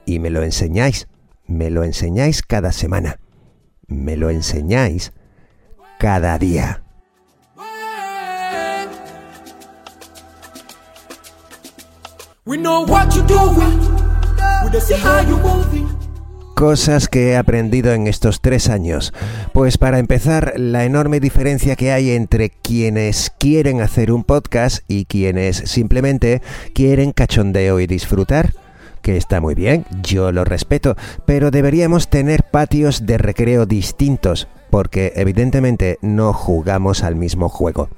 Y 0.06 0.20
me 0.20 0.30
lo 0.30 0.44
enseñáis. 0.44 1.08
Me 1.48 1.70
lo 1.70 1.84
enseñáis 1.84 2.44
cada 2.44 2.72
semana. 2.72 3.20
Me 3.88 4.16
lo 4.16 4.30
enseñáis 4.30 5.14
cada 5.98 6.38
día. 6.38 6.84
Cosas 16.56 17.08
que 17.08 17.30
he 17.30 17.38
aprendido 17.38 17.94
en 17.94 18.08
estos 18.08 18.42
tres 18.42 18.70
años. 18.70 19.14
Pues 19.54 19.78
para 19.78 20.00
empezar, 20.00 20.54
la 20.58 20.84
enorme 20.84 21.20
diferencia 21.20 21.76
que 21.76 21.92
hay 21.92 22.12
entre 22.12 22.50
quienes 22.50 23.32
quieren 23.38 23.82
hacer 23.82 24.12
un 24.12 24.24
podcast 24.24 24.80
y 24.88 25.06
quienes 25.06 25.58
simplemente 25.58 26.42
quieren 26.74 27.12
cachondeo 27.12 27.80
y 27.80 27.88
disfrutar 27.88 28.54
que 29.04 29.16
está 29.16 29.42
muy 29.42 29.54
bien, 29.54 29.86
yo 30.02 30.32
lo 30.32 30.44
respeto, 30.44 30.96
pero 31.28 31.52
deberíamos 31.52 32.10
tener 32.10 32.42
patios 32.44 33.06
de 33.06 33.20
recreo 33.20 33.66
distintos, 33.68 34.48
porque 34.72 35.12
evidentemente 35.16 36.00
no 36.02 36.34
jugamos 36.34 37.04
al 37.04 37.16
mismo 37.16 37.50
juego. 37.50 37.90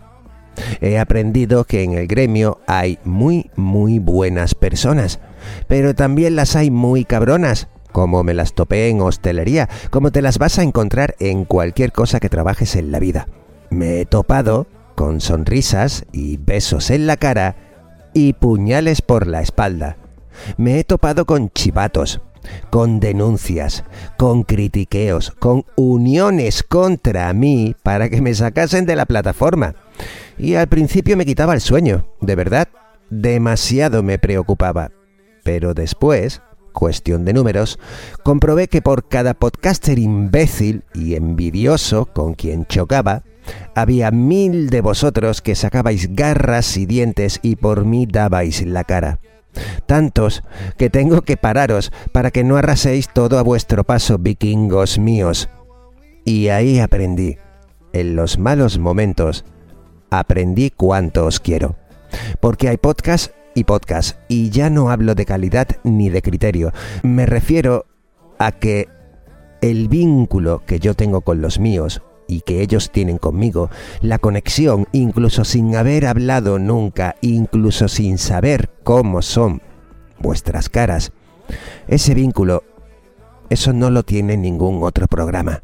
He 0.81 0.97
aprendido 0.97 1.65
que 1.65 1.83
en 1.83 1.93
el 1.93 2.07
gremio 2.07 2.59
hay 2.67 2.99
muy, 3.03 3.49
muy 3.55 3.99
buenas 3.99 4.55
personas, 4.55 5.19
pero 5.67 5.95
también 5.95 6.35
las 6.35 6.55
hay 6.55 6.71
muy 6.71 7.05
cabronas, 7.05 7.67
como 7.91 8.23
me 8.23 8.33
las 8.33 8.53
topé 8.53 8.89
en 8.89 9.01
hostelería, 9.01 9.69
como 9.89 10.11
te 10.11 10.21
las 10.21 10.37
vas 10.37 10.59
a 10.59 10.63
encontrar 10.63 11.15
en 11.19 11.45
cualquier 11.45 11.91
cosa 11.91 12.19
que 12.19 12.29
trabajes 12.29 12.75
en 12.75 12.91
la 12.91 12.99
vida. 12.99 13.27
Me 13.69 14.01
he 14.01 14.05
topado 14.05 14.67
con 14.95 15.21
sonrisas 15.21 16.05
y 16.11 16.37
besos 16.37 16.89
en 16.89 17.07
la 17.07 17.17
cara 17.17 17.55
y 18.13 18.33
puñales 18.33 19.01
por 19.01 19.27
la 19.27 19.41
espalda. 19.41 19.97
Me 20.57 20.79
he 20.79 20.83
topado 20.83 21.25
con 21.25 21.49
chivatos, 21.51 22.21
con 22.69 22.99
denuncias, 22.99 23.83
con 24.17 24.43
critiqueos, 24.43 25.31
con 25.31 25.65
uniones 25.75 26.63
contra 26.63 27.31
mí 27.33 27.75
para 27.83 28.09
que 28.09 28.21
me 28.21 28.33
sacasen 28.33 28.85
de 28.85 28.95
la 28.95 29.05
plataforma. 29.05 29.75
Y 30.37 30.55
al 30.55 30.67
principio 30.67 31.17
me 31.17 31.25
quitaba 31.25 31.53
el 31.53 31.61
sueño, 31.61 32.07
de 32.21 32.35
verdad, 32.35 32.67
demasiado 33.09 34.03
me 34.03 34.19
preocupaba. 34.19 34.91
Pero 35.43 35.73
después, 35.73 36.41
cuestión 36.73 37.25
de 37.25 37.33
números, 37.33 37.79
comprobé 38.23 38.67
que 38.67 38.81
por 38.81 39.07
cada 39.07 39.33
podcaster 39.33 39.97
imbécil 39.97 40.83
y 40.93 41.15
envidioso 41.15 42.05
con 42.05 42.33
quien 42.33 42.65
chocaba, 42.65 43.23
había 43.75 44.11
mil 44.11 44.69
de 44.69 44.81
vosotros 44.81 45.41
que 45.41 45.55
sacabais 45.55 46.15
garras 46.15 46.77
y 46.77 46.85
dientes 46.85 47.39
y 47.41 47.55
por 47.55 47.85
mí 47.85 48.05
dabais 48.05 48.65
la 48.65 48.83
cara. 48.83 49.19
Tantos 49.85 50.43
que 50.77 50.89
tengo 50.89 51.21
que 51.21 51.37
pararos 51.37 51.91
para 52.11 52.31
que 52.31 52.43
no 52.43 52.57
arraséis 52.57 53.07
todo 53.13 53.39
a 53.39 53.43
vuestro 53.43 53.83
paso, 53.83 54.17
vikingos 54.17 54.99
míos. 54.99 55.49
Y 56.25 56.49
ahí 56.49 56.79
aprendí, 56.79 57.37
en 57.93 58.15
los 58.15 58.37
malos 58.37 58.79
momentos, 58.79 59.45
aprendí 60.09 60.71
cuánto 60.71 61.25
os 61.25 61.39
quiero. 61.39 61.75
Porque 62.39 62.69
hay 62.69 62.77
podcast 62.77 63.31
y 63.53 63.63
podcast, 63.63 64.17
y 64.27 64.49
ya 64.49 64.69
no 64.69 64.89
hablo 64.89 65.15
de 65.15 65.25
calidad 65.25 65.67
ni 65.83 66.09
de 66.09 66.21
criterio. 66.21 66.71
Me 67.03 67.25
refiero 67.25 67.85
a 68.37 68.51
que 68.51 68.89
el 69.61 69.87
vínculo 69.87 70.61
que 70.65 70.79
yo 70.79 70.93
tengo 70.93 71.21
con 71.21 71.41
los 71.41 71.59
míos 71.59 72.01
y 72.27 72.41
que 72.41 72.61
ellos 72.61 72.91
tienen 72.91 73.17
conmigo, 73.17 73.69
la 74.01 74.19
conexión, 74.19 74.87
incluso 74.91 75.45
sin 75.45 75.75
haber 75.75 76.05
hablado 76.05 76.59
nunca, 76.59 77.15
incluso 77.21 77.87
sin 77.87 78.17
saber 78.17 78.69
cómo 78.83 79.21
son 79.21 79.61
vuestras 80.19 80.69
caras, 80.69 81.11
ese 81.87 82.13
vínculo, 82.13 82.63
eso 83.49 83.73
no 83.73 83.91
lo 83.91 84.03
tiene 84.03 84.37
ningún 84.37 84.83
otro 84.83 85.07
programa. 85.07 85.61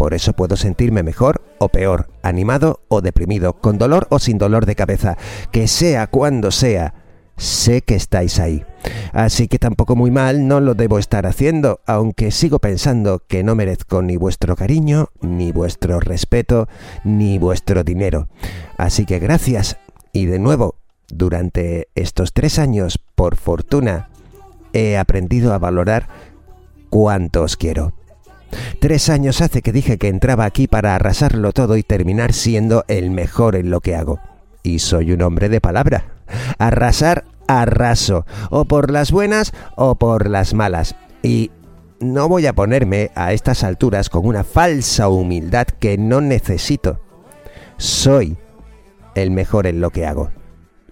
Por 0.00 0.14
eso 0.14 0.32
puedo 0.32 0.56
sentirme 0.56 1.02
mejor 1.02 1.42
o 1.58 1.68
peor, 1.68 2.08
animado 2.22 2.80
o 2.88 3.02
deprimido, 3.02 3.52
con 3.52 3.76
dolor 3.76 4.06
o 4.08 4.18
sin 4.18 4.38
dolor 4.38 4.64
de 4.64 4.74
cabeza, 4.74 5.18
que 5.52 5.68
sea 5.68 6.06
cuando 6.06 6.52
sea, 6.52 6.94
sé 7.36 7.82
que 7.82 7.96
estáis 7.96 8.38
ahí. 8.38 8.64
Así 9.12 9.46
que 9.46 9.58
tampoco 9.58 9.96
muy 9.96 10.10
mal 10.10 10.48
no 10.48 10.60
lo 10.60 10.74
debo 10.74 10.98
estar 10.98 11.26
haciendo, 11.26 11.80
aunque 11.84 12.30
sigo 12.30 12.60
pensando 12.60 13.22
que 13.28 13.42
no 13.44 13.54
merezco 13.54 14.00
ni 14.00 14.16
vuestro 14.16 14.56
cariño, 14.56 15.10
ni 15.20 15.52
vuestro 15.52 16.00
respeto, 16.00 16.66
ni 17.04 17.38
vuestro 17.38 17.84
dinero. 17.84 18.28
Así 18.78 19.04
que 19.04 19.18
gracias 19.18 19.76
y 20.14 20.24
de 20.24 20.38
nuevo, 20.38 20.76
durante 21.08 21.88
estos 21.94 22.32
tres 22.32 22.58
años, 22.58 22.98
por 23.14 23.36
fortuna, 23.36 24.08
he 24.72 24.96
aprendido 24.96 25.52
a 25.52 25.58
valorar 25.58 26.08
cuánto 26.88 27.42
os 27.42 27.58
quiero. 27.58 27.92
Tres 28.80 29.08
años 29.08 29.40
hace 29.40 29.62
que 29.62 29.72
dije 29.72 29.98
que 29.98 30.08
entraba 30.08 30.44
aquí 30.44 30.66
para 30.66 30.94
arrasarlo 30.94 31.52
todo 31.52 31.76
y 31.76 31.82
terminar 31.82 32.32
siendo 32.32 32.84
el 32.88 33.10
mejor 33.10 33.56
en 33.56 33.70
lo 33.70 33.80
que 33.80 33.94
hago. 33.94 34.20
Y 34.62 34.80
soy 34.80 35.12
un 35.12 35.22
hombre 35.22 35.48
de 35.48 35.60
palabra. 35.60 36.06
Arrasar, 36.58 37.24
arraso. 37.46 38.26
O 38.50 38.64
por 38.64 38.90
las 38.90 39.12
buenas 39.12 39.52
o 39.76 39.96
por 39.96 40.28
las 40.28 40.54
malas. 40.54 40.94
Y 41.22 41.50
no 42.00 42.28
voy 42.28 42.46
a 42.46 42.54
ponerme 42.54 43.10
a 43.14 43.32
estas 43.32 43.64
alturas 43.64 44.08
con 44.08 44.26
una 44.26 44.44
falsa 44.44 45.08
humildad 45.08 45.66
que 45.66 45.98
no 45.98 46.20
necesito. 46.20 47.00
Soy 47.76 48.36
el 49.14 49.30
mejor 49.30 49.66
en 49.66 49.80
lo 49.80 49.90
que 49.90 50.06
hago 50.06 50.30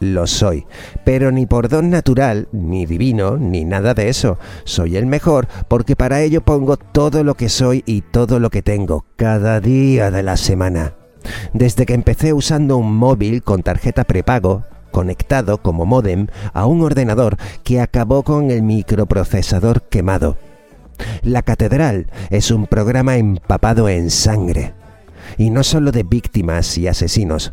lo 0.00 0.26
soy, 0.26 0.66
pero 1.04 1.30
ni 1.32 1.46
por 1.46 1.68
don 1.68 1.90
natural, 1.90 2.48
ni 2.52 2.86
divino, 2.86 3.36
ni 3.36 3.64
nada 3.64 3.94
de 3.94 4.08
eso. 4.08 4.38
Soy 4.64 4.96
el 4.96 5.06
mejor 5.06 5.48
porque 5.68 5.96
para 5.96 6.20
ello 6.20 6.40
pongo 6.42 6.76
todo 6.76 7.24
lo 7.24 7.34
que 7.34 7.48
soy 7.48 7.82
y 7.86 8.02
todo 8.02 8.38
lo 8.40 8.50
que 8.50 8.62
tengo, 8.62 9.04
cada 9.16 9.60
día 9.60 10.10
de 10.10 10.22
la 10.22 10.36
semana. 10.36 10.94
Desde 11.52 11.86
que 11.86 11.94
empecé 11.94 12.32
usando 12.32 12.76
un 12.76 12.96
móvil 12.96 13.42
con 13.42 13.62
tarjeta 13.62 14.04
prepago, 14.04 14.64
conectado 14.90 15.58
como 15.58 15.86
modem 15.86 16.28
a 16.52 16.66
un 16.66 16.82
ordenador 16.82 17.36
que 17.64 17.80
acabó 17.80 18.22
con 18.22 18.50
el 18.50 18.62
microprocesador 18.62 19.82
quemado. 19.82 20.38
La 21.22 21.42
Catedral 21.42 22.06
es 22.30 22.50
un 22.50 22.66
programa 22.66 23.16
empapado 23.16 23.88
en 23.88 24.10
sangre, 24.10 24.74
y 25.36 25.50
no 25.50 25.62
solo 25.62 25.92
de 25.92 26.02
víctimas 26.02 26.76
y 26.78 26.88
asesinos, 26.88 27.52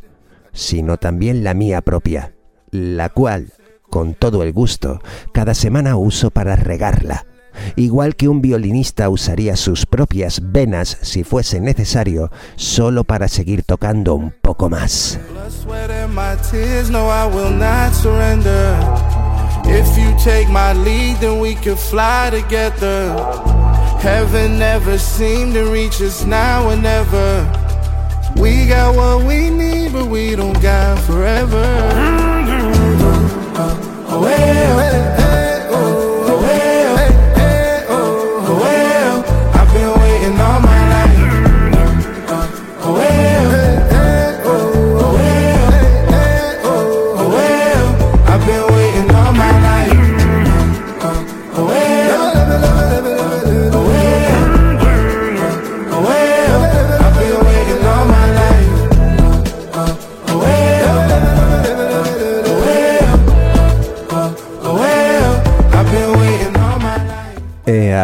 sino 0.54 0.98
también 0.98 1.44
la 1.44 1.54
mía 1.54 1.82
propia 1.82 2.35
la 2.76 3.10
cual, 3.10 3.54
con 3.90 4.14
todo 4.14 4.44
el 4.44 4.54
gusto, 4.54 5.02
cada 5.34 5.54
semana 5.54 5.96
uso 5.96 6.32
para 6.32 6.56
regarla, 6.56 7.26
igual 7.76 8.16
que 8.16 8.28
un 8.28 8.42
violinista 8.42 9.10
usaría 9.10 9.56
sus 9.56 9.86
propias 9.86 10.42
venas 10.52 10.98
si 11.02 11.24
fuese 11.24 11.60
necesario, 11.60 12.32
solo 12.56 13.04
para 13.04 13.28
seguir 13.28 13.64
tocando 13.64 14.16
un 14.16 14.34
poco 14.42 14.70
más. 14.70 15.20
We 28.36 28.66
got 28.68 28.96
what 28.96 29.24
we 29.26 29.50
need, 29.50 29.94
but 29.94 30.08
we 30.08 30.36
don't 30.36 30.62
got 30.62 31.00
forever. 31.00 32.35
away, 34.16 34.72
away. 34.74 35.16
away. 35.18 35.55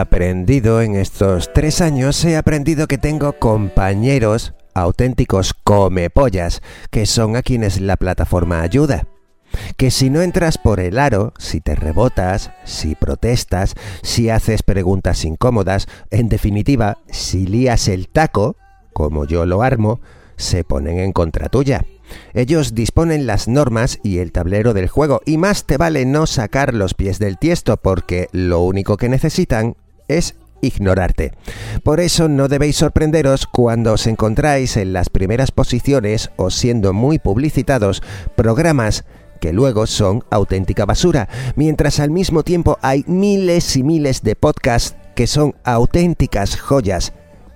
Aprendido 0.01 0.81
en 0.81 0.95
estos 0.95 1.53
tres 1.53 1.79
años, 1.79 2.25
he 2.25 2.35
aprendido 2.35 2.87
que 2.87 2.97
tengo 2.97 3.33
compañeros 3.33 4.53
auténticos 4.73 5.53
comepollas, 5.53 6.61
que 6.89 7.05
son 7.05 7.35
a 7.35 7.43
quienes 7.43 7.79
la 7.79 7.97
plataforma 7.97 8.61
ayuda. 8.61 9.07
Que 9.77 9.91
si 9.91 10.09
no 10.09 10.21
entras 10.21 10.57
por 10.57 10.79
el 10.79 10.97
aro, 10.97 11.33
si 11.37 11.61
te 11.61 11.75
rebotas, 11.75 12.51
si 12.63 12.95
protestas, 12.95 13.75
si 14.01 14.29
haces 14.29 14.63
preguntas 14.63 15.23
incómodas, 15.23 15.87
en 16.09 16.29
definitiva, 16.29 16.97
si 17.07 17.45
lías 17.45 17.87
el 17.87 18.07
taco, 18.07 18.55
como 18.93 19.25
yo 19.25 19.45
lo 19.45 19.61
armo, 19.61 20.01
se 20.35 20.63
ponen 20.63 20.99
en 20.99 21.11
contra 21.11 21.49
tuya. 21.49 21.85
Ellos 22.33 22.73
disponen 22.73 23.27
las 23.27 23.47
normas 23.47 23.99
y 24.03 24.17
el 24.17 24.31
tablero 24.31 24.73
del 24.73 24.87
juego, 24.87 25.21
y 25.25 25.37
más 25.37 25.65
te 25.65 25.77
vale 25.77 26.05
no 26.05 26.25
sacar 26.25 26.73
los 26.73 26.95
pies 26.95 27.19
del 27.19 27.37
tiesto 27.37 27.77
porque 27.77 28.27
lo 28.31 28.61
único 28.61 28.97
que 28.97 29.09
necesitan 29.09 29.75
es 30.17 30.35
ignorarte. 30.61 31.33
Por 31.83 31.99
eso 31.99 32.27
no 32.27 32.47
debéis 32.47 32.77
sorprenderos 32.77 33.47
cuando 33.47 33.93
os 33.93 34.07
encontráis 34.07 34.77
en 34.77 34.93
las 34.93 35.09
primeras 35.09 35.51
posiciones 35.51 36.29
o 36.37 36.49
siendo 36.49 36.93
muy 36.93 37.19
publicitados 37.19 38.01
programas 38.35 39.05
que 39.39 39.53
luego 39.53 39.87
son 39.87 40.23
auténtica 40.29 40.85
basura, 40.85 41.27
mientras 41.55 41.99
al 41.99 42.11
mismo 42.11 42.43
tiempo 42.43 42.77
hay 42.81 43.03
miles 43.07 43.75
y 43.75 43.83
miles 43.83 44.21
de 44.21 44.35
podcasts 44.35 44.95
que 45.15 45.25
son 45.25 45.55
auténticas 45.63 46.59
joyas 46.59 47.13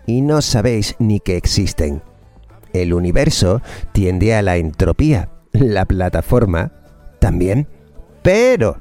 y 0.07 0.21
no 0.21 0.41
sabéis 0.41 0.95
ni 0.99 1.19
que 1.19 1.37
existen. 1.37 2.01
El 2.73 2.93
universo 2.93 3.61
tiende 3.93 4.35
a 4.35 4.41
la 4.41 4.57
entropía, 4.57 5.29
la 5.53 5.85
plataforma 5.85 6.73
también, 7.19 7.67
pero 8.21 8.77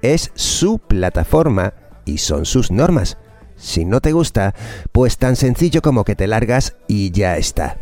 es 0.00 0.30
su 0.34 0.78
plataforma 0.78 1.74
y 2.04 2.18
son 2.18 2.44
sus 2.46 2.70
normas. 2.70 3.18
Si 3.56 3.84
no 3.84 4.00
te 4.00 4.12
gusta, 4.12 4.54
pues 4.92 5.18
tan 5.18 5.36
sencillo 5.36 5.82
como 5.82 6.04
que 6.04 6.16
te 6.16 6.26
largas 6.26 6.76
y 6.88 7.10
ya 7.10 7.36
está. 7.36 7.78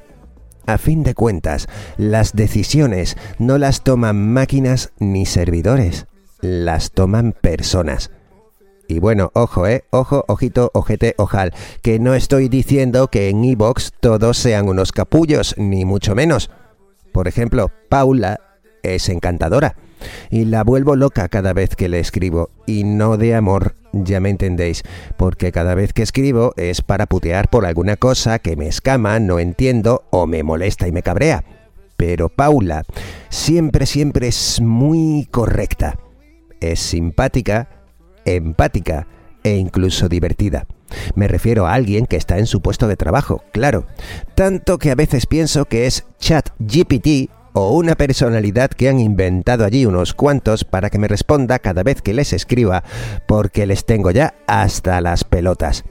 A 0.66 0.78
fin 0.78 1.02
de 1.02 1.14
cuentas, 1.14 1.68
las 1.96 2.34
decisiones 2.34 3.16
no 3.38 3.58
las 3.58 3.82
toman 3.82 4.32
máquinas 4.32 4.92
ni 4.98 5.26
servidores, 5.26 6.06
las 6.40 6.92
toman 6.92 7.32
personas. 7.32 8.10
Y 8.86 8.98
bueno, 8.98 9.30
ojo, 9.34 9.66
eh, 9.66 9.84
ojo, 9.90 10.24
ojito, 10.28 10.70
ojete, 10.74 11.14
ojal, 11.16 11.52
que 11.82 11.98
no 11.98 12.14
estoy 12.14 12.48
diciendo 12.48 13.08
que 13.08 13.28
en 13.28 13.44
Evox 13.44 13.92
todos 13.98 14.36
sean 14.36 14.68
unos 14.68 14.92
capullos, 14.92 15.54
ni 15.56 15.84
mucho 15.84 16.14
menos. 16.14 16.50
Por 17.12 17.26
ejemplo, 17.26 17.70
Paula 17.88 18.40
es 18.82 19.08
encantadora 19.08 19.76
y 20.30 20.44
la 20.44 20.64
vuelvo 20.64 20.96
loca 20.96 21.28
cada 21.28 21.52
vez 21.52 21.74
que 21.76 21.88
le 21.88 22.00
escribo, 22.00 22.50
y 22.66 22.84
no 22.84 23.16
de 23.16 23.34
amor, 23.34 23.76
ya 23.92 24.20
me 24.20 24.30
entendéis, 24.30 24.82
porque 25.16 25.52
cada 25.52 25.74
vez 25.74 25.92
que 25.92 26.02
escribo 26.02 26.52
es 26.56 26.82
para 26.82 27.06
putear 27.06 27.48
por 27.48 27.66
alguna 27.66 27.96
cosa 27.96 28.38
que 28.38 28.56
me 28.56 28.68
escama, 28.68 29.18
no 29.20 29.38
entiendo 29.38 30.04
o 30.10 30.26
me 30.26 30.42
molesta 30.42 30.88
y 30.88 30.92
me 30.92 31.02
cabrea. 31.02 31.44
Pero 31.96 32.28
Paula 32.28 32.84
siempre, 33.28 33.86
siempre 33.86 34.28
es 34.28 34.60
muy 34.60 35.28
correcta. 35.30 35.98
Es 36.60 36.80
simpática, 36.80 37.68
empática 38.24 39.06
e 39.44 39.56
incluso 39.56 40.08
divertida. 40.08 40.66
Me 41.14 41.28
refiero 41.28 41.66
a 41.66 41.74
alguien 41.74 42.06
que 42.06 42.16
está 42.16 42.38
en 42.38 42.46
su 42.46 42.60
puesto 42.60 42.88
de 42.88 42.96
trabajo, 42.96 43.42
claro. 43.52 43.86
Tanto 44.34 44.78
que 44.78 44.90
a 44.90 44.94
veces 44.94 45.26
pienso 45.26 45.64
que 45.64 45.86
es 45.86 46.04
chat 46.18 46.50
GPT 46.58 47.30
o 47.52 47.76
una 47.76 47.94
personalidad 47.94 48.70
que 48.70 48.88
han 48.88 49.00
inventado 49.00 49.64
allí 49.64 49.86
unos 49.86 50.14
cuantos 50.14 50.64
para 50.64 50.90
que 50.90 50.98
me 50.98 51.08
responda 51.08 51.58
cada 51.58 51.82
vez 51.82 52.02
que 52.02 52.14
les 52.14 52.32
escriba, 52.32 52.82
porque 53.26 53.66
les 53.66 53.84
tengo 53.84 54.10
ya 54.10 54.34
hasta 54.46 55.00
las 55.00 55.24
pelotas. 55.24 55.84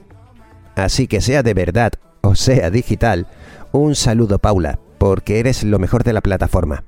Así 0.74 1.06
que 1.06 1.20
sea 1.20 1.42
de 1.42 1.54
verdad 1.54 1.92
o 2.22 2.34
sea 2.34 2.70
digital, 2.70 3.26
un 3.72 3.94
saludo 3.94 4.38
Paula, 4.38 4.78
porque 4.98 5.40
eres 5.40 5.64
lo 5.64 5.78
mejor 5.78 6.04
de 6.04 6.12
la 6.12 6.20
plataforma. 6.20 6.84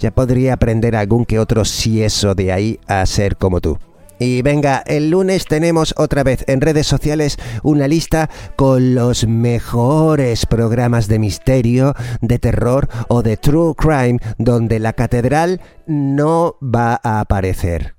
Ya 0.00 0.10
podría 0.10 0.54
aprender 0.54 0.96
algún 0.96 1.24
que 1.24 1.38
otro 1.38 1.64
si 1.64 2.02
eso 2.02 2.34
de 2.34 2.52
ahí 2.52 2.80
a 2.86 3.06
ser 3.06 3.36
como 3.36 3.60
tú. 3.60 3.78
Y 4.24 4.40
venga, 4.40 4.82
el 4.86 5.10
lunes 5.10 5.44
tenemos 5.44 5.92
otra 5.98 6.22
vez 6.22 6.44
en 6.48 6.62
redes 6.62 6.86
sociales 6.86 7.36
una 7.62 7.86
lista 7.88 8.30
con 8.56 8.94
los 8.94 9.26
mejores 9.26 10.46
programas 10.46 11.08
de 11.08 11.18
misterio, 11.18 11.92
de 12.22 12.38
terror 12.38 12.88
o 13.08 13.22
de 13.22 13.36
true 13.36 13.74
crime 13.76 14.18
donde 14.38 14.78
la 14.78 14.94
catedral 14.94 15.60
no 15.86 16.56
va 16.62 16.98
a 17.02 17.20
aparecer. 17.20 17.96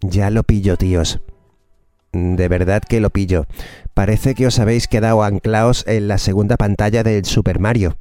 Ya 0.00 0.30
lo 0.30 0.42
pillo, 0.42 0.76
tíos. 0.76 1.20
De 2.10 2.48
verdad 2.48 2.82
que 2.82 2.98
lo 2.98 3.10
pillo. 3.10 3.46
Parece 3.94 4.34
que 4.34 4.48
os 4.48 4.58
habéis 4.58 4.88
quedado 4.88 5.22
anclaos 5.22 5.84
en 5.86 6.08
la 6.08 6.18
segunda 6.18 6.56
pantalla 6.56 7.04
del 7.04 7.24
Super 7.24 7.60
Mario. 7.60 7.98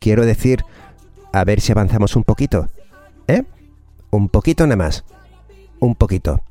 Quiero 0.00 0.26
decir, 0.26 0.64
a 1.32 1.44
ver 1.44 1.62
si 1.62 1.72
avanzamos 1.72 2.14
un 2.14 2.24
poquito. 2.24 2.68
¿Eh? 3.26 3.42
Un 4.10 4.28
poquito 4.28 4.66
nada 4.66 4.76
más 4.76 5.04
un 5.80 5.94
poquito. 5.94 6.42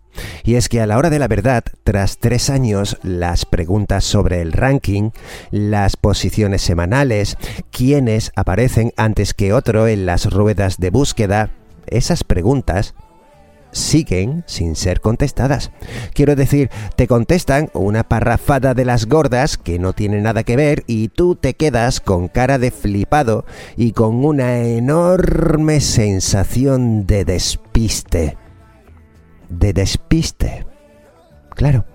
Y 0.43 0.55
es 0.55 0.69
que 0.69 0.81
a 0.81 0.87
la 0.87 0.97
hora 0.97 1.09
de 1.09 1.19
la 1.19 1.27
verdad, 1.27 1.63
tras 1.83 2.17
tres 2.19 2.49
años, 2.49 2.97
las 3.03 3.45
preguntas 3.45 4.03
sobre 4.03 4.41
el 4.41 4.53
ranking, 4.53 5.11
las 5.51 5.97
posiciones 5.97 6.61
semanales, 6.61 7.37
quiénes 7.71 8.31
aparecen 8.35 8.93
antes 8.97 9.33
que 9.33 9.53
otro 9.53 9.87
en 9.87 10.05
las 10.05 10.31
ruedas 10.31 10.77
de 10.77 10.89
búsqueda, 10.89 11.49
esas 11.87 12.23
preguntas 12.23 12.95
siguen 13.71 14.45
sin 14.47 14.75
ser 14.77 15.01
contestadas. 15.01 15.71
Quiero 16.13 16.35
decir, 16.35 16.69
te 16.95 17.07
contestan 17.07 17.69
una 17.73 18.03
parrafada 18.03 18.73
de 18.73 18.85
las 18.85 19.05
gordas 19.05 19.57
que 19.57 19.79
no 19.79 19.91
tiene 19.91 20.21
nada 20.21 20.43
que 20.43 20.55
ver 20.55 20.83
y 20.87 21.09
tú 21.09 21.35
te 21.35 21.55
quedas 21.55 21.99
con 21.99 22.29
cara 22.29 22.57
de 22.57 22.71
flipado 22.71 23.45
y 23.75 23.91
con 23.91 24.23
una 24.23 24.59
enorme 24.59 25.81
sensación 25.81 27.05
de 27.05 27.25
despiste. 27.25 28.37
De 29.49 29.73
despiste. 29.73 30.65
Claro. 31.51 31.85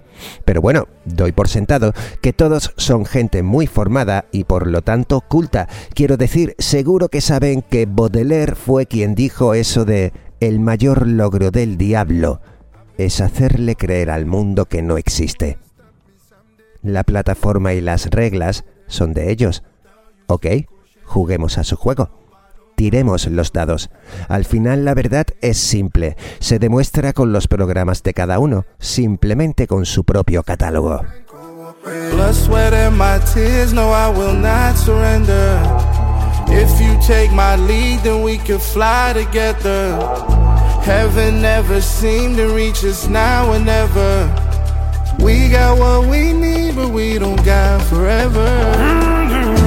Pero 0.45 0.61
bueno, 0.61 0.87
doy 1.05 1.33
por 1.33 1.49
sentado 1.49 1.95
que 2.21 2.33
todos 2.33 2.75
son 2.77 3.07
gente 3.07 3.43
muy 3.43 3.67
formada 3.67 4.27
y 4.33 4.45
por 4.45 4.67
lo 4.67 4.83
tanto 4.83 5.23
culta. 5.23 5.69
Quiero 5.95 6.17
decir, 6.17 6.55
seguro 6.59 7.09
que 7.09 7.21
saben 7.21 7.63
que 7.63 7.87
Baudelaire 7.87 8.55
fue 8.55 8.87
quien 8.87 9.15
dijo 9.15 9.55
eso 9.55 9.85
de 9.85 10.13
el 10.41 10.61
mayor 10.61 11.07
logro 11.07 11.51
del 11.51 11.77
diablo 11.77 12.41
es 12.97 13.21
hacerle 13.21 13.77
creer 13.77 14.11
al 14.11 14.27
mundo 14.27 14.67
que 14.67 14.83
no 14.83 14.99
existe. 14.99 15.59
La 16.83 17.03
plataforma 17.03 17.73
y 17.73 17.81
las 17.81 18.07
reglas 18.11 18.65
son 18.89 19.15
de 19.15 19.31
ellos. 19.31 19.63
Ok, 20.27 20.47
juguemos 21.05 21.59
a 21.59 21.65
su 21.65 21.77
juego. 21.77 22.20
Tiremos 22.81 23.27
los 23.27 23.53
dados. 23.53 23.91
Al 24.27 24.47
final 24.47 24.87
la 24.87 24.95
verdad 24.95 25.27
es 25.43 25.59
simple. 25.59 26.17
Se 26.39 26.59
demuestra 26.59 27.13
con 27.13 27.31
los 27.31 27.47
programas 27.47 28.03
de 28.03 28.15
cada 28.15 28.39
uno, 28.39 28.65
simplemente 28.79 29.67
con 29.67 29.85
su 29.85 30.05
propio 30.05 30.45
catálogo. 30.45 31.05
If 36.49 36.81
you 36.81 36.99
take 37.07 37.31
my 37.33 37.57
lead, 37.57 38.01
then 38.03 38.25
we 38.25 38.39
can 38.39 38.59
fly 38.59 39.13
together. 39.13 39.99
Heaven 40.83 41.43
never 41.43 41.83
seemed 41.83 42.39
to 42.39 42.49
reach 42.55 42.83
us 42.83 43.07
now 43.07 43.53
and 43.53 43.67
never. 43.67 44.27
We 45.19 45.51
got 45.51 45.79
what 45.79 46.07
we 46.07 46.33
need, 46.33 46.77
but 46.77 46.89
we 46.89 47.19
don't 47.19 47.45
got 47.45 47.83
forever. 47.91 49.60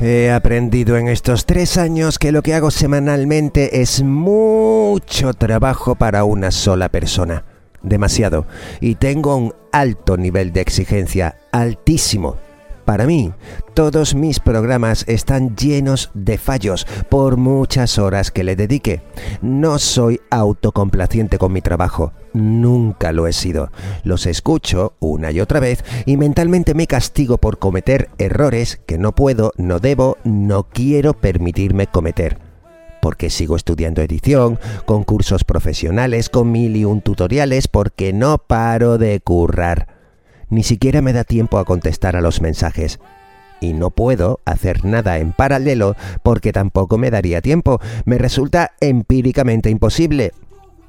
He 0.00 0.30
aprendido 0.30 0.98
en 0.98 1.08
estos 1.08 1.46
tres 1.46 1.78
años 1.78 2.18
que 2.18 2.30
lo 2.30 2.42
que 2.42 2.52
hago 2.52 2.70
semanalmente 2.70 3.80
es 3.80 4.02
mucho 4.02 5.32
trabajo 5.32 5.94
para 5.94 6.24
una 6.24 6.50
sola 6.50 6.90
persona. 6.90 7.44
Demasiado. 7.82 8.46
Y 8.80 8.96
tengo 8.96 9.36
un 9.36 9.54
alto 9.72 10.18
nivel 10.18 10.52
de 10.52 10.60
exigencia, 10.60 11.38
altísimo. 11.50 12.36
Para 12.86 13.04
mí, 13.04 13.32
todos 13.74 14.14
mis 14.14 14.38
programas 14.38 15.04
están 15.08 15.56
llenos 15.56 16.12
de 16.14 16.38
fallos 16.38 16.86
por 17.10 17.36
muchas 17.36 17.98
horas 17.98 18.30
que 18.30 18.44
le 18.44 18.54
dedique. 18.54 19.02
No 19.42 19.80
soy 19.80 20.20
autocomplaciente 20.30 21.36
con 21.36 21.52
mi 21.52 21.62
trabajo, 21.62 22.12
nunca 22.32 23.10
lo 23.10 23.26
he 23.26 23.32
sido. 23.32 23.72
Los 24.04 24.24
escucho 24.26 24.94
una 25.00 25.32
y 25.32 25.40
otra 25.40 25.58
vez 25.58 25.84
y 26.06 26.16
mentalmente 26.16 26.74
me 26.74 26.86
castigo 26.86 27.38
por 27.38 27.58
cometer 27.58 28.08
errores 28.18 28.80
que 28.86 28.98
no 28.98 29.16
puedo, 29.16 29.50
no 29.56 29.80
debo, 29.80 30.16
no 30.22 30.68
quiero 30.72 31.12
permitirme 31.12 31.88
cometer 31.88 32.38
porque 33.02 33.30
sigo 33.30 33.54
estudiando 33.54 34.02
edición, 34.02 34.58
con 34.84 35.04
cursos 35.04 35.44
profesionales, 35.44 36.28
con 36.28 36.50
mil 36.50 36.74
y 36.74 36.84
un 36.84 37.02
tutoriales, 37.02 37.68
porque 37.68 38.12
no 38.12 38.38
paro 38.38 38.98
de 38.98 39.20
currar 39.20 39.95
ni 40.48 40.62
siquiera 40.62 41.02
me 41.02 41.12
da 41.12 41.24
tiempo 41.24 41.58
a 41.58 41.64
contestar 41.64 42.16
a 42.16 42.20
los 42.20 42.40
mensajes. 42.40 43.00
Y 43.60 43.72
no 43.72 43.90
puedo 43.90 44.40
hacer 44.44 44.84
nada 44.84 45.18
en 45.18 45.32
paralelo 45.32 45.96
porque 46.22 46.52
tampoco 46.52 46.98
me 46.98 47.10
daría 47.10 47.40
tiempo. 47.40 47.80
Me 48.04 48.18
resulta 48.18 48.72
empíricamente 48.80 49.70
imposible. 49.70 50.32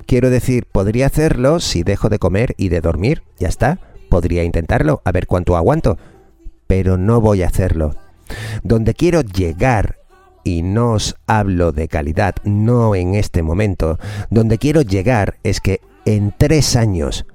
Quiero 0.05 0.29
decir, 0.29 0.65
podría 0.71 1.07
hacerlo 1.07 1.59
si 1.59 1.84
dejo 1.84 2.09
de 2.09 2.19
comer 2.19 2.53
y 2.57 2.69
de 2.69 2.81
dormir. 2.81 3.23
Ya 3.39 3.47
está. 3.47 3.79
Podría 4.09 4.43
intentarlo, 4.43 5.01
a 5.05 5.11
ver 5.11 5.27
cuánto 5.27 5.55
aguanto. 5.55 5.97
Pero 6.65 6.97
no 6.97 7.21
voy 7.21 7.43
a 7.43 7.47
hacerlo. 7.47 7.95
Donde 8.63 8.93
quiero 8.93 9.21
llegar, 9.21 9.97
y 10.43 10.61
no 10.61 10.93
os 10.93 11.15
hablo 11.27 11.71
de 11.71 11.88
calidad, 11.88 12.35
no 12.43 12.95
en 12.95 13.15
este 13.15 13.43
momento, 13.43 13.99
donde 14.29 14.57
quiero 14.57 14.81
llegar 14.81 15.38
es 15.43 15.59
que 15.59 15.81
en 16.05 16.34
tres 16.38 16.75
años 16.77 17.25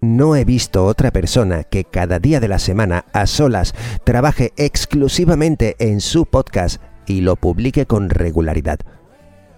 no 0.00 0.36
he 0.36 0.44
visto 0.44 0.84
otra 0.84 1.10
persona 1.10 1.64
que 1.64 1.84
cada 1.84 2.18
día 2.18 2.40
de 2.40 2.48
la 2.48 2.58
semana 2.58 3.06
a 3.12 3.26
solas 3.26 3.74
trabaje 4.04 4.52
exclusivamente 4.56 5.76
en 5.78 6.00
su 6.00 6.26
podcast 6.26 6.80
y 7.06 7.20
lo 7.20 7.36
publique 7.36 7.86
con 7.86 8.10
regularidad. 8.10 8.78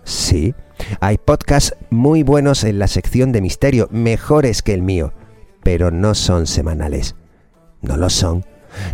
Sí, 0.04 0.54
hay 1.00 1.18
podcasts 1.18 1.76
muy 1.90 2.22
buenos 2.22 2.64
en 2.64 2.78
la 2.78 2.86
sección 2.86 3.32
de 3.32 3.42
misterio, 3.42 3.88
mejores 3.90 4.62
que 4.62 4.74
el 4.74 4.82
mío, 4.82 5.12
pero 5.62 5.90
no 5.90 6.14
son 6.14 6.46
semanales. 6.46 7.14
No 7.82 7.96
lo 7.96 8.10
son. 8.10 8.44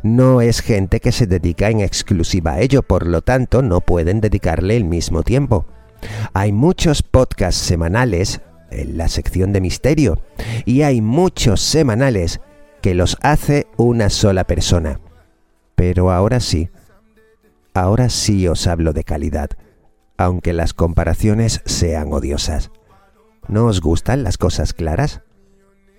No 0.02 0.40
es 0.40 0.60
gente 0.60 1.00
que 1.00 1.12
se 1.12 1.26
dedica 1.26 1.68
en 1.68 1.80
exclusiva 1.80 2.54
a 2.54 2.60
ello, 2.60 2.82
por 2.82 3.06
lo 3.06 3.22
tanto 3.22 3.62
no 3.62 3.80
pueden 3.80 4.20
dedicarle 4.20 4.76
el 4.76 4.84
mismo 4.84 5.22
tiempo. 5.22 5.66
Hay 6.32 6.52
muchos 6.52 7.02
podcasts 7.02 7.60
semanales 7.60 8.40
en 8.74 8.96
la 8.98 9.09
sección 9.09 9.52
de 9.52 9.60
misterio 9.60 10.20
y 10.64 10.82
hay 10.82 11.01
muchos 11.01 11.60
semanales 11.60 12.40
que 12.82 12.94
los 12.94 13.16
hace 13.22 13.66
una 13.76 14.10
sola 14.10 14.44
persona. 14.44 15.01
Pero 15.74 16.10
ahora 16.10 16.40
sí, 16.40 16.70
ahora 17.72 18.09
sí 18.09 18.46
os 18.46 18.66
hablo 18.66 18.92
de 18.92 19.05
calidad, 19.05 19.51
aunque 20.16 20.52
las 20.52 20.74
comparaciones 20.74 21.62
sean 21.64 22.12
odiosas. 22.12 22.70
¿No 23.48 23.66
os 23.66 23.80
gustan 23.80 24.22
las 24.22 24.38
cosas 24.38 24.72
claras? 24.72 25.22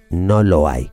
No 0.10 0.44
lo 0.44 0.68
hay 0.68 0.92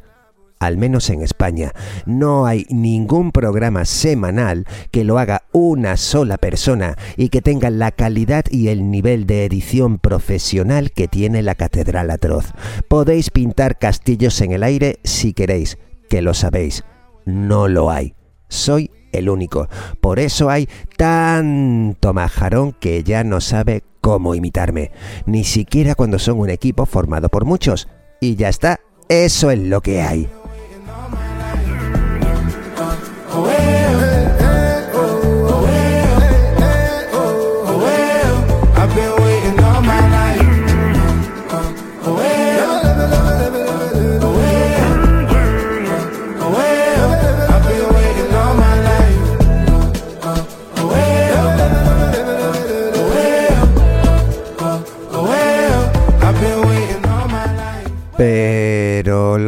al 0.62 0.76
menos 0.76 1.10
en 1.10 1.22
España, 1.22 1.72
no 2.06 2.46
hay 2.46 2.66
ningún 2.70 3.32
programa 3.32 3.84
semanal 3.84 4.64
que 4.92 5.02
lo 5.02 5.18
haga 5.18 5.42
una 5.50 5.96
sola 5.96 6.38
persona 6.38 6.96
y 7.16 7.30
que 7.30 7.42
tenga 7.42 7.68
la 7.68 7.90
calidad 7.90 8.44
y 8.48 8.68
el 8.68 8.90
nivel 8.90 9.26
de 9.26 9.44
edición 9.44 9.98
profesional 9.98 10.92
que 10.92 11.08
tiene 11.08 11.42
la 11.42 11.56
Catedral 11.56 12.10
Atroz. 12.10 12.52
Podéis 12.88 13.30
pintar 13.30 13.78
castillos 13.78 14.40
en 14.40 14.52
el 14.52 14.62
aire 14.62 15.00
si 15.02 15.32
queréis, 15.32 15.78
que 16.08 16.22
lo 16.22 16.32
sabéis. 16.32 16.84
No 17.24 17.66
lo 17.66 17.90
hay. 17.90 18.14
Soy 18.48 18.90
el 19.10 19.28
único. 19.28 19.68
Por 20.00 20.20
eso 20.20 20.48
hay 20.48 20.68
tanto 20.96 22.12
majarón 22.12 22.72
que 22.72 23.02
ya 23.02 23.24
no 23.24 23.40
sabe 23.40 23.82
cómo 24.00 24.36
imitarme. 24.36 24.92
Ni 25.26 25.42
siquiera 25.42 25.96
cuando 25.96 26.20
son 26.20 26.38
un 26.38 26.50
equipo 26.50 26.86
formado 26.86 27.28
por 27.28 27.44
muchos. 27.44 27.88
Y 28.20 28.36
ya 28.36 28.48
está. 28.48 28.78
Eso 29.08 29.50
es 29.50 29.58
lo 29.58 29.80
que 29.80 30.02
hay. 30.02 30.28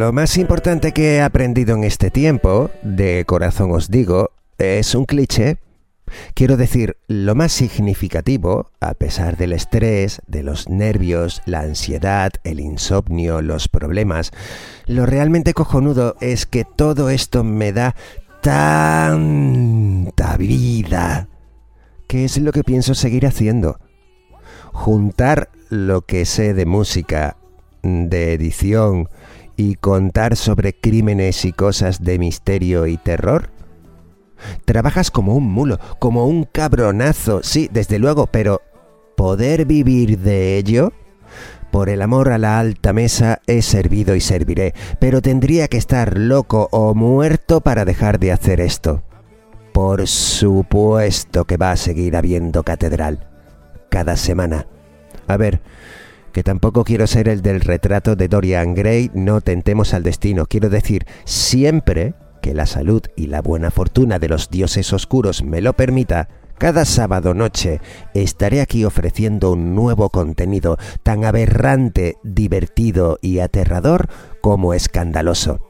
Lo 0.05 0.13
más 0.13 0.37
importante 0.37 0.91
que 0.91 1.15
he 1.15 1.21
aprendido 1.23 1.75
en 1.75 1.83
este 1.83 2.11
tiempo, 2.11 2.69
de 2.83 3.25
corazón 3.25 3.71
os 3.71 3.89
digo, 3.89 4.29
es 4.59 4.93
un 4.93 5.05
cliché. 5.05 5.57
Quiero 6.35 6.57
decir, 6.57 6.97
lo 7.07 7.33
más 7.33 7.51
significativo, 7.51 8.69
a 8.79 8.93
pesar 8.93 9.35
del 9.35 9.51
estrés, 9.51 10.21
de 10.27 10.43
los 10.43 10.69
nervios, 10.69 11.41
la 11.47 11.61
ansiedad, 11.61 12.33
el 12.43 12.59
insomnio, 12.59 13.41
los 13.41 13.67
problemas, 13.67 14.29
lo 14.85 15.07
realmente 15.07 15.55
cojonudo 15.55 16.17
es 16.21 16.45
que 16.45 16.65
todo 16.65 17.09
esto 17.09 17.43
me 17.43 17.73
da 17.73 17.95
tanta 18.41 20.37
vida, 20.37 21.29
que 22.07 22.25
es 22.25 22.37
lo 22.37 22.51
que 22.51 22.63
pienso 22.63 22.93
seguir 22.93 23.25
haciendo. 23.25 23.79
Juntar 24.71 25.49
lo 25.69 26.01
que 26.01 26.25
sé 26.25 26.53
de 26.53 26.67
música 26.67 27.37
de 27.81 28.33
edición 28.33 29.09
y 29.57 29.75
contar 29.75 30.35
sobre 30.35 30.73
crímenes 30.73 31.45
y 31.45 31.53
cosas 31.53 32.03
de 32.03 32.19
misterio 32.19 32.87
y 32.87 32.97
terror? 32.97 33.49
Trabajas 34.65 35.11
como 35.11 35.35
un 35.35 35.45
mulo, 35.45 35.79
como 35.99 36.27
un 36.27 36.43
cabronazo, 36.43 37.41
sí, 37.43 37.69
desde 37.71 37.99
luego, 37.99 38.27
pero 38.27 38.61
¿poder 39.15 39.65
vivir 39.65 40.19
de 40.19 40.57
ello? 40.57 40.93
Por 41.71 41.89
el 41.89 42.01
amor 42.01 42.31
a 42.31 42.37
la 42.37 42.59
alta 42.59 42.93
mesa 42.93 43.41
he 43.47 43.61
servido 43.61 44.15
y 44.15 44.21
serviré, 44.21 44.73
pero 44.99 45.21
tendría 45.21 45.67
que 45.67 45.77
estar 45.77 46.17
loco 46.17 46.69
o 46.71 46.93
muerto 46.93 47.61
para 47.61 47.83
dejar 47.83 48.19
de 48.19 48.31
hacer 48.31 48.61
esto. 48.61 49.03
Por 49.73 50.07
supuesto 50.07 51.43
que 51.43 51.57
va 51.57 51.71
a 51.71 51.77
seguir 51.77 52.15
habiendo 52.15 52.63
catedral 52.63 53.27
cada 53.89 54.15
semana. 54.15 54.67
A 55.27 55.35
ver, 55.35 55.61
que 56.35 56.43
tampoco 56.43 56.83
quiero 56.83 57.07
ser 57.07 57.29
el 57.29 57.41
del 57.41 57.61
retrato 57.61 58.17
de 58.17 58.27
Dorian 58.27 58.73
Gray, 58.73 59.09
no 59.13 59.39
tentemos 59.39 59.93
al 59.93 60.03
destino, 60.03 60.47
quiero 60.47 60.69
decir, 60.69 61.05
siempre 61.23 62.13
que 62.41 62.53
la 62.53 62.65
salud 62.65 63.03
y 63.15 63.27
la 63.27 63.41
buena 63.41 63.71
fortuna 63.71 64.19
de 64.19 64.27
los 64.27 64.49
dioses 64.49 64.91
oscuros 64.91 65.43
me 65.43 65.61
lo 65.61 65.77
permita, 65.77 66.27
cada 66.57 66.83
sábado 66.83 67.33
noche 67.33 67.79
estaré 68.13 68.59
aquí 68.59 68.83
ofreciendo 68.83 69.53
un 69.53 69.75
nuevo 69.75 70.09
contenido 70.09 70.77
tan 71.03 71.23
aberrante, 71.23 72.17
divertido 72.21 73.17
y 73.21 73.39
aterrador 73.39 74.09
como 74.41 74.73
escandaloso. 74.73 75.61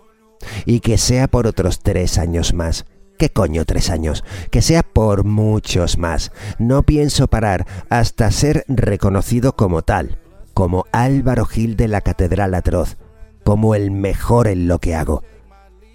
Y 0.65 0.79
que 0.79 0.97
sea 0.97 1.27
por 1.27 1.45
otros 1.45 1.81
tres 1.81 2.17
años 2.17 2.55
más. 2.55 2.87
¿Qué 3.19 3.29
coño 3.29 3.65
tres 3.65 3.91
años? 3.91 4.23
Que 4.49 4.63
sea 4.63 4.81
por 4.81 5.25
muchos 5.25 5.99
más. 5.99 6.31
No 6.57 6.81
pienso 6.81 7.27
parar 7.27 7.67
hasta 7.91 8.31
ser 8.31 8.65
reconocido 8.67 9.55
como 9.55 9.83
tal, 9.83 10.17
como 10.55 10.85
Álvaro 10.91 11.45
Gil 11.45 11.75
de 11.77 11.87
la 11.87 12.01
Catedral 12.01 12.55
Atroz, 12.55 12.97
como 13.43 13.75
el 13.75 13.91
mejor 13.91 14.47
en 14.47 14.67
lo 14.67 14.79
que 14.79 14.95
hago. 14.95 15.21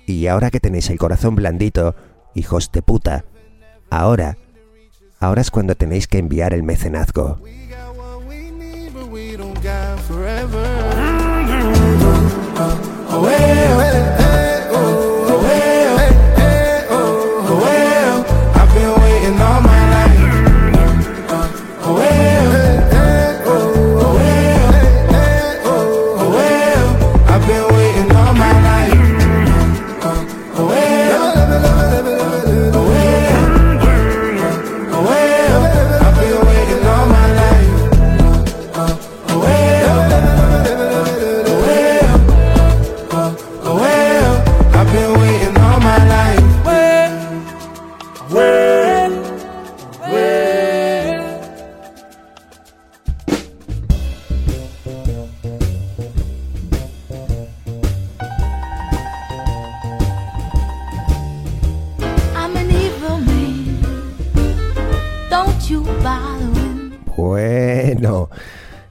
Y 0.07 0.29
ahora 0.29 0.51
que 0.51 0.61
tenéis 0.61 0.89
el 0.91 0.99
corazón 0.99 1.35
blandito, 1.35 1.97
hijos 2.35 2.71
de 2.71 2.83
puta, 2.83 3.25
ahora 3.91 4.39
Ahora 5.23 5.43
es 5.43 5.51
cuando 5.51 5.75
tenéis 5.75 6.07
que 6.07 6.17
enviar 6.17 6.55
el 6.55 6.63
mecenazgo. 6.63 7.39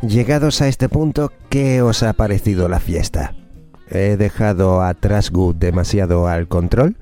Llegados 0.01 0.61
a 0.61 0.67
este 0.67 0.89
punto, 0.89 1.31
¿qué 1.49 1.81
os 1.81 2.03
ha 2.03 2.13
parecido 2.13 2.67
la 2.67 2.79
fiesta? 2.79 3.33
¿He 3.89 4.17
dejado 4.17 4.81
a 4.81 4.93
Trasgood 4.93 5.55
demasiado 5.55 6.27
al 6.27 6.47
control? 6.47 6.97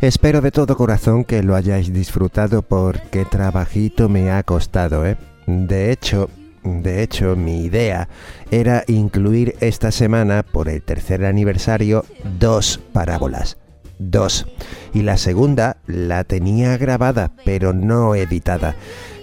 Espero 0.00 0.40
de 0.40 0.52
todo 0.52 0.76
corazón 0.76 1.24
que 1.24 1.42
lo 1.42 1.56
hayáis 1.56 1.92
disfrutado 1.92 2.62
porque 2.62 3.24
trabajito 3.24 4.08
me 4.08 4.30
ha 4.30 4.42
costado, 4.44 5.04
¿eh? 5.04 5.16
De 5.46 5.90
hecho, 5.90 6.30
de 6.62 7.02
hecho, 7.02 7.34
mi 7.34 7.64
idea 7.64 8.08
era 8.50 8.84
incluir 8.86 9.56
esta 9.60 9.90
semana, 9.90 10.42
por 10.42 10.68
el 10.68 10.82
tercer 10.82 11.24
aniversario, 11.24 12.04
dos 12.38 12.80
parábolas. 12.92 13.56
Dos. 13.98 14.46
Y 14.94 15.02
la 15.02 15.16
segunda 15.16 15.78
la 15.86 16.24
tenía 16.24 16.76
grabada, 16.76 17.32
pero 17.44 17.72
no 17.72 18.14
editada 18.14 18.76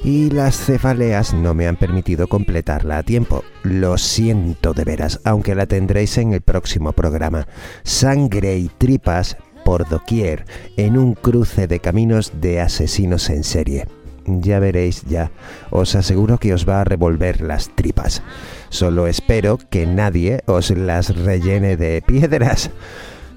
y 0.06 0.30
las 0.30 0.58
cefaleas 0.58 1.34
no 1.34 1.56
me 1.56 1.68
han 1.68 1.78
permitido 1.78 2.28
completarla 2.28 3.00
a 3.00 3.04
tiempo. 3.04 3.44
Lo 3.64 3.98
siento 3.98 4.74
de 4.74 4.84
veras, 4.84 5.20
aunque 5.24 5.56
la 5.56 5.66
tendréis 5.66 6.20
en 6.20 6.32
el 6.34 6.42
próximo 6.42 6.94
programa. 6.94 7.48
Sangre 7.82 8.56
y 8.58 8.70
tripas 8.70 9.36
por 9.66 9.90
doquier 9.90 10.46
en 10.78 11.00
un 11.00 11.16
cruce 11.16 11.66
de 11.66 11.80
caminos 11.80 12.34
de 12.40 12.62
asesinos 12.62 13.32
en 13.32 13.44
serie. 13.44 13.88
Ya 14.28 14.60
veréis, 14.60 15.02
ya. 15.06 15.32
Os 15.72 15.96
aseguro 15.96 16.38
que 16.38 16.54
os 16.54 16.70
va 16.70 16.82
a 16.82 16.84
revolver 16.84 17.42
las 17.42 17.76
tripas. 17.76 18.22
Solo 18.70 19.08
espero 19.08 19.58
que 19.58 19.88
nadie 19.88 20.44
os 20.46 20.70
las 20.70 21.16
rellene 21.16 21.78
de 21.78 22.04
piedras. 22.06 22.70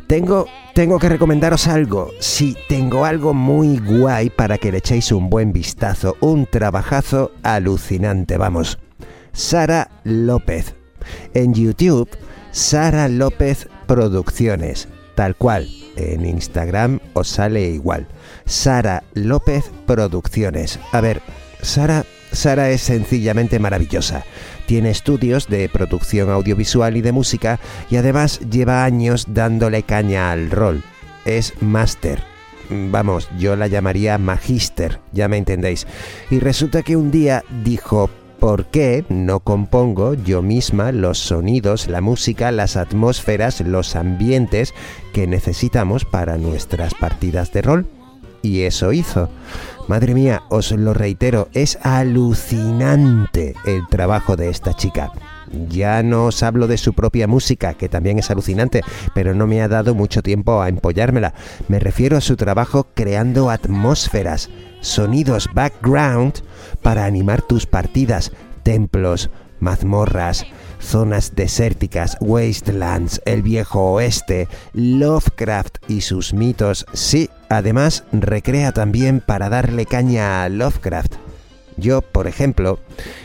Tengo, 0.08 0.46
tengo 0.74 0.98
que 0.98 1.10
recomendaros 1.10 1.68
algo. 1.68 2.12
Sí, 2.18 2.56
tengo 2.66 3.04
algo 3.04 3.34
muy 3.34 3.78
guay 3.78 4.30
para 4.30 4.56
que 4.56 4.72
le 4.72 4.78
echéis 4.78 5.12
un 5.12 5.28
buen 5.28 5.52
vistazo. 5.52 6.16
Un 6.20 6.46
trabajazo 6.46 7.30
alucinante, 7.42 8.38
vamos. 8.38 8.78
Sara 9.32 9.90
López. 10.04 10.74
En 11.34 11.52
YouTube, 11.52 12.08
Sara 12.52 13.08
López 13.08 13.68
Producciones. 13.86 14.88
Tal 15.14 15.36
cual. 15.36 15.68
En 15.96 16.24
Instagram 16.24 17.00
os 17.12 17.28
sale 17.28 17.68
igual. 17.68 18.06
Sara 18.46 19.04
López 19.12 19.70
Producciones. 19.86 20.80
A 20.92 21.02
ver, 21.02 21.20
Sara, 21.60 22.06
Sara 22.32 22.70
es 22.70 22.82
sencillamente 22.82 23.58
maravillosa. 23.58 24.24
Tiene 24.66 24.90
estudios 24.90 25.48
de 25.48 25.68
producción 25.68 26.30
audiovisual 26.30 26.96
y 26.96 27.00
de 27.00 27.12
música 27.12 27.58
y 27.90 27.96
además 27.96 28.40
lleva 28.50 28.84
años 28.84 29.26
dándole 29.28 29.82
caña 29.82 30.30
al 30.32 30.50
rol. 30.50 30.82
Es 31.24 31.54
máster. 31.60 32.22
Vamos, 32.70 33.28
yo 33.38 33.56
la 33.56 33.66
llamaría 33.66 34.18
magíster, 34.18 35.00
ya 35.12 35.28
me 35.28 35.38
entendéis. 35.38 35.86
Y 36.30 36.38
resulta 36.38 36.82
que 36.82 36.96
un 36.96 37.10
día 37.10 37.42
dijo, 37.64 38.10
¿por 38.38 38.66
qué 38.66 39.04
no 39.08 39.40
compongo 39.40 40.14
yo 40.14 40.42
misma 40.42 40.92
los 40.92 41.18
sonidos, 41.18 41.88
la 41.88 42.02
música, 42.02 42.52
las 42.52 42.76
atmósferas, 42.76 43.62
los 43.62 43.96
ambientes 43.96 44.74
que 45.14 45.26
necesitamos 45.26 46.04
para 46.04 46.36
nuestras 46.36 46.94
partidas 46.94 47.52
de 47.52 47.62
rol? 47.62 47.97
Y 48.42 48.62
eso 48.62 48.92
hizo. 48.92 49.28
Madre 49.88 50.14
mía, 50.14 50.42
os 50.50 50.70
lo 50.72 50.92
reitero, 50.92 51.48
es 51.54 51.78
alucinante 51.82 53.54
el 53.64 53.86
trabajo 53.88 54.36
de 54.36 54.50
esta 54.50 54.74
chica. 54.74 55.10
Ya 55.68 56.02
no 56.02 56.26
os 56.26 56.42
hablo 56.42 56.66
de 56.66 56.76
su 56.76 56.92
propia 56.92 57.26
música, 57.26 57.72
que 57.72 57.88
también 57.88 58.18
es 58.18 58.30
alucinante, 58.30 58.82
pero 59.14 59.34
no 59.34 59.46
me 59.46 59.62
ha 59.62 59.68
dado 59.68 59.94
mucho 59.94 60.22
tiempo 60.22 60.60
a 60.60 60.68
empollármela. 60.68 61.32
Me 61.68 61.78
refiero 61.78 62.18
a 62.18 62.20
su 62.20 62.36
trabajo 62.36 62.88
creando 62.94 63.48
atmósferas, 63.48 64.50
sonidos 64.80 65.48
background 65.54 66.34
para 66.82 67.06
animar 67.06 67.40
tus 67.40 67.64
partidas, 67.64 68.32
templos, 68.62 69.30
mazmorras, 69.58 70.44
zonas 70.80 71.34
desérticas, 71.34 72.16
wastelands, 72.20 73.20
el 73.24 73.42
viejo 73.42 73.92
oeste, 73.92 74.48
Lovecraft 74.72 75.78
y 75.88 76.02
sus 76.02 76.32
mitos. 76.32 76.86
Sí, 76.92 77.30
además 77.48 78.04
recrea 78.12 78.72
también 78.72 79.20
para 79.20 79.48
darle 79.48 79.86
caña 79.86 80.44
a 80.44 80.48
Lovecraft. 80.48 81.14
Yo, 81.76 82.02
por 82.02 82.26
ejemplo, 82.26 82.80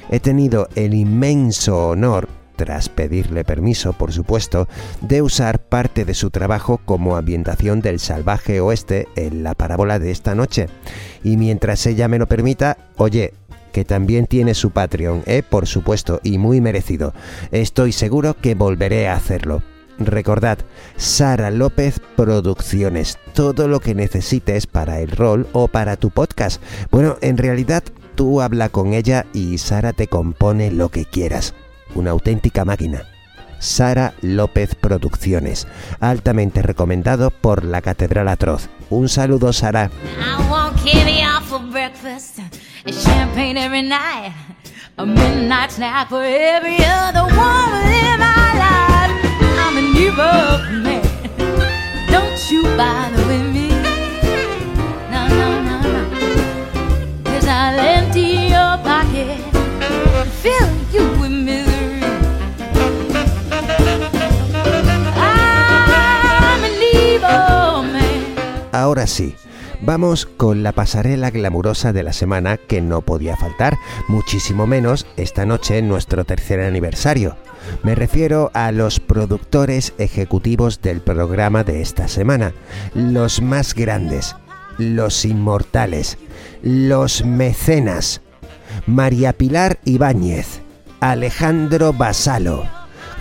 he 0.10 0.20
tenido 0.20 0.70
el 0.76 0.94
inmenso 0.94 1.90
honor, 1.90 2.30
tras 2.56 2.88
pedirle 2.88 3.44
permiso, 3.44 3.94
por 3.94 4.14
supuesto, 4.14 4.68
de 5.02 5.22
usar 5.22 5.60
parte 5.60 6.06
de 6.06 6.14
su 6.14 6.30
trabajo 6.30 6.80
como 6.86 7.18
ambientación 7.18 7.82
del 7.82 8.00
salvaje 8.00 8.62
oeste 8.62 9.08
en 9.16 9.44
la 9.44 9.56
parábola 9.56 9.98
de 9.98 10.12
esta 10.12 10.36
noche. 10.36 10.68
Y 11.24 11.38
mientras 11.38 11.86
ella 11.88 12.08
me 12.08 12.20
lo 12.20 12.28
permita, 12.28 12.78
oye, 12.98 13.34
que 13.74 13.84
también 13.84 14.28
tiene 14.28 14.54
su 14.54 14.72
Patreon, 14.72 15.24
¿eh? 15.26 15.44
por 15.44 15.68
supuesto, 15.68 16.22
y 16.24 16.38
muy 16.38 16.62
merecido. 16.62 17.14
Estoy 17.52 17.92
seguro 17.92 18.38
que 18.40 18.56
volveré 18.56 19.10
a 19.10 19.16
hacerlo. 19.16 19.64
Recordad, 20.00 20.60
Sara 20.96 21.52
López 21.52 22.00
Producciones, 22.16 23.20
todo 23.34 23.68
lo 23.68 23.80
que 23.80 23.96
necesites 23.96 24.66
para 24.66 25.02
el 25.02 25.12
rol 25.12 25.48
o 25.52 25.68
para 25.68 25.98
tu 25.98 26.10
podcast. 26.10 26.62
Bueno, 26.90 27.18
en 27.22 27.38
realidad 27.38 27.84
tú 28.16 28.42
habla 28.42 28.70
con 28.70 28.94
ella 28.94 29.26
y 29.34 29.58
Sara 29.58 29.92
te 29.92 30.08
compone 30.08 30.72
lo 30.72 30.90
que 30.90 31.06
quieras. 31.06 31.54
Una 31.96 32.12
auténtica 32.12 32.66
máquina. 32.66 33.04
Sara 33.60 34.14
López 34.22 34.76
Producciones, 34.76 35.68
altamente 36.00 36.62
recomendado 36.62 37.32
por 37.32 37.64
la 37.64 37.82
Catedral 37.82 38.28
Atroz. 38.28 38.68
Un 38.90 39.10
saludo, 39.10 39.54
Sara. 39.54 39.90
champagne 42.92 43.58
every 43.58 43.82
night. 43.82 44.34
A 44.98 45.06
midnight 45.06 45.72
snack 45.72 46.10
for 46.10 46.24
every 46.24 46.78
other 46.84 47.24
woman 47.24 47.88
in 47.88 48.20
my 48.20 48.50
life. 48.64 49.12
I'm 49.58 49.78
an 49.78 49.96
evil 49.96 50.58
man. 50.84 51.02
Don't 52.12 52.52
you 52.52 52.64
bother 52.78 53.26
with 53.28 53.54
me. 53.54 53.70
No, 55.10 55.28
no, 55.28 55.62
no, 55.64 55.82
no. 55.82 56.04
Cause 57.24 57.48
I'll 57.48 57.80
empty 57.80 58.50
your 58.54 58.78
pocket 58.84 59.40
and 60.20 60.30
fill 60.30 60.70
you 60.92 61.06
with 61.20 61.32
misery. 61.32 62.04
I'm 65.16 66.64
an 66.64 66.76
evil 66.82 67.84
man. 67.84 68.70
Ahora 68.74 69.08
sí. 69.08 69.36
Vamos 69.86 70.26
con 70.26 70.64
la 70.64 70.72
pasarela 70.72 71.30
glamurosa 71.30 71.94
de 71.94 72.04
la 72.04 72.14
semana 72.14 72.58
que 72.58 72.82
no 72.82 73.02
podía 73.02 73.36
faltar, 73.36 73.78
muchísimo 74.08 74.66
menos 74.66 75.06
esta 75.18 75.46
noche 75.46 75.78
en 75.78 75.90
nuestro 75.90 76.26
tercer 76.26 76.62
aniversario. 76.62 77.36
Me 77.84 77.96
refiero 77.96 78.52
a 78.54 78.72
los 78.72 79.00
productores 79.00 79.94
ejecutivos 79.98 80.82
del 80.82 81.02
programa 81.02 81.64
de 81.64 81.82
esta 81.82 82.08
semana, 82.08 82.54
los 82.94 83.42
más 83.42 83.74
grandes, 83.74 84.36
los 84.78 85.26
inmortales, 85.26 86.18
los 86.62 87.26
mecenas, 87.26 88.22
María 88.86 89.34
Pilar 89.34 89.80
Ibáñez, 89.86 90.62
Alejandro 91.00 91.94
Basalo, 91.94 92.64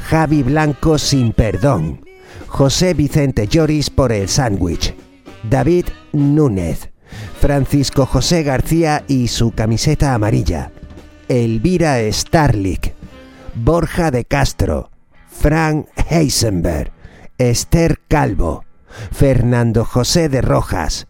Javi 0.08 0.42
Blanco 0.42 0.98
sin 0.98 1.32
perdón, 1.32 2.06
José 2.46 2.94
Vicente 2.94 3.46
Lloris 3.46 3.90
por 3.90 4.12
el 4.12 4.28
sándwich, 4.28 4.94
David 5.42 5.86
Núñez, 6.12 6.90
Francisco 7.40 8.06
José 8.06 8.42
García 8.42 9.04
y 9.08 9.28
su 9.28 9.52
camiseta 9.52 10.14
amarilla, 10.14 10.70
Elvira 11.28 11.98
Starlick, 12.10 12.94
Borja 13.54 14.10
de 14.10 14.24
Castro, 14.24 14.90
Frank 15.28 15.86
Heisenberg, 16.08 16.92
Esther 17.38 18.00
Calvo, 18.08 18.64
Fernando 19.10 19.84
José 19.84 20.28
de 20.28 20.42
Rojas, 20.42 21.08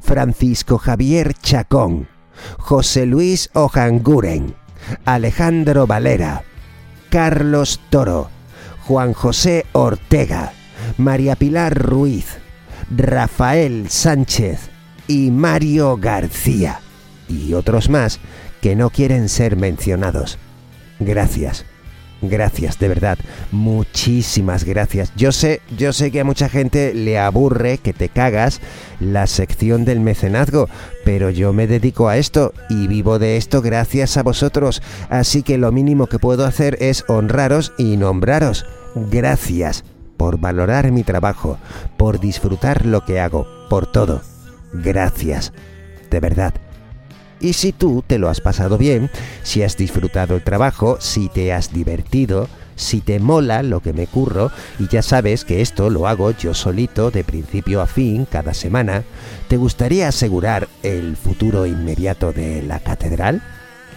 Francisco 0.00 0.78
Javier 0.78 1.34
Chacón, 1.34 2.08
José 2.58 3.06
Luis 3.06 3.50
Ojanguren, 3.52 4.54
Alejandro 5.04 5.86
Valera, 5.86 6.42
Carlos 7.10 7.80
Toro, 7.90 8.30
Juan 8.86 9.12
José 9.12 9.66
Ortega, 9.72 10.52
María 10.96 11.36
Pilar 11.36 11.74
Ruiz, 11.74 12.38
Rafael 12.90 13.88
Sánchez 13.88 14.70
y 15.06 15.30
Mario 15.30 15.96
García, 15.96 16.80
y 17.28 17.54
otros 17.54 17.88
más 17.88 18.20
que 18.60 18.76
no 18.76 18.90
quieren 18.90 19.28
ser 19.28 19.56
mencionados. 19.56 20.38
Gracias. 21.00 21.64
Gracias, 22.22 22.78
de 22.78 22.88
verdad. 22.88 23.18
Muchísimas 23.50 24.64
gracias. 24.64 25.12
Yo 25.16 25.32
sé, 25.32 25.60
yo 25.76 25.92
sé 25.92 26.10
que 26.10 26.20
a 26.20 26.24
mucha 26.24 26.48
gente 26.48 26.94
le 26.94 27.18
aburre 27.18 27.78
que 27.78 27.92
te 27.92 28.08
cagas 28.08 28.60
la 29.00 29.26
sección 29.26 29.84
del 29.84 30.00
mecenazgo, 30.00 30.68
pero 31.04 31.28
yo 31.28 31.52
me 31.52 31.66
dedico 31.66 32.08
a 32.08 32.16
esto 32.16 32.54
y 32.70 32.86
vivo 32.86 33.18
de 33.18 33.36
esto 33.36 33.60
gracias 33.60 34.16
a 34.16 34.22
vosotros. 34.22 34.82
Así 35.10 35.42
que 35.42 35.58
lo 35.58 35.70
mínimo 35.72 36.06
que 36.06 36.18
puedo 36.18 36.46
hacer 36.46 36.78
es 36.80 37.04
honraros 37.08 37.72
y 37.76 37.96
nombraros. 37.96 38.64
Gracias 38.94 39.84
por 40.16 40.38
valorar 40.38 40.90
mi 40.92 41.02
trabajo, 41.02 41.58
por 41.96 42.20
disfrutar 42.20 42.86
lo 42.86 43.04
que 43.04 43.20
hago, 43.20 43.46
por 43.68 43.90
todo. 43.90 44.22
Gracias. 44.72 45.52
De 46.10 46.20
verdad. 46.20 46.54
Y 47.40 47.52
si 47.54 47.72
tú 47.72 48.02
te 48.06 48.18
lo 48.18 48.28
has 48.28 48.40
pasado 48.40 48.78
bien, 48.78 49.10
si 49.42 49.62
has 49.62 49.76
disfrutado 49.76 50.36
el 50.36 50.44
trabajo, 50.44 50.96
si 51.00 51.28
te 51.28 51.52
has 51.52 51.72
divertido, 51.72 52.48
si 52.76 53.00
te 53.00 53.20
mola 53.20 53.62
lo 53.62 53.80
que 53.80 53.92
me 53.92 54.06
curro, 54.06 54.50
y 54.78 54.88
ya 54.88 55.02
sabes 55.02 55.44
que 55.44 55.60
esto 55.60 55.90
lo 55.90 56.08
hago 56.08 56.30
yo 56.30 56.54
solito 56.54 57.10
de 57.10 57.24
principio 57.24 57.82
a 57.82 57.86
fin 57.86 58.26
cada 58.30 58.54
semana, 58.54 59.04
¿te 59.48 59.56
gustaría 59.56 60.08
asegurar 60.08 60.68
el 60.82 61.16
futuro 61.16 61.66
inmediato 61.66 62.32
de 62.32 62.62
la 62.62 62.80
catedral? 62.80 63.42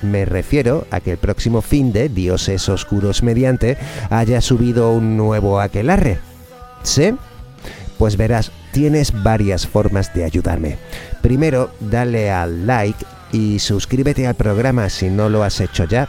Me 0.02 0.26
refiero 0.26 0.86
a 0.92 1.00
que 1.00 1.12
el 1.12 1.18
próximo 1.18 1.62
fin 1.62 1.92
de 1.92 2.10
Dioses 2.10 2.70
Oscuros 2.70 3.24
mediante 3.24 3.78
haya 4.10 4.42
subido 4.42 4.92
un 4.92 5.18
nuevo 5.18 5.60
aquelarre. 5.60 6.20
¿Sí? 6.84 7.16
Pues 7.98 8.16
verás, 8.16 8.52
tienes 8.72 9.24
varias 9.24 9.66
formas 9.66 10.14
de 10.14 10.24
ayudarme. 10.24 10.78
Primero, 11.22 11.72
dale 11.80 12.30
al 12.30 12.68
like 12.68 13.04
y 13.32 13.60
suscríbete 13.60 14.28
al 14.28 14.36
programa 14.36 14.90
si 14.90 15.10
no 15.10 15.30
lo 15.30 15.44
has 15.44 15.60
hecho 15.60 15.86
ya. 15.86 16.08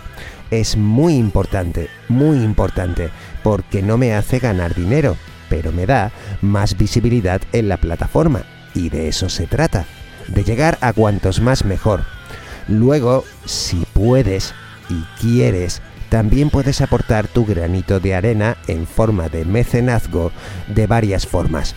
Es 0.50 0.76
muy 0.76 1.14
importante, 1.14 1.88
muy 2.08 2.38
importante, 2.38 3.10
porque 3.42 3.82
no 3.82 3.98
me 3.98 4.14
hace 4.14 4.38
ganar 4.38 4.74
dinero, 4.74 5.16
pero 5.48 5.72
me 5.72 5.86
da 5.86 6.10
más 6.40 6.76
visibilidad 6.76 7.40
en 7.52 7.68
la 7.68 7.78
plataforma. 7.78 8.42
Y 8.74 8.90
de 8.90 9.08
eso 9.08 9.28
se 9.28 9.46
trata, 9.46 9.86
de 10.28 10.44
llegar 10.44 10.78
a 10.80 10.92
cuantos 10.92 11.40
más 11.40 11.64
mejor. 11.64 12.17
Luego, 12.68 13.24
si 13.44 13.84
puedes 13.92 14.54
y 14.88 15.02
quieres, 15.20 15.82
también 16.08 16.48
puedes 16.50 16.80
aportar 16.80 17.28
tu 17.28 17.44
granito 17.44 18.00
de 18.00 18.14
arena 18.14 18.56
en 18.66 18.86
forma 18.86 19.28
de 19.28 19.44
mecenazgo 19.44 20.32
de 20.68 20.86
varias 20.86 21.26
formas. 21.26 21.74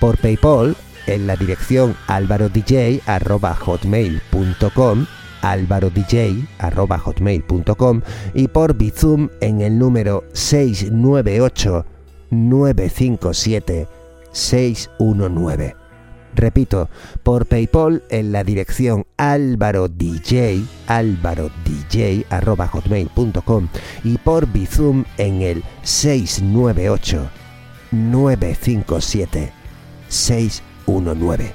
Por 0.00 0.16
PayPal 0.18 0.74
en 1.06 1.26
la 1.26 1.36
dirección 1.36 1.94
alvarodj.hotmail.com 2.06 5.06
alvarodj.hotmail.com 5.42 8.00
y 8.32 8.48
por 8.48 8.74
Bizum 8.74 9.28
en 9.40 9.60
el 9.60 9.78
número 9.78 10.24
698 10.32 11.84
957 12.30 13.86
619. 14.32 15.83
Repito, 16.34 16.88
por 17.22 17.46
PayPal 17.46 18.02
en 18.10 18.32
la 18.32 18.44
dirección 18.44 19.06
alvarodj, 19.16 20.34
alvarodj.hotmail.com 20.86 23.68
y 24.02 24.18
por 24.18 24.52
Bizum 24.52 25.04
en 25.16 25.40
el 25.42 25.62
698 25.82 27.30
957 27.92 29.52
619. 30.08 31.52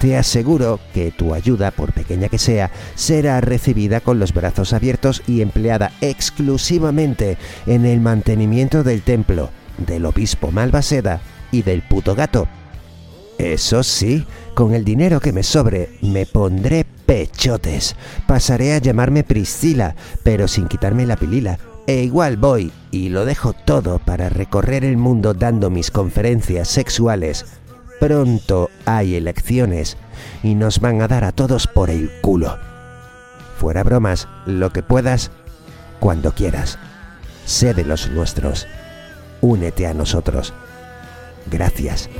Te 0.00 0.16
aseguro 0.16 0.80
que 0.92 1.10
tu 1.10 1.32
ayuda, 1.32 1.70
por 1.70 1.92
pequeña 1.92 2.28
que 2.28 2.38
sea, 2.38 2.70
será 2.94 3.40
recibida 3.40 4.00
con 4.00 4.18
los 4.18 4.34
brazos 4.34 4.74
abiertos 4.74 5.22
y 5.26 5.40
empleada 5.40 5.92
exclusivamente 6.02 7.38
en 7.66 7.86
el 7.86 8.00
mantenimiento 8.00 8.84
del 8.84 9.02
templo, 9.02 9.50
del 9.78 10.04
obispo 10.04 10.50
Malvaseda 10.50 11.20
y 11.50 11.62
del 11.62 11.82
puto 11.82 12.14
gato. 12.14 12.46
Eso 13.38 13.82
sí, 13.82 14.24
con 14.54 14.74
el 14.74 14.84
dinero 14.84 15.20
que 15.20 15.32
me 15.32 15.42
sobre 15.42 15.90
me 16.00 16.24
pondré 16.26 16.86
pechotes. 17.06 17.94
Pasaré 18.26 18.72
a 18.72 18.78
llamarme 18.78 19.24
Priscila, 19.24 19.94
pero 20.22 20.48
sin 20.48 20.68
quitarme 20.68 21.06
la 21.06 21.16
pilila. 21.16 21.58
E 21.86 22.02
igual 22.02 22.36
voy 22.36 22.72
y 22.90 23.10
lo 23.10 23.24
dejo 23.24 23.52
todo 23.52 23.98
para 23.98 24.28
recorrer 24.28 24.84
el 24.84 24.96
mundo 24.96 25.34
dando 25.34 25.70
mis 25.70 25.90
conferencias 25.90 26.68
sexuales. 26.68 27.44
Pronto 28.00 28.70
hay 28.84 29.14
elecciones 29.14 29.96
y 30.42 30.54
nos 30.54 30.80
van 30.80 31.00
a 31.00 31.08
dar 31.08 31.24
a 31.24 31.32
todos 31.32 31.66
por 31.66 31.90
el 31.90 32.10
culo. 32.22 32.58
Fuera 33.58 33.84
bromas, 33.84 34.28
lo 34.44 34.70
que 34.70 34.82
puedas, 34.82 35.30
cuando 36.00 36.32
quieras. 36.34 36.78
Sé 37.44 37.72
de 37.72 37.84
los 37.84 38.10
nuestros. 38.10 38.66
Únete 39.40 39.86
a 39.86 39.94
nosotros. 39.94 40.52
Gracias. 41.46 42.10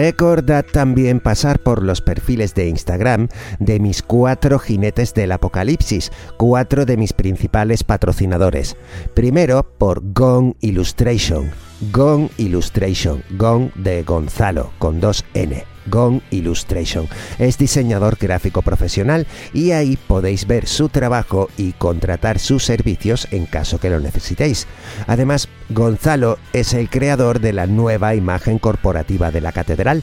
Recordad 0.00 0.64
también 0.64 1.20
pasar 1.20 1.58
por 1.58 1.82
los 1.82 2.00
perfiles 2.00 2.54
de 2.54 2.68
Instagram 2.68 3.28
de 3.58 3.78
mis 3.80 4.02
cuatro 4.02 4.58
jinetes 4.58 5.12
del 5.12 5.30
apocalipsis, 5.30 6.10
cuatro 6.38 6.86
de 6.86 6.96
mis 6.96 7.12
principales 7.12 7.84
patrocinadores. 7.84 8.78
Primero 9.12 9.62
por 9.76 10.00
Gong 10.14 10.54
Illustration, 10.60 11.50
Gong 11.92 12.30
Illustration, 12.38 13.22
Gong 13.36 13.74
de 13.74 14.02
Gonzalo, 14.02 14.70
con 14.78 15.00
dos 15.00 15.22
N. 15.34 15.69
Gone 15.86 16.22
Illustration. 16.30 17.08
Es 17.38 17.58
diseñador 17.58 18.16
gráfico 18.18 18.62
profesional 18.62 19.26
y 19.52 19.72
ahí 19.72 19.96
podéis 19.96 20.46
ver 20.46 20.66
su 20.66 20.88
trabajo 20.88 21.48
y 21.56 21.72
contratar 21.72 22.38
sus 22.38 22.64
servicios 22.64 23.28
en 23.30 23.46
caso 23.46 23.78
que 23.78 23.90
lo 23.90 24.00
necesitéis. 24.00 24.66
Además, 25.06 25.48
Gonzalo 25.68 26.38
es 26.52 26.74
el 26.74 26.90
creador 26.90 27.40
de 27.40 27.52
la 27.52 27.66
nueva 27.66 28.14
imagen 28.14 28.58
corporativa 28.58 29.30
de 29.30 29.40
la 29.40 29.52
catedral. 29.52 30.02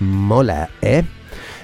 Mola, 0.00 0.70
¿eh? 0.80 1.04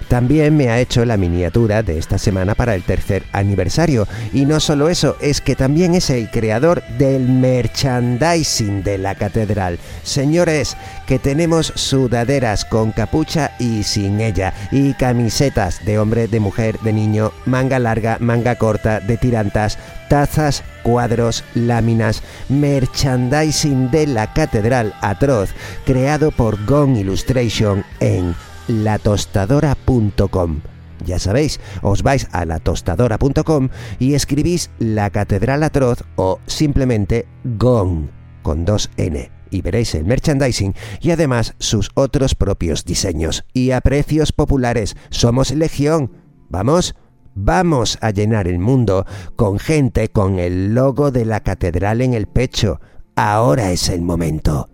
También 0.08 0.56
me 0.56 0.70
ha 0.70 0.80
hecho 0.80 1.04
la 1.04 1.16
miniatura 1.16 1.82
de 1.82 1.98
esta 1.98 2.18
semana 2.18 2.54
para 2.54 2.74
el 2.74 2.82
tercer 2.82 3.24
aniversario. 3.32 4.06
Y 4.32 4.46
no 4.46 4.60
solo 4.60 4.88
eso, 4.88 5.16
es 5.20 5.40
que 5.40 5.56
también 5.56 5.94
es 5.94 6.10
el 6.10 6.30
creador 6.30 6.82
del 6.98 7.28
merchandising 7.28 8.82
de 8.82 8.98
la 8.98 9.14
catedral. 9.14 9.78
Señores, 10.02 10.76
que 11.06 11.18
tenemos 11.18 11.72
sudaderas 11.74 12.64
con 12.64 12.92
capucha 12.92 13.52
y 13.58 13.82
sin 13.82 14.20
ella, 14.20 14.54
y 14.70 14.94
camisetas 14.94 15.84
de 15.84 15.98
hombre, 15.98 16.28
de 16.28 16.40
mujer, 16.40 16.78
de 16.80 16.92
niño, 16.92 17.32
manga 17.44 17.78
larga, 17.78 18.18
manga 18.20 18.56
corta, 18.56 19.00
de 19.00 19.16
tirantas, 19.16 19.78
tazas, 20.08 20.62
cuadros, 20.82 21.44
láminas, 21.54 22.22
merchandising 22.48 23.90
de 23.90 24.06
la 24.06 24.32
catedral 24.32 24.94
atroz, 25.00 25.50
creado 25.84 26.30
por 26.30 26.64
Gone 26.66 27.00
Illustration 27.00 27.84
en 28.00 28.34
latostadora.com. 28.68 30.60
Ya 31.04 31.18
sabéis, 31.18 31.60
os 31.82 32.02
vais 32.02 32.28
a 32.32 32.44
latostadora.com 32.44 33.68
y 33.98 34.14
escribís 34.14 34.70
la 34.78 35.10
Catedral 35.10 35.62
Atroz 35.62 36.04
o 36.16 36.38
simplemente 36.46 37.26
GONG 37.44 38.08
con 38.42 38.64
dos 38.64 38.90
N 38.96 39.30
y 39.54 39.62
veréis 39.62 39.94
el 39.94 40.04
merchandising 40.04 40.74
y 41.00 41.10
además 41.12 41.54
sus 41.58 41.90
otros 41.94 42.34
propios 42.34 42.84
diseños. 42.84 43.44
Y 43.52 43.70
a 43.70 43.80
precios 43.80 44.32
populares, 44.32 44.96
somos 45.10 45.52
Legión. 45.52 46.10
¿Vamos? 46.48 46.94
Vamos 47.34 47.98
a 48.00 48.10
llenar 48.10 48.48
el 48.48 48.58
mundo 48.58 49.06
con 49.36 49.58
gente 49.58 50.08
con 50.08 50.38
el 50.38 50.74
logo 50.74 51.10
de 51.10 51.24
la 51.24 51.40
catedral 51.40 52.00
en 52.00 52.14
el 52.14 52.26
pecho. 52.26 52.80
Ahora 53.16 53.70
es 53.70 53.88
el 53.88 54.02
momento. 54.02 54.73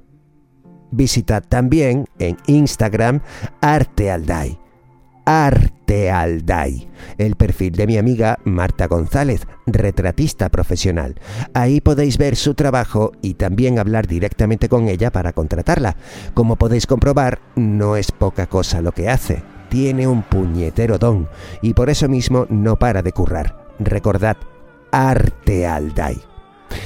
Visitad 0.91 1.45
también 1.49 2.07
en 2.19 2.37
Instagram 2.47 3.21
Artealdai. 3.61 4.59
Artealdai, 5.25 6.89
el 7.19 7.37
perfil 7.37 7.75
de 7.75 7.87
mi 7.87 7.99
amiga 7.99 8.39
Marta 8.45 8.89
González, 8.89 9.47
retratista 9.67 10.49
profesional. 10.49 11.15
Ahí 11.55 11.81
podéis 11.81 12.19
ver 12.19 12.35
su 12.35 12.55
trabajo 12.55 13.13
y 13.23 13.35
también 13.35 13.79
hablar 13.79 14.09
directamente 14.09 14.69
con 14.69 14.89
ella 14.89 15.13
para 15.13 15.33
contratarla. 15.33 15.97
Como 16.35 16.57
podéis 16.57 16.87
comprobar, 16.87 17.39
no 17.55 17.97
es 17.97 18.11
poca 18.11 18.47
cosa 18.47 18.81
lo 18.83 18.93
que 18.93 19.09
hace. 19.09 19.43
Tiene 19.69 20.09
un 20.09 20.23
puñetero 20.23 20.99
don 20.99 21.29
y 21.63 21.75
por 21.75 21.91
eso 21.91 22.09
mismo 22.09 22.47
no 22.49 22.77
para 22.77 23.03
de 23.03 23.13
currar. 23.13 23.69
Recordad, 23.79 24.37
Artealdai. 24.91 26.30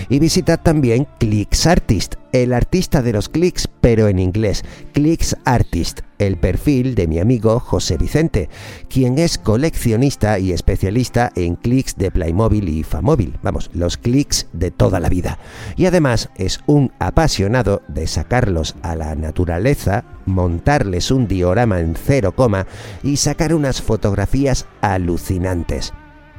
Y 0.09 0.19
visitad 0.19 0.61
también 0.61 1.07
Clicks 1.19 1.67
Artist, 1.67 2.15
el 2.33 2.53
artista 2.53 3.03
de 3.03 3.13
los 3.13 3.29
clics, 3.29 3.69
pero 3.81 4.09
en 4.09 4.19
inglés. 4.19 4.65
Clicks 4.93 5.37
Artist, 5.45 6.01
el 6.19 6.37
perfil 6.37 6.95
de 6.95 7.07
mi 7.07 7.19
amigo 7.19 7.61
José 7.61 7.97
Vicente, 7.97 8.49
quien 8.89 9.19
es 9.19 9.39
coleccionista 9.39 10.39
y 10.39 10.53
especialista 10.53 11.31
en 11.37 11.57
clics 11.57 11.97
de 11.97 12.11
Playmobil 12.11 12.69
y 12.69 12.83
Famóvil, 12.83 13.39
vamos, 13.43 13.71
los 13.73 13.97
clics 13.97 14.49
de 14.53 14.71
toda 14.71 15.01
la 15.01 15.09
vida. 15.09 15.39
Y 15.77 15.87
además 15.87 16.31
es 16.37 16.61
un 16.67 16.93
apasionado 16.99 17.83
de 17.89 18.07
sacarlos 18.07 18.75
a 18.83 18.97
la 18.97 19.15
naturaleza, 19.15 20.05
montarles 20.27 21.11
un 21.11 21.29
diorama 21.29 21.81
en 21.81 21.95
cero 21.95 22.33
coma 22.35 22.67
y 23.03 23.17
sacar 23.17 23.55
unas 23.55 23.81
fotografías 23.81 24.67
alucinantes 24.81 25.93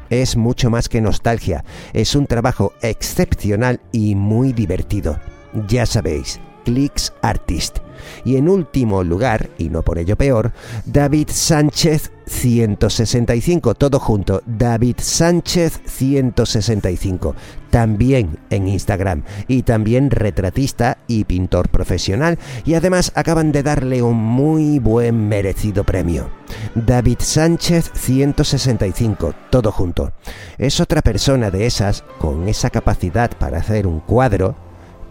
es 0.09 0.35
mucho 0.35 0.69
más 0.69 0.89
que 0.89 1.01
nostalgia, 1.01 1.63
es 1.93 2.15
un 2.15 2.27
trabajo 2.27 2.73
excepcional 2.81 3.79
y 3.91 4.15
muy 4.15 4.53
divertido. 4.53 5.19
Ya 5.67 5.85
sabéis, 5.85 6.39
Clicks 6.65 7.13
Artist. 7.21 7.84
Y 8.23 8.37
en 8.37 8.49
último 8.49 9.03
lugar, 9.03 9.49
y 9.57 9.69
no 9.69 9.83
por 9.83 9.97
ello 9.97 10.15
peor, 10.15 10.51
David 10.85 11.29
Sánchez 11.31 12.11
165, 12.27 13.75
todo 13.75 13.99
junto, 13.99 14.41
David 14.45 14.95
Sánchez 14.99 15.81
165, 15.85 17.35
también 17.69 18.39
en 18.49 18.67
Instagram, 18.67 19.23
y 19.47 19.63
también 19.63 20.09
retratista 20.09 20.97
y 21.07 21.25
pintor 21.25 21.69
profesional, 21.69 22.39
y 22.65 22.73
además 22.73 23.11
acaban 23.15 23.51
de 23.51 23.63
darle 23.63 24.01
un 24.01 24.17
muy 24.17 24.79
buen 24.79 25.27
merecido 25.27 25.83
premio. 25.83 26.29
David 26.73 27.17
Sánchez 27.19 27.91
165, 27.93 29.33
todo 29.49 29.71
junto. 29.71 30.11
Es 30.57 30.79
otra 30.79 31.01
persona 31.01 31.51
de 31.51 31.65
esas 31.65 32.03
con 32.19 32.47
esa 32.47 32.69
capacidad 32.69 33.31
para 33.37 33.59
hacer 33.59 33.87
un 33.87 33.99
cuadro, 33.99 34.55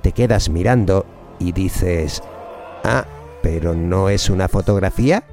te 0.02 0.12
quedas 0.12 0.48
mirando 0.48 1.06
y 1.38 1.52
dices, 1.52 2.22
ah, 2.84 3.04
pero 3.42 3.74
no 3.74 4.08
es 4.08 4.30
una 4.30 4.48
fotografía. 4.48 5.24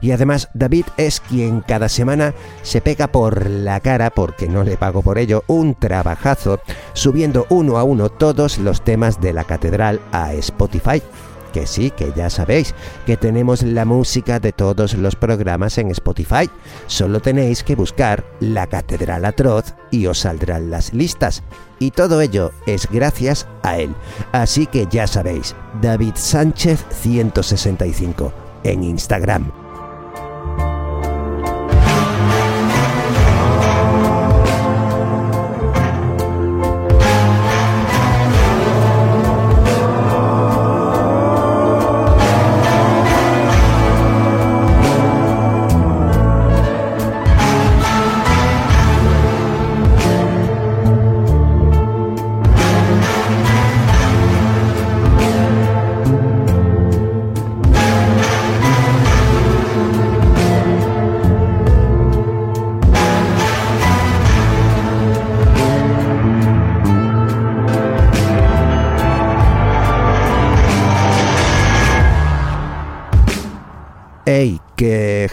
Y 0.00 0.10
además 0.10 0.48
David 0.54 0.86
es 0.96 1.20
quien 1.20 1.60
cada 1.60 1.88
semana 1.88 2.34
se 2.62 2.80
pega 2.80 3.08
por 3.08 3.48
la 3.48 3.80
cara, 3.80 4.10
porque 4.10 4.48
no 4.48 4.64
le 4.64 4.76
pago 4.76 5.02
por 5.02 5.18
ello, 5.18 5.44
un 5.46 5.74
trabajazo 5.74 6.60
subiendo 6.92 7.46
uno 7.50 7.78
a 7.78 7.84
uno 7.84 8.08
todos 8.08 8.58
los 8.58 8.82
temas 8.82 9.20
de 9.20 9.32
la 9.32 9.44
catedral 9.44 10.00
a 10.12 10.32
Spotify. 10.34 11.02
Que 11.52 11.66
sí, 11.66 11.90
que 11.90 12.12
ya 12.14 12.30
sabéis 12.30 12.74
que 13.06 13.16
tenemos 13.16 13.62
la 13.62 13.84
música 13.84 14.38
de 14.38 14.52
todos 14.52 14.94
los 14.94 15.16
programas 15.16 15.78
en 15.78 15.90
Spotify. 15.90 16.48
Solo 16.86 17.20
tenéis 17.20 17.62
que 17.62 17.74
buscar 17.74 18.24
la 18.40 18.66
Catedral 18.66 19.24
Atroz 19.24 19.74
y 19.90 20.06
os 20.06 20.20
saldrán 20.20 20.70
las 20.70 20.92
listas. 20.92 21.42
Y 21.78 21.90
todo 21.90 22.20
ello 22.20 22.52
es 22.66 22.88
gracias 22.90 23.46
a 23.62 23.78
él. 23.78 23.94
Así 24.32 24.66
que 24.66 24.86
ya 24.90 25.06
sabéis, 25.06 25.54
David 25.80 26.14
Sánchez 26.14 26.84
165 26.90 28.32
en 28.64 28.84
Instagram. 28.84 29.59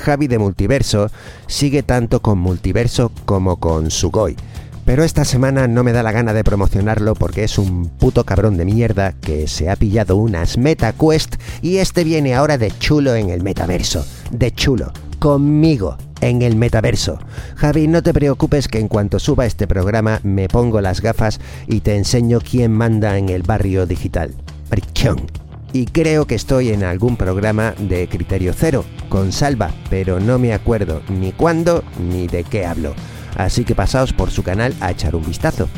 Javi 0.07 0.27
de 0.27 0.39
Multiverso 0.39 1.11
sigue 1.47 1.83
tanto 1.83 2.21
con 2.21 2.37
Multiverso 2.39 3.11
como 3.25 3.57
con 3.57 3.91
Sugoi. 3.91 4.37
Pero 4.85 5.03
esta 5.03 5.25
semana 5.25 5.67
no 5.67 5.83
me 5.83 5.91
da 5.91 6.01
la 6.01 6.13
gana 6.13 6.31
de 6.31 6.45
promocionarlo 6.45 7.13
porque 7.13 7.43
es 7.43 7.57
un 7.57 7.89
puto 7.89 8.23
cabrón 8.23 8.55
de 8.55 8.63
mierda 8.63 9.11
que 9.19 9.49
se 9.49 9.69
ha 9.69 9.75
pillado 9.75 10.15
unas 10.15 10.57
MetaQuest 10.57 11.35
y 11.61 11.79
este 11.79 12.05
viene 12.05 12.35
ahora 12.35 12.57
de 12.57 12.71
chulo 12.71 13.15
en 13.15 13.31
el 13.31 13.43
metaverso. 13.43 14.05
De 14.31 14.51
chulo. 14.51 14.93
Conmigo 15.19 15.97
en 16.21 16.41
el 16.41 16.55
metaverso. 16.55 17.19
Javi, 17.57 17.89
no 17.89 18.01
te 18.01 18.13
preocupes 18.13 18.69
que 18.69 18.79
en 18.79 18.87
cuanto 18.87 19.19
suba 19.19 19.45
este 19.45 19.67
programa 19.67 20.21
me 20.23 20.47
pongo 20.47 20.79
las 20.79 21.01
gafas 21.01 21.41
y 21.67 21.81
te 21.81 21.97
enseño 21.97 22.39
quién 22.39 22.71
manda 22.71 23.17
en 23.17 23.27
el 23.27 23.43
barrio 23.43 23.85
digital. 23.85 24.33
Brichón 24.69 25.27
y 25.73 25.85
creo 25.85 26.25
que 26.25 26.35
estoy 26.35 26.69
en 26.69 26.83
algún 26.83 27.17
programa 27.17 27.73
de 27.77 28.07
Criterio 28.07 28.53
Cero 28.53 28.85
con 29.09 29.31
Salva, 29.31 29.71
pero 29.89 30.19
no 30.19 30.39
me 30.39 30.53
acuerdo 30.53 31.01
ni 31.09 31.31
cuándo 31.31 31.83
ni 31.99 32.27
de 32.27 32.43
qué 32.43 32.65
hablo. 32.65 32.93
Así 33.35 33.63
que 33.63 33.75
pasaos 33.75 34.13
por 34.13 34.31
su 34.31 34.43
canal 34.43 34.73
a 34.79 34.91
echar 34.91 35.15
un 35.15 35.25
vistazo. 35.25 35.69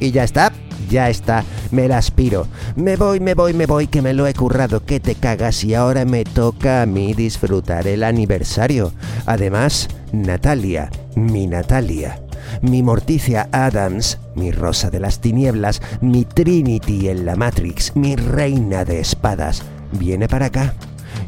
Y 0.00 0.10
ya 0.10 0.24
está, 0.24 0.52
ya 0.88 1.10
está, 1.10 1.44
me 1.70 1.88
la 1.88 1.98
aspiro. 1.98 2.46
Me 2.74 2.96
voy, 2.96 3.20
me 3.20 3.34
voy, 3.34 3.52
me 3.52 3.66
voy, 3.66 3.86
que 3.86 4.02
me 4.02 4.14
lo 4.14 4.26
he 4.26 4.34
currado, 4.34 4.84
que 4.84 4.98
te 4.98 5.14
cagas 5.14 5.62
y 5.64 5.74
ahora 5.74 6.04
me 6.04 6.24
toca 6.24 6.82
a 6.82 6.86
mí 6.86 7.12
disfrutar 7.12 7.86
el 7.86 8.02
aniversario. 8.02 8.92
Además, 9.26 9.88
Natalia, 10.12 10.90
mi 11.14 11.46
Natalia 11.46 12.18
mi 12.60 12.82
Morticia 12.82 13.48
Adams, 13.52 14.18
mi 14.34 14.50
Rosa 14.50 14.90
de 14.90 15.00
las 15.00 15.20
Tinieblas, 15.20 15.80
mi 16.00 16.24
Trinity 16.24 17.08
en 17.08 17.24
la 17.24 17.36
Matrix, 17.36 17.94
mi 17.96 18.16
Reina 18.16 18.84
de 18.84 19.00
Espadas, 19.00 19.62
viene 19.92 20.28
para 20.28 20.46
acá. 20.46 20.74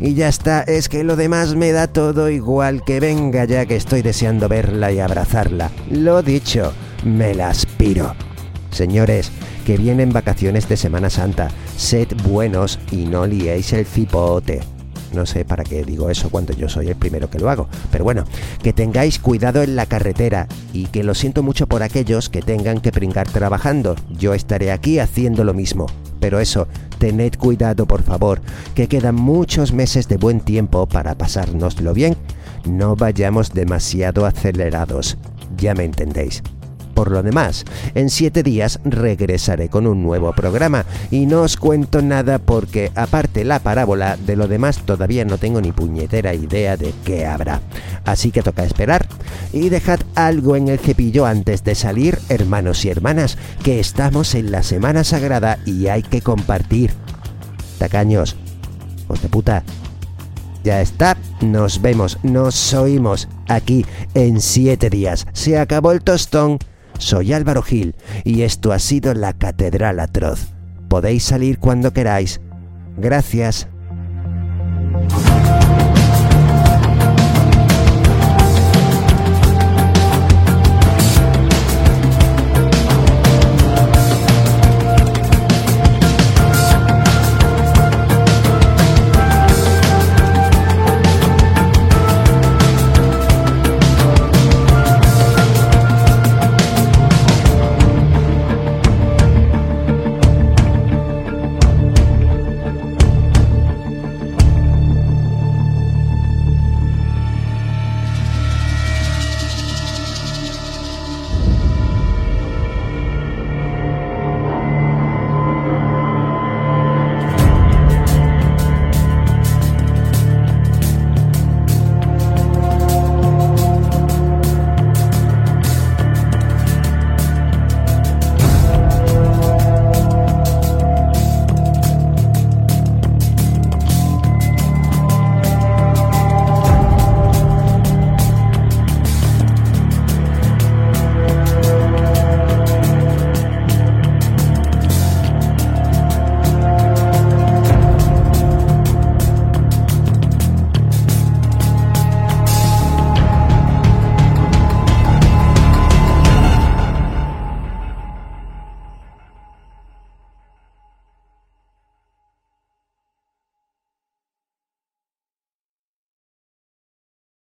Y 0.00 0.14
ya 0.14 0.28
está, 0.28 0.62
es 0.62 0.88
que 0.88 1.04
lo 1.04 1.16
demás 1.16 1.54
me 1.54 1.72
da 1.72 1.86
todo 1.86 2.30
igual 2.30 2.84
que 2.84 3.00
venga 3.00 3.44
ya 3.44 3.66
que 3.66 3.76
estoy 3.76 4.02
deseando 4.02 4.48
verla 4.48 4.92
y 4.92 4.98
abrazarla. 4.98 5.70
Lo 5.90 6.22
dicho, 6.22 6.72
me 7.04 7.34
la 7.34 7.50
aspiro. 7.50 8.14
Señores, 8.70 9.30
que 9.64 9.76
vienen 9.76 10.12
vacaciones 10.12 10.68
de 10.68 10.76
Semana 10.76 11.10
Santa, 11.10 11.48
sed 11.76 12.08
buenos 12.24 12.78
y 12.90 13.04
no 13.06 13.26
liéis 13.26 13.72
el 13.72 13.86
cipote. 13.86 14.73
No 15.14 15.26
sé 15.26 15.44
para 15.44 15.64
qué 15.64 15.84
digo 15.84 16.10
eso 16.10 16.28
cuando 16.30 16.52
yo 16.52 16.68
soy 16.68 16.88
el 16.88 16.96
primero 16.96 17.30
que 17.30 17.38
lo 17.38 17.48
hago. 17.48 17.68
Pero 17.90 18.04
bueno, 18.04 18.24
que 18.62 18.72
tengáis 18.72 19.18
cuidado 19.18 19.62
en 19.62 19.76
la 19.76 19.86
carretera 19.86 20.48
y 20.72 20.86
que 20.86 21.04
lo 21.04 21.14
siento 21.14 21.42
mucho 21.42 21.66
por 21.66 21.82
aquellos 21.82 22.28
que 22.28 22.42
tengan 22.42 22.80
que 22.80 22.92
pringar 22.92 23.28
trabajando. 23.28 23.94
Yo 24.10 24.34
estaré 24.34 24.72
aquí 24.72 24.98
haciendo 24.98 25.44
lo 25.44 25.54
mismo. 25.54 25.86
Pero 26.20 26.40
eso, 26.40 26.66
tened 26.98 27.34
cuidado 27.36 27.86
por 27.86 28.02
favor, 28.02 28.40
que 28.74 28.88
quedan 28.88 29.14
muchos 29.14 29.72
meses 29.72 30.08
de 30.08 30.16
buen 30.16 30.40
tiempo 30.40 30.86
para 30.86 31.16
pasárnoslo 31.16 31.94
bien. 31.94 32.16
No 32.64 32.96
vayamos 32.96 33.52
demasiado 33.52 34.26
acelerados. 34.26 35.18
Ya 35.56 35.74
me 35.74 35.84
entendéis. 35.84 36.42
Por 36.94 37.10
lo 37.10 37.22
demás, 37.22 37.64
en 37.94 38.08
siete 38.08 38.42
días 38.42 38.80
regresaré 38.84 39.68
con 39.68 39.86
un 39.86 40.02
nuevo 40.02 40.32
programa 40.32 40.84
y 41.10 41.26
no 41.26 41.42
os 41.42 41.56
cuento 41.56 42.02
nada 42.02 42.38
porque 42.38 42.92
aparte 42.94 43.44
la 43.44 43.58
parábola 43.58 44.16
de 44.16 44.36
lo 44.36 44.48
demás 44.48 44.78
todavía 44.84 45.24
no 45.24 45.38
tengo 45.38 45.60
ni 45.60 45.72
puñetera 45.72 46.34
idea 46.34 46.76
de 46.76 46.94
qué 47.04 47.26
habrá. 47.26 47.60
Así 48.04 48.30
que 48.30 48.42
toca 48.42 48.64
esperar 48.64 49.06
y 49.52 49.68
dejad 49.68 50.00
algo 50.14 50.56
en 50.56 50.68
el 50.68 50.78
cepillo 50.78 51.26
antes 51.26 51.64
de 51.64 51.74
salir, 51.74 52.18
hermanos 52.28 52.84
y 52.84 52.90
hermanas, 52.90 53.36
que 53.62 53.80
estamos 53.80 54.34
en 54.34 54.52
la 54.52 54.62
Semana 54.62 55.04
Sagrada 55.04 55.58
y 55.66 55.88
hay 55.88 56.02
que 56.02 56.22
compartir. 56.22 56.92
Tacaños, 57.78 58.36
os 59.08 59.20
de 59.20 59.28
puta. 59.28 59.64
Ya 60.62 60.80
está, 60.80 61.16
nos 61.42 61.82
vemos, 61.82 62.18
nos 62.22 62.72
oímos 62.72 63.28
aquí 63.48 63.84
en 64.14 64.40
siete 64.40 64.88
días. 64.88 65.26
Se 65.32 65.58
acabó 65.58 65.92
el 65.92 66.02
tostón. 66.02 66.58
Soy 66.98 67.32
Álvaro 67.32 67.62
Gil 67.62 67.94
y 68.24 68.42
esto 68.42 68.72
ha 68.72 68.78
sido 68.78 69.14
la 69.14 69.32
Catedral 69.32 70.00
Atroz. 70.00 70.48
Podéis 70.88 71.24
salir 71.24 71.58
cuando 71.58 71.92
queráis. 71.92 72.40
Gracias. 72.96 73.68